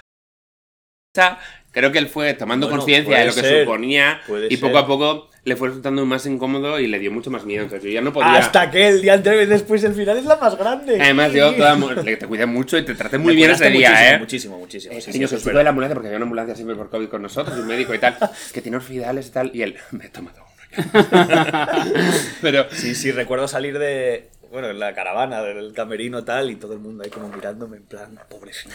Creo 1.78 1.92
que 1.92 1.98
él 1.98 2.08
fue 2.08 2.34
tomando 2.34 2.66
Bueno, 2.66 2.80
conciencia 2.80 3.18
de 3.18 3.26
lo 3.26 3.34
que 3.34 3.40
ser, 3.40 3.64
suponía 3.64 4.20
y 4.48 4.56
poco 4.56 4.74
ser. 4.74 4.84
a 4.84 4.86
poco 4.86 5.30
le 5.44 5.56
fue 5.56 5.68
resultando 5.68 6.04
más 6.04 6.26
incómodo 6.26 6.78
y 6.78 6.86
le 6.86 6.98
dio 6.98 7.10
mucho 7.10 7.30
más 7.30 7.44
miedo. 7.44 7.62
Entonces 7.62 7.84
yo 7.84 7.90
ya 7.94 8.00
no 8.00 8.12
podía. 8.12 8.36
Hasta 8.36 8.70
que 8.70 8.88
el 8.88 9.00
día 9.00 9.14
anterior 9.14 9.44
y 9.44 9.46
después 9.46 9.82
el 9.84 9.94
final 9.94 10.18
es 10.18 10.24
la 10.24 10.36
más 10.36 10.56
grande. 10.58 11.00
Además, 11.00 11.32
yo 11.32 11.54
toda 11.54 11.76
te 12.04 12.26
cuidé 12.26 12.46
mucho 12.46 12.76
y 12.76 12.84
te 12.84 12.94
traté 12.94 13.18
muy 13.18 13.34
Me 13.34 13.36
bien 13.36 13.50
ese 13.52 13.70
día, 13.70 13.90
muchísimo, 13.90 14.14
¿eh? 14.14 14.18
Muchísimo, 14.18 14.58
muchísimo. 14.58 14.94
Eh, 14.94 15.00
sí, 15.00 15.12
sí, 15.12 15.18
yo 15.18 15.28
verdad. 15.28 15.58
de 15.58 15.64
la 15.64 15.70
ambulancia 15.70 15.94
porque 15.94 16.08
había 16.08 16.16
una 16.16 16.24
ambulancia 16.24 16.54
siempre 16.54 16.76
por 16.76 16.90
COVID 16.90 17.08
con 17.08 17.22
nosotros, 17.22 17.58
un 17.58 17.66
médico 17.66 17.94
y 17.94 17.98
tal, 17.98 18.16
que 18.52 18.60
tiene 18.60 18.76
orfidales 18.76 19.28
y 19.28 19.30
tal, 19.30 19.50
y 19.54 19.62
él, 19.62 19.76
me 19.92 20.06
he 20.06 20.08
tomado 20.08 20.44
uno 20.44 20.84
ya. 20.92 21.84
Pero 22.42 22.66
Sí, 22.70 22.94
sí, 22.94 23.12
recuerdo 23.12 23.48
salir 23.48 23.78
de. 23.78 24.28
Bueno, 24.50 24.70
en 24.70 24.78
la 24.78 24.94
caravana 24.94 25.42
del 25.42 25.72
camerino 25.74 26.24
tal, 26.24 26.50
y 26.50 26.56
todo 26.56 26.72
el 26.72 26.78
mundo 26.78 27.04
ahí 27.04 27.10
como 27.10 27.28
mirándome 27.28 27.76
en 27.76 27.82
plan, 27.82 28.18
pobrecillo, 28.30 28.74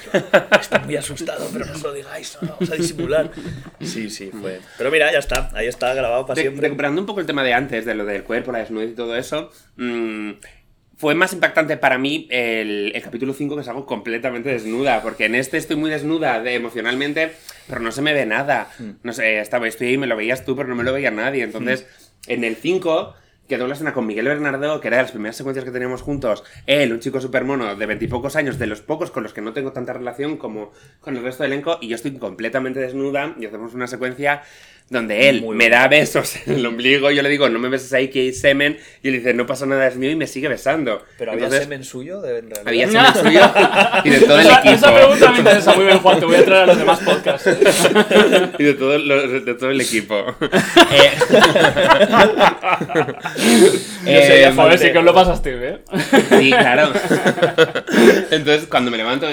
está 0.59 0.79
muy 0.79 0.95
asustado, 0.95 1.49
pero 1.51 1.65
no 1.65 1.75
se 1.75 1.83
lo 1.83 1.93
digáis, 1.93 2.37
no, 2.41 2.49
vamos 2.49 2.69
a 2.69 2.75
disimular. 2.75 3.31
Sí, 3.81 4.09
sí, 4.09 4.29
fue. 4.29 4.61
Pero 4.77 4.91
mira, 4.91 5.11
ya 5.11 5.19
está, 5.19 5.49
ahí 5.53 5.67
está 5.67 5.93
grabado 5.95 6.25
para 6.27 6.39
siempre. 6.39 6.61
recuperando 6.61 7.01
un 7.01 7.07
poco 7.07 7.21
el 7.21 7.25
tema 7.25 7.43
de 7.43 7.53
antes, 7.53 7.85
de 7.85 7.95
lo 7.95 8.05
del 8.05 8.23
cuerpo, 8.23 8.51
la 8.51 8.59
desnudez 8.59 8.91
y 8.91 8.95
todo 8.95 9.15
eso, 9.15 9.49
mm, 9.77 10.31
fue 10.95 11.15
más 11.15 11.33
impactante 11.33 11.75
para 11.75 11.97
mí 11.97 12.27
el, 12.29 12.91
el 12.93 13.01
capítulo 13.01 13.33
5 13.33 13.57
que 13.57 13.63
salgo 13.63 13.85
completamente 13.85 14.49
desnuda, 14.49 15.01
porque 15.01 15.25
en 15.25 15.35
este 15.35 15.57
estoy 15.57 15.75
muy 15.75 15.89
desnuda 15.89 16.39
de, 16.39 16.53
emocionalmente, 16.53 17.33
pero 17.67 17.81
no 17.81 17.91
se 17.91 18.01
me 18.01 18.13
ve 18.13 18.25
nada. 18.25 18.69
No 19.01 19.11
sé, 19.11 19.39
estaba, 19.39 19.67
estoy 19.67 19.87
ahí, 19.87 19.97
me 19.97 20.07
lo 20.07 20.15
veías 20.15 20.45
tú, 20.45 20.55
pero 20.55 20.69
no 20.69 20.75
me 20.75 20.83
lo 20.83 20.93
veía 20.93 21.09
nadie. 21.09 21.43
Entonces, 21.43 21.87
en 22.27 22.43
el 22.43 22.55
5 22.55 23.15
quedó 23.53 23.67
la 23.67 23.75
escena 23.75 23.93
con 23.93 24.07
Miguel 24.07 24.25
Bernardo, 24.25 24.81
que 24.81 24.87
era 24.87 24.97
de 24.97 25.03
las 25.03 25.11
primeras 25.11 25.35
secuencias 25.35 25.63
que 25.63 25.69
teníamos 25.69 26.01
juntos. 26.01 26.43
Él, 26.65 26.91
un 26.91 26.99
chico 26.99 27.21
súper 27.21 27.43
mono 27.43 27.75
de 27.75 27.85
veintipocos 27.85 28.35
años, 28.35 28.57
de 28.57 28.65
los 28.65 28.81
pocos 28.81 29.11
con 29.11 29.21
los 29.21 29.31
que 29.31 29.41
no 29.41 29.53
tengo 29.53 29.71
tanta 29.71 29.93
relación 29.93 30.37
como 30.37 30.71
con 31.01 31.15
el 31.15 31.21
resto 31.21 31.43
del 31.43 31.53
elenco, 31.53 31.77
y 31.79 31.87
yo 31.87 31.95
estoy 31.95 32.17
completamente 32.17 32.79
desnuda 32.79 33.35
y 33.39 33.45
hacemos 33.45 33.75
una 33.75 33.85
secuencia 33.85 34.41
donde 34.89 35.29
él 35.29 35.41
Muy 35.41 35.55
me 35.55 35.69
da 35.69 35.87
besos 35.87 36.35
en 36.45 36.53
el 36.55 36.65
ombligo, 36.65 37.09
yo 37.09 37.21
le 37.23 37.29
digo, 37.29 37.49
no 37.49 37.57
me 37.59 37.69
beses 37.69 37.91
ahí 37.93 38.09
que 38.09 38.19
hay 38.21 38.33
semen, 38.33 38.77
y 39.01 39.07
él 39.07 39.15
dice, 39.15 39.33
no 39.33 39.45
pasa 39.47 39.65
nada, 39.65 39.87
es 39.87 39.95
mío, 39.95 40.11
y 40.11 40.15
me 40.15 40.27
sigue 40.27 40.47
besando. 40.47 41.03
Pero 41.17 41.31
había 41.31 41.45
Entonces, 41.45 41.63
semen 41.63 41.83
suyo, 41.83 42.21
de, 42.21 42.39
en 42.39 42.49
realidad. 42.51 42.67
había 42.67 42.87
semen 43.13 43.13
suyo 43.13 43.41
y 44.03 44.09
de 44.11 44.19
todo 44.19 44.39
el 44.39 44.45
esa, 44.45 44.59
equipo. 44.59 44.75
esa 44.75 44.93
pregunta 44.95 45.31
me 45.31 45.37
interesa 45.39 45.73
muy 45.75 45.85
bien, 45.85 45.99
Juan. 45.99 46.19
Te 46.19 46.25
voy 46.25 46.35
a 46.35 46.45
traer 46.45 46.63
a 46.63 46.65
los 46.67 46.77
demás 46.77 46.99
podcasts. 46.99 47.49
y 48.59 48.63
de 48.63 48.73
todo, 48.75 48.97
lo- 48.99 49.27
de 49.41 49.53
todo 49.55 49.71
el 49.71 49.81
equipo. 49.81 50.25
Eh, 54.05 54.23
sería 54.27 54.49
eh, 54.49 54.53
Joder, 54.55 54.79
sí 54.79 54.91
que 54.91 54.97
os 54.97 55.03
lo 55.03 55.13
pasaste, 55.13 55.51
¿eh? 55.69 55.79
Sí, 56.39 56.49
claro. 56.51 56.91
Entonces, 58.31 58.67
cuando 58.69 58.91
me 58.91 58.97
levanto, 58.97 59.27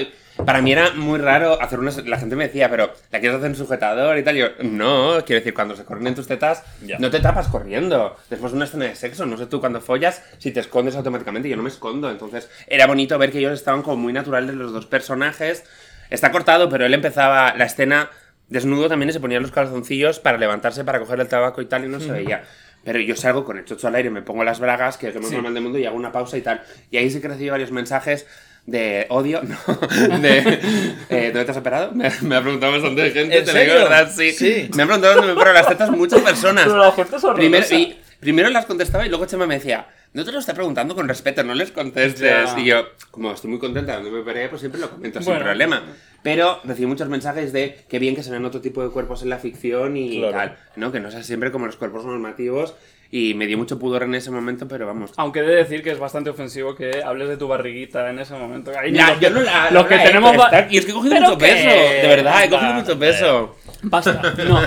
para 0.45 0.63
mí 0.63 0.73
era 0.73 0.93
muy 0.93 1.19
raro 1.19 1.61
hacer 1.61 1.79
una. 1.79 1.91
La 2.07 2.19
gente 2.19 2.37
me 2.37 2.47
decía, 2.47 2.69
pero 2.71 2.93
¿la 3.11 3.21
quieres 3.21 3.39
hacer 3.39 3.51
en 3.51 3.57
sujetador 3.57 4.17
y 4.19 4.23
tal? 4.23 4.37
Y 4.37 4.41
yo, 4.41 4.47
no, 4.63 5.23
quiero 5.25 5.41
decir, 5.41 5.55
cuando 5.55 5.77
se 5.77 5.85
corren 5.85 6.07
en 6.07 6.15
tus 6.15 6.27
tetas, 6.27 6.63
Ya. 6.85 6.99
no 6.99 7.11
te 7.11 7.21
tapas 7.21 7.49
corriendo. 7.49 8.17
Después 8.29 8.53
de 8.53 8.57
una 8.57 8.65
escena 8.67 8.85
de 8.87 8.95
sexo, 8.97 9.27
no 9.27 9.37
sé 9.37 9.47
tú 9.47 9.61
cuando 9.61 9.81
follas, 9.81 10.23
si 10.39 10.51
te 10.51 10.61
escondes 10.61 10.97
automáticamente, 10.97 11.49
yo 11.49 11.57
no 11.57 11.63
me 11.63 11.69
escondo. 11.71 12.11
Entonces, 12.11 12.49
era 12.67 12.87
bonito 12.87 13.19
ver 13.19 13.31
que 13.33 13.39
ellos 13.39 13.53
estaban 13.53 13.83
como 13.83 13.97
muy 13.97 14.13
naturales 14.13 14.55
los 14.55 14.73
dos 14.73 14.87
personajes. 14.87 15.65
Está 16.11 16.31
cortado, 16.33 16.69
pero 16.69 16.87
él 16.87 16.95
empezaba 16.95 17.55
la 17.57 17.65
escena 17.67 18.11
desnudo 18.49 18.89
también 18.89 19.11
y 19.11 19.13
se 19.13 19.21
ponía 19.21 19.39
los 19.41 19.53
calzoncillos 19.53 20.19
para 20.19 20.37
levantarse, 20.39 20.83
para 20.85 20.99
coger 20.99 21.21
el 21.21 21.29
tabaco 21.29 21.63
y 21.63 21.67
tal, 21.67 21.85
y 21.85 21.89
no 21.89 22.01
se 22.01 22.11
veía. 22.11 22.43
Pero 22.83 22.99
yo 22.99 23.15
salgo 23.15 23.45
con 23.45 23.59
el 23.59 23.65
chocho 23.67 23.89
al 23.89 23.95
aire, 23.95 24.11
me 24.11 24.23
pongo 24.23 24.43
las 24.43 24.59
bragas, 24.59 24.97
que 24.97 25.09
es 25.09 25.15
lo 25.15 25.21
más 25.21 25.31
normal 25.31 25.53
del 25.55 25.63
mundo, 25.63 25.79
y 25.79 25.85
hago 25.87 25.97
una 25.97 26.11
pausa 26.11 26.37
y 26.39 26.41
tal. 26.41 26.63
Y 26.91 26.97
ahí 26.97 27.11
sí 27.11 27.21
que 27.21 27.29
recibí 27.29 27.51
varios 27.51 27.71
mensajes 27.71 28.27
de 28.67 29.07
odio, 29.09 29.43
no, 29.43 30.19
de 30.19 30.39
eh, 31.11 31.31
¿dónde 31.33 31.45
te 31.45 31.51
has 31.51 31.57
operado? 31.57 31.93
Me, 31.95 32.11
me 32.23 32.37
ha 32.37 32.41
preguntado 32.41 32.73
bastante 32.73 33.11
gente, 33.11 33.39
¿En 33.39 33.45
te 33.45 33.59
digo? 33.59 33.75
¿verdad? 33.75 34.11
Sí. 34.15 34.33
Sí. 34.33 34.71
Me 34.75 34.83
han 34.83 34.89
preguntado 34.89 35.15
dónde 35.15 35.29
me 35.29 35.33
opero 35.33 35.53
las 35.53 35.69
tetas 35.69 35.91
muchas 35.91 36.21
personas. 36.21 36.65
Pero 36.65 36.79
la 36.79 36.93
gente 36.93 37.17
es 37.17 37.25
horrorosa. 37.25 37.41
Primero, 37.41 37.67
y, 37.71 37.99
primero 38.21 38.49
las 38.51 38.67
contestaba 38.67 39.07
y 39.07 39.09
luego 39.09 39.27
Chema 39.27 39.47
me 39.47 39.55
decía, 39.55 39.87
no 40.13 40.25
te 40.25 40.33
lo 40.33 40.39
está 40.39 40.55
preguntando 40.55 40.95
con 40.95 41.09
respeto, 41.09 41.43
no 41.45 41.55
les 41.55 41.71
contestes. 41.71 42.55
Ya. 42.55 42.59
Y 42.61 42.65
yo, 42.67 42.85
como 43.11 43.33
estoy 43.33 43.51
muy 43.51 43.59
contenta 43.61 43.93
de 43.93 43.97
donde 43.99 44.11
me 44.11 44.21
operé, 44.21 44.49
pues 44.49 44.61
siempre 44.61 44.81
lo 44.81 44.91
comento 44.91 45.21
sin 45.21 45.27
Bueno. 45.33 45.45
problema. 45.45 45.83
Pero 46.23 46.61
recibí 46.65 46.87
muchos 46.87 47.09
mensajes 47.09 47.53
de 47.53 47.85
qué 47.89 47.99
bien 47.99 48.15
que 48.15 48.23
se 48.23 48.31
ven 48.31 48.45
otro 48.45 48.61
tipo 48.61 48.83
de 48.83 48.91
cuerpos 48.91 49.23
en 49.23 49.31
la 49.31 49.39
ficción 49.39 49.97
y 49.97 50.19
Claro. 50.19 50.33
tal, 50.37 50.57
¿no? 50.77 50.93
Que 50.93 51.01
no 51.01 51.11
sea 51.11 51.23
siempre 51.23 51.51
como 51.53 51.67
los 51.67 51.77
cuerpos 51.77 52.05
normativos. 52.05 52.75
Y 53.13 53.35
me 53.35 53.49
dio 53.49 53.59
mucho 53.59 53.77
pudor 53.81 54.05
en 54.05 54.15
ese 54.15 54.31
momento, 54.31 54.69
pero 54.69 54.87
vamos. 54.87 55.11
Aunque 55.17 55.41
he 55.41 55.43
de 55.43 55.57
decir 55.57 55.83
que 55.83 55.91
es 55.91 55.99
bastante 55.99 56.31
ofensivo 56.31 56.77
que 56.77 57.03
hables 57.05 57.29
de 57.29 57.37
tu 57.37 57.49
barriguita 57.49 58.09
en 58.09 58.21
ese 58.21 58.35
momento. 58.35 58.71
Cariño, 58.71 58.99
Ya, 58.99 59.11
los 59.11 59.21
yo 59.21 59.31
no 59.31 59.41
la. 59.41 59.65
los 59.73 59.83
no 59.83 59.89
que 59.89 59.97
la 59.97 60.05
tenemos. 60.05 60.37
Y 60.71 60.79
es 60.79 60.85
que 60.85 60.91
he 60.93 60.95
cogido 60.95 61.15
¿Pero 61.15 61.27
mucho 61.27 61.39
qué? 61.39 61.47
peso, 61.47 61.69
de 61.69 62.09
verdad, 62.09 62.45
he 62.45 62.51
cogido 62.51 62.73
mucho 62.75 62.99
peso. 63.01 63.57
Basta, 63.83 64.35
no. 64.47 64.61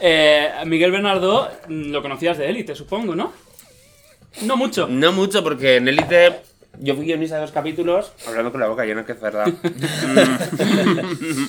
Eh, 0.00 0.48
Miguel 0.64 0.90
Bernardo 0.90 1.50
mm, 1.68 1.90
lo 1.90 2.00
conocías 2.00 2.38
de 2.38 2.48
élite, 2.48 2.74
supongo, 2.74 3.14
¿no? 3.14 3.32
No 4.42 4.56
mucho. 4.56 4.88
No 4.88 5.12
mucho, 5.12 5.42
porque 5.44 5.76
en 5.76 5.88
Elite 5.88 6.40
yo 6.80 6.94
fui 6.96 7.04
guionista 7.04 7.34
de 7.36 7.42
dos 7.42 7.52
capítulos, 7.52 8.12
hablando 8.26 8.50
con 8.50 8.60
la 8.60 8.68
boca 8.68 8.84
llena 8.84 9.04
que 9.04 9.14
cerrada. 9.14 9.52
Mm. 11.24 11.46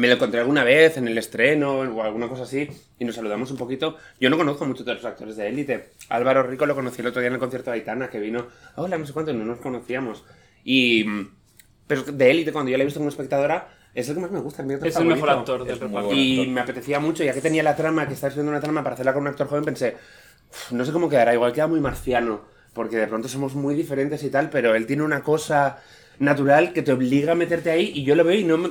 Me 0.00 0.06
lo 0.06 0.14
encontré 0.14 0.38
alguna 0.38 0.62
vez 0.62 0.96
en 0.98 1.08
el 1.08 1.18
estreno 1.18 1.80
o 1.80 2.02
alguna 2.04 2.28
cosa 2.28 2.44
así 2.44 2.68
y 2.98 3.04
nos 3.04 3.16
saludamos 3.16 3.50
un 3.50 3.56
poquito. 3.56 3.96
Yo 4.20 4.30
no 4.30 4.36
conozco 4.36 4.64
muchos 4.64 4.86
de 4.86 4.94
los 4.94 5.04
actores 5.04 5.36
de 5.36 5.48
Élite. 5.48 5.90
Álvaro 6.10 6.44
Rico 6.44 6.64
lo 6.64 6.76
conocí 6.76 7.00
el 7.00 7.08
otro 7.08 7.20
día 7.20 7.26
en 7.26 7.34
el 7.34 7.40
concierto 7.40 7.70
de 7.70 7.78
Aitana, 7.78 8.08
que 8.08 8.20
vino, 8.20 8.46
hola, 8.76 8.96
no 8.98 9.04
sé 9.06 9.12
cuánto, 9.12 9.32
no 9.32 9.44
nos 9.44 9.58
conocíamos. 9.58 10.22
Y... 10.62 11.02
mm, 11.04 11.30
Pero 11.88 12.02
de 12.04 12.30
Élite, 12.30 12.52
cuando 12.52 12.70
yo 12.70 12.76
la 12.76 12.84
he 12.84 12.86
visto 12.86 13.00
como 13.00 13.08
espectadora, 13.10 13.68
es 13.92 14.08
el 14.08 14.14
que 14.14 14.20
más 14.20 14.30
me 14.30 14.38
gusta. 14.38 14.62
mi 14.62 14.74
actor 14.74 14.88
Es 14.88 14.96
el 14.96 15.06
mejor 15.06 15.28
actor 15.30 15.64
del 15.64 15.74
Es 15.74 15.80
reparto. 15.80 16.12
Y 16.14 16.38
actor. 16.38 16.54
me 16.54 16.60
apetecía 16.60 17.00
mucho, 17.00 17.24
ya 17.24 17.32
que 17.34 17.40
tenía 17.40 17.64
la 17.64 17.74
trama, 17.74 18.06
que 18.06 18.14
estaba 18.14 18.28
escribiendo 18.28 18.52
una 18.52 18.60
trama 18.60 18.84
para 18.84 18.94
hacerla 18.94 19.12
con 19.12 19.22
un 19.22 19.28
actor 19.28 19.48
joven, 19.48 19.64
pensé, 19.64 19.96
"Uf, 19.96 20.00
no 20.70 20.84
sé 20.84 20.92
cómo 20.92 21.08
quedará, 21.08 21.34
igual 21.34 21.52
queda 21.52 21.66
muy 21.66 21.80
marciano, 21.80 22.40
porque 22.72 22.96
de 22.96 23.06
pronto 23.06 23.28
somos 23.28 23.54
muy 23.54 23.74
diferentes 23.74 24.22
y 24.22 24.30
tal, 24.30 24.50
pero 24.50 24.74
él 24.74 24.86
tiene 24.86 25.02
una 25.02 25.22
cosa 25.22 25.78
natural 26.18 26.72
que 26.72 26.82
te 26.82 26.92
obliga 26.92 27.32
a 27.32 27.34
meterte 27.34 27.70
ahí 27.70 27.92
y 27.94 28.04
yo 28.04 28.14
lo 28.14 28.24
veo 28.24 28.38
y 28.38 28.44
no 28.44 28.58
me... 28.58 28.70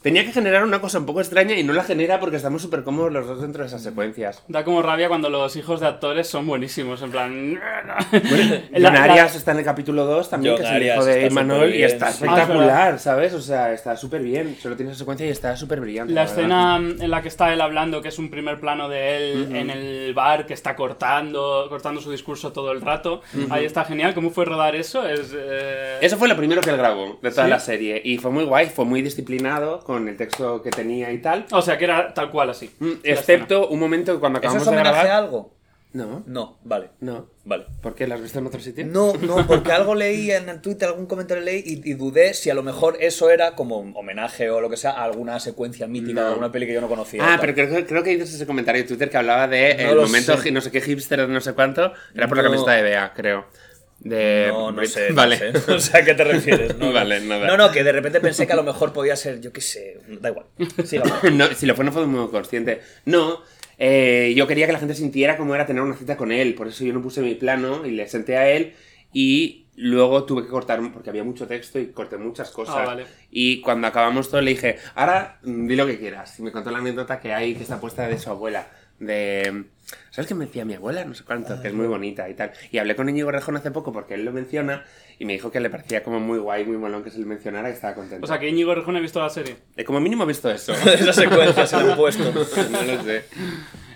Tenía 0.00 0.24
que 0.24 0.30
generar 0.32 0.62
una 0.62 0.80
cosa 0.80 0.98
un 1.00 1.06
poco 1.06 1.20
extraña 1.20 1.56
y 1.58 1.64
no 1.64 1.72
la 1.72 1.82
genera 1.82 2.20
porque 2.20 2.36
estamos 2.36 2.62
súper 2.62 2.84
cómodos 2.84 3.12
los 3.12 3.26
dos 3.26 3.40
dentro 3.42 3.62
de 3.62 3.66
esas 3.68 3.82
secuencias. 3.82 4.44
Da 4.46 4.62
como 4.62 4.80
rabia 4.80 5.08
cuando 5.08 5.28
los 5.28 5.56
hijos 5.56 5.80
de 5.80 5.88
actores 5.88 6.28
son 6.28 6.46
buenísimos, 6.46 7.02
en 7.02 7.10
plan... 7.10 7.60
John 8.12 8.22
La- 8.70 8.90
la- 8.92 9.02
Arias 9.02 9.34
está 9.34 9.50
en 9.50 9.58
el 9.58 9.64
capítulo 9.64 10.04
2 10.04 10.30
también, 10.30 10.54
John 10.54 10.62
que 10.62 10.68
es 10.70 10.76
el 10.76 10.82
hijo 10.86 11.04
de 11.04 11.26
Imanol 11.26 11.74
y 11.74 11.82
está 11.82 12.10
espectacular, 12.10 13.00
¿sabes? 13.00 13.34
O 13.34 13.40
sea, 13.40 13.72
está 13.72 13.96
súper 13.96 14.22
bien. 14.22 14.56
Solo 14.62 14.76
tiene 14.76 14.92
esa 14.92 15.00
secuencia 15.00 15.26
y 15.26 15.30
está 15.30 15.56
súper 15.56 15.80
brillante. 15.80 16.12
La 16.12 16.22
escena 16.22 16.76
en 16.76 17.10
la 17.10 17.20
que 17.20 17.28
está 17.28 17.52
él 17.52 17.60
hablando, 17.60 18.00
que 18.00 18.08
es 18.08 18.20
un 18.20 18.30
primer 18.30 18.60
plano 18.60 18.88
de 18.88 19.16
él 19.32 19.56
en 19.56 19.68
el 19.68 20.14
bar, 20.14 20.46
que 20.46 20.54
está 20.54 20.76
cortando, 20.76 21.66
cortando 21.68 22.00
su 22.00 22.12
discurso 22.12 22.52
todo 22.52 22.70
el 22.70 22.80
rato, 22.82 23.20
ahí 23.50 23.64
está 23.64 23.84
genial. 23.84 24.14
¿Cómo 24.14 24.30
fue 24.30 24.44
rodar 24.44 24.76
eso? 24.76 25.04
Es, 25.08 25.32
eh, 25.36 25.98
Eso 26.00 26.16
fue 26.18 26.28
lo 26.28 26.36
primero 26.36 26.60
que 26.60 26.70
él 26.70 26.76
grabó 26.76 27.18
de 27.20 27.30
toda 27.30 27.44
¿Sí? 27.46 27.50
la 27.50 27.58
serie. 27.58 28.00
Y 28.04 28.18
fue 28.18 28.30
muy 28.30 28.44
guay, 28.44 28.66
fue 28.68 28.84
muy 28.84 29.02
disciplinado 29.02 29.80
con 29.88 30.06
el 30.06 30.18
texto 30.18 30.62
que 30.62 30.68
tenía 30.70 31.10
y 31.10 31.18
tal. 31.22 31.46
O 31.50 31.62
sea, 31.62 31.78
que 31.78 31.84
era 31.84 32.12
tal 32.12 32.30
cual 32.30 32.50
así. 32.50 32.70
Mm, 32.78 32.86
la 32.86 32.98
Excepto 33.04 33.68
un 33.68 33.80
momento 33.80 34.12
que 34.12 34.20
cuando 34.20 34.38
¿Eso 34.38 34.48
acabamos 34.48 34.62
es 34.62 34.70
de 34.70 34.76
homenaje 34.76 34.94
grabar. 35.06 35.10
a 35.10 35.24
algo? 35.24 35.54
No, 35.94 36.22
No, 36.26 36.58
vale, 36.64 36.90
no. 37.00 37.30
vale. 37.46 37.64
¿Por 37.80 37.94
qué? 37.94 38.06
¿Lo 38.06 38.14
has 38.14 38.20
visto 38.20 38.38
en 38.38 38.46
otro 38.46 38.60
sitio? 38.60 38.84
No, 38.86 39.14
no, 39.14 39.46
porque 39.46 39.72
algo 39.72 39.94
leí 39.94 40.30
en 40.30 40.46
el 40.50 40.60
Twitter, 40.60 40.86
algún 40.90 41.06
comentario 41.06 41.42
leí 41.42 41.62
y, 41.64 41.90
y 41.90 41.94
dudé 41.94 42.34
si 42.34 42.50
a 42.50 42.54
lo 42.54 42.62
mejor 42.62 42.98
eso 43.00 43.30
era 43.30 43.54
como 43.56 43.78
un 43.78 43.94
homenaje 43.96 44.50
o 44.50 44.60
lo 44.60 44.68
que 44.68 44.76
sea 44.76 44.90
a 44.90 45.04
alguna 45.04 45.40
secuencia 45.40 45.86
mítica 45.86 46.20
No. 46.20 46.26
de 46.26 46.28
alguna 46.32 46.52
peli 46.52 46.66
que 46.66 46.74
yo 46.74 46.82
no 46.82 46.88
conocía. 46.90 47.22
Ah, 47.24 47.38
Tal. 47.38 47.40
pero 47.40 47.54
creo, 47.54 47.86
creo 47.86 48.02
que 48.02 48.10
dices 48.10 48.34
ese 48.34 48.46
comentario 48.46 48.82
de 48.82 48.88
Twitter 48.88 49.08
que 49.08 49.16
hablaba 49.16 49.48
de 49.48 49.74
No 49.84 49.90
el 49.92 49.96
momento 50.00 50.36
sé. 50.36 50.50
no 50.52 50.60
sé 50.60 50.70
qué 50.70 50.82
hipster 50.82 51.20
de 51.22 51.28
no 51.28 51.40
sé 51.40 51.54
cuánto. 51.54 51.94
Era 52.14 52.28
por 52.28 52.36
la 52.36 52.42
No. 52.42 52.50
camiseta 52.50 52.72
de 52.72 52.82
Bea, 52.82 53.12
creo. 53.16 53.46
De... 54.00 54.46
No, 54.48 54.70
no 54.70 54.84
sé, 54.84 55.10
no 55.10 55.16
Vale. 55.16 55.36
sé. 55.38 55.52
No 55.72 55.80
sé 55.80 55.98
a 55.98 56.04
qué 56.04 56.14
te 56.14 56.24
refieres. 56.24 56.76
No, 56.78 56.86
no. 56.86 56.92
Vale, 56.92 57.20
nada. 57.20 57.46
No, 57.46 57.56
no, 57.56 57.70
que 57.72 57.82
de 57.82 57.92
repente 57.92 58.20
pensé 58.20 58.46
que 58.46 58.52
a 58.52 58.56
lo 58.56 58.62
mejor 58.62 58.92
podía 58.92 59.16
ser, 59.16 59.40
yo 59.40 59.52
qué 59.52 59.60
sé, 59.60 59.98
da 60.20 60.30
igual. 60.30 60.46
No, 61.32 61.46
si 61.54 61.66
lo 61.66 61.74
fue, 61.74 61.84
no 61.84 61.92
fue 61.92 62.06
muy 62.06 62.28
consciente. 62.28 62.80
No, 63.04 63.42
eh, 63.78 64.32
yo 64.36 64.46
quería 64.46 64.66
que 64.66 64.72
la 64.72 64.78
gente 64.78 64.94
sintiera 64.94 65.36
cómo 65.36 65.54
era 65.54 65.66
tener 65.66 65.82
una 65.82 65.96
cita 65.96 66.16
con 66.16 66.32
él. 66.32 66.54
Por 66.54 66.68
eso 66.68 66.84
yo 66.84 66.92
no 66.92 67.02
puse 67.02 67.20
mi 67.22 67.34
plano 67.34 67.84
y 67.86 67.90
le 67.90 68.08
senté 68.08 68.36
a 68.36 68.48
él. 68.50 68.74
Y 69.12 69.66
luego 69.76 70.24
tuve 70.24 70.42
que 70.42 70.48
cortar, 70.48 70.80
porque 70.92 71.10
había 71.10 71.24
mucho 71.24 71.46
texto 71.46 71.78
y 71.78 71.86
corté 71.88 72.18
muchas 72.18 72.50
cosas. 72.50 72.76
Ah, 72.78 72.84
vale. 72.84 73.06
Y 73.30 73.60
cuando 73.60 73.86
acabamos 73.86 74.28
todo 74.28 74.40
le 74.40 74.50
dije, 74.50 74.76
ahora 74.94 75.38
mm, 75.42 75.66
di 75.66 75.76
lo 75.76 75.86
que 75.86 75.98
quieras. 75.98 76.38
Y 76.38 76.42
me 76.42 76.52
contó 76.52 76.70
la 76.70 76.78
anécdota 76.78 77.20
que 77.20 77.32
hay, 77.32 77.54
que 77.54 77.62
está 77.62 77.80
puesta 77.80 78.06
de 78.06 78.18
su 78.18 78.30
abuela. 78.30 78.68
De. 78.98 79.64
¿Sabes 80.10 80.26
qué 80.28 80.34
me 80.34 80.46
decía 80.46 80.64
mi 80.64 80.74
abuela? 80.74 81.04
No 81.04 81.14
sé 81.14 81.24
cuánto, 81.24 81.60
que 81.62 81.68
es 81.68 81.74
muy 81.74 81.86
bonita 81.86 82.28
y 82.28 82.34
tal. 82.34 82.52
Y 82.70 82.78
hablé 82.78 82.94
con 82.96 83.08
Íñigo 83.08 83.30
Rejón 83.30 83.56
hace 83.56 83.70
poco 83.70 83.92
porque 83.92 84.14
él 84.14 84.24
lo 84.24 84.32
menciona 84.32 84.84
y 85.18 85.24
me 85.24 85.32
dijo 85.32 85.50
que 85.50 85.60
le 85.60 85.70
parecía 85.70 86.02
como 86.02 86.20
muy 86.20 86.38
guay, 86.38 86.64
muy 86.64 86.76
molón 86.76 87.02
que 87.04 87.10
se 87.10 87.18
le 87.18 87.24
mencionara 87.24 87.70
y 87.70 87.72
estaba 87.72 87.94
contento. 87.94 88.24
O 88.24 88.28
sea, 88.28 88.38
que 88.38 88.48
Íñigo 88.48 88.74
Rejón 88.74 88.96
ha 88.96 89.00
visto 89.00 89.20
la 89.20 89.30
serie. 89.30 89.56
Eh, 89.76 89.84
como 89.84 90.00
mínimo 90.00 90.24
he 90.24 90.26
visto 90.26 90.50
eso. 90.50 90.72
Esa 90.86 91.12
secuencia 91.12 91.66
se 91.66 91.76
la 91.76 91.92
han 91.92 91.96
puesto. 91.96 92.24
no 92.70 92.82
lo 92.82 93.02
sé. 93.02 93.24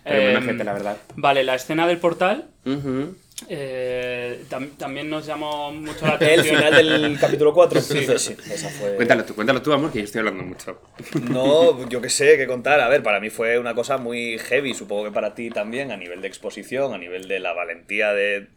Pero 0.04 0.18
Eh, 0.20 0.32
buena 0.32 0.42
gente, 0.42 0.64
la 0.64 0.72
verdad. 0.72 0.96
Vale, 1.16 1.44
la 1.44 1.54
escena 1.54 1.86
del 1.86 1.98
portal. 1.98 2.48
Ujú. 2.64 3.14
Eh, 3.48 4.44
tam- 4.48 4.76
también 4.76 5.08
nos 5.10 5.26
llamó 5.26 5.72
mucho 5.72 6.06
la 6.06 6.14
El 6.20 6.40
atención. 6.40 6.56
final 6.56 6.74
del 6.74 7.18
capítulo 7.20 7.52
4. 7.52 7.80
Sí, 7.80 8.06
sí, 8.18 8.36
esa 8.52 8.68
fue... 8.70 8.96
Cuéntalo 8.96 9.24
tú, 9.24 9.34
cuéntalo 9.34 9.62
tú, 9.62 9.72
amor, 9.72 9.92
que 9.92 9.98
yo 10.00 10.04
estoy 10.04 10.20
hablando 10.20 10.42
mucho. 10.44 10.80
No, 11.22 11.88
yo 11.88 12.00
qué 12.00 12.08
sé, 12.08 12.36
qué 12.36 12.46
contar. 12.46 12.80
A 12.80 12.88
ver, 12.88 13.02
para 13.02 13.20
mí 13.20 13.30
fue 13.30 13.58
una 13.58 13.74
cosa 13.74 13.98
muy 13.98 14.38
heavy, 14.38 14.74
supongo 14.74 15.04
que 15.04 15.12
para 15.12 15.34
ti 15.34 15.50
también, 15.50 15.90
a 15.92 15.96
nivel 15.96 16.20
de 16.22 16.28
exposición, 16.28 16.92
a 16.94 16.98
nivel 16.98 17.28
de 17.28 17.40
la 17.40 17.52
valentía 17.52 18.12
de... 18.12 18.48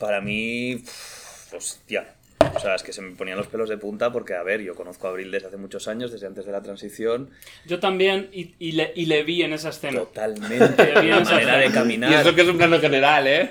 Para 0.00 0.20
mí, 0.20 0.74
uf, 0.76 1.54
hostia. 1.54 2.06
O 2.54 2.58
sea, 2.60 2.74
es 2.74 2.82
que 2.82 2.92
se 2.92 3.02
me 3.02 3.14
ponían 3.16 3.36
los 3.36 3.46
pelos 3.46 3.68
de 3.68 3.76
punta 3.78 4.12
porque, 4.12 4.34
a 4.34 4.42
ver, 4.42 4.60
yo 4.60 4.74
conozco 4.74 5.06
a 5.06 5.10
Abril 5.10 5.30
desde 5.30 5.48
hace 5.48 5.56
muchos 5.56 5.86
años, 5.88 6.10
desde 6.12 6.26
antes 6.26 6.44
de 6.46 6.52
la 6.52 6.62
transición. 6.62 7.30
Yo 7.66 7.78
también, 7.80 8.28
y, 8.32 8.54
y 8.58 8.72
le, 8.72 8.92
y 8.94 9.06
le 9.06 9.22
vi 9.22 9.42
en 9.42 9.52
esa 9.52 9.70
escena. 9.70 10.00
Totalmente. 10.00 10.82
Esa 10.82 11.20
manera 11.20 11.56
de 11.58 11.64
escena. 11.66 11.72
caminar. 11.72 12.10
Y 12.10 12.14
eso 12.14 12.34
que 12.34 12.42
es 12.42 12.48
un 12.48 12.56
plano 12.58 12.78
general, 12.80 13.26
¿eh? 13.26 13.50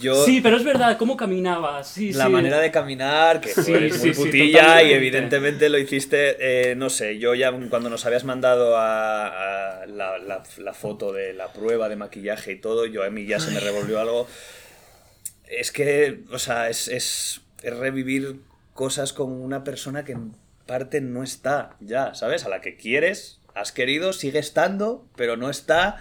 Yo, 0.00 0.24
Sí, 0.24 0.40
pero 0.40 0.56
es 0.56 0.64
verdad, 0.64 0.96
cómo 0.98 1.16
caminaba. 1.16 1.82
Sí, 1.84 2.12
la 2.12 2.26
sí. 2.26 2.30
manera 2.30 2.58
de 2.60 2.70
caminar, 2.70 3.40
que 3.40 3.48
Sí, 3.50 3.62
fue 3.62 3.90
muy 3.98 4.10
putilla 4.14 4.82
y 4.82 4.92
evidentemente 4.92 5.68
lo 5.68 5.78
hiciste, 5.78 6.36
eh, 6.70 6.74
no 6.76 6.90
sé, 6.90 7.18
yo 7.18 7.34
ya 7.34 7.52
cuando 7.70 7.90
nos 7.90 8.04
habías 8.06 8.24
mandado 8.24 8.76
a, 8.76 9.82
a 9.82 9.86
la, 9.86 10.18
la- 10.18 10.42
la 10.58 10.74
foto 10.74 11.12
de 11.12 11.32
la 11.32 11.52
prueba 11.52 11.88
de 11.88 11.96
maquillaje 11.96 12.52
y 12.52 12.60
todo, 12.60 12.86
yo 12.86 13.02
a 13.02 13.10
mí 13.10 13.26
ya 13.26 13.38
se 13.40 13.50
me 13.50 13.60
revolvió 13.60 14.00
algo. 14.00 14.26
Es 15.48 15.70
que, 15.72 16.20
o 16.32 16.38
sea, 16.38 16.68
es, 16.70 16.88
es, 16.88 17.40
es 17.64 17.76
revivir 17.76 18.40
cosas 18.72 19.12
con 19.12 19.30
una 19.32 19.64
persona 19.64 20.04
que 20.04 20.12
en 20.12 20.36
parte 20.66 21.00
no 21.00 21.22
está 21.22 21.76
ya, 21.80 22.14
¿sabes? 22.14 22.44
A 22.44 22.48
la 22.48 22.60
que 22.60 22.76
quieres, 22.76 23.40
has 23.54 23.72
querido, 23.72 24.12
sigue 24.12 24.38
estando, 24.38 25.06
pero 25.16 25.36
no 25.36 25.50
está. 25.50 25.96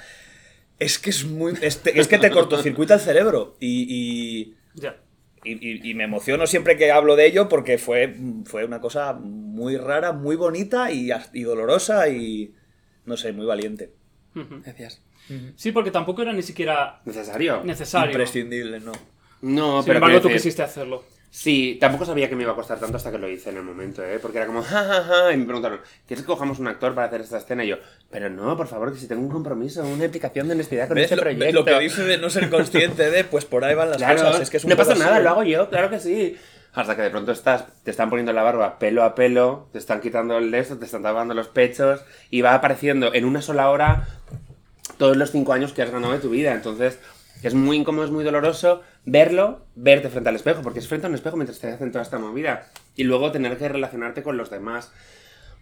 Es 0.79 0.99
que 0.99 1.09
es 1.11 1.25
muy. 1.25 1.53
Es, 1.61 1.79
te- 1.83 1.99
es 1.99 2.07
que 2.07 2.17
te 2.17 2.31
cortocircuita 2.31 2.95
el 2.95 2.99
cerebro. 2.99 3.55
Y- 3.59 3.85
y 3.89 4.55
Ya. 4.73 4.97
y, 5.43 5.51
y- 5.53 5.89
y 5.91 5.93
me 5.93 6.05
emociono 6.05 6.47
siempre 6.47 6.77
que 6.77 6.91
hablo 6.91 7.15
de 7.15 7.25
ello 7.27 7.47
porque 7.49 7.77
fue, 7.77 8.15
fue 8.45 8.65
una 8.65 8.79
cosa 8.81 9.13
muy 9.13 9.77
rara, 9.77 10.11
muy 10.13 10.35
bonita 10.35 10.91
y, 10.91 11.09
y 11.33 11.43
dolorosa 11.43 12.07
y, 12.09 12.55
no 13.05 13.17
sé, 13.17 13.33
muy 13.33 13.45
valiente. 13.45 13.91
Gracias. 14.33 15.01
Sí, 15.55 15.71
porque 15.71 15.91
tampoco 15.91 16.21
era 16.23 16.33
ni 16.33 16.41
siquiera 16.41 17.01
¿Necesario? 17.05 17.63
necesario. 17.63 18.11
Imprescindible, 18.11 18.79
¿no? 18.79 18.91
No, 19.41 19.81
Sin 19.81 19.87
pero 19.87 19.97
embargo, 19.97 20.05
quiero 20.07 20.21
tú 20.21 20.27
decir- 20.29 20.37
quisiste 20.41 20.63
hacerlo. 20.63 21.03
Sí, 21.35 21.79
tampoco 21.81 22.05
sabía 22.05 22.29
que 22.29 22.35
me 22.35 22.43
iba 22.43 22.51
a 22.51 22.55
costar 22.55 22.79
tanto 22.79 22.97
hasta 22.97 23.09
que 23.09 23.17
lo 23.17 23.27
hice 23.27 23.49
en 23.49 23.57
el 23.57 23.63
momento, 23.63 24.03
¿eh? 24.05 24.19
Porque 24.21 24.37
era 24.37 24.45
como, 24.45 24.61
ja, 24.61 24.83
ja, 24.83 25.01
ja, 25.03 25.31
y 25.33 25.37
me 25.37 25.45
preguntaron, 25.45 25.79
¿quieres 26.05 26.23
que 26.23 26.27
cojamos 26.27 26.59
un 26.59 26.67
actor 26.67 26.93
para 26.93 27.07
hacer 27.07 27.21
esta 27.21 27.39
escena? 27.39 27.63
Y 27.63 27.69
yo, 27.69 27.77
pero 28.11 28.29
no, 28.29 28.55
por 28.55 28.67
favor, 28.67 28.93
que 28.93 28.99
si 28.99 29.07
tengo 29.07 29.23
un 29.23 29.29
compromiso, 29.31 29.83
una 29.83 30.05
implicación 30.05 30.47
de 30.47 30.53
honestidad 30.53 30.87
con 30.87 30.99
este 30.99 31.15
Lo, 31.15 31.23
proyecto. 31.23 31.51
lo 31.51 31.65
que 31.65 31.79
dice 31.79 32.03
de 32.03 32.19
no 32.19 32.29
ser 32.29 32.51
consciente 32.51 33.09
de, 33.09 33.23
pues 33.23 33.45
por 33.45 33.65
ahí 33.65 33.73
van 33.73 33.89
las 33.89 33.97
Claro, 33.97 34.21
cosas. 34.25 34.41
Es 34.41 34.49
que 34.51 34.57
es 34.57 34.63
un 34.63 34.69
no 34.69 34.77
pasa 34.77 34.93
nada, 34.93 35.17
¿eh? 35.17 35.23
lo 35.23 35.29
hago 35.31 35.41
yo, 35.43 35.69
claro 35.71 35.89
que 35.89 35.99
sí. 35.99 36.37
Hasta 36.75 36.95
que 36.95 37.01
de 37.01 37.09
pronto 37.09 37.31
estás, 37.31 37.65
te 37.83 37.89
están 37.89 38.11
poniendo 38.11 38.31
la 38.31 38.43
barba 38.43 38.77
pelo 38.77 39.01
a 39.01 39.15
pelo, 39.15 39.69
te 39.71 39.79
están 39.79 40.01
quitando 40.01 40.37
el 40.37 40.51
dedo, 40.51 40.77
te 40.77 40.85
están 40.85 41.01
tapando 41.01 41.33
los 41.33 41.47
pechos 41.47 42.01
y 42.29 42.41
va 42.41 42.53
apareciendo 42.53 43.11
en 43.11 43.25
una 43.25 43.41
sola 43.41 43.71
hora 43.71 44.07
todos 44.99 45.17
los 45.17 45.31
cinco 45.31 45.53
años 45.53 45.73
que 45.73 45.81
has 45.81 45.89
ganado 45.89 46.13
de 46.13 46.19
tu 46.19 46.29
vida. 46.29 46.53
Entonces 46.53 46.99
es 47.47 47.53
muy 47.53 47.77
incómodo, 47.77 48.05
es 48.05 48.11
muy 48.11 48.23
doloroso 48.23 48.81
verlo, 49.05 49.65
verte 49.75 50.09
frente 50.09 50.29
al 50.29 50.35
espejo, 50.35 50.61
porque 50.61 50.79
es 50.79 50.87
frente 50.87 51.07
a 51.07 51.09
un 51.09 51.15
espejo 51.15 51.35
mientras 51.35 51.59
te 51.59 51.71
hacen 51.71 51.91
toda 51.91 52.03
esta 52.03 52.19
movida. 52.19 52.69
Y 52.95 53.03
luego 53.03 53.31
tener 53.31 53.57
que 53.57 53.67
relacionarte 53.67 54.23
con 54.23 54.37
los 54.37 54.49
demás. 54.49 54.91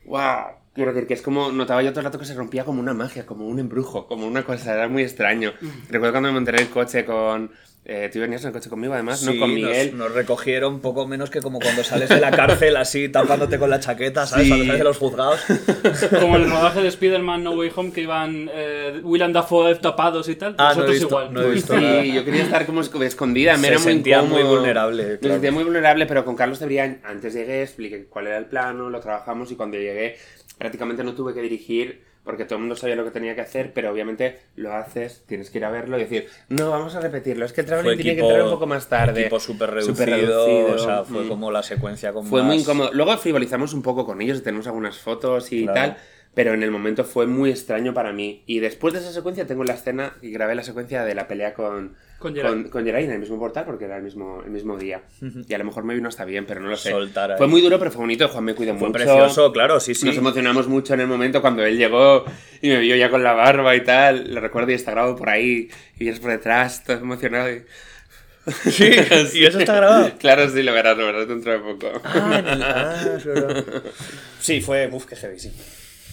¡Wow! 0.05 0.57
Quiero 0.73 0.93
decir 0.93 1.07
que 1.07 1.13
es 1.13 1.21
como, 1.21 1.51
notaba 1.51 1.83
yo 1.83 1.91
todo 1.91 1.99
el 1.99 2.05
rato 2.05 2.19
que 2.19 2.25
se 2.25 2.33
rompía 2.33 2.63
como 2.63 2.79
una 2.79 2.93
magia, 2.93 3.25
como 3.25 3.47
un 3.47 3.59
embrujo, 3.59 4.07
como 4.07 4.25
una 4.25 4.43
cosa, 4.43 4.73
era 4.73 4.87
muy 4.87 5.03
extraño. 5.03 5.53
Recuerdo 5.89 6.13
cuando 6.13 6.29
me 6.29 6.33
monté 6.33 6.51
en 6.51 6.59
el 6.59 6.69
coche 6.69 7.05
con... 7.05 7.51
eh, 7.83 8.09
tú 8.13 8.19
venías 8.19 8.41
en 8.43 8.47
el 8.49 8.53
coche 8.53 8.69
conmigo 8.69 8.93
además, 8.93 9.19
Sí, 9.21 9.25
¿no? 9.33 9.39
Con 9.39 9.53
Miguel. 9.53 9.97
Nos, 9.97 10.07
nos 10.07 10.15
recogieron 10.15 10.79
poco 10.81 11.07
menos 11.07 11.29
que 11.31 11.41
como 11.41 11.59
cuando 11.59 11.83
sales 11.83 12.09
de 12.09 12.19
la 12.19 12.29
cárcel 12.31 12.77
así 12.77 13.09
tapándote 13.09 13.57
con 13.57 13.69
la 13.71 13.79
chaqueta, 13.79 14.27
¿sabes? 14.27 14.45
Sí. 14.45 14.49
Cuando 14.49 14.65
sales 14.67 14.77
de 14.79 14.83
los 14.83 14.97
juzgados. 14.97 15.39
Como 16.21 16.35
el 16.37 16.49
rodaje 16.49 16.81
de 16.81 16.87
Spider-Man 16.89 17.43
No 17.43 17.51
Way 17.53 17.71
Home 17.75 17.91
que 17.91 18.01
iban 18.01 18.49
eh, 18.53 19.01
Willem 19.03 19.33
Dafoe 19.33 19.75
tapados 19.75 20.29
y 20.29 20.35
tal. 20.35 20.55
Ah, 20.59 20.73
no 20.75 20.83
he 20.83 20.87
Nosotros 20.87 20.91
visto- 20.91 21.07
igual. 21.07 21.33
no 21.33 21.41
he 21.41 21.49
visto 21.51 21.79
nada. 21.79 22.01
Sí, 22.03 22.13
yo 22.13 22.23
quería 22.23 22.43
estar 22.43 22.65
como 22.67 22.81
esc- 22.83 23.03
escondida, 23.03 23.53
me 23.57 23.61
Se 23.61 23.67
era 23.69 23.77
muy 23.79 23.83
sentía 23.83 24.21
muy 24.21 24.43
vulnerable, 24.43 25.03
Me 25.03 25.17
claro. 25.17 25.33
sentía 25.35 25.51
muy 25.51 25.63
vulnerable, 25.63 26.05
pero 26.05 26.23
con 26.23 26.35
Carlos 26.35 26.59
de 26.59 26.67
Brián, 26.67 27.01
antes 27.03 27.33
llegué, 27.33 27.63
expliqué 27.63 28.05
cuál 28.05 28.27
era 28.27 28.37
el 28.37 28.45
plano, 28.45 28.89
lo 28.91 28.99
trabajamos 28.99 29.51
y 29.51 29.55
cuando 29.55 29.77
llegué 29.77 30.17
prácticamente 30.59 31.03
no 31.03 31.13
tuve 31.15 31.33
que 31.33 31.41
dirigir 31.41 32.03
porque 32.23 32.45
todo 32.45 32.55
el 32.55 32.61
mundo 32.61 32.75
sabía 32.75 32.95
lo 32.95 33.03
que 33.03 33.11
tenía 33.11 33.33
que 33.35 33.41
hacer, 33.41 33.73
pero 33.73 33.91
obviamente 33.91 34.39
lo 34.55 34.73
haces, 34.73 35.23
tienes 35.25 35.49
que 35.49 35.57
ir 35.57 35.65
a 35.65 35.71
verlo 35.71 35.97
y 35.97 36.01
decir, 36.01 36.27
no, 36.49 36.69
vamos 36.69 36.95
a 36.95 36.99
repetirlo, 36.99 37.45
es 37.45 37.53
que 37.53 37.61
el 37.61 37.67
traveling 37.67 37.97
tiene 37.97 38.15
que 38.15 38.21
entrar 38.21 38.43
un 38.43 38.51
poco 38.51 38.67
más 38.67 38.87
tarde. 38.87 39.21
Equipo 39.21 39.39
súper 39.39 39.71
reducido, 39.71 40.73
o 40.75 40.77
sea, 40.77 41.03
fue 41.03 41.23
mm. 41.23 41.27
como 41.29 41.51
la 41.51 41.63
secuencia 41.63 42.13
con 42.13 42.25
Fue 42.25 42.41
más- 42.41 42.47
muy 42.47 42.57
incómodo. 42.59 42.91
Luego 42.93 43.17
frivolizamos 43.17 43.73
un 43.73 43.81
poco 43.81 44.05
con 44.05 44.21
ellos, 44.21 44.39
y 44.39 44.41
tenemos 44.41 44.67
algunas 44.67 44.97
fotos 44.99 45.51
y 45.51 45.63
Claro. 45.63 45.93
tal, 45.93 45.97
pero 46.33 46.53
en 46.53 46.63
el 46.63 46.71
momento 46.71 47.03
fue 47.03 47.27
muy 47.27 47.49
extraño 47.49 47.93
para 47.93 48.13
mí. 48.13 48.43
Y 48.45 48.59
después 48.59 48.93
de 48.93 48.99
esa 49.01 49.11
secuencia 49.11 49.45
tengo 49.45 49.63
la 49.63 49.73
escena 49.73 50.13
y 50.21 50.31
grabé 50.31 50.55
la 50.55 50.63
secuencia 50.63 51.03
de 51.03 51.13
la 51.13 51.27
pelea 51.27 51.53
con, 51.53 51.95
Con 52.19 52.33
Geray. 52.33 52.51
con, 52.51 52.63
con 52.69 52.85
Geray 52.85 53.03
en 53.03 53.11
el 53.11 53.19
mismo 53.19 53.37
portal 53.37 53.65
porque 53.65 53.83
era 53.85 53.97
el 53.97 54.03
mismo, 54.03 54.41
el 54.45 54.51
mismo 54.51 54.77
día. 54.77 55.01
Y 55.21 55.53
a 55.53 55.57
lo 55.57 55.65
mejor 55.65 55.83
me 55.83 55.93
vino 55.93 56.07
hasta 56.07 56.23
bien, 56.23 56.45
pero 56.45 56.61
no 56.61 56.69
lo 56.69 56.77
sé. 56.77 56.91
Soltar. 56.91 57.37
Fue 57.37 57.47
muy 57.47 57.59
duro, 57.61 57.77
pero 57.79 57.91
fue 57.91 57.99
bonito. 58.01 58.27
Juan 58.29 58.45
me 58.45 58.55
cuidó 58.55 58.71
Fue 58.77 58.87
mucho. 58.87 58.93
precioso, 58.93 59.51
claro, 59.51 59.79
sí, 59.81 59.93
sí. 59.93 60.05
Nos 60.05 60.15
emocionamos 60.17 60.67
mucho 60.69 60.93
en 60.93 61.01
el 61.01 61.07
momento 61.07 61.41
cuando 61.41 61.65
él 61.65 61.77
llegó 61.77 62.23
y 62.61 62.69
me 62.69 62.79
vio 62.79 62.95
ya 62.95 63.09
con 63.09 63.23
la 63.23 63.33
barba 63.33 63.75
y 63.75 63.83
tal. 63.83 64.33
Lo 64.33 64.39
recuerdo 64.39 64.71
y 64.71 64.75
está 64.75 64.91
grabado 64.91 65.15
por 65.17 65.29
ahí 65.29 65.69
y 65.97 66.03
vienes 66.05 66.19
por 66.21 66.31
detrás, 66.31 66.83
todo 66.85 66.97
emocionado. 66.97 67.51
Y... 67.51 67.63
Sí, 68.71 68.85
y 69.33 69.45
eso 69.45 69.59
está 69.59 69.75
grabado. 69.75 70.11
Claro, 70.17 70.49
sí, 70.49 70.63
lo 70.63 70.73
verás, 70.73 70.97
lo 70.97 71.05
verás 71.05 71.27
dentro 71.27 71.51
de 71.51 71.59
poco. 71.59 71.91
Ah, 72.03 72.37
en 72.39 72.47
el- 72.47 72.63
ah. 72.63 72.95
Sí, 74.39 74.61
fue, 74.61 74.89
uf, 74.91 75.05
qué 75.05 75.15
heavy, 75.15 75.37
sí. 75.37 75.51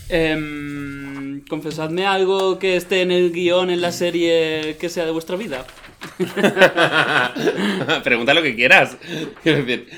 Em, 0.09 1.42
confesadme 1.48 2.06
algo 2.06 2.59
que 2.59 2.76
esté 2.76 3.02
en 3.02 3.11
el 3.11 3.32
guion, 3.32 3.70
en 3.70 3.80
la 3.80 3.92
serie, 3.92 4.76
que 4.80 4.88
sea 4.88 5.04
de 5.04 5.11
vuestra 5.11 5.36
vida. 5.36 5.66
Pregunta 8.04 8.32
lo 8.32 8.42
que 8.42 8.54
quieras. 8.54 8.96
Quiero 9.42 9.64
decir, 9.64 9.88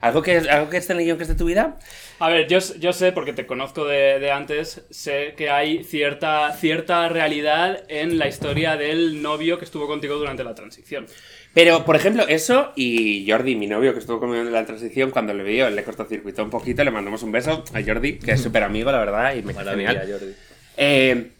¿algo 0.00 0.22
que, 0.22 0.38
¿algo 0.38 0.70
que 0.70 0.78
esté 0.78 0.94
en 0.94 1.00
el 1.00 1.04
guion 1.04 1.18
que 1.18 1.24
es 1.24 1.28
de 1.28 1.34
tu 1.34 1.44
vida? 1.44 1.78
A 2.18 2.30
ver, 2.30 2.48
yo, 2.48 2.58
yo 2.78 2.92
sé, 2.92 3.12
porque 3.12 3.32
te 3.32 3.46
conozco 3.46 3.84
de, 3.84 4.18
de 4.18 4.30
antes, 4.30 4.86
sé 4.90 5.34
que 5.36 5.50
hay 5.50 5.84
cierta, 5.84 6.52
cierta 6.52 7.08
realidad 7.08 7.84
en 7.88 8.18
la 8.18 8.26
historia 8.26 8.76
del 8.76 9.22
novio 9.22 9.58
que 9.58 9.64
estuvo 9.64 9.86
contigo 9.86 10.16
durante 10.16 10.44
la 10.44 10.54
transición. 10.54 11.06
Pero, 11.54 11.84
por 11.84 11.96
ejemplo, 11.96 12.26
eso 12.28 12.72
y 12.76 13.28
Jordi, 13.28 13.56
mi 13.56 13.66
novio 13.66 13.92
que 13.92 13.98
estuvo 13.98 14.20
conmigo 14.20 14.42
en 14.42 14.52
la 14.52 14.64
transición, 14.64 15.10
cuando 15.10 15.34
le 15.34 15.42
vio, 15.42 15.68
le 15.70 15.82
cortocircuitó 15.82 16.44
un 16.44 16.50
poquito, 16.50 16.84
le 16.84 16.90
mandamos 16.90 17.22
un 17.22 17.32
beso 17.32 17.64
a 17.72 17.82
Jordi, 17.82 18.18
que 18.18 18.32
es 18.32 18.40
súper 18.40 18.62
amigo, 18.62 18.92
la 18.92 18.98
verdad, 18.98 19.34
y 19.34 19.42
me 19.42 19.54
genial. 19.54 20.06
Jordi. 20.08 20.34
Eh, 20.76 21.32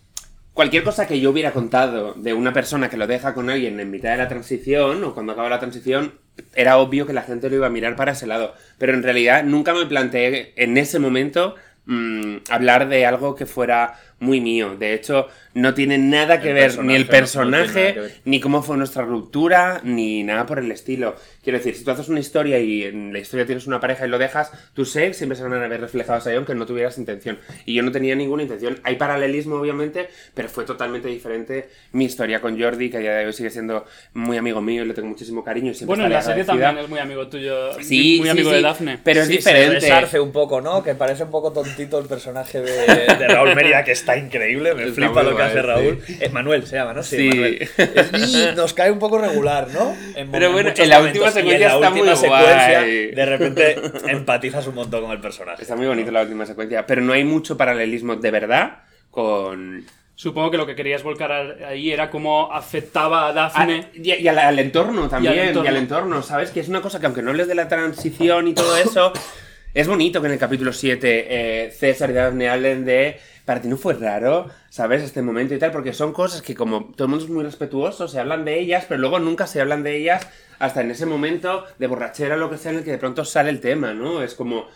cualquier 0.58 0.82
cosa 0.82 1.06
que 1.06 1.20
yo 1.20 1.30
hubiera 1.30 1.52
contado 1.52 2.14
de 2.14 2.32
una 2.32 2.52
persona 2.52 2.90
que 2.90 2.96
lo 2.96 3.06
deja 3.06 3.32
con 3.32 3.48
alguien 3.48 3.78
en 3.78 3.92
mitad 3.92 4.10
de 4.10 4.16
la 4.16 4.26
transición 4.26 5.04
o 5.04 5.14
cuando 5.14 5.32
acaba 5.32 5.48
la 5.48 5.60
transición, 5.60 6.14
era 6.56 6.78
obvio 6.78 7.06
que 7.06 7.12
la 7.12 7.22
gente 7.22 7.48
lo 7.48 7.54
iba 7.54 7.68
a 7.68 7.70
mirar 7.70 7.94
para 7.94 8.10
ese 8.10 8.26
lado. 8.26 8.54
Pero 8.76 8.92
en 8.92 9.04
realidad 9.04 9.44
nunca 9.44 9.72
me 9.72 9.86
planteé 9.86 10.54
en 10.56 10.76
ese 10.76 10.98
momento 10.98 11.54
mm, 11.86 12.38
hablar 12.50 12.88
de 12.88 13.06
algo 13.06 13.36
que 13.36 13.46
fuera 13.46 14.00
muy 14.20 14.40
mío. 14.40 14.76
De 14.76 14.94
hecho, 14.94 15.28
no 15.54 15.74
tiene 15.74 15.96
nada 15.98 16.40
que 16.40 16.48
El 16.50 16.54
ver 16.54 16.78
ni 16.84 16.94
el 16.94 17.06
personaje, 17.06 17.94
no, 17.96 18.02
ni 18.24 18.40
cómo 18.40 18.62
fue 18.62 18.76
nuestra 18.76 19.02
ruptura, 19.04 19.80
ni 19.84 20.22
nada 20.24 20.46
por 20.46 20.58
el 20.58 20.70
estilo. 20.70 21.16
Quiero 21.42 21.58
decir, 21.58 21.74
si 21.76 21.84
tú 21.84 21.90
haces 21.90 22.08
una 22.08 22.20
historia 22.20 22.58
y 22.58 22.82
en 22.84 23.12
la 23.12 23.18
historia 23.20 23.46
tienes 23.46 23.66
una 23.66 23.80
pareja 23.80 24.06
y 24.06 24.08
lo 24.10 24.18
dejas, 24.18 24.52
tus 24.74 24.94
ex 24.96 25.16
siempre 25.16 25.36
se 25.36 25.42
van 25.44 25.54
a 25.54 25.68
ver 25.68 25.80
reflejados 25.80 26.26
ahí 26.26 26.36
aunque 26.36 26.54
no 26.54 26.66
tuvieras 26.66 26.98
intención. 26.98 27.38
Y 27.64 27.74
yo 27.74 27.82
no 27.82 27.90
tenía 27.92 28.14
ninguna 28.14 28.42
intención. 28.42 28.78
Hay 28.82 28.96
paralelismo, 28.96 29.56
obviamente, 29.56 30.08
pero 30.34 30.48
fue 30.48 30.64
totalmente 30.64 31.08
diferente 31.08 31.68
mi 31.92 32.04
historia 32.04 32.40
con 32.40 32.60
Jordi, 32.60 32.90
que 32.90 32.98
a 32.98 33.00
día 33.00 33.12
de 33.12 33.26
hoy 33.26 33.32
sigue 33.32 33.50
siendo 33.50 33.84
muy 34.14 34.36
amigo 34.36 34.60
mío 34.60 34.82
y 34.84 34.86
le 34.88 34.94
tengo 34.94 35.08
muchísimo 35.08 35.42
cariño. 35.44 35.70
Y 35.70 35.74
siempre 35.74 35.96
Bueno, 35.96 36.04
en 36.06 36.12
la 36.12 36.22
serie 36.22 36.42
agradecida. 36.42 36.68
tamén 36.70 36.84
es 36.84 36.90
muy 36.90 36.98
amigo 37.00 37.26
tuyo, 37.28 37.72
Sí, 37.82 38.16
muy 38.18 38.26
sí, 38.26 38.30
amigo 38.30 38.50
sí, 38.50 38.56
de 38.56 38.62
Dafne. 38.62 38.98
Pero 39.02 39.20
es 39.22 39.26
Sí, 39.28 39.34
Se 39.40 39.50
diferente. 39.50 39.74
resarce 39.80 40.20
un 40.20 40.32
poco, 40.32 40.60
¿no? 40.60 40.82
Que 40.82 40.94
parece 40.94 41.24
un 41.24 41.30
poco 41.30 41.52
tontito 41.52 41.98
el 41.98 42.06
personaje 42.06 42.60
de, 42.60 42.86
de 43.18 43.28
Raúl 43.28 43.54
Mérida, 43.54 43.84
que 43.84 43.92
está 43.92 44.07
increíble, 44.16 44.74
me 44.74 44.82
Está 44.84 44.94
flipa 44.94 45.22
lo 45.22 45.30
que 45.30 45.34
guay, 45.34 45.46
hace 45.48 45.62
Raúl. 45.62 46.02
sí. 46.06 46.16
Eh, 46.20 46.28
Manuel 46.30 46.66
se 46.66 46.76
llama, 46.76 46.94
¿no? 46.94 47.02
Sí, 47.02 47.30
Sí. 47.30 47.58
Es- 47.60 48.54
nos 48.56 48.72
cae 48.74 48.90
un 48.90 48.98
poco 48.98 49.18
regular, 49.18 49.68
¿no? 49.72 49.94
En 50.14 50.30
Pero 50.30 50.52
bueno, 50.52 50.72
en 50.76 50.88
la 50.88 50.98
momentos. 50.98 51.20
última 51.22 51.30
secuencia 51.32 51.54
en 51.56 51.60
la 51.60 51.74
está 51.74 51.88
última 51.90 52.06
muy 52.06 52.16
secuencia, 52.16 52.78
guay. 52.80 53.10
de 53.12 53.26
repente 53.26 53.76
empatizas 54.08 54.66
un 54.66 54.74
montón 54.76 55.02
con 55.02 55.10
el 55.12 55.20
personaje. 55.20 55.62
Está 55.62 55.76
muy 55.76 55.86
bonito 55.86 56.10
la 56.10 56.22
última 56.22 56.46
secuencia, 56.46 56.86
pero 56.86 57.02
no 57.02 57.12
hay 57.12 57.24
mucho 57.24 57.56
paralelismo 57.56 58.16
de 58.16 58.30
verdad 58.30 58.78
con... 59.10 59.84
Supongo 60.14 60.50
que 60.50 60.56
lo 60.56 60.66
que 60.66 60.74
querías 60.74 61.04
volcar 61.04 61.30
a- 61.30 61.68
ahí 61.68 61.92
era 61.92 62.10
cómo 62.10 62.52
afectaba 62.52 63.26
a 63.26 63.28
Ah, 63.28 63.32
Dafne. 63.32 63.86
y, 63.94 64.14
y 64.14 64.26
al, 64.26 64.38
al 64.40 64.58
entorno 64.58 65.08
también, 65.08 65.34
y 65.34 65.38
al 65.38 65.48
entorno. 65.48 65.76
entorno. 65.78 66.22
¿sabes? 66.22 66.50
Que 66.50 66.58
es 66.58 66.68
una 66.68 66.80
cosa 66.80 66.98
que 66.98 67.06
aunque 67.06 67.22
no 67.22 67.30
hables 67.30 67.46
de 67.46 67.54
la 67.54 67.68
transición 67.68 68.48
y 68.48 68.54
todo 68.54 68.76
eso, 68.76 69.12
es 69.74 69.86
bonito 69.86 70.20
que 70.20 70.26
en 70.26 70.32
el 70.32 70.38
capítulo 70.40 70.72
7 70.72 71.26
eh, 71.66 71.70
César 71.70 72.10
y 72.10 72.14
Daphne 72.14 72.48
hablen 72.48 72.84
de 72.84 73.20
para 73.48 73.62
ti 73.62 73.68
no 73.68 73.78
fue 73.78 73.94
raro, 73.94 74.50
¿sabes? 74.68 75.02
Este 75.02 75.22
momento 75.22 75.54
y 75.54 75.58
tal, 75.58 75.72
porque 75.72 75.94
son 75.94 76.12
cosas 76.12 76.42
que 76.42 76.54
como 76.54 76.92
todo 76.94 77.04
el 77.04 77.08
mundo 77.08 77.24
es 77.24 77.30
muy 77.30 77.42
respetuoso, 77.42 78.06
se 78.06 78.20
hablan 78.20 78.44
de 78.44 78.60
ellas, 78.60 78.84
pero 78.86 79.00
luego 79.00 79.20
nunca 79.20 79.46
se 79.46 79.58
hablan 79.58 79.82
de 79.82 79.96
ellas 79.96 80.28
hasta 80.58 80.82
en 80.82 80.90
ese 80.90 81.06
momento 81.06 81.64
de 81.78 81.86
borrachera 81.86 82.36
lo 82.36 82.50
que 82.50 82.58
sea 82.58 82.72
en 82.72 82.78
el 82.78 82.84
que 82.84 82.90
de 82.90 82.98
pronto 82.98 83.24
sale 83.24 83.48
el 83.48 83.60
tema, 83.60 83.94
¿no? 83.94 84.22
Es 84.22 84.34
como 84.34 84.66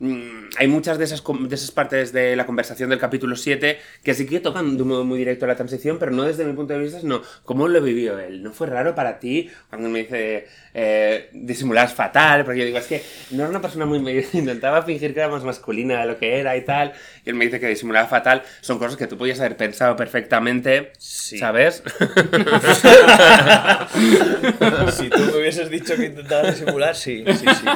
Mm, 0.00 0.50
hay 0.56 0.68
muchas 0.68 0.96
de 0.96 1.04
esas, 1.04 1.24
de 1.24 1.54
esas 1.54 1.72
partes 1.72 2.12
de 2.12 2.36
la 2.36 2.46
conversación 2.46 2.88
del 2.90 3.00
capítulo 3.00 3.34
7 3.34 3.78
que 4.04 4.14
sí 4.14 4.26
que 4.26 4.38
tocan 4.38 4.76
de 4.76 4.82
un 4.84 4.88
modo 4.90 5.04
muy 5.04 5.18
directo 5.18 5.44
la 5.46 5.56
transición, 5.56 5.98
pero 5.98 6.12
no 6.12 6.22
desde 6.22 6.44
mi 6.44 6.52
punto 6.52 6.72
de 6.72 6.78
vista, 6.78 7.00
sino 7.00 7.22
cómo 7.44 7.66
lo 7.66 7.82
vivió 7.82 8.18
él. 8.18 8.42
¿No 8.44 8.52
fue 8.52 8.68
raro 8.68 8.94
para 8.94 9.18
ti 9.18 9.50
cuando 9.68 9.88
me 9.88 10.00
dice 10.00 10.46
eh, 10.80 11.28
disimulas 11.32 11.92
fatal? 11.92 12.44
Porque 12.44 12.60
yo 12.60 12.66
digo, 12.66 12.78
es 12.78 12.86
que 12.86 13.02
no 13.32 13.42
era 13.42 13.50
una 13.50 13.60
persona 13.60 13.84
muy... 13.84 13.98
Intentaba 14.32 14.82
fingir 14.82 15.12
que 15.12 15.18
era 15.18 15.28
más 15.28 15.42
masculina 15.42 16.00
de 16.00 16.06
lo 16.06 16.18
que 16.18 16.38
era 16.38 16.56
y 16.56 16.64
tal, 16.64 16.92
y 17.24 17.30
él 17.30 17.34
me 17.34 17.46
dice 17.46 17.58
que 17.58 17.66
disimulaba 17.66 18.06
fatal. 18.06 18.44
Son 18.60 18.78
cosas 18.78 18.96
que 18.96 19.08
tú 19.08 19.18
podías 19.18 19.40
haber 19.40 19.56
pensado 19.56 19.96
perfectamente, 19.96 20.92
¿sabes? 20.98 21.82
si 24.92 25.10
tú 25.10 25.18
me 25.18 25.38
hubieses 25.38 25.68
dicho 25.68 25.96
que 25.96 26.04
intentaba 26.06 26.48
disimular, 26.50 26.94
sí, 26.94 27.24
sí, 27.26 27.44
sí. 27.44 27.66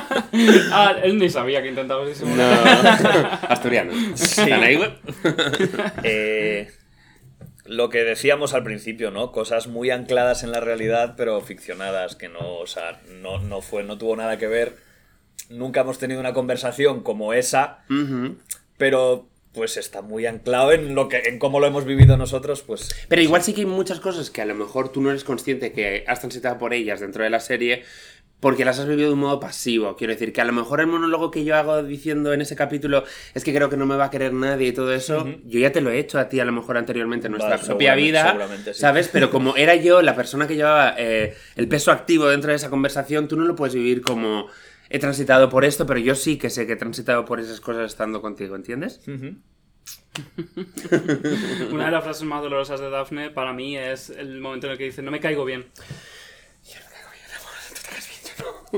Ah, 0.70 0.94
él 1.02 1.18
ni 1.18 1.28
sabía 1.28 1.60
que 1.60 1.70
intentaba 1.70 2.04
no, 2.04 2.44
asturiano. 3.48 3.90
Sí. 4.14 4.42
eh, 6.04 6.70
lo 7.64 7.88
que 7.88 8.04
decíamos 8.04 8.54
al 8.54 8.64
principio, 8.64 9.10
¿no? 9.10 9.32
Cosas 9.32 9.66
muy 9.68 9.90
ancladas 9.90 10.42
en 10.42 10.50
la 10.50 10.60
realidad, 10.60 11.14
pero 11.16 11.40
ficcionadas, 11.40 12.16
que 12.16 12.28
no, 12.28 12.56
o 12.58 12.66
sea, 12.66 13.00
no, 13.20 13.38
no 13.38 13.60
fue, 13.60 13.84
no 13.84 13.98
tuvo 13.98 14.16
nada 14.16 14.38
que 14.38 14.48
ver. 14.48 14.76
Nunca 15.48 15.82
hemos 15.82 15.98
tenido 15.98 16.20
una 16.20 16.32
conversación 16.32 17.02
como 17.02 17.32
esa, 17.32 17.84
pero 18.78 19.28
pues 19.52 19.76
está 19.76 20.00
muy 20.00 20.24
anclado 20.26 20.72
en 20.72 20.94
lo 20.94 21.08
que 21.08 21.18
en 21.26 21.38
cómo 21.38 21.60
lo 21.60 21.66
hemos 21.66 21.84
vivido 21.84 22.16
nosotros, 22.16 22.62
pues. 22.62 22.88
Pero 23.08 23.20
igual 23.20 23.42
sí 23.42 23.52
que 23.52 23.60
hay 23.60 23.66
muchas 23.66 24.00
cosas 24.00 24.30
que 24.30 24.40
a 24.40 24.46
lo 24.46 24.54
mejor 24.54 24.90
tú 24.90 25.02
no 25.02 25.10
eres 25.10 25.24
consciente 25.24 25.72
que 25.72 26.04
has 26.08 26.20
transitado 26.20 26.58
por 26.58 26.72
ellas 26.72 27.00
dentro 27.00 27.22
de 27.22 27.30
la 27.30 27.40
serie, 27.40 27.84
porque 28.42 28.64
las 28.64 28.80
has 28.80 28.88
vivido 28.88 29.06
de 29.06 29.14
un 29.14 29.20
modo 29.20 29.38
pasivo. 29.38 29.94
Quiero 29.94 30.12
decir 30.12 30.32
que 30.32 30.40
a 30.40 30.44
lo 30.44 30.52
mejor 30.52 30.80
el 30.80 30.88
monólogo 30.88 31.30
que 31.30 31.44
yo 31.44 31.54
hago 31.54 31.84
diciendo 31.84 32.32
en 32.32 32.40
ese 32.40 32.56
capítulo 32.56 33.04
es 33.34 33.44
que 33.44 33.54
creo 33.54 33.70
que 33.70 33.76
no 33.76 33.86
me 33.86 33.94
va 33.94 34.06
a 34.06 34.10
querer 34.10 34.32
nadie 34.32 34.66
y 34.66 34.72
todo 34.72 34.92
eso, 34.92 35.28
yo 35.44 35.60
ya 35.60 35.70
te 35.70 35.80
lo 35.80 35.92
he 35.92 36.00
hecho 36.00 36.18
a 36.18 36.28
ti 36.28 36.40
a 36.40 36.44
lo 36.44 36.50
mejor 36.50 36.76
anteriormente 36.76 37.28
en 37.28 37.34
nuestra 37.34 37.58
propia 37.58 37.94
vida, 37.94 38.36
¿sabes? 38.72 39.06
Pero 39.12 39.30
como 39.30 39.54
era 39.56 39.76
yo 39.76 40.02
la 40.02 40.16
persona 40.16 40.48
que 40.48 40.56
llevaba 40.56 40.96
eh, 40.98 41.36
el 41.54 41.68
peso 41.68 41.92
activo 41.92 42.26
dentro 42.26 42.50
de 42.50 42.56
esa 42.56 42.68
conversación, 42.68 43.28
tú 43.28 43.36
no 43.36 43.44
lo 43.44 43.54
puedes 43.54 43.76
vivir 43.76 44.02
como 44.02 44.48
he 44.90 44.98
transitado 44.98 45.48
por 45.48 45.64
esto, 45.64 45.86
pero 45.86 46.00
yo 46.00 46.16
sí 46.16 46.36
que 46.36 46.50
sé 46.50 46.66
que 46.66 46.72
he 46.72 46.76
transitado 46.76 47.24
por 47.24 47.38
esas 47.38 47.60
cosas 47.60 47.92
estando 47.92 48.20
contigo, 48.20 48.56
¿entiendes? 48.56 49.02
Una 51.70 51.84
de 51.84 51.90
las 51.92 52.02
frases 52.02 52.24
más 52.24 52.42
dolorosas 52.42 52.80
de 52.80 52.90
Daphne 52.90 53.30
para 53.30 53.52
mí 53.52 53.78
es 53.78 54.10
el 54.10 54.40
momento 54.40 54.66
en 54.66 54.72
el 54.72 54.78
que 54.78 54.84
dice, 54.86 55.00
no 55.00 55.12
me 55.12 55.20
caigo 55.20 55.44
bien. 55.44 55.66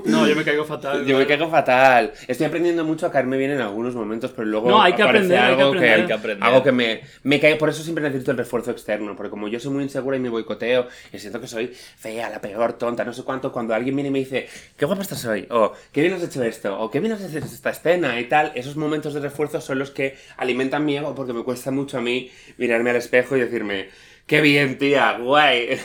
No, 0.06 0.26
yo 0.26 0.34
me 0.34 0.44
caigo 0.44 0.64
fatal. 0.64 1.04
Yo 1.04 1.16
me 1.16 1.26
caigo 1.26 1.48
fatal. 1.48 2.12
Estoy 2.26 2.46
aprendiendo 2.46 2.84
mucho 2.84 3.06
a 3.06 3.12
caerme 3.12 3.36
bien 3.36 3.52
en 3.52 3.60
algunos 3.60 3.94
momentos, 3.94 4.32
pero 4.32 4.46
luego. 4.46 4.68
No, 4.68 4.82
hay 4.82 4.92
que 4.92 5.02
aprender, 5.02 5.38
algo 5.38 5.72
hay 5.72 6.06
que 6.06 6.12
aprender. 6.12 6.38
Que, 6.38 6.44
Algo 6.44 6.62
que 6.62 6.72
me, 6.72 7.02
me 7.22 7.38
cae. 7.38 7.56
Por 7.56 7.68
eso 7.68 7.82
siempre 7.82 8.02
necesito 8.02 8.32
el 8.32 8.36
refuerzo 8.36 8.72
externo, 8.72 9.14
porque 9.14 9.30
como 9.30 9.48
yo 9.48 9.60
soy 9.60 9.72
muy 9.72 9.84
insegura 9.84 10.16
y 10.16 10.20
me 10.20 10.28
boicoteo, 10.28 10.88
y 11.12 11.18
siento 11.18 11.40
que 11.40 11.46
soy 11.46 11.68
fea, 11.68 12.28
la 12.28 12.40
peor, 12.40 12.72
tonta, 12.74 13.04
no 13.04 13.12
sé 13.12 13.22
cuánto, 13.22 13.52
cuando 13.52 13.74
alguien 13.74 13.94
viene 13.94 14.08
y 14.08 14.12
me 14.12 14.18
dice, 14.18 14.48
qué 14.76 14.84
guapa 14.84 15.02
estás 15.02 15.24
hoy, 15.26 15.46
o 15.50 15.72
qué 15.92 16.00
bien 16.00 16.14
has 16.14 16.22
hecho 16.22 16.42
esto, 16.42 16.78
o 16.78 16.90
qué 16.90 17.00
bien 17.00 17.12
has 17.12 17.22
hecho 17.22 17.38
esta 17.38 17.70
escena 17.70 18.18
y 18.18 18.24
tal, 18.24 18.52
esos 18.54 18.76
momentos 18.76 19.14
de 19.14 19.20
refuerzo 19.20 19.60
son 19.60 19.78
los 19.78 19.90
que 19.90 20.16
alimentan 20.36 20.84
mi 20.84 20.96
ego, 20.96 21.14
porque 21.14 21.32
me 21.32 21.44
cuesta 21.44 21.70
mucho 21.70 21.98
a 21.98 22.00
mí 22.00 22.30
mirarme 22.58 22.90
al 22.90 22.96
espejo 22.96 23.36
y 23.36 23.40
decirme 23.40 23.88
¡Qué 24.26 24.40
bien, 24.40 24.78
tía! 24.78 25.18
¡Guay! 25.18 25.68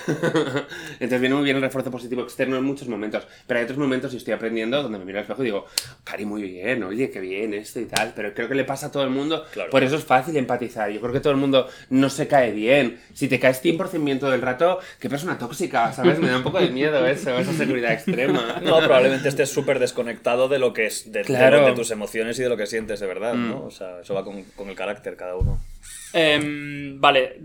Entonces 0.93 1.19
viene 1.19 1.35
muy 1.35 1.43
bien 1.43 1.57
el 1.57 1.61
refuerzo 1.61 1.91
positivo 1.91 2.21
externo 2.21 2.55
en 2.55 2.63
muchos 2.63 2.87
momentos. 2.87 3.27
Pero 3.45 3.59
hay 3.59 3.65
otros 3.65 3.77
momentos, 3.77 4.13
y 4.13 4.17
estoy 4.17 4.33
aprendiendo, 4.33 4.81
donde 4.81 4.97
me 4.97 5.03
miro 5.03 5.17
al 5.17 5.23
espejo 5.23 5.41
y 5.41 5.47
digo, 5.47 5.65
Cari, 6.05 6.25
muy 6.25 6.43
bien, 6.43 6.81
oye, 6.83 7.09
qué 7.11 7.19
bien 7.19 7.53
esto 7.53 7.81
y 7.81 7.85
tal. 7.85 8.13
Pero 8.15 8.33
creo 8.33 8.47
que 8.47 8.55
le 8.55 8.63
pasa 8.63 8.87
a 8.87 8.91
todo 8.93 9.03
el 9.03 9.09
mundo. 9.09 9.43
Por 9.69 9.83
eso 9.83 9.97
es 9.97 10.05
fácil 10.05 10.37
empatizar. 10.37 10.89
Yo 10.89 11.01
creo 11.01 11.11
que 11.11 11.19
todo 11.19 11.33
el 11.33 11.39
mundo 11.39 11.67
no 11.89 12.09
se 12.09 12.29
cae 12.29 12.51
bien. 12.51 13.01
Si 13.13 13.27
te 13.27 13.41
caes 13.41 13.61
100% 13.61 14.29
del 14.29 14.41
rato, 14.41 14.79
qué 15.01 15.09
persona 15.09 15.37
tóxica, 15.37 15.91
¿sabes? 15.91 16.17
Me 16.19 16.29
da 16.29 16.37
un 16.37 16.43
poco 16.43 16.61
de 16.61 16.69
miedo 16.69 17.05
eso, 17.05 17.37
esa 17.37 17.53
seguridad 17.53 17.91
extrema. 17.91 18.61
No, 18.69 18.77
probablemente 18.79 19.29
estés 19.29 19.49
súper 19.49 19.79
desconectado 19.79 20.47
de 20.47 20.59
lo 20.59 20.73
que 20.73 20.85
es, 20.85 21.11
de, 21.11 21.23
de, 21.23 21.73
tus 21.75 21.91
emociones 21.91 22.37
y 22.39 22.43
de 22.43 22.49
lo 22.49 22.57
que 22.57 22.67
sientes 22.67 22.99
de 22.99 23.07
verdad, 23.07 23.33
¿no? 23.33 23.59
Mm. 23.59 23.67
O 23.67 23.71
sea, 23.71 24.01
eso 24.01 24.13
va 24.13 24.23
con, 24.23 24.43
con 24.55 24.69
el 24.69 24.75
carácter 24.75 25.15
cada 25.15 25.35
uno. 25.35 25.59
Em, 26.13 26.99
vale, 26.99 27.39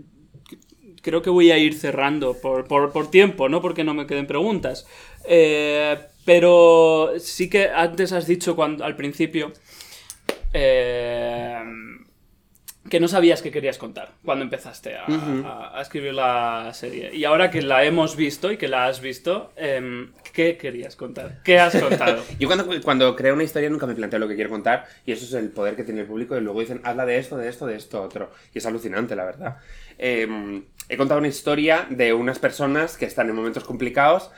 creo 1.05 1.21
que 1.21 1.29
voy 1.29 1.51
a 1.51 1.59
ir 1.59 1.75
cerrando 1.75 2.33
por, 2.41 2.67
por, 2.67 3.11
tiempo, 3.11 3.47
no 3.47 3.61
porque 3.61 3.83
no 3.83 3.93
me 3.93 4.07
queden 4.07 4.25
preguntas. 4.25 4.87
Eh, 5.23 5.99
pero 6.25 7.13
sí 7.19 7.47
que 7.47 7.69
antes 7.69 8.11
has 8.11 8.25
dicho 8.25 8.55
cuando, 8.55 8.83
al 8.83 8.95
principio 8.95 9.53
eh, 10.51 11.59
que 12.89 12.99
no 12.99 13.07
sabías 13.07 13.43
qué 13.43 13.51
querías 13.51 13.77
contar 13.77 14.13
cuando 14.23 14.43
empezaste 14.43 14.95
a, 14.95 15.79
escribir 15.79 16.15
la 16.15 16.71
serie. 16.73 17.15
Y 17.15 17.23
ahora 17.23 17.51
que 17.51 17.61
la 17.61 17.83
hemos 17.83 18.15
visto 18.15 18.51
y 18.51 18.57
que 18.57 18.67
la 18.67 18.87
has 18.87 18.99
visto, 18.99 19.53
em, 19.57 20.11
¿qué 20.33 20.57
querías 20.57 20.95
contar? 20.95 21.43
¿Qué 21.43 21.59
has 21.59 21.75
contado? 21.79 22.23
Yo 22.39 22.47
cuando, 22.47 22.81
cuando 22.81 23.15
creo 23.15 23.35
una 23.35 23.43
historia 23.43 23.69
nunca 23.69 23.85
me 23.85 23.93
planteo 23.93 24.17
lo 24.17 24.27
que 24.27 24.33
quiero 24.33 24.49
contar 24.49 24.87
y 25.05 25.11
eso 25.11 25.25
es 25.25 25.33
el 25.33 25.51
poder 25.51 25.75
que 25.75 25.83
tiene 25.83 26.01
el 26.01 26.07
público 26.07 26.35
y 26.35 26.41
luego 26.41 26.61
dicen, 26.61 26.81
habla 26.83 27.05
de 27.05 27.19
esto, 27.19 27.37
de 27.37 27.47
esto, 27.47 27.67
de 27.67 27.75
esto, 27.75 28.01
otro. 28.01 28.31
Y 28.51 28.57
es 28.57 28.65
alucinante, 28.65 29.15
la 29.15 29.25
verdad. 29.25 29.57
Em, 29.99 30.63
he 30.89 30.97
contado 30.97 31.19
una 31.19 31.27
historia 31.27 31.87
de 31.89 32.13
unas 32.13 32.39
personas 32.39 32.97
que 32.97 33.05
están 33.05 33.29
en 33.29 33.35
momentos 33.35 33.63
complicados 33.63 34.31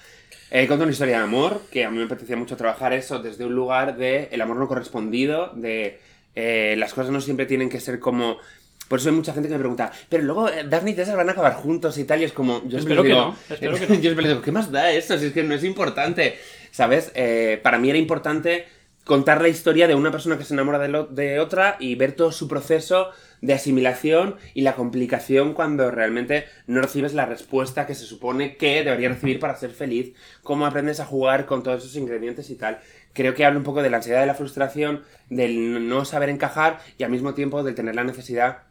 He 0.50 0.62
contado 0.68 0.84
una 0.84 0.94
historia 0.94 1.18
de 1.18 1.24
amor, 1.24 1.62
que 1.72 1.84
a 1.84 1.90
mí 1.90 1.98
me 1.98 2.06
apetecía 2.06 2.38
mucho 2.38 2.56
trabajar 2.56 2.94
eso 2.94 3.20
desde 3.20 3.46
un 3.46 3.54
lugar 3.54 3.98
de 3.98 4.30
el 4.32 4.40
amor 4.42 4.56
no 4.56 4.68
correspondido, 4.68 5.52
de 5.56 6.00
eh, 6.36 6.76
las 6.78 6.94
cosas 6.94 7.12
no 7.12 7.20
siempre 7.20 7.46
tienen 7.46 7.70
que 7.70 7.80
ser 7.80 8.00
como... 8.00 8.38
Por 8.88 9.00
eso 9.00 9.10
hay 9.10 9.16
mucha 9.16 9.34
gente 9.34 9.50
que 9.50 9.56
me 9.56 9.60
pregunta, 9.60 9.92
pero 10.08 10.24
luego 10.24 10.48
eh, 10.48 10.64
Daphne 10.66 10.92
y 10.92 10.94
César 10.94 11.18
van 11.18 11.28
a 11.28 11.34
acabar 11.34 11.56
juntos 11.56 11.98
y 11.98 12.06
tal, 12.06 12.22
y 12.22 12.24
es 12.24 12.32
como... 12.32 12.66
Yo 12.70 12.78
espero 12.78 13.04
que 13.04 13.10
no. 13.10 13.36
Espero 13.50 13.74
que 13.74 13.88
no. 13.88 13.96
yo 14.00 14.16
digo, 14.16 14.42
¿qué 14.42 14.54
más 14.54 14.72
da 14.72 14.90
eso? 14.92 15.18
Si 15.18 15.26
es 15.26 15.34
que 15.34 15.44
no 15.44 15.54
es 15.54 15.66
importante. 15.66 16.38
¿Sabes? 16.72 17.12
Eh, 17.16 17.60
para 17.62 17.78
mí 17.78 17.90
era 17.90 18.00
importante 18.00 18.68
contar 19.08 19.42
la 19.42 19.48
historia 19.48 19.88
de 19.88 19.96
una 19.96 20.12
persona 20.12 20.38
que 20.38 20.44
se 20.44 20.54
enamora 20.54 20.78
de, 20.78 21.08
de, 21.10 21.40
otra 21.40 21.78
y 21.80 21.96
ver 21.96 22.12
todo 22.12 22.32
su 22.32 22.48
proceso 22.48 23.10
de 23.42 23.54
asimilación 23.54 24.36
y 24.54 24.62
la 24.62 24.76
complicación 24.76 25.54
cuando 25.54 25.90
realmente 25.90 26.46
no 26.68 26.82
recibes 26.82 27.14
la 27.14 27.26
respuesta 27.26 27.88
que 27.88 27.96
se 27.96 28.06
supone 28.06 28.58
que 28.58 28.84
debería 28.84 29.10
recibir 29.10 29.40
para 29.40 29.56
ser 29.56 29.72
feliz, 29.72 30.14
cómo 30.44 30.66
aprendes 30.66 31.00
a 31.00 31.06
jugar 31.06 31.46
con 31.46 31.64
todos 31.64 31.84
esos 31.84 31.96
ingredientes 31.96 32.50
y 32.50 32.56
tal. 32.56 32.80
Creo 33.14 33.34
que 33.34 33.46
habla 33.46 33.58
un 33.58 33.64
poco 33.64 33.82
de 33.82 33.90
la 33.90 33.98
ansiedad 33.98 34.20
de 34.20 34.28
la 34.28 34.36
frustración, 34.36 35.04
del 35.30 35.88
no 35.88 36.06
saber 36.06 36.30
encajar 36.30 36.80
y 36.98 37.04
al 37.04 37.10
mismo 37.10 37.34
tiempo 37.34 37.64
del 37.64 37.76
tener 37.76 37.96
la 37.96 38.04
necesidad 38.04 38.64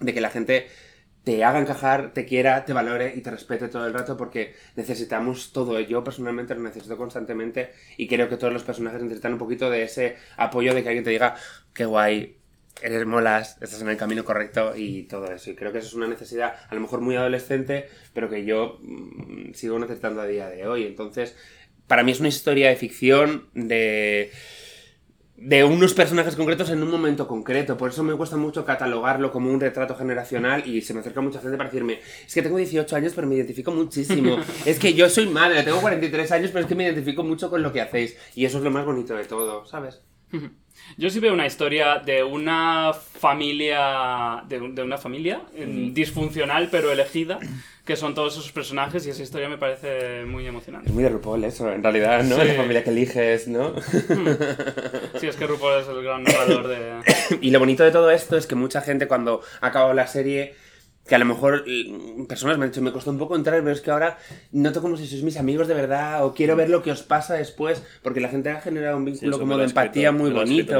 de 0.00 0.12
que 0.12 0.20
la 0.20 0.30
gente 0.30 0.66
te 1.24 1.42
haga 1.42 1.58
encajar, 1.58 2.12
te 2.12 2.26
quiera, 2.26 2.66
te 2.66 2.74
valore 2.74 3.14
y 3.16 3.22
te 3.22 3.30
respete 3.30 3.68
todo 3.68 3.86
el 3.86 3.94
rato 3.94 4.16
porque 4.16 4.54
necesitamos 4.76 5.52
todo. 5.52 5.80
Yo 5.80 6.04
personalmente 6.04 6.54
lo 6.54 6.60
necesito 6.60 6.98
constantemente 6.98 7.72
y 7.96 8.06
creo 8.06 8.28
que 8.28 8.36
todos 8.36 8.52
los 8.52 8.62
personajes 8.62 9.02
necesitan 9.02 9.32
un 9.32 9.38
poquito 9.38 9.70
de 9.70 9.84
ese 9.84 10.16
apoyo 10.36 10.74
de 10.74 10.82
que 10.82 10.88
alguien 10.90 11.04
te 11.04 11.10
diga, 11.10 11.34
qué 11.72 11.86
guay, 11.86 12.36
eres 12.82 13.06
molas, 13.06 13.56
estás 13.62 13.80
en 13.80 13.88
el 13.88 13.96
camino 13.96 14.22
correcto 14.22 14.74
y 14.76 15.04
todo 15.04 15.32
eso. 15.32 15.50
Y 15.50 15.54
creo 15.54 15.72
que 15.72 15.78
eso 15.78 15.88
es 15.88 15.94
una 15.94 16.08
necesidad 16.08 16.54
a 16.68 16.74
lo 16.74 16.82
mejor 16.82 17.00
muy 17.00 17.16
adolescente, 17.16 17.88
pero 18.12 18.28
que 18.28 18.44
yo 18.44 18.78
mm, 18.82 19.54
sigo 19.54 19.78
necesitando 19.78 20.20
a 20.20 20.26
día 20.26 20.50
de 20.50 20.66
hoy. 20.66 20.84
Entonces, 20.84 21.36
para 21.86 22.02
mí 22.02 22.12
es 22.12 22.20
una 22.20 22.28
historia 22.28 22.68
de 22.68 22.76
ficción 22.76 23.48
de 23.54 24.30
de 25.36 25.64
unos 25.64 25.94
personajes 25.94 26.36
concretos 26.36 26.70
en 26.70 26.82
un 26.82 26.90
momento 26.90 27.26
concreto. 27.26 27.76
Por 27.76 27.90
eso 27.90 28.02
me 28.02 28.14
cuesta 28.14 28.36
mucho 28.36 28.64
catalogarlo 28.64 29.32
como 29.32 29.50
un 29.50 29.60
retrato 29.60 29.96
generacional 29.96 30.66
y 30.66 30.80
se 30.82 30.94
me 30.94 31.00
acerca 31.00 31.20
mucha 31.20 31.40
gente 31.40 31.56
para 31.56 31.68
decirme, 31.68 32.00
es 32.26 32.32
que 32.32 32.42
tengo 32.42 32.56
18 32.56 32.96
años 32.96 33.12
pero 33.14 33.26
me 33.26 33.34
identifico 33.34 33.72
muchísimo. 33.72 34.36
es 34.64 34.78
que 34.78 34.94
yo 34.94 35.08
soy 35.08 35.26
madre, 35.26 35.62
tengo 35.62 35.80
43 35.80 36.32
años 36.32 36.50
pero 36.52 36.62
es 36.62 36.66
que 36.66 36.74
me 36.74 36.84
identifico 36.84 37.24
mucho 37.24 37.50
con 37.50 37.62
lo 37.62 37.72
que 37.72 37.80
hacéis. 37.80 38.16
Y 38.34 38.44
eso 38.44 38.58
es 38.58 38.64
lo 38.64 38.70
más 38.70 38.84
bonito 38.84 39.14
de 39.14 39.24
todo, 39.24 39.66
¿sabes? 39.66 40.00
Yo 40.96 41.10
sí 41.10 41.20
veo 41.20 41.32
una 41.32 41.46
historia 41.46 41.98
de 41.98 42.22
una 42.22 42.92
familia, 42.92 44.44
de, 44.48 44.82
una 44.82 44.98
familia 44.98 45.42
disfuncional 45.92 46.68
pero 46.70 46.92
elegida, 46.92 47.38
que 47.84 47.96
son 47.96 48.14
todos 48.14 48.34
esos 48.34 48.52
personajes 48.52 49.06
y 49.06 49.10
esa 49.10 49.22
historia 49.22 49.48
me 49.48 49.58
parece 49.58 50.24
muy 50.24 50.46
emocionante. 50.46 50.88
Es 50.88 50.94
muy 50.94 51.02
de 51.02 51.10
RuPaul 51.10 51.44
eso, 51.44 51.70
en 51.70 51.82
realidad, 51.82 52.22
¿no? 52.24 52.42
La 52.42 52.54
familia 52.54 52.84
que 52.84 52.90
eliges, 52.90 53.48
¿no? 53.48 53.74
Sí, 55.20 55.26
es 55.26 55.36
que 55.36 55.46
RuPaul 55.46 55.80
es 55.80 55.88
el 55.88 56.02
gran 56.02 56.22
narrador 56.22 56.68
de... 56.68 57.38
y 57.40 57.50
lo 57.50 57.58
bonito 57.58 57.84
de 57.84 57.90
todo 57.90 58.10
esto 58.10 58.36
es 58.36 58.46
que 58.46 58.54
mucha 58.54 58.80
gente 58.80 59.06
cuando 59.06 59.42
ha 59.60 59.68
acabado 59.68 59.94
la 59.94 60.06
serie 60.06 60.54
que 61.06 61.14
a 61.14 61.18
lo 61.18 61.24
mejor 61.26 61.64
personas 62.28 62.56
me 62.58 62.64
han 62.64 62.70
dicho, 62.70 62.80
me 62.82 62.90
costó 62.92 63.10
un 63.10 63.18
poco 63.18 63.36
entrar, 63.36 63.58
pero 63.60 63.72
es 63.72 63.80
que 63.82 63.90
ahora 63.90 64.18
noto 64.52 64.80
como 64.80 64.96
si 64.96 65.06
sois 65.06 65.22
mis 65.22 65.36
amigos 65.36 65.68
de 65.68 65.74
verdad, 65.74 66.24
o 66.24 66.32
quiero 66.34 66.56
ver 66.56 66.70
lo 66.70 66.82
que 66.82 66.90
os 66.92 67.02
pasa 67.02 67.34
después, 67.34 67.82
porque 68.02 68.20
la 68.20 68.28
gente 68.28 68.48
ha 68.50 68.60
generado 68.60 68.96
un 68.96 69.04
vínculo 69.04 69.32
como 69.40 69.52
de 69.58 69.64
empatía 69.82 70.12
muy 70.12 70.30
bonito. 70.40 70.72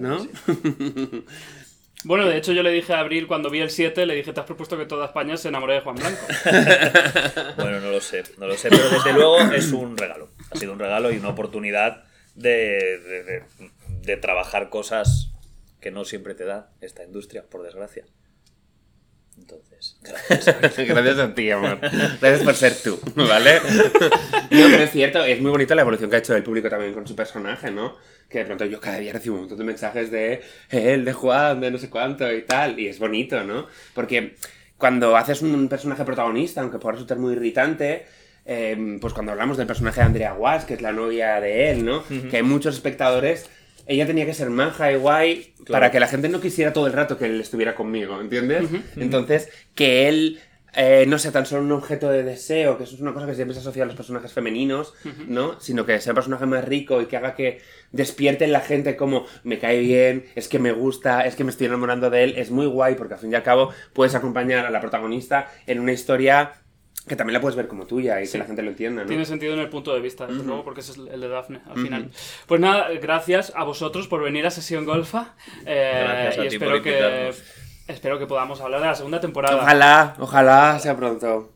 ¿no? 0.00 0.16
Bueno, 2.04 2.26
de 2.26 2.36
hecho 2.36 2.52
yo 2.52 2.64
le 2.64 2.72
dije 2.72 2.92
a 2.94 2.98
Abril 2.98 3.28
cuando 3.28 3.48
vi 3.48 3.60
el 3.60 3.70
7, 3.70 4.06
le 4.06 4.16
dije, 4.16 4.32
te 4.32 4.40
has 4.40 4.46
propuesto 4.46 4.76
que 4.76 4.86
toda 4.86 5.06
España 5.06 5.36
se 5.36 5.46
enamore 5.48 5.74
de 5.74 5.80
Juan 5.82 5.94
Blanco. 5.94 6.18
Bueno, 7.56 7.78
no 7.80 7.92
lo 7.92 8.00
sé, 8.00 8.24
no 8.38 8.48
lo 8.48 8.56
sé, 8.56 8.70
pero 8.70 8.90
desde 8.90 9.12
luego 9.12 9.38
es 9.38 9.70
un 9.72 9.96
regalo. 9.96 10.28
Ha 10.50 10.56
sido 10.58 10.72
un 10.72 10.80
regalo 10.80 11.12
y 11.12 11.18
una 11.18 11.28
oportunidad 11.28 12.02
de, 12.34 12.98
de- 12.98 13.22
de- 13.22 13.42
de 14.02 14.16
trabajar 14.16 14.68
cosas 14.68 15.30
que 15.80 15.92
no 15.92 16.04
siempre 16.04 16.34
te 16.34 16.44
da 16.44 16.70
esta 16.80 17.04
industria, 17.04 17.44
por 17.48 17.62
desgracia. 17.62 18.04
Entonces, 19.38 19.96
gracias. 20.02 20.56
Gracias 20.88 21.18
a 21.18 21.34
ti, 21.34 21.50
amor. 21.50 21.78
Gracias 21.80 22.42
por 22.42 22.54
ser 22.54 22.74
tú, 22.82 22.98
¿vale? 23.16 23.60
No, 24.50 24.66
pero 24.70 24.82
es 24.82 24.90
cierto, 24.90 25.24
es 25.24 25.40
muy 25.40 25.50
bonita 25.50 25.74
la 25.74 25.82
evolución 25.82 26.10
que 26.10 26.16
ha 26.16 26.18
hecho 26.18 26.36
el 26.36 26.42
público 26.42 26.68
también 26.68 26.92
con 26.92 27.06
su 27.06 27.16
personaje, 27.16 27.70
¿no? 27.70 27.96
Que 28.28 28.40
de 28.40 28.44
pronto 28.44 28.66
yo 28.66 28.80
cada 28.80 28.98
día 28.98 29.12
recibo 29.12 29.36
un 29.36 29.42
montón 29.42 29.58
de 29.58 29.64
mensajes 29.64 30.10
de 30.10 30.42
él, 30.68 31.04
de 31.06 31.12
Juan, 31.14 31.60
de 31.60 31.70
no 31.70 31.78
sé 31.78 31.88
cuánto 31.88 32.30
y 32.30 32.42
tal, 32.42 32.78
y 32.78 32.88
es 32.88 32.98
bonito, 32.98 33.42
¿no? 33.44 33.66
Porque 33.94 34.36
cuando 34.76 35.16
haces 35.16 35.40
un 35.40 35.68
personaje 35.68 36.04
protagonista, 36.04 36.60
aunque 36.60 36.78
pueda 36.78 36.92
resultar 36.92 37.18
muy 37.18 37.32
irritante, 37.32 38.04
eh, 38.44 38.98
pues 39.00 39.14
cuando 39.14 39.32
hablamos 39.32 39.56
del 39.56 39.66
personaje 39.66 40.00
de 40.00 40.06
Andrea 40.06 40.32
Guas, 40.32 40.64
que 40.64 40.74
es 40.74 40.82
la 40.82 40.92
novia 40.92 41.40
de 41.40 41.70
él, 41.70 41.84
¿no? 41.84 42.04
Que 42.30 42.38
hay 42.38 42.42
muchos 42.42 42.74
espectadores 42.74 43.48
ella 43.86 44.06
tenía 44.06 44.26
que 44.26 44.34
ser 44.34 44.50
maja 44.50 44.92
y 44.92 44.96
guay 44.96 45.54
para 45.68 45.90
que 45.90 46.00
la 46.00 46.08
gente 46.08 46.28
no 46.28 46.40
quisiera 46.40 46.72
todo 46.72 46.86
el 46.86 46.92
rato 46.92 47.18
que 47.18 47.26
él 47.26 47.40
estuviera 47.40 47.74
conmigo, 47.74 48.20
¿entiendes? 48.20 48.68
Entonces, 48.96 49.48
que 49.74 50.08
él 50.08 50.40
eh, 50.74 51.04
no 51.06 51.18
sea 51.18 51.32
tan 51.32 51.44
solo 51.44 51.62
un 51.62 51.72
objeto 51.72 52.08
de 52.08 52.22
deseo, 52.22 52.78
que 52.78 52.84
eso 52.84 52.94
es 52.94 53.00
una 53.02 53.12
cosa 53.12 53.26
que 53.26 53.34
siempre 53.34 53.54
se 53.54 53.60
asocia 53.60 53.82
a 53.82 53.86
los 53.86 53.94
personajes 53.94 54.32
femeninos, 54.32 54.94
¿no? 55.26 55.60
Sino 55.60 55.84
que 55.84 56.00
sea 56.00 56.12
un 56.12 56.14
personaje 56.14 56.46
más 56.46 56.64
rico 56.64 57.02
y 57.02 57.06
que 57.06 57.16
haga 57.18 57.34
que 57.34 57.60
despierte 57.90 58.44
en 58.44 58.52
la 58.52 58.60
gente 58.60 58.96
como 58.96 59.26
me 59.44 59.58
cae 59.58 59.80
bien, 59.80 60.24
es 60.34 60.48
que 60.48 60.58
me 60.58 60.72
gusta, 60.72 61.26
es 61.26 61.36
que 61.36 61.44
me 61.44 61.50
estoy 61.50 61.66
enamorando 61.66 62.08
de 62.08 62.24
él, 62.24 62.34
es 62.38 62.50
muy 62.50 62.66
guay 62.66 62.94
porque 62.94 63.14
al 63.14 63.20
fin 63.20 63.32
y 63.32 63.34
al 63.34 63.42
cabo 63.42 63.70
puedes 63.92 64.14
acompañar 64.14 64.64
a 64.64 64.70
la 64.70 64.80
protagonista 64.80 65.52
en 65.66 65.78
una 65.78 65.92
historia 65.92 66.61
que 67.06 67.16
también 67.16 67.34
la 67.34 67.40
puedes 67.40 67.56
ver 67.56 67.66
como 67.68 67.84
tuya 67.86 68.22
y 68.22 68.28
que 68.28 68.38
la 68.38 68.44
gente 68.44 68.62
lo 68.62 68.70
entienda, 68.70 69.02
¿no? 69.02 69.08
Tiene 69.08 69.24
sentido 69.24 69.54
en 69.54 69.58
el 69.60 69.68
punto 69.68 69.92
de 69.92 70.00
vista, 70.00 70.26
desde 70.26 70.44
luego, 70.44 70.62
porque 70.64 70.80
ese 70.80 70.92
es 70.92 70.98
el 70.98 71.20
de 71.20 71.28
Dafne, 71.28 71.60
al 71.68 71.74
final. 71.82 72.10
Pues 72.46 72.60
nada, 72.60 72.88
gracias 73.00 73.52
a 73.56 73.64
vosotros 73.64 74.06
por 74.06 74.22
venir 74.22 74.46
a 74.46 74.50
Sesión 74.50 74.84
Golfa. 74.84 75.34
eh, 75.66 76.04
Gracias 76.06 76.38
a 76.38 76.44
y 76.44 76.48
ti 76.48 76.54
espero 76.54 76.70
por 76.72 76.82
que, 76.82 77.32
espero 77.88 78.18
que 78.20 78.26
podamos 78.26 78.60
hablar 78.60 78.80
de 78.80 78.86
la 78.86 78.94
segunda 78.94 79.20
temporada. 79.20 79.56
Ojalá, 79.56 80.14
ojalá 80.20 80.78
sea 80.78 80.96
pronto. 80.96 81.50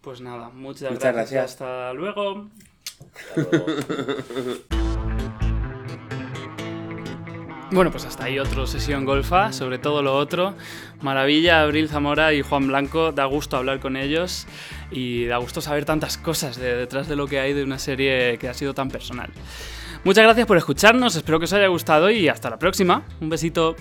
Pues 0.00 0.20
nada, 0.20 0.48
muchas, 0.48 0.90
Muchas 0.90 1.12
gracias. 1.14 1.30
gracias. 1.32 1.44
Hasta 1.52 1.92
luego. 1.92 2.48
Hasta 3.36 3.40
luego. 3.50 4.60
Bueno, 7.72 7.92
pues 7.92 8.04
hasta 8.04 8.24
ahí 8.24 8.38
otro 8.40 8.66
sesión 8.66 9.04
golfa, 9.04 9.52
sobre 9.52 9.78
todo 9.78 10.02
lo 10.02 10.16
otro. 10.16 10.54
Maravilla, 11.02 11.62
Abril 11.62 11.88
Zamora 11.88 12.32
y 12.32 12.42
Juan 12.42 12.66
Blanco, 12.66 13.12
da 13.12 13.26
gusto 13.26 13.56
hablar 13.56 13.78
con 13.78 13.96
ellos 13.96 14.48
y 14.90 15.26
da 15.26 15.36
gusto 15.38 15.60
saber 15.60 15.84
tantas 15.84 16.18
cosas 16.18 16.56
de- 16.56 16.74
detrás 16.76 17.08
de 17.08 17.16
lo 17.16 17.26
que 17.26 17.40
hay 17.40 17.52
de 17.52 17.62
una 17.62 17.78
serie 17.78 18.38
que 18.38 18.48
ha 18.48 18.54
sido 18.54 18.74
tan 18.74 18.88
personal. 18.90 19.30
Muchas 20.04 20.24
gracias 20.24 20.46
por 20.46 20.56
escucharnos, 20.56 21.14
espero 21.16 21.38
que 21.38 21.44
os 21.44 21.52
haya 21.52 21.66
gustado 21.68 22.10
y 22.10 22.28
hasta 22.28 22.48
la 22.50 22.58
próxima. 22.58 23.02
Un 23.20 23.28
besito. 23.28 23.76